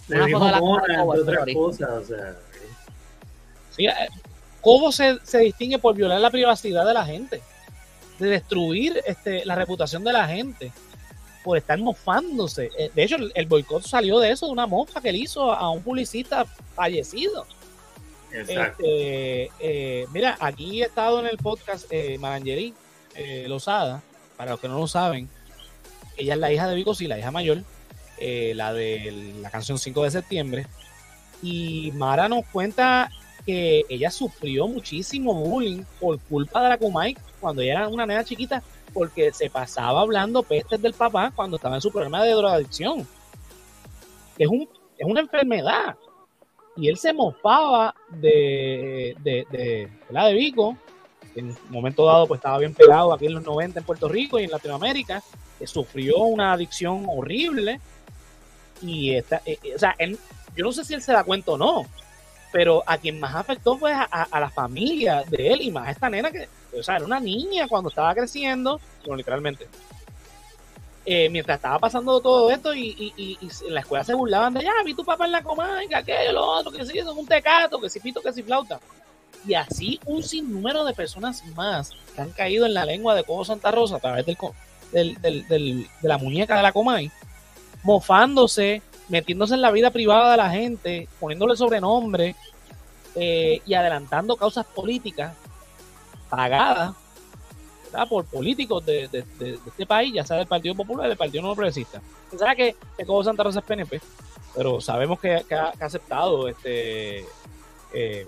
le- 0.08 0.16
una 0.22 0.28
foto 0.28 0.44
de 0.44 0.50
la 0.52 0.52
cara 0.52 0.54
de 0.54 0.60
Mona, 0.60 0.98
Cobo, 0.98 1.64
cosas, 1.66 1.90
o 1.90 2.04
sea, 2.04 2.34
Sí, 3.70 3.86
eh, 3.86 3.92
¿Cómo 4.60 4.92
se, 4.92 5.18
se 5.24 5.38
distingue 5.38 5.78
por 5.80 5.94
violar 5.96 6.20
la 6.20 6.30
privacidad 6.30 6.86
de 6.86 6.94
la 6.94 7.04
gente? 7.04 7.42
De 8.18 8.28
destruir 8.28 9.00
este, 9.06 9.44
la 9.44 9.54
reputación 9.54 10.04
de 10.04 10.12
la 10.12 10.26
gente. 10.28 10.72
Por 11.44 11.58
estar 11.58 11.78
mofándose. 11.78 12.70
Eh, 12.78 12.90
De 12.94 13.02
hecho, 13.02 13.16
el, 13.16 13.32
el 13.34 13.46
boicot 13.46 13.82
salió 13.84 14.18
de 14.20 14.30
eso, 14.30 14.46
de 14.46 14.52
una 14.52 14.66
mofa 14.66 15.00
que 15.00 15.08
él 15.08 15.16
hizo 15.16 15.52
a 15.52 15.70
un 15.70 15.82
publicista 15.82 16.44
fallecido. 16.76 17.46
exacto. 18.32 18.82
Este, 18.84 19.50
eh, 19.58 20.06
mira, 20.12 20.36
aquí 20.40 20.82
he 20.82 20.86
estado 20.86 21.18
en 21.20 21.26
el 21.26 21.38
podcast 21.38 21.86
eh, 21.90 22.16
Marangeli 22.18 22.74
eh, 23.16 23.46
Lozada, 23.48 24.02
para 24.36 24.52
los 24.52 24.60
que 24.60 24.68
no 24.68 24.78
lo 24.78 24.86
saben, 24.86 25.28
ella 26.16 26.34
es 26.34 26.40
la 26.40 26.52
hija 26.52 26.68
de 26.68 26.76
Vico, 26.76 26.94
sí, 26.94 27.06
la 27.08 27.18
hija 27.18 27.30
mayor, 27.30 27.62
eh, 28.18 28.52
la 28.54 28.72
de 28.72 29.34
la 29.40 29.50
canción 29.50 29.78
5 29.78 30.04
de 30.04 30.10
septiembre, 30.10 30.66
y 31.42 31.90
Mara 31.94 32.28
nos 32.28 32.46
cuenta 32.46 33.10
que 33.44 33.84
ella 33.88 34.10
sufrió 34.10 34.68
muchísimo 34.68 35.34
bullying 35.34 35.82
por 36.00 36.20
culpa 36.20 36.62
de 36.62 36.68
la 36.68 36.78
Kumai 36.78 37.16
cuando 37.42 37.60
ella 37.60 37.72
era 37.72 37.88
una 37.88 38.06
nena 38.06 38.24
chiquita, 38.24 38.62
porque 38.94 39.32
se 39.32 39.50
pasaba 39.50 40.00
hablando 40.00 40.42
pestes 40.42 40.80
del 40.80 40.94
papá 40.94 41.30
cuando 41.34 41.56
estaba 41.56 41.74
en 41.74 41.82
su 41.82 41.92
problema 41.92 42.22
de 42.22 42.30
drogadicción. 42.30 43.06
Es, 44.38 44.48
un, 44.48 44.66
es 44.96 45.06
una 45.06 45.20
enfermedad 45.20 45.96
y 46.76 46.88
él 46.88 46.96
se 46.96 47.12
mofaba 47.12 47.94
de, 48.08 49.14
de, 49.20 49.46
de, 49.50 49.88
¿verdad? 50.08 50.28
de 50.28 50.34
Vico. 50.34 50.76
En 51.34 51.48
un 51.48 51.56
momento 51.70 52.04
dado, 52.04 52.26
pues 52.26 52.38
estaba 52.38 52.58
bien 52.58 52.74
pegado 52.74 53.12
aquí 53.12 53.26
en 53.26 53.34
los 53.34 53.44
90 53.44 53.80
en 53.80 53.86
Puerto 53.86 54.08
Rico 54.08 54.38
y 54.38 54.44
en 54.44 54.50
Latinoamérica. 54.50 55.22
sufrió 55.64 56.18
una 56.18 56.52
adicción 56.52 57.06
horrible. 57.08 57.80
Y 58.82 59.14
esta, 59.14 59.40
eh, 59.46 59.58
eh, 59.62 59.74
o 59.74 59.78
sea, 59.78 59.94
él, 59.98 60.18
yo 60.56 60.64
no 60.64 60.72
sé 60.72 60.84
si 60.84 60.94
él 60.94 61.02
se 61.02 61.12
da 61.12 61.24
cuenta 61.24 61.52
o 61.52 61.58
no, 61.58 61.86
pero 62.52 62.84
a 62.86 62.98
quien 62.98 63.18
más 63.18 63.34
afectó 63.34 63.78
fue 63.78 63.92
a, 63.92 64.02
a, 64.04 64.38
la 64.38 64.50
familia 64.50 65.24
de 65.28 65.54
él 65.54 65.62
y 65.62 65.70
más 65.70 65.88
a 65.88 65.90
esta 65.90 66.10
nena 66.10 66.30
que, 66.30 66.46
o 66.78 66.82
sea, 66.82 66.96
era 66.96 67.06
una 67.06 67.18
niña 67.18 67.66
cuando 67.66 67.88
estaba 67.88 68.14
creciendo, 68.14 68.78
no, 69.06 69.16
literalmente. 69.16 69.66
Eh, 71.04 71.28
mientras 71.30 71.56
estaba 71.56 71.80
pasando 71.80 72.20
todo 72.20 72.48
esto 72.50 72.72
y, 72.72 73.12
en 73.66 73.74
la 73.74 73.80
escuela 73.80 74.04
se 74.04 74.14
burlaban 74.14 74.54
de, 74.54 74.62
ya, 74.62 74.70
vi 74.84 74.94
tu 74.94 75.04
papá 75.04 75.24
en 75.24 75.32
la 75.32 75.42
coma, 75.42 75.80
que 76.06 76.32
lo 76.32 76.44
otro, 76.44 76.70
que 76.70 76.84
sí, 76.86 76.98
es 76.98 77.06
un 77.06 77.26
tecato, 77.26 77.80
que 77.80 77.90
si 77.90 77.98
pito, 77.98 78.20
que 78.20 78.32
si 78.32 78.42
flauta. 78.42 78.78
Y 79.44 79.54
así 79.54 79.98
un 80.04 80.22
sinnúmero 80.22 80.84
de 80.84 80.92
personas 80.92 81.44
más 81.56 81.90
que 82.14 82.20
han 82.20 82.30
caído 82.30 82.66
en 82.66 82.74
la 82.74 82.84
lengua 82.84 83.16
de 83.16 83.24
Cobo 83.24 83.44
Santa 83.44 83.72
Rosa 83.72 83.96
a 83.96 84.00
través 84.00 84.24
del, 84.26 85.20
del 85.20 85.48
de 85.48 86.08
la 86.08 86.18
muñeca 86.18 86.56
de 86.56 86.62
la 86.62 86.72
Comay, 86.72 87.10
mofándose, 87.82 88.82
metiéndose 89.08 89.54
en 89.54 89.62
la 89.62 89.70
vida 89.70 89.90
privada 89.90 90.32
de 90.32 90.36
la 90.36 90.50
gente, 90.50 91.08
poniéndole 91.20 91.56
sobrenombre 91.56 92.34
eh, 93.14 93.60
y 93.66 93.74
adelantando 93.74 94.36
causas 94.36 94.66
políticas 94.66 95.34
pagadas 96.28 96.94
por 98.08 98.24
políticos 98.24 98.84
de, 98.86 99.04
este 99.04 99.86
país, 99.86 100.14
ya 100.14 100.24
sea 100.24 100.38
del 100.38 100.46
Partido 100.46 100.74
Popular 100.74 101.06
y 101.06 101.08
del 101.10 101.18
Partido 101.18 101.42
No 101.42 101.54
Progresista. 101.54 102.00
Se 102.30 102.38
sabe 102.38 102.56
que, 102.56 102.76
que 102.96 103.04
Cobo 103.04 103.22
Santa 103.22 103.42
Rosa 103.42 103.58
es 103.58 103.64
PNP, 103.66 104.00
pero 104.54 104.80
sabemos 104.80 105.20
que, 105.20 105.44
ha, 105.54 105.72
aceptado 105.78 106.48
este 106.48 107.26
eh, 107.92 108.26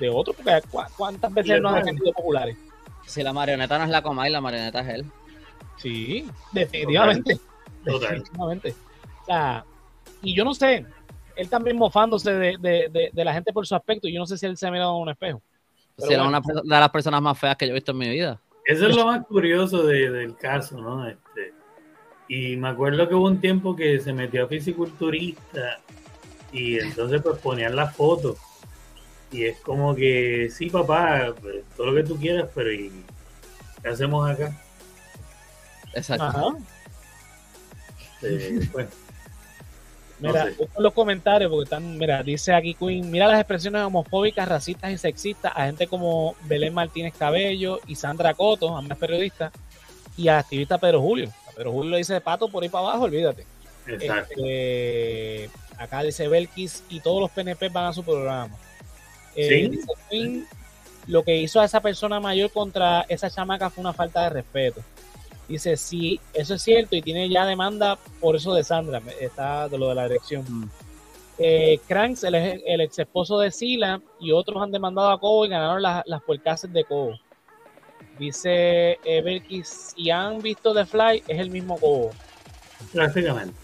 de 0.00 0.08
otro, 0.08 0.32
porque 0.32 0.62
¿cuántas 0.96 1.32
veces 1.34 1.60
no 1.60 1.68
han 1.68 1.80
defendido 1.80 2.12
populares? 2.12 2.56
Si 3.06 3.22
la 3.22 3.32
marioneta 3.32 3.78
no 3.78 3.84
es 3.84 3.90
la 3.90 4.02
Comay, 4.02 4.30
la 4.30 4.40
marioneta 4.40 4.80
es 4.80 4.88
él. 4.88 5.06
Sí, 5.76 6.28
definitivamente. 6.52 7.38
Definitivamente. 7.84 8.74
O 9.22 9.26
sea, 9.26 9.64
y 10.22 10.34
yo 10.34 10.44
no 10.44 10.54
sé, 10.54 10.86
él 11.36 11.48
también 11.48 11.76
mofándose 11.76 12.32
de, 12.32 13.10
la 13.14 13.32
gente 13.32 13.52
por 13.52 13.66
su 13.66 13.74
aspecto, 13.74 14.08
y 14.08 14.12
yo 14.12 14.20
no 14.20 14.26
sé 14.26 14.36
si 14.36 14.46
él 14.46 14.56
se 14.56 14.66
ha 14.66 14.70
mirado 14.70 14.96
en 14.96 15.02
un 15.02 15.08
espejo. 15.08 15.42
Si 15.96 16.12
era 16.12 16.26
una 16.26 16.40
de 16.40 16.62
las 16.64 16.90
personas 16.90 17.20
más 17.20 17.38
feas 17.38 17.56
que 17.56 17.66
yo 17.66 17.72
he 17.72 17.74
visto 17.74 17.92
en 17.92 17.98
mi 17.98 18.08
vida. 18.08 18.40
Eso 18.64 18.86
es 18.86 18.94
lo 18.94 19.06
más 19.06 19.26
curioso 19.26 19.84
del 19.84 20.36
caso, 20.36 20.80
¿no? 20.80 21.08
Este, 21.08 21.54
y 22.28 22.56
me 22.56 22.68
acuerdo 22.68 23.08
que 23.08 23.14
hubo 23.14 23.26
un 23.26 23.40
tiempo 23.40 23.74
que 23.74 23.98
se 23.98 24.12
metió 24.12 24.44
a 24.44 24.48
fisiculturista 24.48 25.80
y 26.52 26.78
entonces 26.78 27.22
pues 27.22 27.38
ponían 27.38 27.74
las 27.74 27.96
fotos. 27.96 28.36
Y 29.30 29.44
es 29.44 29.60
como 29.60 29.94
que, 29.94 30.48
sí, 30.50 30.70
papá, 30.70 31.34
pues, 31.40 31.64
todo 31.76 31.88
lo 31.88 31.94
que 31.94 32.08
tú 32.08 32.16
quieras, 32.16 32.48
pero 32.54 32.72
¿y 32.72 32.90
qué 33.82 33.88
hacemos 33.88 34.28
acá? 34.28 34.56
Exacto. 35.94 36.58
Eh, 38.22 38.60
pues, 38.72 38.88
Mira, 40.20 40.48
los 40.78 40.92
comentarios 40.92 41.50
porque 41.50 41.64
están, 41.64 41.96
mira, 41.96 42.22
dice 42.22 42.52
aquí 42.52 42.74
Queen, 42.74 43.10
mira 43.10 43.28
las 43.28 43.38
expresiones 43.38 43.82
homofóbicas, 43.82 44.48
racistas 44.48 44.90
y 44.90 44.98
sexistas 44.98 45.52
a 45.54 45.66
gente 45.66 45.86
como 45.86 46.34
Belén 46.42 46.74
Martínez 46.74 47.14
Cabello 47.16 47.80
y 47.86 47.94
Sandra 47.94 48.34
Coto, 48.34 48.76
ambas 48.76 48.98
periodistas, 48.98 49.52
y 50.16 50.28
a 50.28 50.38
activista 50.38 50.78
Pedro 50.78 51.00
Julio. 51.00 51.30
Pedro 51.54 51.72
Julio 51.72 51.90
le 51.92 51.98
dice 51.98 52.14
de 52.14 52.20
pato 52.20 52.48
por 52.48 52.62
ahí 52.62 52.68
para 52.68 52.88
abajo, 52.88 53.04
olvídate. 53.04 53.46
Exacto. 53.86 54.34
Este, 54.36 55.50
acá 55.76 56.02
dice 56.02 56.28
Belkis 56.28 56.82
y 56.88 57.00
todos 57.00 57.20
los 57.20 57.30
PNP 57.30 57.68
van 57.68 57.86
a 57.86 57.92
su 57.92 58.02
programa. 58.02 58.56
Eh, 59.36 59.68
dice 59.70 59.92
Queen, 60.10 60.46
lo 61.06 61.22
que 61.22 61.36
hizo 61.36 61.60
a 61.60 61.64
esa 61.64 61.80
persona 61.80 62.20
mayor 62.20 62.50
contra 62.50 63.06
esa 63.08 63.30
chamaca 63.30 63.70
fue 63.70 63.82
una 63.82 63.92
falta 63.92 64.24
de 64.24 64.30
respeto. 64.30 64.82
Dice, 65.48 65.78
sí, 65.78 66.20
eso 66.34 66.54
es 66.54 66.62
cierto 66.62 66.94
y 66.94 67.00
tiene 67.00 67.28
ya 67.30 67.46
demanda 67.46 67.98
por 68.20 68.36
eso 68.36 68.52
de 68.52 68.62
Sandra, 68.62 69.00
está 69.18 69.66
de 69.68 69.78
lo 69.78 69.88
de 69.88 69.94
la 69.94 70.06
dirección. 70.06 70.44
Mm. 70.46 70.70
Eh, 71.38 71.80
Cranks, 71.86 72.24
el, 72.24 72.34
el, 72.34 72.80
ex 72.80 72.98
esposo 72.98 73.38
de 73.38 73.50
Sila 73.50 74.02
y 74.20 74.32
otros 74.32 74.62
han 74.62 74.72
demandado 74.72 75.08
a 75.10 75.20
Cobo 75.20 75.46
y 75.46 75.48
ganaron 75.48 75.80
las, 75.80 76.02
las 76.06 76.22
puercases 76.22 76.70
de 76.72 76.84
Cobo. 76.84 77.18
Dice 78.18 78.98
eh, 79.04 79.62
si 79.64 80.10
han 80.10 80.42
visto 80.42 80.74
The 80.74 80.84
Fly, 80.84 81.22
es 81.26 81.38
el 81.38 81.50
mismo 81.50 81.78
Cobo. 81.78 82.10
Prácticamente. 82.92 83.54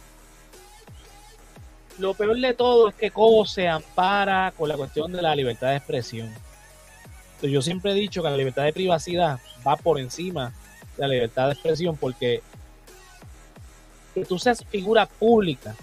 Lo 1.98 2.15
peor 2.15 2.39
de 2.39 2.55
todo 2.55 2.89
es 2.89 2.94
que 2.94 3.11
Cobo 3.11 3.44
se 3.44 3.69
ampara 3.69 4.52
con 4.56 4.69
la 4.69 4.77
cuestión 4.77 5.12
de 5.12 5.20
la 5.20 5.35
libertad 5.35 5.70
de 5.70 5.77
expresión. 5.77 6.32
yo 7.43 7.61
siempre 7.61 7.93
he 7.93 7.94
dicho 7.94 8.23
que 8.23 8.31
la 8.31 8.36
libertad 8.36 8.65
de 8.65 8.73
privacidad 8.73 9.39
va 9.66 9.77
por 9.77 9.98
encima 10.01 10.52
la 10.97 11.09
libertad 11.09 11.47
de 11.47 11.53
expresión 11.53 11.97
porque 11.97 12.43
que 14.15 14.25
tú 14.25 14.39
seas 14.39 14.65
figura 14.65 15.07
pública, 15.07 15.75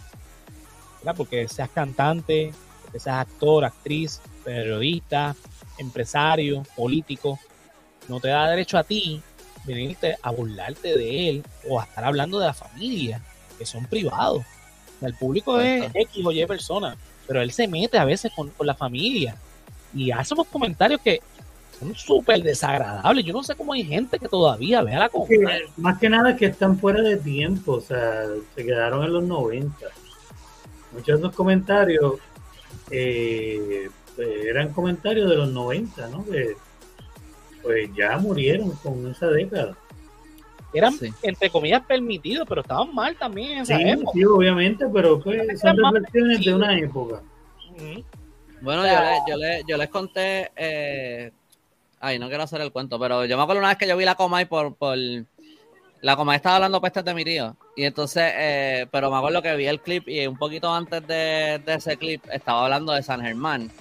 porque 1.15 1.47
seas 1.47 1.69
cantante, 1.69 2.53
seas 2.91 3.27
actor, 3.27 3.65
actriz, 3.65 4.21
periodista, 4.43 5.35
empresario, 5.77 6.63
político, 6.75 7.39
no 8.07 8.19
te 8.19 8.29
da 8.29 8.49
derecho 8.49 8.77
a 8.77 8.83
ti 8.83 9.21
venirte 9.65 10.17
a 10.21 10.31
burlarte 10.31 10.97
de 10.97 11.29
él 11.29 11.43
o 11.69 11.79
a 11.79 11.83
estar 11.83 12.03
hablando 12.03 12.39
de 12.39 12.47
la 12.47 12.53
familia, 12.53 13.21
que 13.57 13.65
son 13.65 13.85
privados. 13.85 14.43
El 15.01 15.13
público 15.15 15.59
es 15.59 15.89
X 15.93 16.25
o 16.25 16.31
Y 16.31 16.45
persona, 16.45 16.95
pero 17.27 17.41
él 17.41 17.51
se 17.51 17.67
mete 17.67 17.97
a 17.97 18.05
veces 18.05 18.31
con, 18.35 18.49
con 18.49 18.67
la 18.67 18.75
familia. 18.75 19.35
Y 19.93 20.11
hace 20.11 20.33
unos 20.33 20.47
comentarios 20.47 21.01
que 21.01 21.21
son 21.81 21.95
súper 21.95 22.43
desagradables. 22.43 23.25
Yo 23.25 23.33
no 23.33 23.43
sé 23.43 23.55
cómo 23.55 23.73
hay 23.73 23.83
gente 23.83 24.19
que 24.19 24.27
todavía 24.27 24.83
vea 24.83 24.99
la 24.99 25.09
cosa. 25.09 25.33
Más 25.77 25.97
que 25.97 26.09
nada 26.09 26.35
que 26.35 26.45
están 26.45 26.77
fuera 26.77 27.01
de 27.01 27.17
tiempo, 27.17 27.73
o 27.73 27.81
sea, 27.81 28.25
se 28.55 28.63
quedaron 28.63 29.03
en 29.03 29.13
los 29.13 29.23
90. 29.23 29.75
Muchos 30.93 31.07
de 31.07 31.13
esos 31.13 31.35
comentarios 31.35 32.15
eh, 32.91 33.89
pues, 34.15 34.45
eran 34.45 34.71
comentarios 34.73 35.27
de 35.29 35.35
los 35.37 35.51
90, 35.51 36.07
¿no? 36.09 36.23
Que 36.25 36.55
pues 37.63 37.89
ya 37.95 38.17
murieron 38.17 38.71
con 38.83 39.09
esa 39.09 39.27
década. 39.27 39.75
Eran, 40.73 40.93
entre 41.21 41.49
comillas, 41.49 41.83
permitidos, 41.85 42.47
pero 42.47 42.61
estaban 42.61 42.93
mal 42.93 43.15
también 43.17 43.51
en 43.51 43.57
esa 43.59 43.77
sí, 43.77 43.83
Sí, 44.13 44.23
obviamente, 44.23 44.85
pero 44.93 45.19
pues, 45.19 45.59
son 45.59 45.77
reflexiones 45.77 46.45
de 46.45 46.53
una 46.53 46.77
época. 46.77 47.21
Bueno, 48.61 48.83
yo, 49.27 49.37
le, 49.37 49.63
yo, 49.67 49.77
les 49.77 49.89
conté 49.89 50.51
eh, 50.55 51.31
Ay, 52.01 52.17
no 52.17 52.27
quiero 52.29 52.43
hacer 52.43 52.59
el 52.61 52.71
cuento, 52.71 52.99
pero 52.99 53.25
yo 53.25 53.37
me 53.37 53.43
acuerdo 53.43 53.59
una 53.59 53.69
vez 53.69 53.77
que 53.77 53.87
yo 53.87 53.95
vi 53.95 54.05
la 54.05 54.15
Comay 54.15 54.45
por, 54.45 54.75
por 54.75 54.97
la 56.01 56.15
Comay 56.15 56.37
estaba 56.37 56.55
hablando 56.55 56.81
pestes 56.81 57.05
de 57.05 57.13
mi 57.13 57.23
tío. 57.23 57.55
Y 57.75 57.83
entonces, 57.83 58.33
eh, 58.35 58.87
pero 58.91 59.11
me 59.11 59.17
acuerdo 59.17 59.43
que 59.43 59.55
vi 59.55 59.67
el 59.67 59.79
clip 59.79 60.07
y 60.07 60.25
un 60.25 60.35
poquito 60.35 60.73
antes 60.73 61.05
de, 61.05 61.61
ese 61.67 61.97
clip 61.97 62.23
estaba 62.31 62.63
hablando 62.63 62.91
de 62.93 63.03
San 63.03 63.21
Germán, 63.21 63.71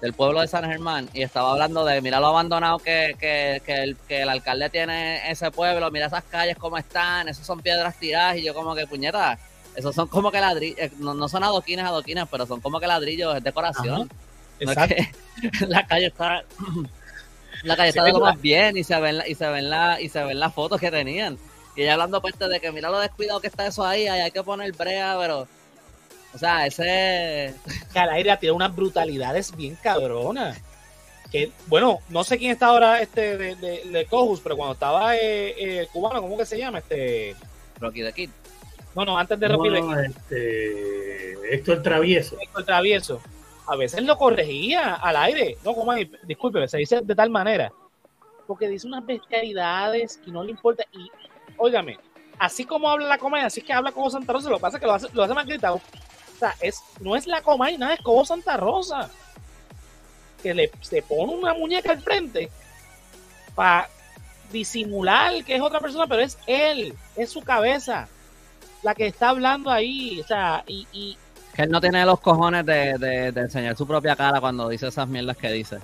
del 0.00 0.14
pueblo 0.14 0.40
de 0.40 0.48
San 0.48 0.64
Germán, 0.64 1.10
y 1.12 1.20
estaba 1.20 1.52
hablando 1.52 1.84
de, 1.84 2.00
mira 2.00 2.18
lo 2.18 2.28
abandonado 2.28 2.78
que, 2.78 3.14
que, 3.20 3.60
que, 3.64 3.82
el, 3.82 3.96
que 4.08 4.22
el 4.22 4.30
alcalde 4.30 4.70
tiene 4.70 5.30
ese 5.30 5.50
pueblo, 5.50 5.90
mira 5.90 6.06
esas 6.06 6.24
calles 6.24 6.56
cómo 6.56 6.78
están, 6.78 7.28
esos 7.28 7.46
son 7.46 7.60
piedras 7.60 7.98
tiradas, 7.98 8.38
y 8.38 8.44
yo 8.44 8.54
como 8.54 8.74
que, 8.74 8.86
puñeta, 8.86 9.38
esos 9.74 9.94
son 9.94 10.08
como 10.08 10.32
que 10.32 10.40
ladrillos, 10.40 10.78
eh, 10.78 10.90
no, 10.98 11.28
son 11.28 11.44
adoquines, 11.44 11.84
adoquines, 11.84 12.24
pero 12.30 12.46
son 12.46 12.62
como 12.62 12.80
que 12.80 12.86
ladrillos, 12.86 13.36
es 13.36 13.44
decoración. 13.44 14.08
Exacto. 14.58 14.94
la 15.68 15.86
calle 15.86 16.06
está 16.06 16.42
la 17.66 17.76
calle 17.76 17.88
estaba 17.90 18.18
más 18.18 18.40
bien 18.40 18.76
y 18.76 18.84
se 18.84 18.98
ven 19.00 19.22
y 19.26 19.34
se 19.34 19.48
ven 19.48 19.68
la, 19.68 20.00
y 20.00 20.08
se 20.08 20.22
ven 20.22 20.38
las 20.38 20.54
fotos 20.54 20.80
que 20.80 20.90
tenían. 20.90 21.38
Y 21.74 21.82
ella 21.82 21.94
hablando 21.94 22.20
pues 22.22 22.38
de 22.38 22.60
que 22.60 22.72
mira 22.72 22.90
lo 22.90 22.98
descuidado 22.98 23.40
que 23.40 23.48
está 23.48 23.66
eso 23.66 23.84
ahí, 23.84 24.06
hay 24.06 24.30
que 24.30 24.42
poner 24.42 24.72
brea, 24.72 25.16
pero 25.20 25.46
o 26.32 26.38
sea, 26.38 26.66
ese 26.66 27.54
que 27.92 27.98
al 27.98 28.10
aire 28.10 28.36
tiene 28.38 28.52
unas 28.52 28.74
brutalidades 28.74 29.54
bien 29.54 29.76
cabronas. 29.82 30.58
Que, 31.30 31.50
bueno, 31.66 31.98
no 32.08 32.22
sé 32.22 32.38
quién 32.38 32.52
está 32.52 32.66
ahora 32.66 33.02
este 33.02 33.36
de, 33.36 33.56
de, 33.56 33.82
de 33.84 34.06
Cojus, 34.06 34.40
pero 34.40 34.56
cuando 34.56 34.74
estaba 34.74 35.16
eh, 35.16 35.54
eh, 35.58 35.88
cubano, 35.92 36.22
¿cómo 36.22 36.38
que 36.38 36.46
se 36.46 36.56
llama? 36.56 36.78
Este 36.78 37.34
Rocky 37.80 38.02
the 38.02 38.12
Kid. 38.12 38.30
No, 38.94 39.04
no, 39.04 39.18
antes 39.18 39.38
de 39.38 39.48
Rocky 39.48 39.70
the 39.70 39.80
Kid. 39.80 40.16
Este, 40.16 41.54
Héctor 41.54 41.82
Travieso. 41.82 42.38
Héctor 42.40 42.64
Travieso 42.64 43.20
a 43.66 43.76
veces 43.76 44.02
lo 44.02 44.16
corregía 44.16 44.94
al 44.94 45.16
aire. 45.16 45.58
No, 45.64 45.74
como 45.74 45.92
disculpe, 46.24 46.66
se 46.68 46.78
dice 46.78 47.00
de 47.02 47.14
tal 47.14 47.30
manera. 47.30 47.72
Porque 48.46 48.68
dice 48.68 48.86
unas 48.86 49.04
bestialidades 49.04 50.20
y 50.24 50.30
no 50.30 50.44
le 50.44 50.52
importa. 50.52 50.84
Y, 50.92 51.10
óigame, 51.56 51.98
así 52.38 52.64
como 52.64 52.88
habla 52.88 53.08
la 53.08 53.18
comedia, 53.18 53.46
así 53.46 53.60
que 53.60 53.72
habla 53.72 53.92
como 53.92 54.10
Santa 54.10 54.32
Rosa, 54.32 54.50
lo 54.50 54.56
que 54.56 54.62
pasa 54.62 54.76
es 54.76 54.80
que 54.80 54.86
lo 54.86 54.94
hace, 54.94 55.08
lo 55.12 55.22
hace 55.22 55.34
más 55.34 55.46
gritado. 55.46 55.76
O 55.76 56.38
sea, 56.38 56.54
es, 56.60 56.82
no 57.00 57.16
es 57.16 57.26
la 57.26 57.42
comedia, 57.42 57.78
nada, 57.78 57.94
es 57.94 58.00
como 58.00 58.24
Santa 58.24 58.56
Rosa. 58.56 59.10
Que 60.42 60.54
le 60.54 60.70
se 60.80 61.02
pone 61.02 61.34
una 61.34 61.54
muñeca 61.54 61.92
al 61.92 62.00
frente 62.00 62.50
para 63.54 63.88
disimular 64.52 65.44
que 65.44 65.56
es 65.56 65.62
otra 65.62 65.80
persona, 65.80 66.06
pero 66.06 66.22
es 66.22 66.38
él, 66.46 66.94
es 67.16 67.30
su 67.30 67.42
cabeza 67.42 68.08
la 68.82 68.94
que 68.94 69.06
está 69.06 69.30
hablando 69.30 69.70
ahí. 69.70 70.20
O 70.20 70.26
sea, 70.26 70.62
y, 70.66 70.86
y 70.92 71.18
que 71.56 71.62
él 71.62 71.70
no 71.70 71.80
tiene 71.80 72.04
los 72.04 72.20
cojones 72.20 72.66
de, 72.66 72.98
de, 72.98 73.40
enseñar 73.40 73.74
su 73.74 73.86
propia 73.86 74.14
cara 74.14 74.40
cuando 74.40 74.68
dice 74.68 74.88
esas 74.88 75.08
mierdas 75.08 75.38
que 75.38 75.50
dice. 75.50 75.78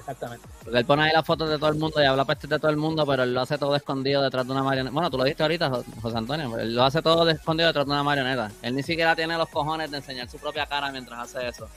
Exactamente. 0.00 0.48
Porque 0.64 0.78
él 0.78 0.84
pone 0.84 1.04
ahí 1.04 1.12
las 1.12 1.24
fotos 1.24 1.48
de 1.48 1.56
todo 1.56 1.70
el 1.70 1.76
mundo 1.76 2.02
y 2.02 2.04
habla 2.04 2.24
peste 2.24 2.48
de 2.48 2.58
todo 2.58 2.70
el 2.70 2.76
mundo, 2.76 3.06
pero 3.06 3.22
él 3.22 3.32
lo 3.32 3.42
hace 3.42 3.58
todo 3.58 3.76
escondido 3.76 4.22
detrás 4.22 4.44
de 4.44 4.52
una 4.52 4.64
marioneta. 4.64 4.92
Bueno, 4.92 5.08
tú 5.08 5.16
lo 5.18 5.22
dijiste 5.22 5.44
ahorita, 5.44 5.70
José 6.02 6.18
Antonio, 6.18 6.58
él 6.58 6.74
lo 6.74 6.82
hace 6.82 7.00
todo 7.00 7.28
escondido 7.30 7.68
detrás 7.68 7.86
de 7.86 7.92
una 7.92 8.02
marioneta. 8.02 8.50
Él 8.60 8.74
ni 8.74 8.82
siquiera 8.82 9.14
tiene 9.14 9.38
los 9.38 9.48
cojones 9.50 9.88
de 9.88 9.98
enseñar 9.98 10.28
su 10.28 10.38
propia 10.38 10.66
cara 10.66 10.90
mientras 10.90 11.20
hace 11.20 11.46
eso. 11.46 11.68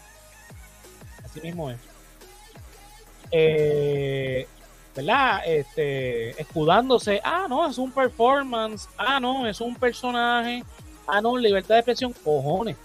Así 1.23 1.41
mismo 1.41 1.69
es. 1.69 1.77
Eh, 3.29 4.47
¿Verdad? 4.95 5.41
Este, 5.45 6.41
escudándose. 6.41 7.21
Ah, 7.23 7.45
no, 7.47 7.69
es 7.69 7.77
un 7.77 7.91
performance. 7.91 8.89
Ah, 8.97 9.19
no, 9.19 9.45
es 9.45 9.61
un 9.61 9.75
personaje. 9.75 10.63
Ah, 11.05 11.21
no, 11.21 11.37
libertad 11.37 11.75
de 11.75 11.79
expresión. 11.81 12.13
Cojones. 12.23 12.77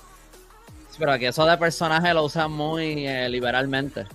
Sí, 0.97 1.01
pero 1.01 1.13
aquí 1.13 1.27
eso 1.27 1.45
de 1.45 1.57
personaje 1.59 2.15
lo 2.15 2.25
usan 2.25 2.51
muy 2.53 3.07
eh, 3.07 3.29
liberalmente. 3.29 4.07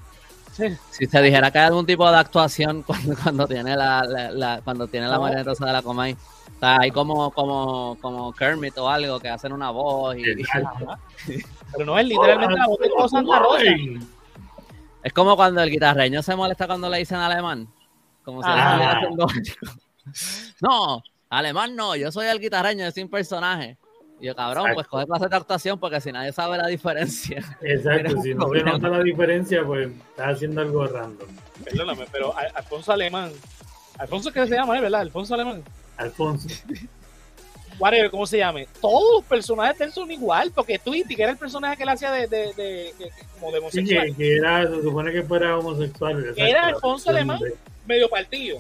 Sí. 0.52 0.66
Si 0.90 1.06
se 1.06 1.22
dijera 1.22 1.50
que 1.52 1.60
hay 1.60 1.68
algún 1.68 1.86
tipo 1.86 2.10
de 2.10 2.18
actuación 2.18 2.82
cuando, 2.88 3.16
cuando 3.22 3.48
tiene 3.48 3.76
la, 3.78 4.04
la- 4.04 4.32
la- 4.32 4.62
cuando 4.64 4.88
tiene 4.88 5.08
la 5.08 5.44
Rosa 5.44 5.66
de 5.66 5.74
la 5.74 5.82
Comay, 5.82 6.14
o 6.14 6.60
sea, 6.60 6.78
hay 6.80 6.92
como, 6.92 7.32
como, 7.32 7.98
como 8.02 8.34
Kermit 8.34 8.78
o 8.78 8.90
algo 8.90 9.20
que 9.20 9.30
hacen 9.30 9.54
una 9.54 9.70
voz 9.72 10.16
y. 10.18 10.24
Pero 11.74 11.86
no 11.86 11.98
es 11.98 12.06
literalmente 12.06 12.56
la 12.58 12.68
voz 12.68 12.80
de 12.80 12.90
Cobo 12.90 13.08
Santa 13.08 13.40
Rosa. 13.40 13.64
es 15.04 15.14
como 15.14 15.36
cuando 15.36 15.62
el 15.62 15.70
guitarreño 15.70 16.22
se 16.22 16.36
molesta 16.36 16.68
cuando 16.68 16.90
le 16.90 16.98
dicen 16.98 17.18
alemán, 17.18 17.68
como 18.26 18.42
si 18.44 18.50
le 18.50 18.56
Ah. 18.56 19.00
estuviera 19.02 19.26
haciendo. 19.26 19.28
No, 20.62 21.02
alemán 21.30 21.76
no, 21.76 21.96
yo 21.96 22.12
soy 22.12 22.26
el 22.28 22.40
guitarreño, 22.40 22.84
yo 22.86 22.92
soy 22.92 23.04
un 23.04 23.10
personaje. 23.10 23.78
Y 24.22 24.28
yo, 24.28 24.36
cabrón, 24.36 24.68
Exacto. 24.68 24.76
pues 24.76 24.88
coge 24.88 25.06
clase 25.08 25.28
de 25.30 25.36
actuación 25.36 25.80
porque 25.80 26.00
si 26.00 26.12
nadie 26.12 26.32
sabe 26.32 26.58
la 26.58 26.68
diferencia. 26.68 27.38
Exacto, 27.62 28.22
si 28.22 28.34
no 28.36 28.48
se 28.50 28.64
nota 28.64 28.88
la 28.90 29.02
diferencia, 29.04 29.64
pues 29.66 29.90
estás 29.90 30.36
haciendo 30.36 30.62
algo 30.62 30.86
random. 30.86 31.28
Perdóname, 31.64 32.06
pero 32.12 32.38
Al- 32.38 32.52
Alfonso 32.56 32.92
Alemán. 32.94 33.32
Alfonso 33.98 34.30
es 34.30 34.36
que 34.36 34.48
se 34.48 34.56
llama, 34.56 34.78
¿eh? 34.78 34.82
¿verdad? 34.82 35.02
Alfonso 35.02 35.34
Alemán. 35.34 35.64
Alfonso. 35.98 36.48
Whatever, 37.80 38.12
¿cómo 38.12 38.28
se 38.28 38.38
llame? 38.38 38.68
Todos 38.80 39.16
los 39.16 39.24
personajes 39.26 39.78
de 39.80 39.86
él 39.86 39.92
son 39.92 40.12
igual, 40.12 40.52
porque 40.54 40.78
Tweety, 40.78 41.16
que 41.16 41.24
era 41.24 41.32
el 41.32 41.38
personaje 41.38 41.78
que 41.78 41.84
él 41.84 41.90
hacía 41.90 42.12
de, 42.12 42.28
de, 42.28 42.38
de, 42.54 42.94
de- 43.00 43.12
como 43.40 43.52
de 43.52 43.58
Sí, 43.58 43.80
homosexual, 43.80 44.08
que, 44.10 44.16
que 44.16 44.36
era, 44.38 44.68
se 44.68 44.82
supone 44.84 45.12
que 45.12 45.24
fuera 45.24 45.58
homosexual. 45.58 46.34
Era 46.38 46.68
Alfonso 46.68 47.10
Alemán. 47.10 47.40
Medio 47.88 48.08
partido. 48.08 48.60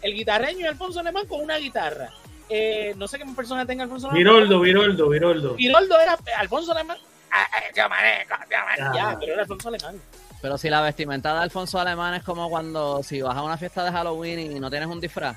El 0.00 0.14
guitarreño 0.14 0.60
y 0.60 0.64
Alfonso 0.64 1.00
Alemán 1.00 1.26
con 1.26 1.40
una 1.40 1.56
guitarra. 1.58 2.10
Eh, 2.48 2.94
no 2.96 3.08
sé 3.08 3.18
qué 3.18 3.24
personaje 3.34 3.66
tenga 3.66 3.84
Alfonso 3.84 4.08
Alemán. 4.10 4.24
Viroldo, 4.34 4.60
Viroldo, 4.60 5.08
Viroldo. 5.08 5.54
Viroldo 5.54 6.00
era 6.00 6.18
Alfonso 6.38 6.72
Alemán. 6.72 6.98
Ah, 7.30 7.46
yo 7.74 7.88
manejo, 7.88 8.34
yo 8.50 8.56
manejo. 8.64 8.88
Ah. 8.88 8.92
Ya, 8.94 9.18
pero 9.18 9.32
era 9.32 9.42
Alfonso 9.42 9.68
Alemán. 9.68 10.00
Pero 10.42 10.58
si 10.58 10.68
la 10.68 10.80
vestimenta 10.82 11.32
de 11.34 11.40
Alfonso 11.40 11.78
Alemán 11.78 12.14
es 12.14 12.22
como 12.24 12.50
cuando 12.50 13.02
si 13.02 13.22
vas 13.22 13.36
a 13.36 13.42
una 13.42 13.56
fiesta 13.56 13.84
de 13.84 13.92
Halloween 13.92 14.52
y 14.56 14.60
no 14.60 14.68
tienes 14.70 14.88
un 14.88 15.00
disfraz. 15.00 15.36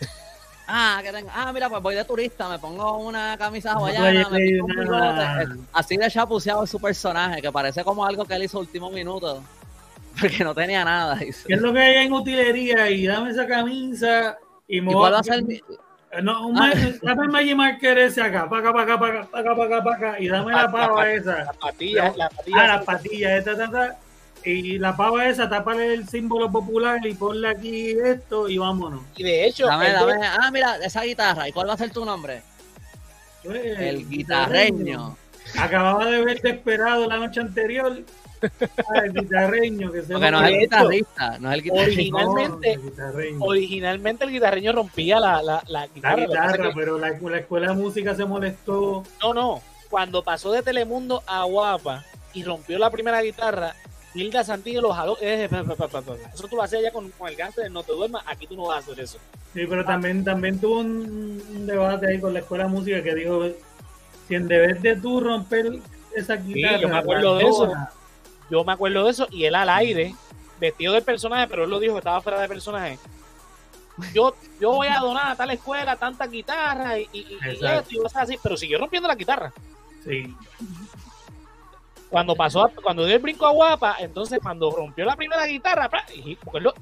Ah, 0.70 1.00
que 1.02 1.10
tengo, 1.10 1.30
ah, 1.34 1.50
mira, 1.50 1.70
pues 1.70 1.82
voy 1.82 1.94
de 1.94 2.04
turista, 2.04 2.46
me 2.46 2.58
pongo 2.58 2.98
una 2.98 3.38
camisa 3.38 3.72
hawaiana, 3.72 4.28
me 4.28 4.58
pongo 4.58 4.64
un 4.66 4.80
bigote. 4.80 5.62
Así 5.72 5.96
de 5.96 6.10
chapuceado 6.10 6.62
es 6.64 6.68
su 6.68 6.78
personaje, 6.78 7.40
que 7.40 7.50
parece 7.50 7.82
como 7.82 8.04
algo 8.04 8.26
que 8.26 8.34
él 8.34 8.42
hizo 8.42 8.58
último 8.58 8.90
minuto. 8.90 9.42
Porque 10.20 10.44
no 10.44 10.54
tenía 10.54 10.84
nada. 10.84 11.18
¿Qué 11.18 11.30
es 11.30 11.60
lo 11.62 11.72
que 11.72 11.80
hay 11.80 12.06
en 12.06 12.12
utilería? 12.12 12.90
Y 12.90 13.06
dame 13.06 13.30
esa 13.30 13.46
camisa 13.46 14.36
y 14.66 14.82
me 14.82 14.90
¿Y 14.90 14.94
voy 14.94 15.10
a 15.10 15.18
a 15.18 15.22
ser 15.22 15.42
mi- 15.42 15.58
No, 16.22 16.46
un 16.48 16.56
Ah. 16.58 16.72
ma- 16.74 16.92
dame 17.02 17.22
el 17.24 17.28
Magic 17.30 17.54
Marker 17.56 17.98
ese 17.98 18.22
acá, 18.22 18.48
para 18.48 18.62
acá, 18.70 18.72
para 18.72 18.84
acá, 18.84 18.98
para 18.98 19.20
acá, 19.20 19.28
para 19.30 19.40
acá, 19.42 19.54
para 19.56 19.66
acá, 19.76 19.84
para 19.84 19.96
acá, 20.12 20.20
y 20.20 20.28
dame 20.28 20.52
la 20.52 20.70
pava 20.70 21.10
esa. 21.12 21.44
La 21.44 21.52
patilla, 21.52 22.12
la 22.16 22.28
patilla. 22.30 22.56
Ah, 22.62 22.66
las 22.66 22.84
patillas, 22.84 23.32
esta, 23.32 23.52
esta, 23.52 23.64
esta. 23.64 23.98
Y 24.44 24.78
la 24.78 24.96
pava 24.96 25.26
esa, 25.26 25.48
tápale 25.50 25.92
el 25.92 26.08
símbolo 26.08 26.50
popular 26.50 27.04
y 27.06 27.12
ponle 27.12 27.48
aquí 27.50 27.90
esto 27.90 28.48
y 28.48 28.56
vámonos. 28.56 29.02
Y 29.16 29.24
de 29.24 29.44
hecho, 29.46 29.66
Dame, 29.66 29.90
dame, 29.92 30.14
ah, 30.26 30.50
mira, 30.50 30.76
esa 30.82 31.02
guitarra. 31.02 31.46
¿Y 31.48 31.52
cuál 31.52 31.68
va 31.68 31.74
a 31.74 31.76
ser 31.76 31.90
tu 31.90 32.04
nombre? 32.04 32.42
Pues, 33.44 33.78
El 33.78 34.08
guitarreño. 34.08 35.16
Acababa 35.58 36.06
de 36.06 36.24
ver 36.24 36.40
Desperado 36.40 37.06
la 37.06 37.16
noche 37.18 37.40
anterior. 37.40 38.00
Ah, 38.42 38.98
el 39.04 39.12
guitarreño 39.12 39.92
que 39.92 40.02
se 40.02 40.12
Porque 40.12 40.30
no 40.30 40.44
es 40.44 40.52
el 40.52 40.60
guitarrista, 40.60 41.38
no 41.38 41.50
es 41.52 41.56
el 41.58 41.62
guitarrista. 41.64 41.92
originalmente- 42.16 42.72
el 42.72 42.82
guitarreño. 42.82 43.38
originalmente 43.44 44.24
el 44.24 44.30
guitarreño 44.30 44.72
rompía 44.72 45.20
la, 45.20 45.42
la, 45.42 45.62
la 45.66 45.80
La 45.80 45.86
guitarra. 45.86 46.26
Guitarra, 46.26 46.68
que- 46.68 46.72
pero 46.74 46.98
la, 46.98 47.10
la 47.20 47.38
escuela 47.38 47.68
de 47.68 47.74
música 47.74 48.14
se 48.14 48.24
molestó. 48.24 49.02
No, 49.22 49.34
no. 49.34 49.62
Cuando 49.90 50.22
pasó 50.22 50.52
de 50.52 50.62
Telemundo 50.62 51.22
a 51.26 51.44
Guapa 51.44 52.04
y 52.34 52.44
rompió 52.44 52.78
la 52.78 52.90
primera 52.90 53.22
guitarra, 53.22 53.74
Hilda 54.14 54.44
Santillo 54.44 54.80
lo 54.82 54.92
jaló. 54.92 55.16
eh. 55.20 55.48
Eso 56.34 56.48
tú 56.48 56.56
lo 56.56 56.62
hacías 56.62 56.82
ya 56.82 56.90
con, 56.90 57.10
con 57.10 57.28
el 57.28 57.36
de 57.36 57.70
No 57.70 57.82
Te 57.82 57.92
Duermas. 57.92 58.22
Aquí 58.26 58.46
tú 58.46 58.56
no 58.56 58.64
vas 58.66 58.76
a 58.76 58.80
hacer 58.80 59.00
eso. 59.04 59.18
Sí, 59.54 59.62
pero 59.68 59.84
también, 59.84 60.24
también 60.24 60.58
tuvo 60.60 60.80
un, 60.80 61.66
debate 61.66 62.06
ahí 62.08 62.20
con 62.20 62.34
la 62.34 62.40
escuela 62.40 62.64
de 62.64 62.70
música 62.70 63.02
que 63.02 63.14
dijo, 63.14 63.44
si 64.26 64.34
en 64.34 64.46
vez 64.46 64.80
de 64.82 64.96
tú 64.96 65.20
romper 65.20 65.78
esa 66.14 66.36
guitarra, 66.36 66.78
yo 66.78 66.88
me 66.88 66.98
acuerdo 66.98 67.36
de 67.38 67.44
eso. 67.44 67.64
abandona". 67.64 67.90
Yo 68.50 68.64
me 68.64 68.72
acuerdo 68.72 69.04
de 69.04 69.10
eso 69.10 69.26
y 69.30 69.44
él 69.44 69.54
al 69.54 69.68
aire, 69.68 70.14
vestido 70.58 70.94
del 70.94 71.02
personaje, 71.02 71.46
pero 71.48 71.64
él 71.64 71.70
lo 71.70 71.78
dijo 71.78 71.94
que 71.94 71.98
estaba 71.98 72.20
fuera 72.20 72.40
de 72.40 72.48
personaje. 72.48 72.98
Yo, 74.14 74.34
yo 74.60 74.70
voy 74.72 74.86
a 74.86 75.00
donar 75.00 75.32
a 75.32 75.36
tal 75.36 75.50
escuela 75.50 75.96
tantas 75.96 76.30
guitarras 76.30 76.98
y, 76.98 77.08
y, 77.12 77.18
y- 77.20 77.38
esto 77.78 77.88
y 77.90 77.96
cosas 77.98 78.22
así, 78.22 78.38
pero 78.42 78.56
siguió 78.56 78.78
rompiendo 78.78 79.08
la 79.08 79.16
guitarra. 79.16 79.52
Sí, 80.04 80.34
Cuando 82.08 82.34
pasó, 82.34 82.70
cuando 82.82 83.04
dio 83.04 83.16
el 83.16 83.20
brinco 83.22 83.44
a 83.46 83.50
Guapa, 83.50 83.96
entonces 83.98 84.38
cuando 84.42 84.70
rompió 84.70 85.04
la 85.04 85.16
primera 85.16 85.44
guitarra, 85.46 85.90
lo- 86.60 86.74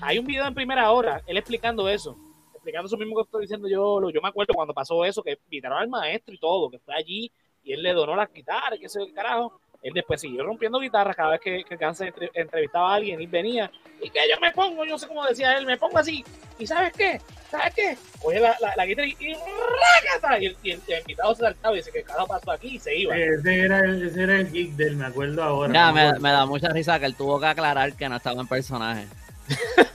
hay 0.00 0.18
un 0.18 0.26
video 0.26 0.46
en 0.46 0.54
primera 0.54 0.90
hora, 0.92 1.20
él 1.26 1.36
explicando 1.36 1.88
eso, 1.88 2.16
explicando 2.54 2.86
eso 2.86 2.96
mismo 2.96 3.16
que 3.16 3.22
estoy 3.22 3.42
diciendo 3.42 3.68
yo, 3.68 4.00
lo- 4.00 4.10
yo 4.10 4.22
me 4.22 4.28
acuerdo 4.28 4.54
cuando 4.54 4.72
pasó 4.72 5.04
eso, 5.04 5.22
que 5.22 5.38
invitaron 5.44 5.78
al 5.78 5.88
maestro 5.88 6.32
y 6.32 6.38
todo, 6.38 6.70
que 6.70 6.78
fue 6.78 6.94
allí 6.94 7.30
y 7.64 7.72
él 7.72 7.82
le 7.82 7.92
donó 7.92 8.16
las 8.16 8.32
guitarras, 8.32 8.78
que 8.80 8.88
sé 8.88 9.02
el 9.02 9.12
carajo. 9.12 9.60
Él 9.82 9.92
después 9.94 10.20
siguió 10.20 10.44
rompiendo 10.44 10.78
guitarras 10.78 11.16
cada 11.16 11.30
vez 11.32 11.40
que, 11.40 11.64
que 11.64 11.76
Gans 11.76 12.00
entre- 12.00 12.30
entrevistaba 12.34 12.92
a 12.92 12.94
alguien 12.96 13.20
y 13.20 13.26
venía. 13.26 13.70
Y 14.00 14.10
que 14.10 14.20
yo 14.30 14.38
me 14.40 14.52
pongo, 14.52 14.84
yo 14.84 14.92
no 14.92 14.98
sé 14.98 15.08
cómo 15.08 15.24
decía 15.26 15.56
él, 15.58 15.66
me 15.66 15.76
pongo 15.76 15.98
así. 15.98 16.24
¿Y 16.58 16.66
sabes 16.66 16.92
qué? 16.92 17.20
¿Sabes 17.50 17.74
qué? 17.74 17.96
Oye 18.22 18.38
la, 18.40 18.56
la, 18.60 18.74
la 18.76 18.86
guitarra 18.86 19.08
y, 19.08 19.16
y, 19.18 19.34
¡rácata! 19.34 20.38
y, 20.38 20.46
el, 20.46 20.56
y 20.62 20.70
el- 20.70 20.80
y 20.86 20.92
el 20.92 21.00
invitado 21.00 21.34
se 21.34 21.42
saltaba 21.42 21.74
y 21.74 21.78
dice 21.78 21.90
que 21.90 22.02
cada 22.04 22.24
pasó 22.26 22.52
aquí 22.52 22.76
y 22.76 22.78
se 22.78 22.96
iba. 22.96 23.16
ese 23.16 23.60
era 23.60 23.80
el, 23.80 24.06
ese 24.06 24.22
era 24.22 24.36
el 24.40 24.50
gig 24.50 24.72
del, 24.76 24.96
me 24.96 25.06
acuerdo 25.06 25.42
ahora. 25.42 25.92
Mira, 25.92 26.12
me 26.20 26.30
da 26.30 26.46
mucha 26.46 26.68
risa 26.68 26.98
que 27.00 27.06
él 27.06 27.16
tuvo 27.16 27.40
que 27.40 27.46
aclarar 27.46 27.92
que 27.94 28.08
no 28.08 28.16
estaba 28.16 28.40
en 28.40 28.46
personaje. 28.48 29.06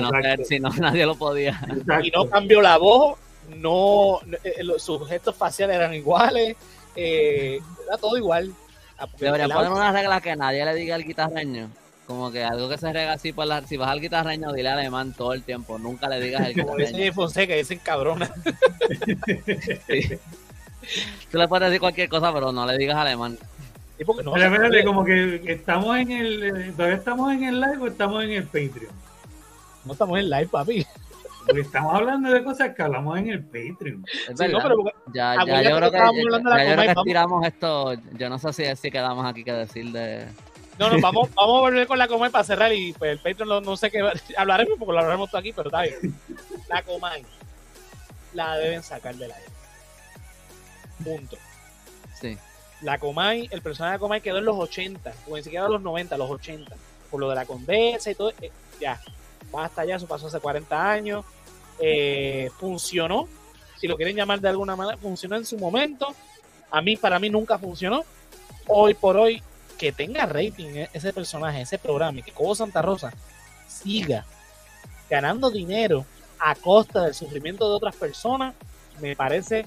No, 0.00 0.10
si 0.44 0.60
no, 0.60 0.68
nadie 0.70 1.04
lo 1.06 1.16
podía. 1.16 1.60
exacto. 1.68 2.04
y 2.06 2.10
no 2.10 2.28
cambió 2.30 2.62
la 2.62 2.76
voz, 2.78 3.18
no 3.56 4.20
eh, 4.44 4.62
los, 4.62 4.82
sus 4.82 5.08
gestos 5.08 5.34
faciales 5.34 5.76
eran 5.76 5.92
iguales, 5.94 6.56
eh, 6.94 7.58
era 7.86 7.96
todo 7.98 8.16
igual. 8.16 8.52
Deberían 9.18 9.50
poner 9.50 9.72
una 9.72 9.92
regla 9.92 10.20
que 10.20 10.36
nadie 10.36 10.64
le 10.64 10.74
diga 10.74 10.94
al 10.94 11.04
guitarreño. 11.04 11.68
Como 12.06 12.30
que 12.30 12.44
algo 12.44 12.68
que 12.68 12.78
se 12.78 12.92
rega 12.92 13.14
así 13.14 13.32
por 13.32 13.46
la... 13.46 13.66
Si 13.66 13.76
vas 13.76 13.90
al 13.90 14.00
guitarreño, 14.00 14.52
dile 14.52 14.68
alemán 14.68 15.12
todo 15.12 15.32
el 15.32 15.42
tiempo. 15.42 15.78
Nunca 15.78 16.08
le 16.08 16.20
digas 16.20 16.46
el 16.46 16.54
como 16.54 16.76
dice 16.76 16.92
guitarreño. 16.92 17.12
Fonseca, 17.12 17.54
dicen 17.54 17.80
cabrona. 17.80 18.30
Sí. 19.88 20.18
Tú 21.30 21.38
le 21.38 21.48
puedes 21.48 21.68
decir 21.68 21.80
cualquier 21.80 22.08
cosa, 22.08 22.32
pero 22.32 22.52
no 22.52 22.64
le 22.64 22.78
digas 22.78 22.96
alemán. 22.96 23.38
Sí, 23.98 24.04
porque 24.04 24.22
no, 24.22 24.32
Pero 24.32 24.46
espérate, 24.46 24.84
como 24.84 25.04
que 25.04 25.40
estamos 25.46 25.96
en 25.96 26.10
el, 26.10 26.42
eh, 26.42 26.72
todavía 26.76 26.96
estamos 26.96 27.32
en 27.32 27.44
el 27.44 27.60
live 27.60 27.78
o 27.80 27.86
estamos 27.86 28.24
en 28.24 28.30
el 28.30 28.44
Patreon. 28.44 28.94
no 29.84 29.92
estamos 29.92 30.18
en 30.18 30.30
live, 30.30 30.46
papi. 30.46 30.86
Porque 31.46 31.60
estamos 31.60 31.94
hablando 31.94 32.30
de 32.30 32.42
cosas 32.42 32.74
que 32.74 32.82
hablamos 32.82 33.18
en 33.18 33.28
el 33.30 33.44
Patreon. 33.44 34.04
Es 34.28 34.36
Sí, 34.38 34.48
no, 34.48 34.58
verdad. 34.58 34.62
pero 34.64 34.76
Ya, 35.14 35.34
ya 35.46 35.62
ya 35.62 35.70
yo 35.70 35.76
creo 35.76 35.90
que, 35.92 35.96
de 35.98 36.02
la 36.02 36.10
ya 36.10 36.12
yo 36.12 36.22
creo 36.22 36.40
Comay, 36.42 36.76
que 36.76 36.86
vamos- 36.94 37.04
tiramos 37.04 37.46
esto. 37.46 37.94
Yo 38.18 38.28
no 38.28 38.38
sé 38.38 38.52
si, 38.52 38.76
si 38.76 38.90
quedamos 38.90 39.24
aquí 39.24 39.44
que 39.44 39.52
decir 39.52 39.92
de. 39.92 40.26
no, 40.78 40.90
no, 40.90 41.00
vamos, 41.00 41.28
vamos 41.34 41.56
a 41.58 41.60
volver 41.60 41.86
con 41.86 41.98
la 41.98 42.08
Comay 42.08 42.30
para 42.30 42.42
cerrar 42.44 42.72
y 42.72 42.92
pues 42.94 43.12
el 43.12 43.18
Patreon 43.18 43.48
no, 43.48 43.60
no 43.60 43.76
sé 43.76 43.90
qué 43.90 44.00
hablaremos 44.36 44.76
porque 44.78 44.92
lo 44.92 44.98
hablaremos 44.98 45.30
todo 45.30 45.38
aquí, 45.38 45.52
pero 45.52 45.68
está 45.68 45.82
bien. 45.82 46.14
La 46.68 46.82
Comay 46.82 47.24
la 48.34 48.56
deben 48.58 48.82
sacar 48.82 49.14
del 49.14 49.30
aire. 49.30 49.46
Punto. 51.04 51.36
Sí. 52.20 52.36
La 52.82 52.98
Comay, 52.98 53.48
el 53.52 53.62
personaje 53.62 53.94
de 53.94 53.98
Comay 54.00 54.20
quedó 54.20 54.38
en 54.38 54.44
los 54.44 54.56
80, 54.58 55.12
o 55.28 55.36
ni 55.36 55.42
siquiera 55.42 55.68
los 55.68 55.80
90, 55.80 56.16
los 56.16 56.30
80, 56.30 56.74
por 57.10 57.20
lo 57.20 57.28
de 57.30 57.36
la 57.36 57.46
condesa 57.46 58.10
y 58.10 58.14
todo. 58.14 58.30
eh, 58.40 58.50
ya, 58.80 59.00
basta 59.50 59.84
ya, 59.84 59.96
eso 59.96 60.06
pasó 60.06 60.26
hace 60.26 60.40
40 60.40 60.90
años. 60.90 61.24
Eh, 61.78 62.50
funcionó, 62.58 63.28
si 63.78 63.86
lo 63.86 63.96
quieren 63.96 64.16
llamar 64.16 64.40
de 64.40 64.48
alguna 64.48 64.76
manera, 64.76 64.96
funcionó 64.96 65.36
en 65.36 65.44
su 65.44 65.58
momento. 65.58 66.14
A 66.70 66.80
mí, 66.80 66.96
para 66.96 67.18
mí, 67.18 67.30
nunca 67.30 67.58
funcionó. 67.58 68.04
Hoy 68.66 68.94
por 68.94 69.16
hoy, 69.16 69.42
que 69.78 69.92
tenga 69.92 70.26
rating 70.26 70.68
eh, 70.74 70.90
ese 70.92 71.12
personaje, 71.12 71.60
ese 71.60 71.78
programa, 71.78 72.20
y 72.20 72.22
que 72.22 72.32
Cobo 72.32 72.54
Santa 72.54 72.82
Rosa 72.82 73.12
siga 73.68 74.24
ganando 75.08 75.50
dinero 75.50 76.04
a 76.38 76.54
costa 76.54 77.04
del 77.04 77.14
sufrimiento 77.14 77.68
de 77.68 77.76
otras 77.76 77.96
personas, 77.96 78.54
me 79.00 79.14
parece 79.14 79.66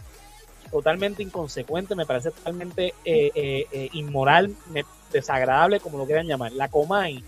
totalmente 0.69 1.23
inconsecuente, 1.23 1.95
me 1.95 2.05
parece 2.05 2.31
totalmente 2.31 2.93
eh, 3.05 3.31
eh, 3.33 3.67
eh, 3.71 3.89
inmoral, 3.93 4.55
desagradable, 5.11 5.79
como 5.79 5.97
lo 5.97 6.05
quieran 6.05 6.27
llamar. 6.27 6.51
La 6.51 6.67
Comay 6.67 7.23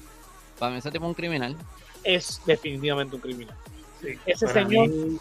Para 0.60 0.72
mí 0.72 0.78
ese 0.78 0.92
tipo 0.92 1.06
es 1.06 1.10
un 1.10 1.16
criminal. 1.16 1.58
es 2.04 2.42
definitivamente 2.46 3.16
un 3.16 3.22
criminal. 3.22 3.58
Sí, 4.02 4.18
Ese 4.26 4.46
para 4.48 4.62
señor- 4.68 4.90
mí 4.90 5.18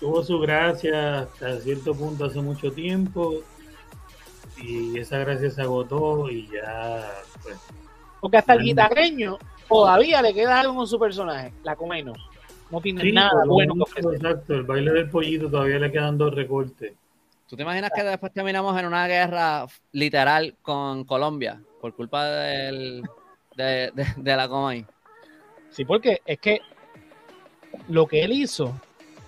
tuvo 0.00 0.22
su 0.24 0.38
gracia 0.40 1.20
hasta 1.20 1.60
cierto 1.60 1.94
punto 1.94 2.24
hace 2.24 2.40
mucho 2.40 2.72
tiempo 2.72 3.42
y 4.56 4.98
esa 4.98 5.18
gracia 5.18 5.50
se 5.50 5.62
agotó 5.62 6.28
y 6.30 6.48
ya 6.48 7.10
pues 7.42 7.56
Porque 8.20 8.36
hasta 8.38 8.54
el 8.54 8.62
guitarreño 8.62 9.38
todavía 9.68 10.20
le 10.22 10.34
queda 10.34 10.60
algo 10.60 10.74
con 10.74 10.86
su 10.86 10.98
personaje. 10.98 11.52
La 11.62 11.76
Comay 11.76 12.02
no. 12.02 12.12
No 12.70 12.80
tiene 12.80 13.10
nada 13.12 13.30
bueno 13.46 13.74
que 13.84 14.00
Exacto, 14.00 14.54
el 14.54 14.62
baile 14.62 14.92
del 14.92 15.10
pollito 15.10 15.50
todavía 15.50 15.78
le 15.78 15.90
quedan 15.90 16.16
dos 16.18 16.34
recortes. 16.34 16.92
¿Tú 17.48 17.56
te 17.56 17.62
imaginas 17.62 17.90
que 17.94 18.04
después 18.04 18.32
terminamos 18.32 18.78
en 18.78 18.86
una 18.86 19.08
guerra 19.08 19.66
literal 19.92 20.54
con 20.62 21.04
Colombia 21.04 21.60
por 21.80 21.94
culpa 21.94 22.24
del, 22.26 23.02
de, 23.56 23.92
la 24.24 24.48
Comay? 24.48 24.86
Sí, 25.70 25.84
porque 25.84 26.20
es 26.24 26.38
que 26.38 26.60
lo 27.88 28.06
que 28.06 28.22
él 28.24 28.32
hizo 28.32 28.74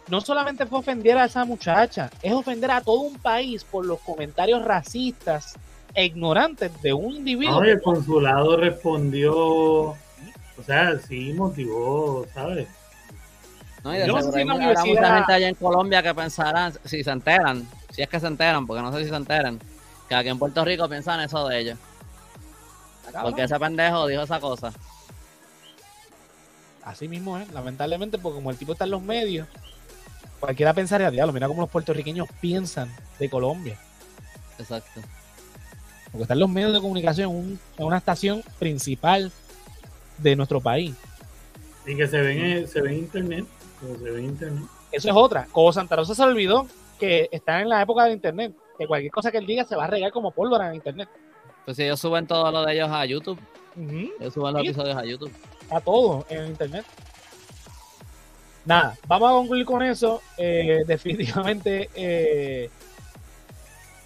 no 0.08 0.20
solamente 0.20 0.66
fue 0.66 0.80
ofender 0.80 1.16
a 1.16 1.24
esa 1.24 1.44
muchacha, 1.44 2.10
es 2.22 2.32
ofender 2.32 2.70
a 2.70 2.80
todo 2.80 3.00
un 3.00 3.18
país 3.18 3.64
por 3.64 3.86
los 3.86 4.00
comentarios 4.00 4.64
racistas 4.64 5.54
e 5.94 6.04
ignorantes 6.04 6.70
de 6.82 6.92
un 6.92 7.16
individuo. 7.16 7.60
No, 7.60 7.64
el 7.64 7.80
consulado 7.80 8.56
respondió, 8.56 9.34
o 9.34 9.96
sea, 10.66 10.98
sí 10.98 11.32
motivó, 11.32 12.26
¿sabes? 12.34 12.68
No, 13.84 13.94
y 13.94 13.98
de 13.98 14.04
seguro 14.04 14.36
hay, 14.36 14.44
mucha 14.44 14.82
gente 15.16 15.32
allá 15.32 15.48
en 15.48 15.54
Colombia 15.54 16.02
que 16.02 16.14
pensarán, 16.14 16.72
si 16.84 17.02
se 17.02 17.10
enteran, 17.10 17.66
si 17.90 18.02
es 18.02 18.08
que 18.08 18.20
se 18.20 18.26
enteran, 18.26 18.66
porque 18.66 18.82
no 18.82 18.92
sé 18.92 19.04
si 19.04 19.10
se 19.10 19.16
enteran, 19.16 19.58
que 20.08 20.14
aquí 20.14 20.28
en 20.28 20.38
Puerto 20.38 20.64
Rico 20.64 20.88
piensan 20.88 21.20
eso 21.20 21.48
de 21.48 21.60
ellos. 21.60 21.78
Porque 23.22 23.42
ese 23.42 23.58
pendejo 23.58 24.06
dijo 24.06 24.22
esa 24.22 24.40
cosa. 24.40 24.72
Así 26.84 27.08
mismo 27.08 27.38
es, 27.38 27.52
lamentablemente, 27.52 28.18
porque 28.18 28.36
como 28.36 28.50
el 28.50 28.56
tipo 28.56 28.72
está 28.72 28.84
en 28.84 28.90
los 28.90 29.02
medios, 29.02 29.46
cualquiera 30.40 30.74
pensaría, 30.74 31.10
diablo, 31.10 31.32
mira 31.32 31.46
cómo 31.46 31.62
los 31.62 31.70
puertorriqueños 31.70 32.28
piensan 32.40 32.90
de 33.18 33.30
Colombia. 33.30 33.78
Exacto. 34.58 35.00
Porque 36.10 36.22
están 36.22 36.38
los 36.38 36.50
medios 36.50 36.72
de 36.72 36.80
comunicación 36.80 37.58
en, 37.78 37.84
una 37.84 37.98
estación 37.98 38.42
principal 38.58 39.32
de 40.18 40.36
nuestro 40.36 40.60
país. 40.60 40.94
Y 41.86 41.96
que 41.96 42.06
se 42.06 42.20
ven, 42.20 42.66
se 42.68 42.80
ve 42.80 42.94
internet. 42.94 43.46
internet. 44.18 44.64
Eso 44.90 45.08
es 45.08 45.14
otra. 45.14 45.46
Como 45.50 45.72
Santa 45.72 45.96
Rosa 45.96 46.14
se 46.14 46.22
olvidó 46.22 46.66
que 46.98 47.28
está 47.32 47.60
en 47.60 47.68
la 47.68 47.80
época 47.82 48.04
de 48.04 48.12
internet. 48.12 48.52
Que 48.78 48.86
cualquier 48.86 49.10
cosa 49.10 49.30
que 49.30 49.38
él 49.38 49.46
diga 49.46 49.64
se 49.64 49.74
va 49.74 49.84
a 49.84 49.88
regar 49.88 50.12
como 50.12 50.32
pólvora 50.32 50.68
en 50.68 50.74
internet. 50.74 51.08
Pues 51.64 51.76
si 51.76 51.84
ellos 51.84 51.98
suben 51.98 52.26
todo 52.26 52.50
lo 52.50 52.64
de 52.64 52.74
ellos 52.74 52.90
a 52.90 53.06
YouTube. 53.06 53.38
Ellos 53.76 54.34
suben 54.34 54.52
los 54.52 54.64
episodios 54.64 54.96
a 54.96 55.04
YouTube. 55.04 55.32
A 55.72 55.80
todo 55.80 56.26
en 56.28 56.46
internet. 56.46 56.84
Nada, 58.64 58.96
vamos 59.06 59.30
a 59.30 59.32
concluir 59.32 59.64
con 59.64 59.82
eso. 59.82 60.20
Eh, 60.36 60.82
definitivamente 60.86 61.88
eh, 61.94 62.70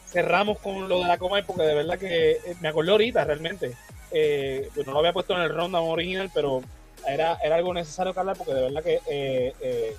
cerramos 0.06 0.59
con 0.59 0.88
lo 0.88 1.01
de 1.01 1.09
la 1.09 1.18
coma 1.18 1.43
porque 1.43 1.62
de 1.62 1.74
verdad 1.74 1.98
que 1.98 2.32
eh, 2.32 2.56
me 2.60 2.68
acordé 2.68 2.93
ahorita 2.93 3.24
realmente. 3.24 3.74
Eh, 4.12 4.70
pues 4.74 4.86
no 4.86 4.93
lo 4.93 5.01
había 5.01 5.12
puesto 5.12 5.34
en 5.34 5.43
el 5.43 5.51
ronda 5.51 5.80
original, 5.80 6.30
pero 6.32 6.62
era, 7.06 7.38
era 7.43 7.56
algo 7.56 7.74
necesario 7.74 8.14
que 8.14 8.20
hablar 8.20 8.36
porque 8.36 8.55
de 8.55 8.62
verdad 8.62 8.82
que 8.82 9.01
eh, 9.09 9.97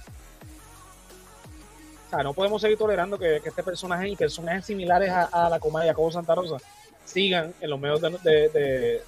o 2.07 2.10
sea, 2.10 2.23
no 2.23 2.34
podemos 2.34 2.61
seguir 2.61 2.77
tolerando 2.77 3.19
que, 3.19 3.38
este 3.38 3.64
personaje 3.64 4.07
y 4.07 4.15
personajes 4.15 4.65
similares 4.65 5.11
a, 5.11 5.49
la 5.49 5.60
comedia 5.60 5.94
como 5.94 6.11
Santa 6.11 6.35
Rosa 6.35 6.57
sigan 7.03 7.53
en 7.60 7.69
los 7.69 7.80
medios 7.80 8.02
de, 8.02 9.02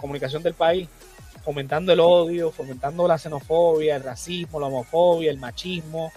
comunicación 0.00 0.42
del 0.42 0.54
país 0.54 0.88
fomentando 1.48 1.94
el 1.94 2.00
odio, 2.00 2.50
fomentando 2.50 3.08
la 3.08 3.16
xenofobia, 3.16 3.96
el 3.96 4.02
racismo, 4.02 4.60
la 4.60 4.66
homofobia, 4.66 5.30
el 5.30 5.38
machismo, 5.38 6.12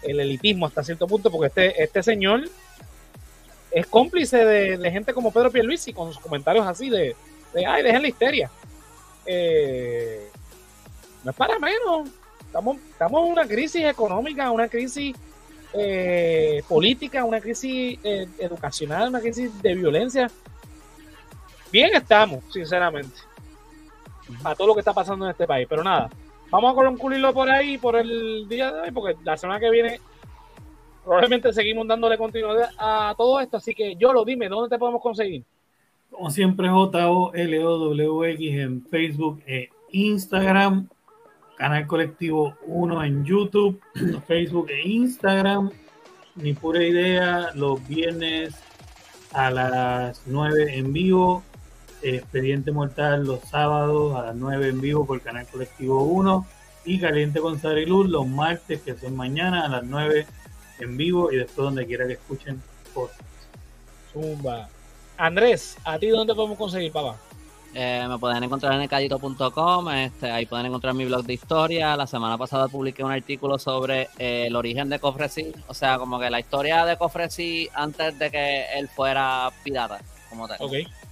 el 0.00 0.20
elitismo 0.20 0.64
hasta 0.64 0.84
cierto 0.84 1.08
punto, 1.08 1.28
porque 1.28 1.48
este, 1.48 1.82
este 1.82 2.04
señor 2.04 2.48
es 3.72 3.86
cómplice 3.88 4.44
de, 4.44 4.90
gente 4.92 5.12
como 5.12 5.32
Pedro 5.32 5.50
Pierluisi 5.50 5.92
con 5.92 6.12
sus 6.12 6.22
comentarios 6.22 6.68
así 6.68 6.88
de, 6.88 7.16
ay, 7.66 7.82
dejen 7.82 8.02
la 8.02 8.08
histeria. 8.08 8.48
Eh, 9.26 10.30
no 11.24 11.32
es 11.32 11.36
para 11.36 11.58
menos. 11.58 12.08
Estamos, 12.46 12.76
estamos 12.92 13.26
en 13.26 13.32
una 13.32 13.48
crisis 13.48 13.84
económica, 13.84 14.52
una 14.52 14.68
crisis 14.68 15.16
eh, 15.72 16.62
política, 16.68 17.24
una 17.24 17.40
crisis 17.40 17.98
eh, 18.04 18.28
educacional, 18.38 19.08
una 19.08 19.20
crisis 19.20 19.50
de 19.62 19.74
violencia. 19.74 20.30
Bien 21.72 21.92
estamos, 21.92 22.44
sinceramente, 22.52 23.29
a 24.44 24.54
todo 24.54 24.68
lo 24.68 24.74
que 24.74 24.80
está 24.80 24.92
pasando 24.92 25.24
en 25.24 25.32
este 25.32 25.46
país. 25.46 25.66
Pero 25.68 25.82
nada, 25.82 26.10
vamos 26.50 26.72
a 26.72 26.74
concluirlo 26.74 27.32
por 27.32 27.50
ahí, 27.50 27.78
por 27.78 27.96
el 27.96 28.48
día 28.48 28.72
de 28.72 28.80
hoy, 28.80 28.90
porque 28.90 29.16
la 29.24 29.36
semana 29.36 29.60
que 29.60 29.70
viene 29.70 30.00
probablemente 31.04 31.52
seguimos 31.52 31.86
dándole 31.86 32.18
continuidad 32.18 32.70
a 32.78 33.14
todo 33.16 33.40
esto. 33.40 33.56
Así 33.56 33.74
que 33.74 33.96
yo 33.96 34.12
lo 34.12 34.24
dime, 34.24 34.48
¿dónde 34.48 34.68
te 34.68 34.78
podemos 34.78 35.02
conseguir? 35.02 35.44
Como 36.10 36.30
siempre, 36.30 36.68
J-O-L-O-W-X 36.68 38.58
en 38.58 38.82
Facebook 38.86 39.42
e 39.46 39.70
Instagram. 39.92 40.88
Canal 41.56 41.86
Colectivo 41.86 42.56
1 42.66 43.04
en 43.04 43.24
YouTube, 43.24 43.80
Facebook 44.26 44.70
e 44.70 44.88
Instagram. 44.88 45.70
Ni 46.36 46.54
pura 46.54 46.82
idea, 46.82 47.50
los 47.54 47.86
viernes 47.86 48.54
a 49.32 49.50
las 49.50 50.22
9 50.26 50.78
en 50.78 50.92
vivo. 50.92 51.42
Expediente 52.02 52.72
Mortal 52.72 53.24
los 53.24 53.40
sábados 53.40 54.16
a 54.16 54.26
las 54.26 54.36
9 54.36 54.68
en 54.68 54.80
vivo 54.80 55.06
por 55.06 55.20
Canal 55.20 55.46
Colectivo 55.46 56.02
1. 56.02 56.46
Y 56.84 56.98
Caliente 56.98 57.40
con 57.40 57.60
Luz 57.86 58.08
los 58.08 58.26
martes, 58.26 58.80
que 58.80 58.96
son 58.96 59.14
mañana 59.14 59.66
a 59.66 59.68
las 59.68 59.84
9 59.84 60.26
en 60.80 60.96
vivo 60.96 61.30
y 61.30 61.36
después 61.36 61.64
donde 61.64 61.86
quiera 61.86 62.06
que 62.06 62.14
escuchen 62.14 62.62
Zumba. 64.12 64.68
Andrés, 65.16 65.76
¿a 65.84 65.98
ti 65.98 66.08
dónde 66.08 66.34
podemos 66.34 66.56
conseguir, 66.56 66.90
papá? 66.92 67.16
Eh, 67.72 68.04
me 68.08 68.18
pueden 68.18 68.42
encontrar 68.42 68.72
en 68.72 68.80
elcallito.com, 68.80 69.90
este, 69.90 70.28
ahí 70.28 70.44
pueden 70.44 70.66
encontrar 70.66 70.92
mi 70.94 71.04
blog 71.04 71.24
de 71.24 71.34
historia. 71.34 71.96
La 71.96 72.06
semana 72.06 72.36
pasada 72.36 72.66
publiqué 72.66 73.04
un 73.04 73.12
artículo 73.12 73.58
sobre 73.58 74.08
eh, 74.18 74.46
el 74.46 74.56
origen 74.56 74.88
de 74.88 74.98
Cofresí, 74.98 75.52
o 75.68 75.74
sea, 75.74 75.98
como 75.98 76.18
que 76.18 76.30
la 76.30 76.40
historia 76.40 76.84
de 76.84 76.96
Cofresí 76.96 77.68
antes 77.74 78.18
de 78.18 78.30
que 78.30 78.64
él 78.76 78.88
fuera 78.88 79.52
pirata, 79.62 80.00
como 80.28 80.48
tal. 80.48 80.58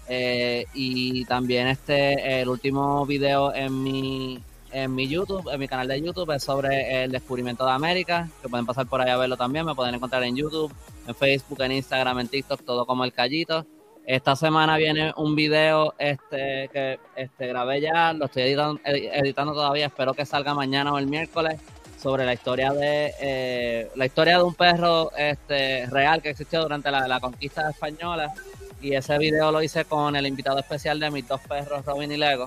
Eh, 0.09 0.65
y 0.75 1.25
también 1.27 1.69
este, 1.69 2.41
el 2.41 2.49
último 2.49 3.05
video 3.05 3.55
en 3.55 3.83
mi, 3.83 4.43
en 4.73 4.95
mi 4.95 5.07
YouTube, 5.07 5.49
en 5.53 5.61
mi 5.61 5.69
canal 5.69 5.89
de 5.89 6.01
YouTube, 6.01 6.31
es 6.35 6.43
sobre 6.43 7.05
el 7.05 7.13
descubrimiento 7.13 7.65
de 7.67 7.73
América, 7.73 8.29
que 8.41 8.49
pueden 8.49 8.65
pasar 8.65 8.87
por 8.87 9.01
ahí 9.01 9.11
a 9.11 9.17
verlo 9.17 9.37
también, 9.37 9.67
me 9.67 9.75
pueden 9.75 9.95
encontrar 9.95 10.23
en 10.25 10.35
YouTube, 10.35 10.73
en 11.07 11.15
Facebook, 11.15 11.61
en 11.63 11.73
Instagram, 11.73 12.21
en 12.21 12.29
TikTok, 12.29 12.65
todo 12.65 12.87
como 12.87 13.05
el 13.05 13.13
Callito. 13.13 13.67
Esta 14.07 14.35
semana 14.37 14.79
viene 14.79 15.13
un 15.19 15.37
video 15.37 15.95
este, 15.99 16.71
que 16.73 16.99
este, 17.15 17.47
grabé 17.47 17.83
ya, 17.83 18.15
lo 18.15 18.25
estoy 18.25 18.57
editando, 18.85 19.53
todavía, 19.53 19.87
espero 19.87 20.15
que 20.15 20.25
salga 20.25 20.55
mañana 20.55 20.95
o 20.95 20.99
el 20.99 21.07
miércoles, 21.07 21.61
sobre 22.01 22.25
la 22.25 22.33
historia 22.33 22.73
de 22.73 23.13
eh, 23.21 23.91
la 23.97 24.07
historia 24.07 24.39
de 24.39 24.45
un 24.45 24.55
perro 24.55 25.11
este, 25.17 25.85
real 25.87 26.23
que 26.23 26.31
existió 26.31 26.63
durante 26.63 26.91
la, 26.91 27.07
la 27.09 27.21
conquista 27.21 27.69
española. 27.69 28.33
Y 28.81 28.95
ese 28.95 29.19
video 29.19 29.51
lo 29.51 29.63
hice 29.63 29.85
con 29.85 30.15
el 30.15 30.27
invitado 30.27 30.59
especial 30.59 31.01
de 31.01 31.11
mis 31.11 31.27
dos 31.27 31.41
perros, 31.41 31.85
Robin 31.85 32.13
y 32.13 32.17
Lego. 32.17 32.47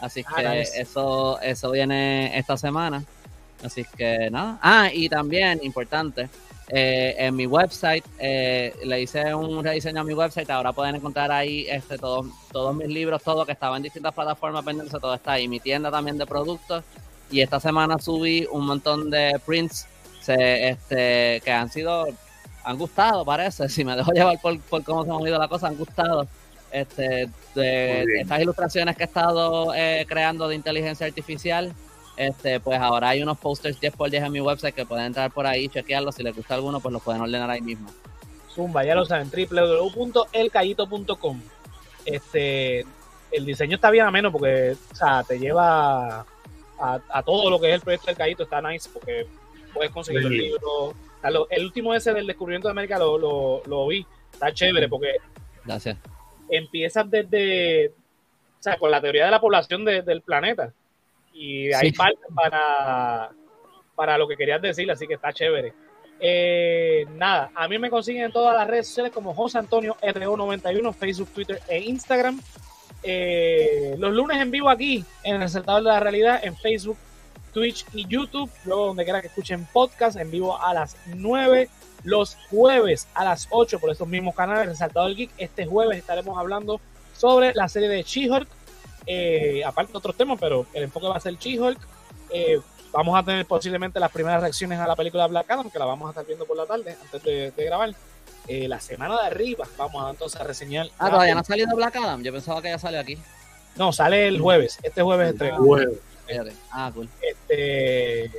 Así 0.00 0.24
ah, 0.26 0.34
que 0.36 0.62
eso, 0.62 1.40
eso 1.40 1.70
viene 1.70 2.36
esta 2.38 2.56
semana. 2.56 3.04
Así 3.62 3.84
que 3.96 4.30
nada. 4.30 4.58
Ah, 4.62 4.90
y 4.92 5.08
también, 5.08 5.60
importante, 5.62 6.28
eh, 6.68 7.14
en 7.18 7.34
mi 7.34 7.46
website 7.46 8.04
eh, 8.18 8.74
le 8.84 9.00
hice 9.00 9.34
un 9.34 9.64
rediseño 9.64 10.00
a 10.00 10.04
mi 10.04 10.14
website. 10.14 10.50
Ahora 10.50 10.72
pueden 10.72 10.96
encontrar 10.96 11.32
ahí 11.32 11.66
este 11.68 11.96
todos, 11.96 12.26
todos 12.52 12.74
mis 12.74 12.88
libros, 12.88 13.22
todo 13.22 13.46
que 13.46 13.52
estaba 13.52 13.76
en 13.76 13.82
distintas 13.82 14.14
plataformas 14.14 14.64
vendiéndose, 14.64 15.00
todo 15.00 15.14
está 15.14 15.32
ahí. 15.32 15.48
Mi 15.48 15.60
tienda 15.60 15.90
también 15.90 16.18
de 16.18 16.26
productos. 16.26 16.84
Y 17.30 17.40
esta 17.40 17.60
semana 17.60 17.98
subí 17.98 18.46
un 18.50 18.66
montón 18.66 19.10
de 19.10 19.40
prints 19.44 19.86
este, 20.26 21.40
que 21.42 21.50
han 21.50 21.70
sido, 21.70 22.06
han 22.64 22.78
gustado, 22.78 23.24
parece. 23.24 23.68
Si 23.78 23.84
me 23.84 23.96
dejo 23.96 24.12
llevar 24.12 24.40
por, 24.40 24.58
por 24.60 24.84
cómo 24.84 25.04
se 25.04 25.10
ha 25.10 25.14
movido 25.14 25.38
la 25.38 25.48
cosa, 25.48 25.66
han 25.68 25.76
gustado 25.76 26.26
este, 26.70 27.28
de 27.54 28.04
estas 28.20 28.40
ilustraciones 28.40 28.96
que 28.96 29.04
he 29.04 29.06
estado 29.06 29.74
eh, 29.74 30.04
creando 30.08 30.48
de 30.48 30.54
inteligencia 30.54 31.06
artificial, 31.06 31.72
este, 32.16 32.60
pues 32.60 32.78
ahora 32.80 33.10
hay 33.10 33.22
unos 33.22 33.38
posters 33.38 33.80
10x10 33.80 34.26
en 34.26 34.32
mi 34.32 34.40
website 34.40 34.74
que 34.74 34.84
pueden 34.84 35.06
entrar 35.06 35.30
por 35.30 35.46
ahí 35.46 35.64
y 35.64 35.68
chequearlos. 35.68 36.16
Si 36.16 36.22
les 36.22 36.34
gusta 36.34 36.54
alguno, 36.54 36.80
pues 36.80 36.92
los 36.92 37.02
pueden 37.02 37.22
ordenar 37.22 37.50
ahí 37.50 37.60
mismo. 37.60 37.88
Zumba, 38.52 38.84
ya 38.84 38.96
lo 38.96 39.04
saben, 39.04 39.30
www.elcayito.com. 39.30 41.40
Este, 42.04 42.84
el 43.30 43.46
diseño 43.46 43.76
está 43.76 43.90
bien 43.90 44.06
ameno 44.06 44.32
porque, 44.32 44.76
o 44.90 44.94
sea, 44.94 45.22
te 45.22 45.38
lleva 45.38 46.26
a, 46.80 47.22
todo 47.24 47.50
lo 47.50 47.60
que 47.60 47.68
es 47.68 47.74
el 47.74 47.80
proyecto 47.80 48.06
del 48.06 48.16
Cayito, 48.16 48.42
está 48.44 48.62
nice 48.62 48.88
porque 48.92 49.26
puedes 49.72 49.90
conseguir 49.90 50.22
los 50.22 50.32
libros. 50.32 50.94
El 51.22 51.64
último 51.64 51.94
ese 51.94 52.12
del 52.12 52.26
descubrimiento 52.26 52.68
de 52.68 52.72
América 52.72 52.98
lo, 52.98 53.18
lo, 53.18 53.62
lo 53.66 53.86
vi, 53.88 54.06
está 54.32 54.52
chévere 54.52 54.88
porque 54.88 55.16
Gracias 55.64 55.98
empiezas 56.48 57.10
desde, 57.10 57.88
o 57.88 57.92
sea, 58.62 58.76
con 58.76 58.90
la 58.90 59.00
teoría 59.00 59.26
de 59.26 59.30
la 59.30 59.40
población 59.40 59.84
del 59.84 60.22
planeta. 60.22 60.72
Y 61.32 61.72
hay 61.72 61.92
parte 61.92 62.20
para, 62.34 63.30
para 63.94 64.18
lo 64.18 64.26
que 64.26 64.36
querías 64.36 64.60
decir, 64.60 64.90
así 64.90 65.06
que 65.06 65.14
está 65.14 65.32
chévere. 65.32 65.72
Eh, 66.20 67.06
nada, 67.14 67.52
a 67.54 67.68
mí 67.68 67.78
me 67.78 67.90
consiguen 67.90 68.24
en 68.24 68.32
todas 68.32 68.56
las 68.56 68.66
redes 68.66 68.88
sociales 68.88 69.12
como 69.12 69.34
José 69.34 69.58
Antonio 69.58 69.96
RO91, 70.02 70.92
Facebook, 70.94 71.28
Twitter 71.32 71.60
e 71.68 71.80
Instagram. 71.80 72.40
eh, 73.04 73.94
los 73.98 74.12
lunes 74.12 74.40
en 74.40 74.50
vivo 74.50 74.68
aquí 74.68 75.04
en 75.22 75.36
el 75.36 75.42
Resaltador 75.42 75.82
de 75.84 75.90
la 75.90 76.00
Realidad 76.00 76.40
en 76.42 76.56
Facebook, 76.56 76.98
Twitch 77.58 77.84
y 77.92 78.06
YouTube. 78.06 78.50
Luego, 78.64 78.86
donde 78.86 79.04
quiera 79.04 79.20
que 79.20 79.26
escuchen 79.26 79.66
podcast, 79.72 80.16
en 80.16 80.30
vivo 80.30 80.60
a 80.60 80.72
las 80.72 80.96
9. 81.06 81.68
Los 82.04 82.36
jueves 82.50 83.08
a 83.14 83.24
las 83.24 83.48
8 83.50 83.80
por 83.80 83.90
estos 83.90 84.06
mismos 84.06 84.36
canales, 84.36 84.68
Resaltador 84.68 85.14
Geek. 85.14 85.30
Este 85.38 85.66
jueves 85.66 85.98
estaremos 85.98 86.38
hablando 86.38 86.80
sobre 87.16 87.52
la 87.54 87.68
serie 87.68 87.88
de 87.88 88.04
She-Hulk. 88.04 88.48
Eh, 89.06 89.62
aparte 89.66 89.90
de 89.90 89.98
otros 89.98 90.16
temas, 90.16 90.38
pero 90.40 90.66
el 90.72 90.84
enfoque 90.84 91.08
va 91.08 91.16
a 91.16 91.20
ser 91.20 91.34
She-Hulk. 91.34 91.78
Eh, 92.30 92.60
vamos 92.92 93.18
a 93.18 93.24
tener 93.24 93.44
posiblemente 93.46 93.98
las 93.98 94.12
primeras 94.12 94.40
reacciones 94.40 94.78
a 94.78 94.86
la 94.86 94.94
película 94.94 95.26
Black 95.26 95.50
Adam, 95.50 95.68
que 95.68 95.78
la 95.80 95.86
vamos 95.86 96.06
a 96.06 96.10
estar 96.10 96.24
viendo 96.24 96.44
por 96.44 96.56
la 96.56 96.66
tarde 96.66 96.96
antes 97.02 97.22
de, 97.24 97.50
de 97.50 97.64
grabar. 97.64 97.92
Eh, 98.46 98.68
la 98.68 98.78
semana 98.78 99.20
de 99.20 99.26
arriba 99.26 99.66
vamos 99.76 100.04
a 100.04 100.10
entonces 100.10 100.40
a 100.40 100.44
reseñar. 100.44 100.88
Ah, 100.98 101.10
todavía 101.10 101.34
no 101.34 101.40
ha 101.40 101.44
salido 101.44 101.74
Black 101.74 101.96
Adam. 101.96 102.22
Yo 102.22 102.32
pensaba 102.32 102.62
que 102.62 102.68
ya 102.68 102.78
salió 102.78 103.00
aquí. 103.00 103.18
No, 103.74 103.92
sale 103.92 104.28
el 104.28 104.40
jueves. 104.40 104.78
Este 104.84 105.02
jueves 105.02 105.32
estreno. 105.32 105.56
Jueves. 105.58 105.98
Fíjate. 106.28 106.52
Ah, 106.70 106.90
cool. 106.94 107.08
Este. 107.20 108.30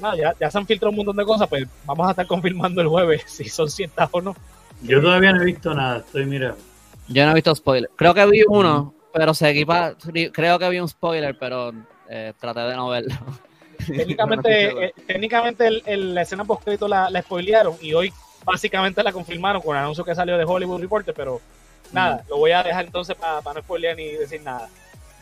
No, 0.00 0.16
ya, 0.16 0.34
ya 0.40 0.50
se 0.50 0.58
han 0.58 0.66
filtrado 0.66 0.90
un 0.90 0.96
montón 0.96 1.16
de 1.16 1.24
cosas, 1.24 1.48
pues 1.48 1.66
vamos 1.84 2.06
a 2.06 2.10
estar 2.10 2.26
confirmando 2.26 2.80
el 2.80 2.88
jueves 2.88 3.22
si 3.26 3.44
son 3.48 3.70
ciertas 3.70 4.08
o 4.12 4.20
no. 4.20 4.34
Yo 4.82 5.00
todavía 5.00 5.32
no 5.32 5.42
he 5.42 5.46
visto 5.46 5.72
nada, 5.74 5.98
estoy 5.98 6.24
mirando. 6.26 6.58
Yo 7.08 7.24
no 7.24 7.30
he 7.30 7.34
visto 7.34 7.54
spoiler. 7.54 7.90
Creo 7.96 8.12
que 8.14 8.26
vi 8.26 8.42
uno, 8.48 8.94
pero 9.12 9.34
se 9.34 9.48
equipa. 9.50 9.94
Creo 10.32 10.58
que 10.58 10.68
vi 10.70 10.80
un 10.80 10.88
spoiler, 10.88 11.36
pero 11.38 11.72
eh, 12.08 12.32
traté 12.40 12.60
de 12.60 12.76
no 12.76 12.88
verlo. 12.88 13.14
Técnicamente, 13.86 14.86
eh, 14.86 14.94
técnicamente 15.06 15.66
el, 15.66 15.82
el- 15.86 16.14
la 16.14 16.22
escena 16.22 16.44
post 16.44 16.66
la, 16.82 17.10
la 17.10 17.22
spoilearon 17.22 17.76
y 17.80 17.92
hoy 17.92 18.12
básicamente 18.44 19.02
la 19.02 19.12
confirmaron 19.12 19.60
con 19.62 19.76
el 19.76 19.82
anuncio 19.82 20.04
que 20.04 20.14
salió 20.14 20.36
de 20.38 20.44
Hollywood 20.44 20.80
Reporter, 20.80 21.14
pero 21.14 21.40
nada, 21.92 22.24
lo 22.28 22.36
voy 22.38 22.52
a 22.52 22.62
dejar 22.62 22.84
entonces 22.84 23.16
para 23.16 23.40
no 23.54 23.60
spoilear 23.60 23.96
ni 23.96 24.08
decir 24.12 24.40
nada. 24.42 24.68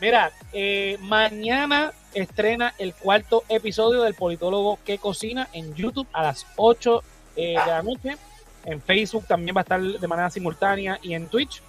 Mira, 0.01 0.31
eh, 0.51 0.97
mañana 1.01 1.93
estrena 2.13 2.73
el 2.77 2.93
cuarto 2.93 3.43
episodio 3.49 4.03
del 4.03 4.13
politólogo 4.13 4.79
que 4.85 4.97
cocina 4.97 5.47
en 5.53 5.73
YouTube 5.73 6.07
a 6.13 6.23
las 6.23 6.45
8 6.55 7.03
eh, 7.35 7.49
de 7.49 7.55
la 7.55 7.81
noche. 7.81 8.17
En 8.65 8.81
Facebook 8.81 9.25
también 9.27 9.55
va 9.55 9.61
a 9.61 9.63
estar 9.63 9.81
de 9.81 10.07
manera 10.07 10.29
simultánea 10.29 10.99
y 11.01 11.13
en 11.13 11.27
Twitch. 11.27 11.61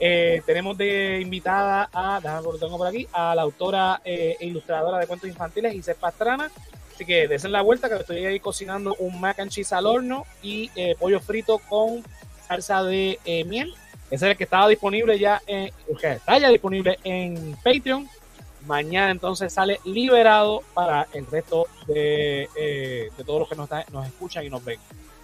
Eh, 0.00 0.42
tenemos 0.44 0.76
de 0.76 1.20
invitada 1.20 1.88
a, 1.92 2.20
lo 2.42 2.58
tengo 2.58 2.76
por 2.76 2.86
aquí, 2.86 3.06
a 3.12 3.34
la 3.34 3.42
autora 3.42 4.00
eh, 4.04 4.36
e 4.40 4.46
ilustradora 4.46 4.98
de 4.98 5.06
cuentos 5.06 5.28
infantiles, 5.28 5.74
Isabel 5.74 6.00
Pastrana. 6.00 6.50
Así 6.92 7.04
que 7.04 7.28
desen 7.28 7.52
la 7.52 7.62
vuelta 7.62 7.88
que 7.88 7.96
estoy 7.96 8.24
ahí 8.24 8.40
cocinando 8.40 8.94
un 8.98 9.20
mac 9.20 9.38
and 9.40 9.50
cheese 9.50 9.72
al 9.72 9.86
horno 9.86 10.26
y 10.42 10.70
eh, 10.76 10.94
pollo 10.98 11.20
frito 11.20 11.58
con 11.58 12.04
salsa 12.46 12.82
de 12.82 13.18
miel. 13.46 13.74
Ese 14.14 14.26
es 14.26 14.30
el 14.32 14.36
que 14.36 14.44
estaba 14.44 14.68
disponible 14.68 15.18
ya, 15.18 15.40
en, 15.46 15.70
está 16.02 16.38
ya 16.38 16.48
disponible 16.48 16.98
en 17.04 17.56
Patreon. 17.62 18.08
Mañana 18.66 19.10
entonces 19.10 19.52
sale 19.52 19.78
liberado 19.84 20.62
para 20.72 21.06
el 21.12 21.26
resto 21.26 21.66
de, 21.86 22.48
eh, 22.56 23.10
de 23.16 23.24
todos 23.24 23.40
los 23.40 23.48
que 23.48 23.56
nos, 23.56 23.64
está- 23.64 23.84
nos 23.92 24.06
escuchan 24.06 24.44
y 24.44 24.50
nos 24.50 24.64
ven. 24.64 24.78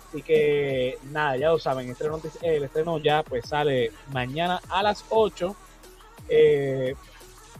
Así 0.08 0.22
que 0.22 0.98
nada, 1.12 1.36
ya 1.36 1.48
lo 1.50 1.58
saben, 1.58 1.86
el 1.86 1.92
estreno, 1.92 2.20
el 2.42 2.64
estreno 2.64 2.98
ya 2.98 3.22
pues 3.22 3.46
sale 3.48 3.92
mañana 4.12 4.60
a 4.68 4.82
las 4.82 5.04
8. 5.08 5.54
Eh, 6.28 6.94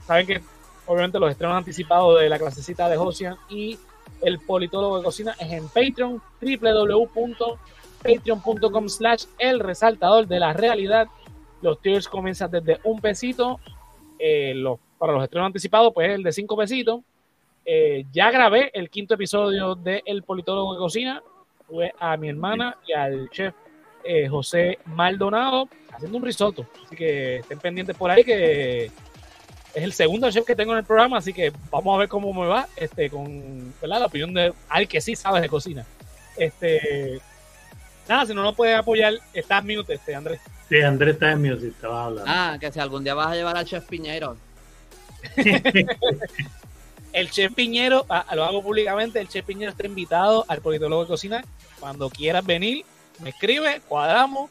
saben 0.07 0.27
que 0.27 0.41
obviamente 0.87 1.19
los 1.21 1.31
estrenos 1.31 1.57
anticipados 1.57 2.21
de 2.21 2.29
la 2.29 2.39
clasecita 2.39 2.89
de 2.89 2.97
Josian 2.97 3.37
y 3.49 3.79
el 4.21 4.41
politólogo 4.41 4.99
de 4.99 5.05
cocina 5.05 5.35
es 5.39 5.53
en 5.53 5.69
Patreon, 5.69 6.21
www.patreon.com 6.43 8.89
slash 8.89 9.25
el 9.39 9.61
resaltador 9.61 10.27
de 10.27 10.41
la 10.41 10.53
realidad. 10.53 11.07
Los 11.63 11.81
tiers 11.81 12.09
comienzan 12.09 12.51
desde 12.51 12.79
un 12.85 13.01
pesito. 13.01 13.61
eh, 14.19 14.53
los, 14.55 14.79
para 14.99 15.15
los 15.15 15.23
estrenos 15.25 15.47
anticipados, 15.47 15.93
pues 15.95 16.11
el 16.11 16.23
de 16.23 16.33
cinco 16.33 16.57
pesitos. 16.57 17.01
Eh, 17.65 18.05
ya 18.13 18.31
grabé 18.31 18.71
el 18.75 18.91
quinto 18.91 19.15
episodio 19.15 19.75
de 19.75 20.03
El 20.05 20.23
politólogo 20.23 20.75
de 20.75 20.79
cocina. 20.79 21.23
Tuve 21.69 21.95
a 21.99 22.17
mi 22.17 22.29
hermana 22.29 22.77
y 22.87 22.93
al 22.93 23.31
chef 23.31 23.55
eh, 24.05 24.29
José 24.29 24.79
Maldonado 24.87 25.69
haciendo 25.93 26.19
un 26.19 26.25
risotto. 26.25 26.67
Así 26.85 26.97
que 26.97 27.37
estén 27.37 27.59
pendientes 27.59 27.97
por 27.97 28.11
ahí 28.11 28.25
que 28.25 28.87
es 28.87 29.85
el 29.85 29.93
segundo 29.93 30.31
chef 30.31 30.45
que 30.45 30.57
tengo 30.57 30.73
en 30.73 30.79
el 30.79 30.85
programa, 30.85 31.19
así 31.19 31.33
que 31.33 31.53
vamos 31.71 31.95
a 31.95 31.99
ver 31.99 32.09
cómo 32.09 32.33
me 32.33 32.49
va, 32.49 32.67
este, 32.77 33.09
con 33.09 33.73
¿verdad? 33.81 34.01
la 34.01 34.07
opinión 34.07 34.35
de 34.35 34.53
alguien 34.69 34.89
que 34.89 35.01
sí 35.01 35.15
sabe 35.15 35.41
de 35.41 35.49
cocina. 35.49 35.87
Este, 36.37 37.21
nada, 38.09 38.27
si 38.27 38.35
no 38.35 38.43
nos 38.43 38.57
puedes 38.57 38.77
apoyar, 38.77 39.15
estás 39.33 39.65
mute, 39.65 39.95
este, 39.95 40.15
Andrés. 40.15 40.41
Sí, 40.71 40.81
Andrés 40.81 41.15
está 41.15 41.33
en 41.33 41.43
music, 41.43 41.73
estaba 41.75 42.05
hablando. 42.05 42.31
Ah, 42.33 42.57
que 42.61 42.71
si 42.71 42.79
algún 42.79 43.03
día 43.03 43.15
vas 43.15 43.27
a 43.27 43.35
llevar 43.35 43.57
al 43.57 43.65
chef 43.67 43.85
Piñeiro. 43.87 44.37
El 47.13 47.29
chef 47.29 47.53
Piñero, 47.55 48.07
ah, 48.09 48.25
lo 48.37 48.45
hago 48.45 48.63
públicamente, 48.63 49.21
el 49.21 49.29
chef 49.29 49.45
Piñero 49.45 49.73
está 49.73 49.85
invitado 49.85 50.45
al 50.47 50.61
politólogo 50.61 51.03
de 51.03 51.09
cocina. 51.09 51.45
Cuando 51.81 52.09
quieras 52.09 52.47
venir, 52.47 52.85
me 53.19 53.31
escribe, 53.31 53.81
cuadramos 53.89 54.49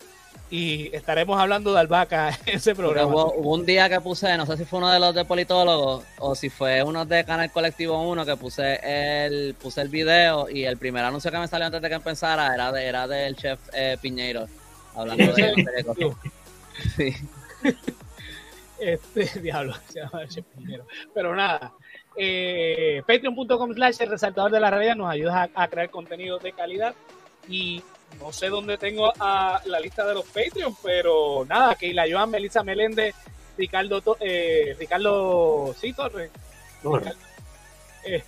y 0.52 0.94
estaremos 0.94 1.40
hablando 1.40 1.72
de 1.72 1.80
albahaca 1.80 2.38
en 2.46 2.58
ese 2.58 2.76
programa. 2.76 3.10
hubo, 3.10 3.34
hubo 3.36 3.54
un 3.54 3.66
día 3.66 3.88
que 3.88 4.02
puse, 4.02 4.36
no 4.36 4.46
sé 4.46 4.58
si 4.58 4.66
fue 4.66 4.80
uno 4.80 4.90
de 4.90 5.00
los 5.00 5.16
de 5.16 5.24
politólogos 5.24 6.04
o 6.18 6.36
si 6.36 6.50
fue 6.50 6.84
uno 6.84 7.06
de 7.06 7.24
Canal 7.24 7.50
Colectivo 7.50 8.02
1 8.10 8.26
que 8.26 8.36
puse 8.36 8.80
el 8.84 9.54
puse 9.54 9.80
el 9.80 9.88
video 9.88 10.50
y 10.50 10.66
el 10.66 10.76
primer 10.76 11.06
anuncio 11.06 11.32
que 11.32 11.38
me 11.38 11.48
salió 11.48 11.68
antes 11.68 11.82
de 11.82 11.88
que 11.88 11.96
empezara 11.96 12.54
era 12.54 12.74
de, 12.74 12.86
era 12.86 13.08
del 13.08 13.38
chef 13.38 13.60
eh, 13.74 13.98
Piñeiro 14.02 14.48
hablando 14.96 15.34
de, 15.34 15.84
cosas. 15.86 16.18
Sí. 16.96 17.14
Este 18.80 19.40
diablo, 19.42 19.74
se 19.90 20.00
llama 20.00 20.24
el 20.24 20.44
Piñero. 20.44 20.86
Pero 21.14 21.36
nada, 21.36 21.74
eh, 22.16 23.04
patreon.com 23.06 23.74
slash 23.74 23.98
el 24.00 24.10
resaltador 24.10 24.52
de 24.52 24.60
la 24.60 24.70
realidad 24.70 24.96
nos 24.96 25.12
ayuda 25.12 25.50
a, 25.54 25.64
a 25.64 25.68
crear 25.68 25.90
contenido 25.90 26.40
de 26.40 26.54
calidad 26.54 26.96
y 27.48 27.84
no 28.20 28.32
sé 28.32 28.50
dónde 28.50 28.78
tengo 28.78 29.14
a 29.20 29.62
la 29.66 29.80
lista 29.80 30.06
de 30.06 30.16
los 30.16 30.26
Patreon, 30.26 30.76
pero 30.84 31.46
nada, 31.48 31.76
Keila 31.76 32.06
Joan, 32.10 32.32
Melissa 32.32 32.64
Meléndez, 32.64 33.16
Ricardo, 33.58 34.02
eh, 34.20 34.76
Ricardo, 34.80 35.76
sí, 35.80 35.94
Torres. 35.94 36.32
Eh, 38.04 38.24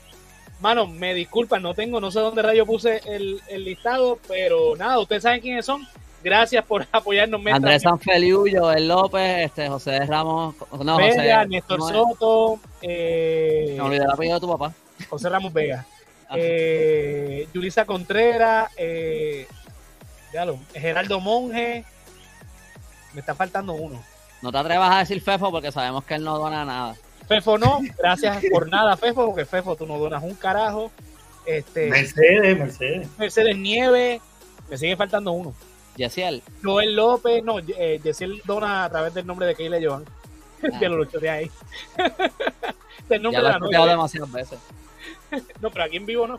mano, 0.59 0.85
me 0.85 1.15
disculpan, 1.15 1.63
no 1.63 1.73
tengo, 1.73 1.99
no 1.99 2.11
sé 2.11 2.19
dónde 2.19 2.43
rayo 2.43 2.65
puse 2.65 3.01
el, 3.05 3.41
el 3.47 3.63
listado, 3.63 4.19
pero 4.27 4.75
nada, 4.75 4.99
ustedes 4.99 5.23
saben 5.23 5.41
quiénes 5.41 5.65
son. 5.65 5.87
Gracias 6.23 6.63
por 6.65 6.85
apoyarnos. 6.91 7.41
Andrés. 7.47 7.81
Sanfeliu, 7.81 8.45
Joel 8.51 8.87
López, 8.87 9.45
este 9.45 9.67
José 9.69 10.05
Ramos, 10.05 10.55
no 10.83 10.97
Vega, 10.97 11.39
José, 11.39 11.47
Néstor 11.49 11.79
no, 11.79 11.87
Soto, 11.89 12.59
eh, 12.81 13.73
me 13.75 13.81
olvidé 13.81 14.03
el 14.03 14.11
apellido 14.11 14.35
de 14.35 14.41
tu 14.41 14.49
papá. 14.49 14.73
José 15.09 15.29
Ramos 15.29 15.51
Vega, 15.51 15.85
Ah. 16.29 16.35
eh, 16.37 17.47
Yulisa 17.53 17.85
Contreras, 17.85 18.71
eh, 18.77 19.47
lo- 20.45 20.59
Geraldo 20.73 21.19
Monge, 21.19 21.83
me 23.13 23.19
está 23.19 23.35
faltando 23.35 23.73
uno. 23.73 24.01
No 24.41 24.51
te 24.51 24.57
atrevas 24.57 24.95
a 24.95 24.99
decir 24.99 25.21
Fefo 25.21 25.51
porque 25.51 25.71
sabemos 25.71 26.03
que 26.05 26.15
él 26.15 26.23
no 26.23 26.37
dona 26.37 26.63
nada. 26.65 26.95
Fefo 27.27 27.57
no, 27.57 27.79
gracias 27.97 28.43
por 28.51 28.69
nada, 28.69 28.95
Fefo, 28.97 29.25
porque 29.27 29.45
Fefo 29.45 29.75
tú 29.75 29.85
no 29.85 29.97
donas 29.97 30.23
un 30.23 30.35
carajo. 30.35 30.91
Este, 31.45 31.89
Mercedes, 31.89 32.57
Mercedes. 32.57 33.07
Mercedes 33.17 33.57
Nieves, 33.57 34.21
me 34.69 34.77
sigue 34.77 34.95
faltando 34.95 35.31
uno. 35.31 35.53
Yesiel, 35.95 36.41
Joel 36.63 36.95
López, 36.95 37.43
no, 37.43 37.59
eh, 37.59 37.99
Yesiel 38.03 38.41
dona 38.45 38.85
a 38.85 38.89
través 38.89 39.13
del 39.13 39.27
nombre 39.27 39.45
de 39.47 39.55
Keila 39.55 39.79
Joan. 39.81 40.05
que 40.79 40.89
lo 40.89 41.03
de 41.05 41.29
ahí. 41.29 41.51
el 43.09 43.21
nombre 43.21 43.41
ya 43.41 43.41
lo 43.41 43.47
de 43.65 43.69
he 43.69 43.71
la 43.71 43.77
novia. 43.79 43.91
demasiadas 43.91 44.31
veces. 44.31 44.59
No, 45.61 45.71
pero 45.71 45.85
aquí 45.85 45.97
en 45.97 46.05
vivo 46.05 46.27
no. 46.27 46.37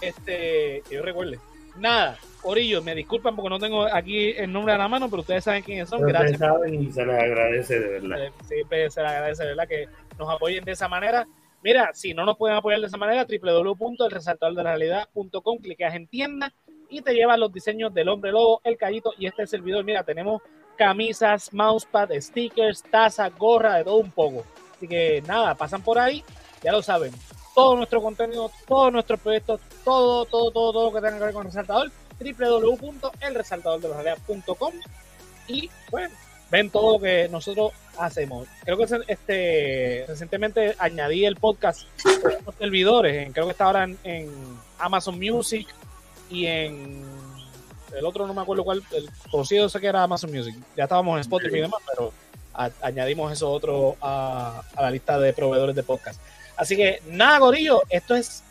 Este, 0.00 0.82
que 0.88 0.94
yo 0.94 1.02
recuerde. 1.02 1.40
Nada, 1.76 2.18
Orillo, 2.42 2.82
me 2.82 2.94
disculpan 2.94 3.34
porque 3.34 3.48
no 3.48 3.58
tengo 3.58 3.84
aquí 3.86 4.30
el 4.30 4.52
nombre 4.52 4.74
a 4.74 4.78
la 4.78 4.88
mano, 4.88 5.08
pero 5.08 5.22
ustedes 5.22 5.42
saben 5.42 5.62
quiénes 5.62 5.88
son. 5.88 6.00
Pero 6.00 6.10
Gracias. 6.10 6.32
ustedes 6.32 6.52
saben 6.52 6.82
y 6.82 6.92
se 6.92 7.06
les 7.06 7.18
agradece 7.18 7.80
de 7.80 7.88
verdad. 7.88 8.26
Eh, 8.26 8.32
Siempre 8.46 8.90
se 8.90 9.00
les 9.02 9.10
agradece, 9.10 9.44
¿verdad? 9.44 9.66
Que 9.66 9.88
nos 10.18 10.30
apoyen 10.30 10.64
de 10.64 10.72
esa 10.72 10.86
manera. 10.88 11.26
Mira, 11.62 11.90
si 11.94 12.12
no 12.12 12.26
nos 12.26 12.36
pueden 12.36 12.58
apoyar 12.58 12.80
de 12.80 12.86
esa 12.86 12.98
manera, 12.98 13.26
www.elresaltadordelarealidad.com, 13.26 15.58
clicas 15.58 15.94
en 15.94 16.06
tienda 16.06 16.52
y 16.94 17.02
te 17.02 17.12
llevan 17.12 17.40
los 17.40 17.52
diseños 17.52 17.92
del 17.92 18.08
hombre 18.08 18.30
lobo, 18.30 18.60
el 18.62 18.76
callito 18.76 19.12
y 19.18 19.26
este 19.26 19.48
servidor. 19.48 19.82
Mira, 19.84 20.04
tenemos 20.04 20.40
camisas, 20.76 21.52
mousepad, 21.52 22.10
stickers, 22.20 22.84
taza, 22.84 23.28
gorra, 23.30 23.78
de 23.78 23.84
todo 23.84 23.96
un 23.96 24.12
poco. 24.12 24.44
Así 24.76 24.86
que 24.86 25.20
nada, 25.26 25.56
pasan 25.56 25.82
por 25.82 25.98
ahí, 25.98 26.22
ya 26.62 26.70
lo 26.70 26.82
saben. 26.82 27.10
Todo 27.52 27.74
nuestro 27.76 28.00
contenido, 28.00 28.48
todos 28.68 28.92
nuestros 28.92 29.18
proyectos, 29.18 29.60
todo, 29.84 30.24
todo, 30.24 30.52
todo, 30.52 30.72
todo 30.72 30.86
lo 30.86 30.92
que 30.92 31.00
tenga 31.00 31.18
que 31.18 31.24
ver 31.24 31.34
con 31.34 31.46
Resaltador, 31.46 31.90
www.elresaltadordelarealidad.com 32.20 34.74
y 35.48 35.68
bueno, 35.90 36.14
ven 36.52 36.70
todo 36.70 36.92
lo 36.92 37.00
que 37.00 37.28
nosotros 37.28 37.72
hacemos. 37.98 38.46
Creo 38.64 38.76
que 38.76 38.86
este 39.08 40.04
recientemente 40.06 40.76
añadí 40.78 41.24
el 41.24 41.34
podcast 41.36 41.88
los 42.46 42.54
servidores, 42.54 43.32
creo 43.32 43.46
que 43.46 43.52
está 43.52 43.64
ahora 43.64 43.82
en, 43.82 43.98
en 44.04 44.30
Amazon 44.78 45.18
Music 45.18 45.66
y 46.30 46.46
en 46.46 47.02
el 47.96 48.04
otro 48.04 48.26
no 48.26 48.34
me 48.34 48.42
acuerdo 48.42 48.64
cuál, 48.64 48.82
el 48.92 49.08
conocido 49.30 49.68
sé 49.68 49.80
que 49.80 49.86
era 49.86 50.02
Amazon 50.02 50.32
Music. 50.32 50.54
Ya 50.76 50.84
estábamos 50.84 51.14
en 51.16 51.20
Spotify 51.20 51.58
y 51.58 51.60
demás, 51.60 51.80
pero 51.88 52.12
añadimos 52.82 53.32
eso 53.32 53.50
otro 53.50 53.96
a, 54.00 54.62
la 54.76 54.90
lista 54.90 55.18
de 55.18 55.32
proveedores 55.32 55.76
de 55.76 55.82
podcast. 55.82 56.20
Así 56.56 56.76
que 56.76 57.00
nada, 57.06 57.38
Gorillo, 57.38 57.82
esto 57.88 58.14
es. 58.14 58.42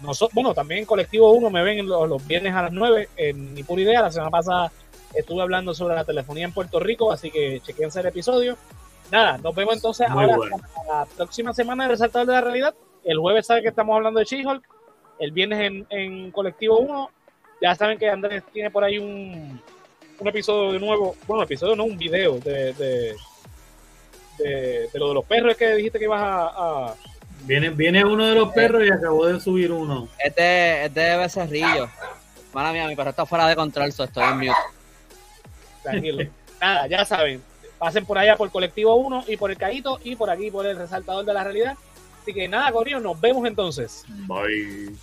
Nosotros, 0.00 0.34
bueno, 0.34 0.54
también 0.54 0.80
en 0.80 0.86
Colectivo 0.86 1.32
1 1.32 1.50
me 1.50 1.62
ven 1.62 1.86
los, 1.86 2.26
viernes 2.26 2.54
a 2.54 2.62
las 2.62 2.72
9 2.72 3.08
en 3.16 3.54
Mi 3.54 3.62
Pura 3.64 3.82
Idea. 3.82 4.02
La 4.02 4.12
semana 4.12 4.30
pasada 4.30 4.70
estuve 5.12 5.42
hablando 5.42 5.74
sobre 5.74 5.96
la 5.96 6.04
telefonía 6.04 6.44
en 6.44 6.52
Puerto 6.52 6.78
Rico, 6.78 7.10
así 7.10 7.30
que 7.30 7.60
chequense 7.64 8.00
el 8.00 8.06
episodio. 8.06 8.56
Nada, 9.10 9.38
nos 9.38 9.54
vemos 9.54 9.74
entonces 9.74 10.08
ahora 10.08 10.36
la 10.86 11.06
próxima 11.16 11.52
semana 11.52 11.84
de 11.84 11.90
Resaltador 11.90 12.26
de 12.28 12.32
la 12.34 12.40
Realidad. 12.42 12.74
El 13.02 13.18
jueves 13.18 13.46
sabe 13.46 13.62
que 13.62 13.68
estamos 13.68 13.96
hablando 13.96 14.20
de 14.20 14.26
She-Hulk. 14.26 14.77
El 15.18 15.32
viernes 15.32 15.60
en, 15.60 15.86
en 15.90 16.30
Colectivo 16.30 16.78
1. 16.78 17.10
Ya 17.60 17.74
saben 17.74 17.98
que 17.98 18.08
Andrés 18.08 18.42
tiene 18.52 18.70
por 18.70 18.84
ahí 18.84 18.98
un, 18.98 19.60
un 20.18 20.28
episodio 20.28 20.72
de 20.72 20.80
nuevo. 20.80 21.16
Bueno, 21.26 21.42
episodio 21.42 21.74
no, 21.74 21.84
un 21.84 21.98
video 21.98 22.38
de, 22.38 22.72
de, 22.74 23.16
de, 24.38 24.88
lo 24.94 25.08
de 25.08 25.14
los 25.14 25.24
perros 25.24 25.56
que 25.56 25.74
dijiste 25.74 25.98
que 25.98 26.04
ibas 26.04 26.20
a, 26.22 26.94
Viene, 27.42 27.70
viene 27.70 28.04
uno 28.04 28.26
de 28.26 28.34
los 28.34 28.52
perros 28.52 28.84
y 28.84 28.90
acabó 28.90 29.26
de 29.26 29.40
subir 29.40 29.70
uno. 29.70 30.08
Este 30.22 30.84
es 30.84 30.94
de 30.94 31.16
Becerrillo. 31.16 31.88
Mala 32.52 32.72
mía, 32.72 32.88
mi 32.88 32.96
perro 32.96 33.10
está 33.10 33.24
fuera 33.26 33.46
de 33.46 33.54
control, 33.54 33.92
so 33.92 34.04
estoy 34.04 34.24
en 34.24 34.38
mute. 34.38 34.52
Tranquilo. 35.82 36.30
Nada, 36.60 36.86
ya 36.88 37.04
saben. 37.04 37.42
Pasen 37.78 38.04
por 38.04 38.18
allá 38.18 38.36
por 38.36 38.50
Colectivo 38.50 38.96
1 38.96 39.24
y 39.28 39.36
por 39.36 39.50
el 39.50 39.56
Caíto 39.56 40.00
y 40.02 40.16
por 40.16 40.30
aquí 40.30 40.50
por 40.50 40.66
el 40.66 40.76
Resaltador 40.76 41.24
de 41.24 41.32
la 41.32 41.44
Realidad. 41.44 41.76
Así 42.28 42.34
que 42.34 42.46
nada, 42.46 42.70
Corillo, 42.72 43.00
nos 43.00 43.18
vemos 43.18 43.46
entonces. 43.46 44.04
Bye. 44.26 44.94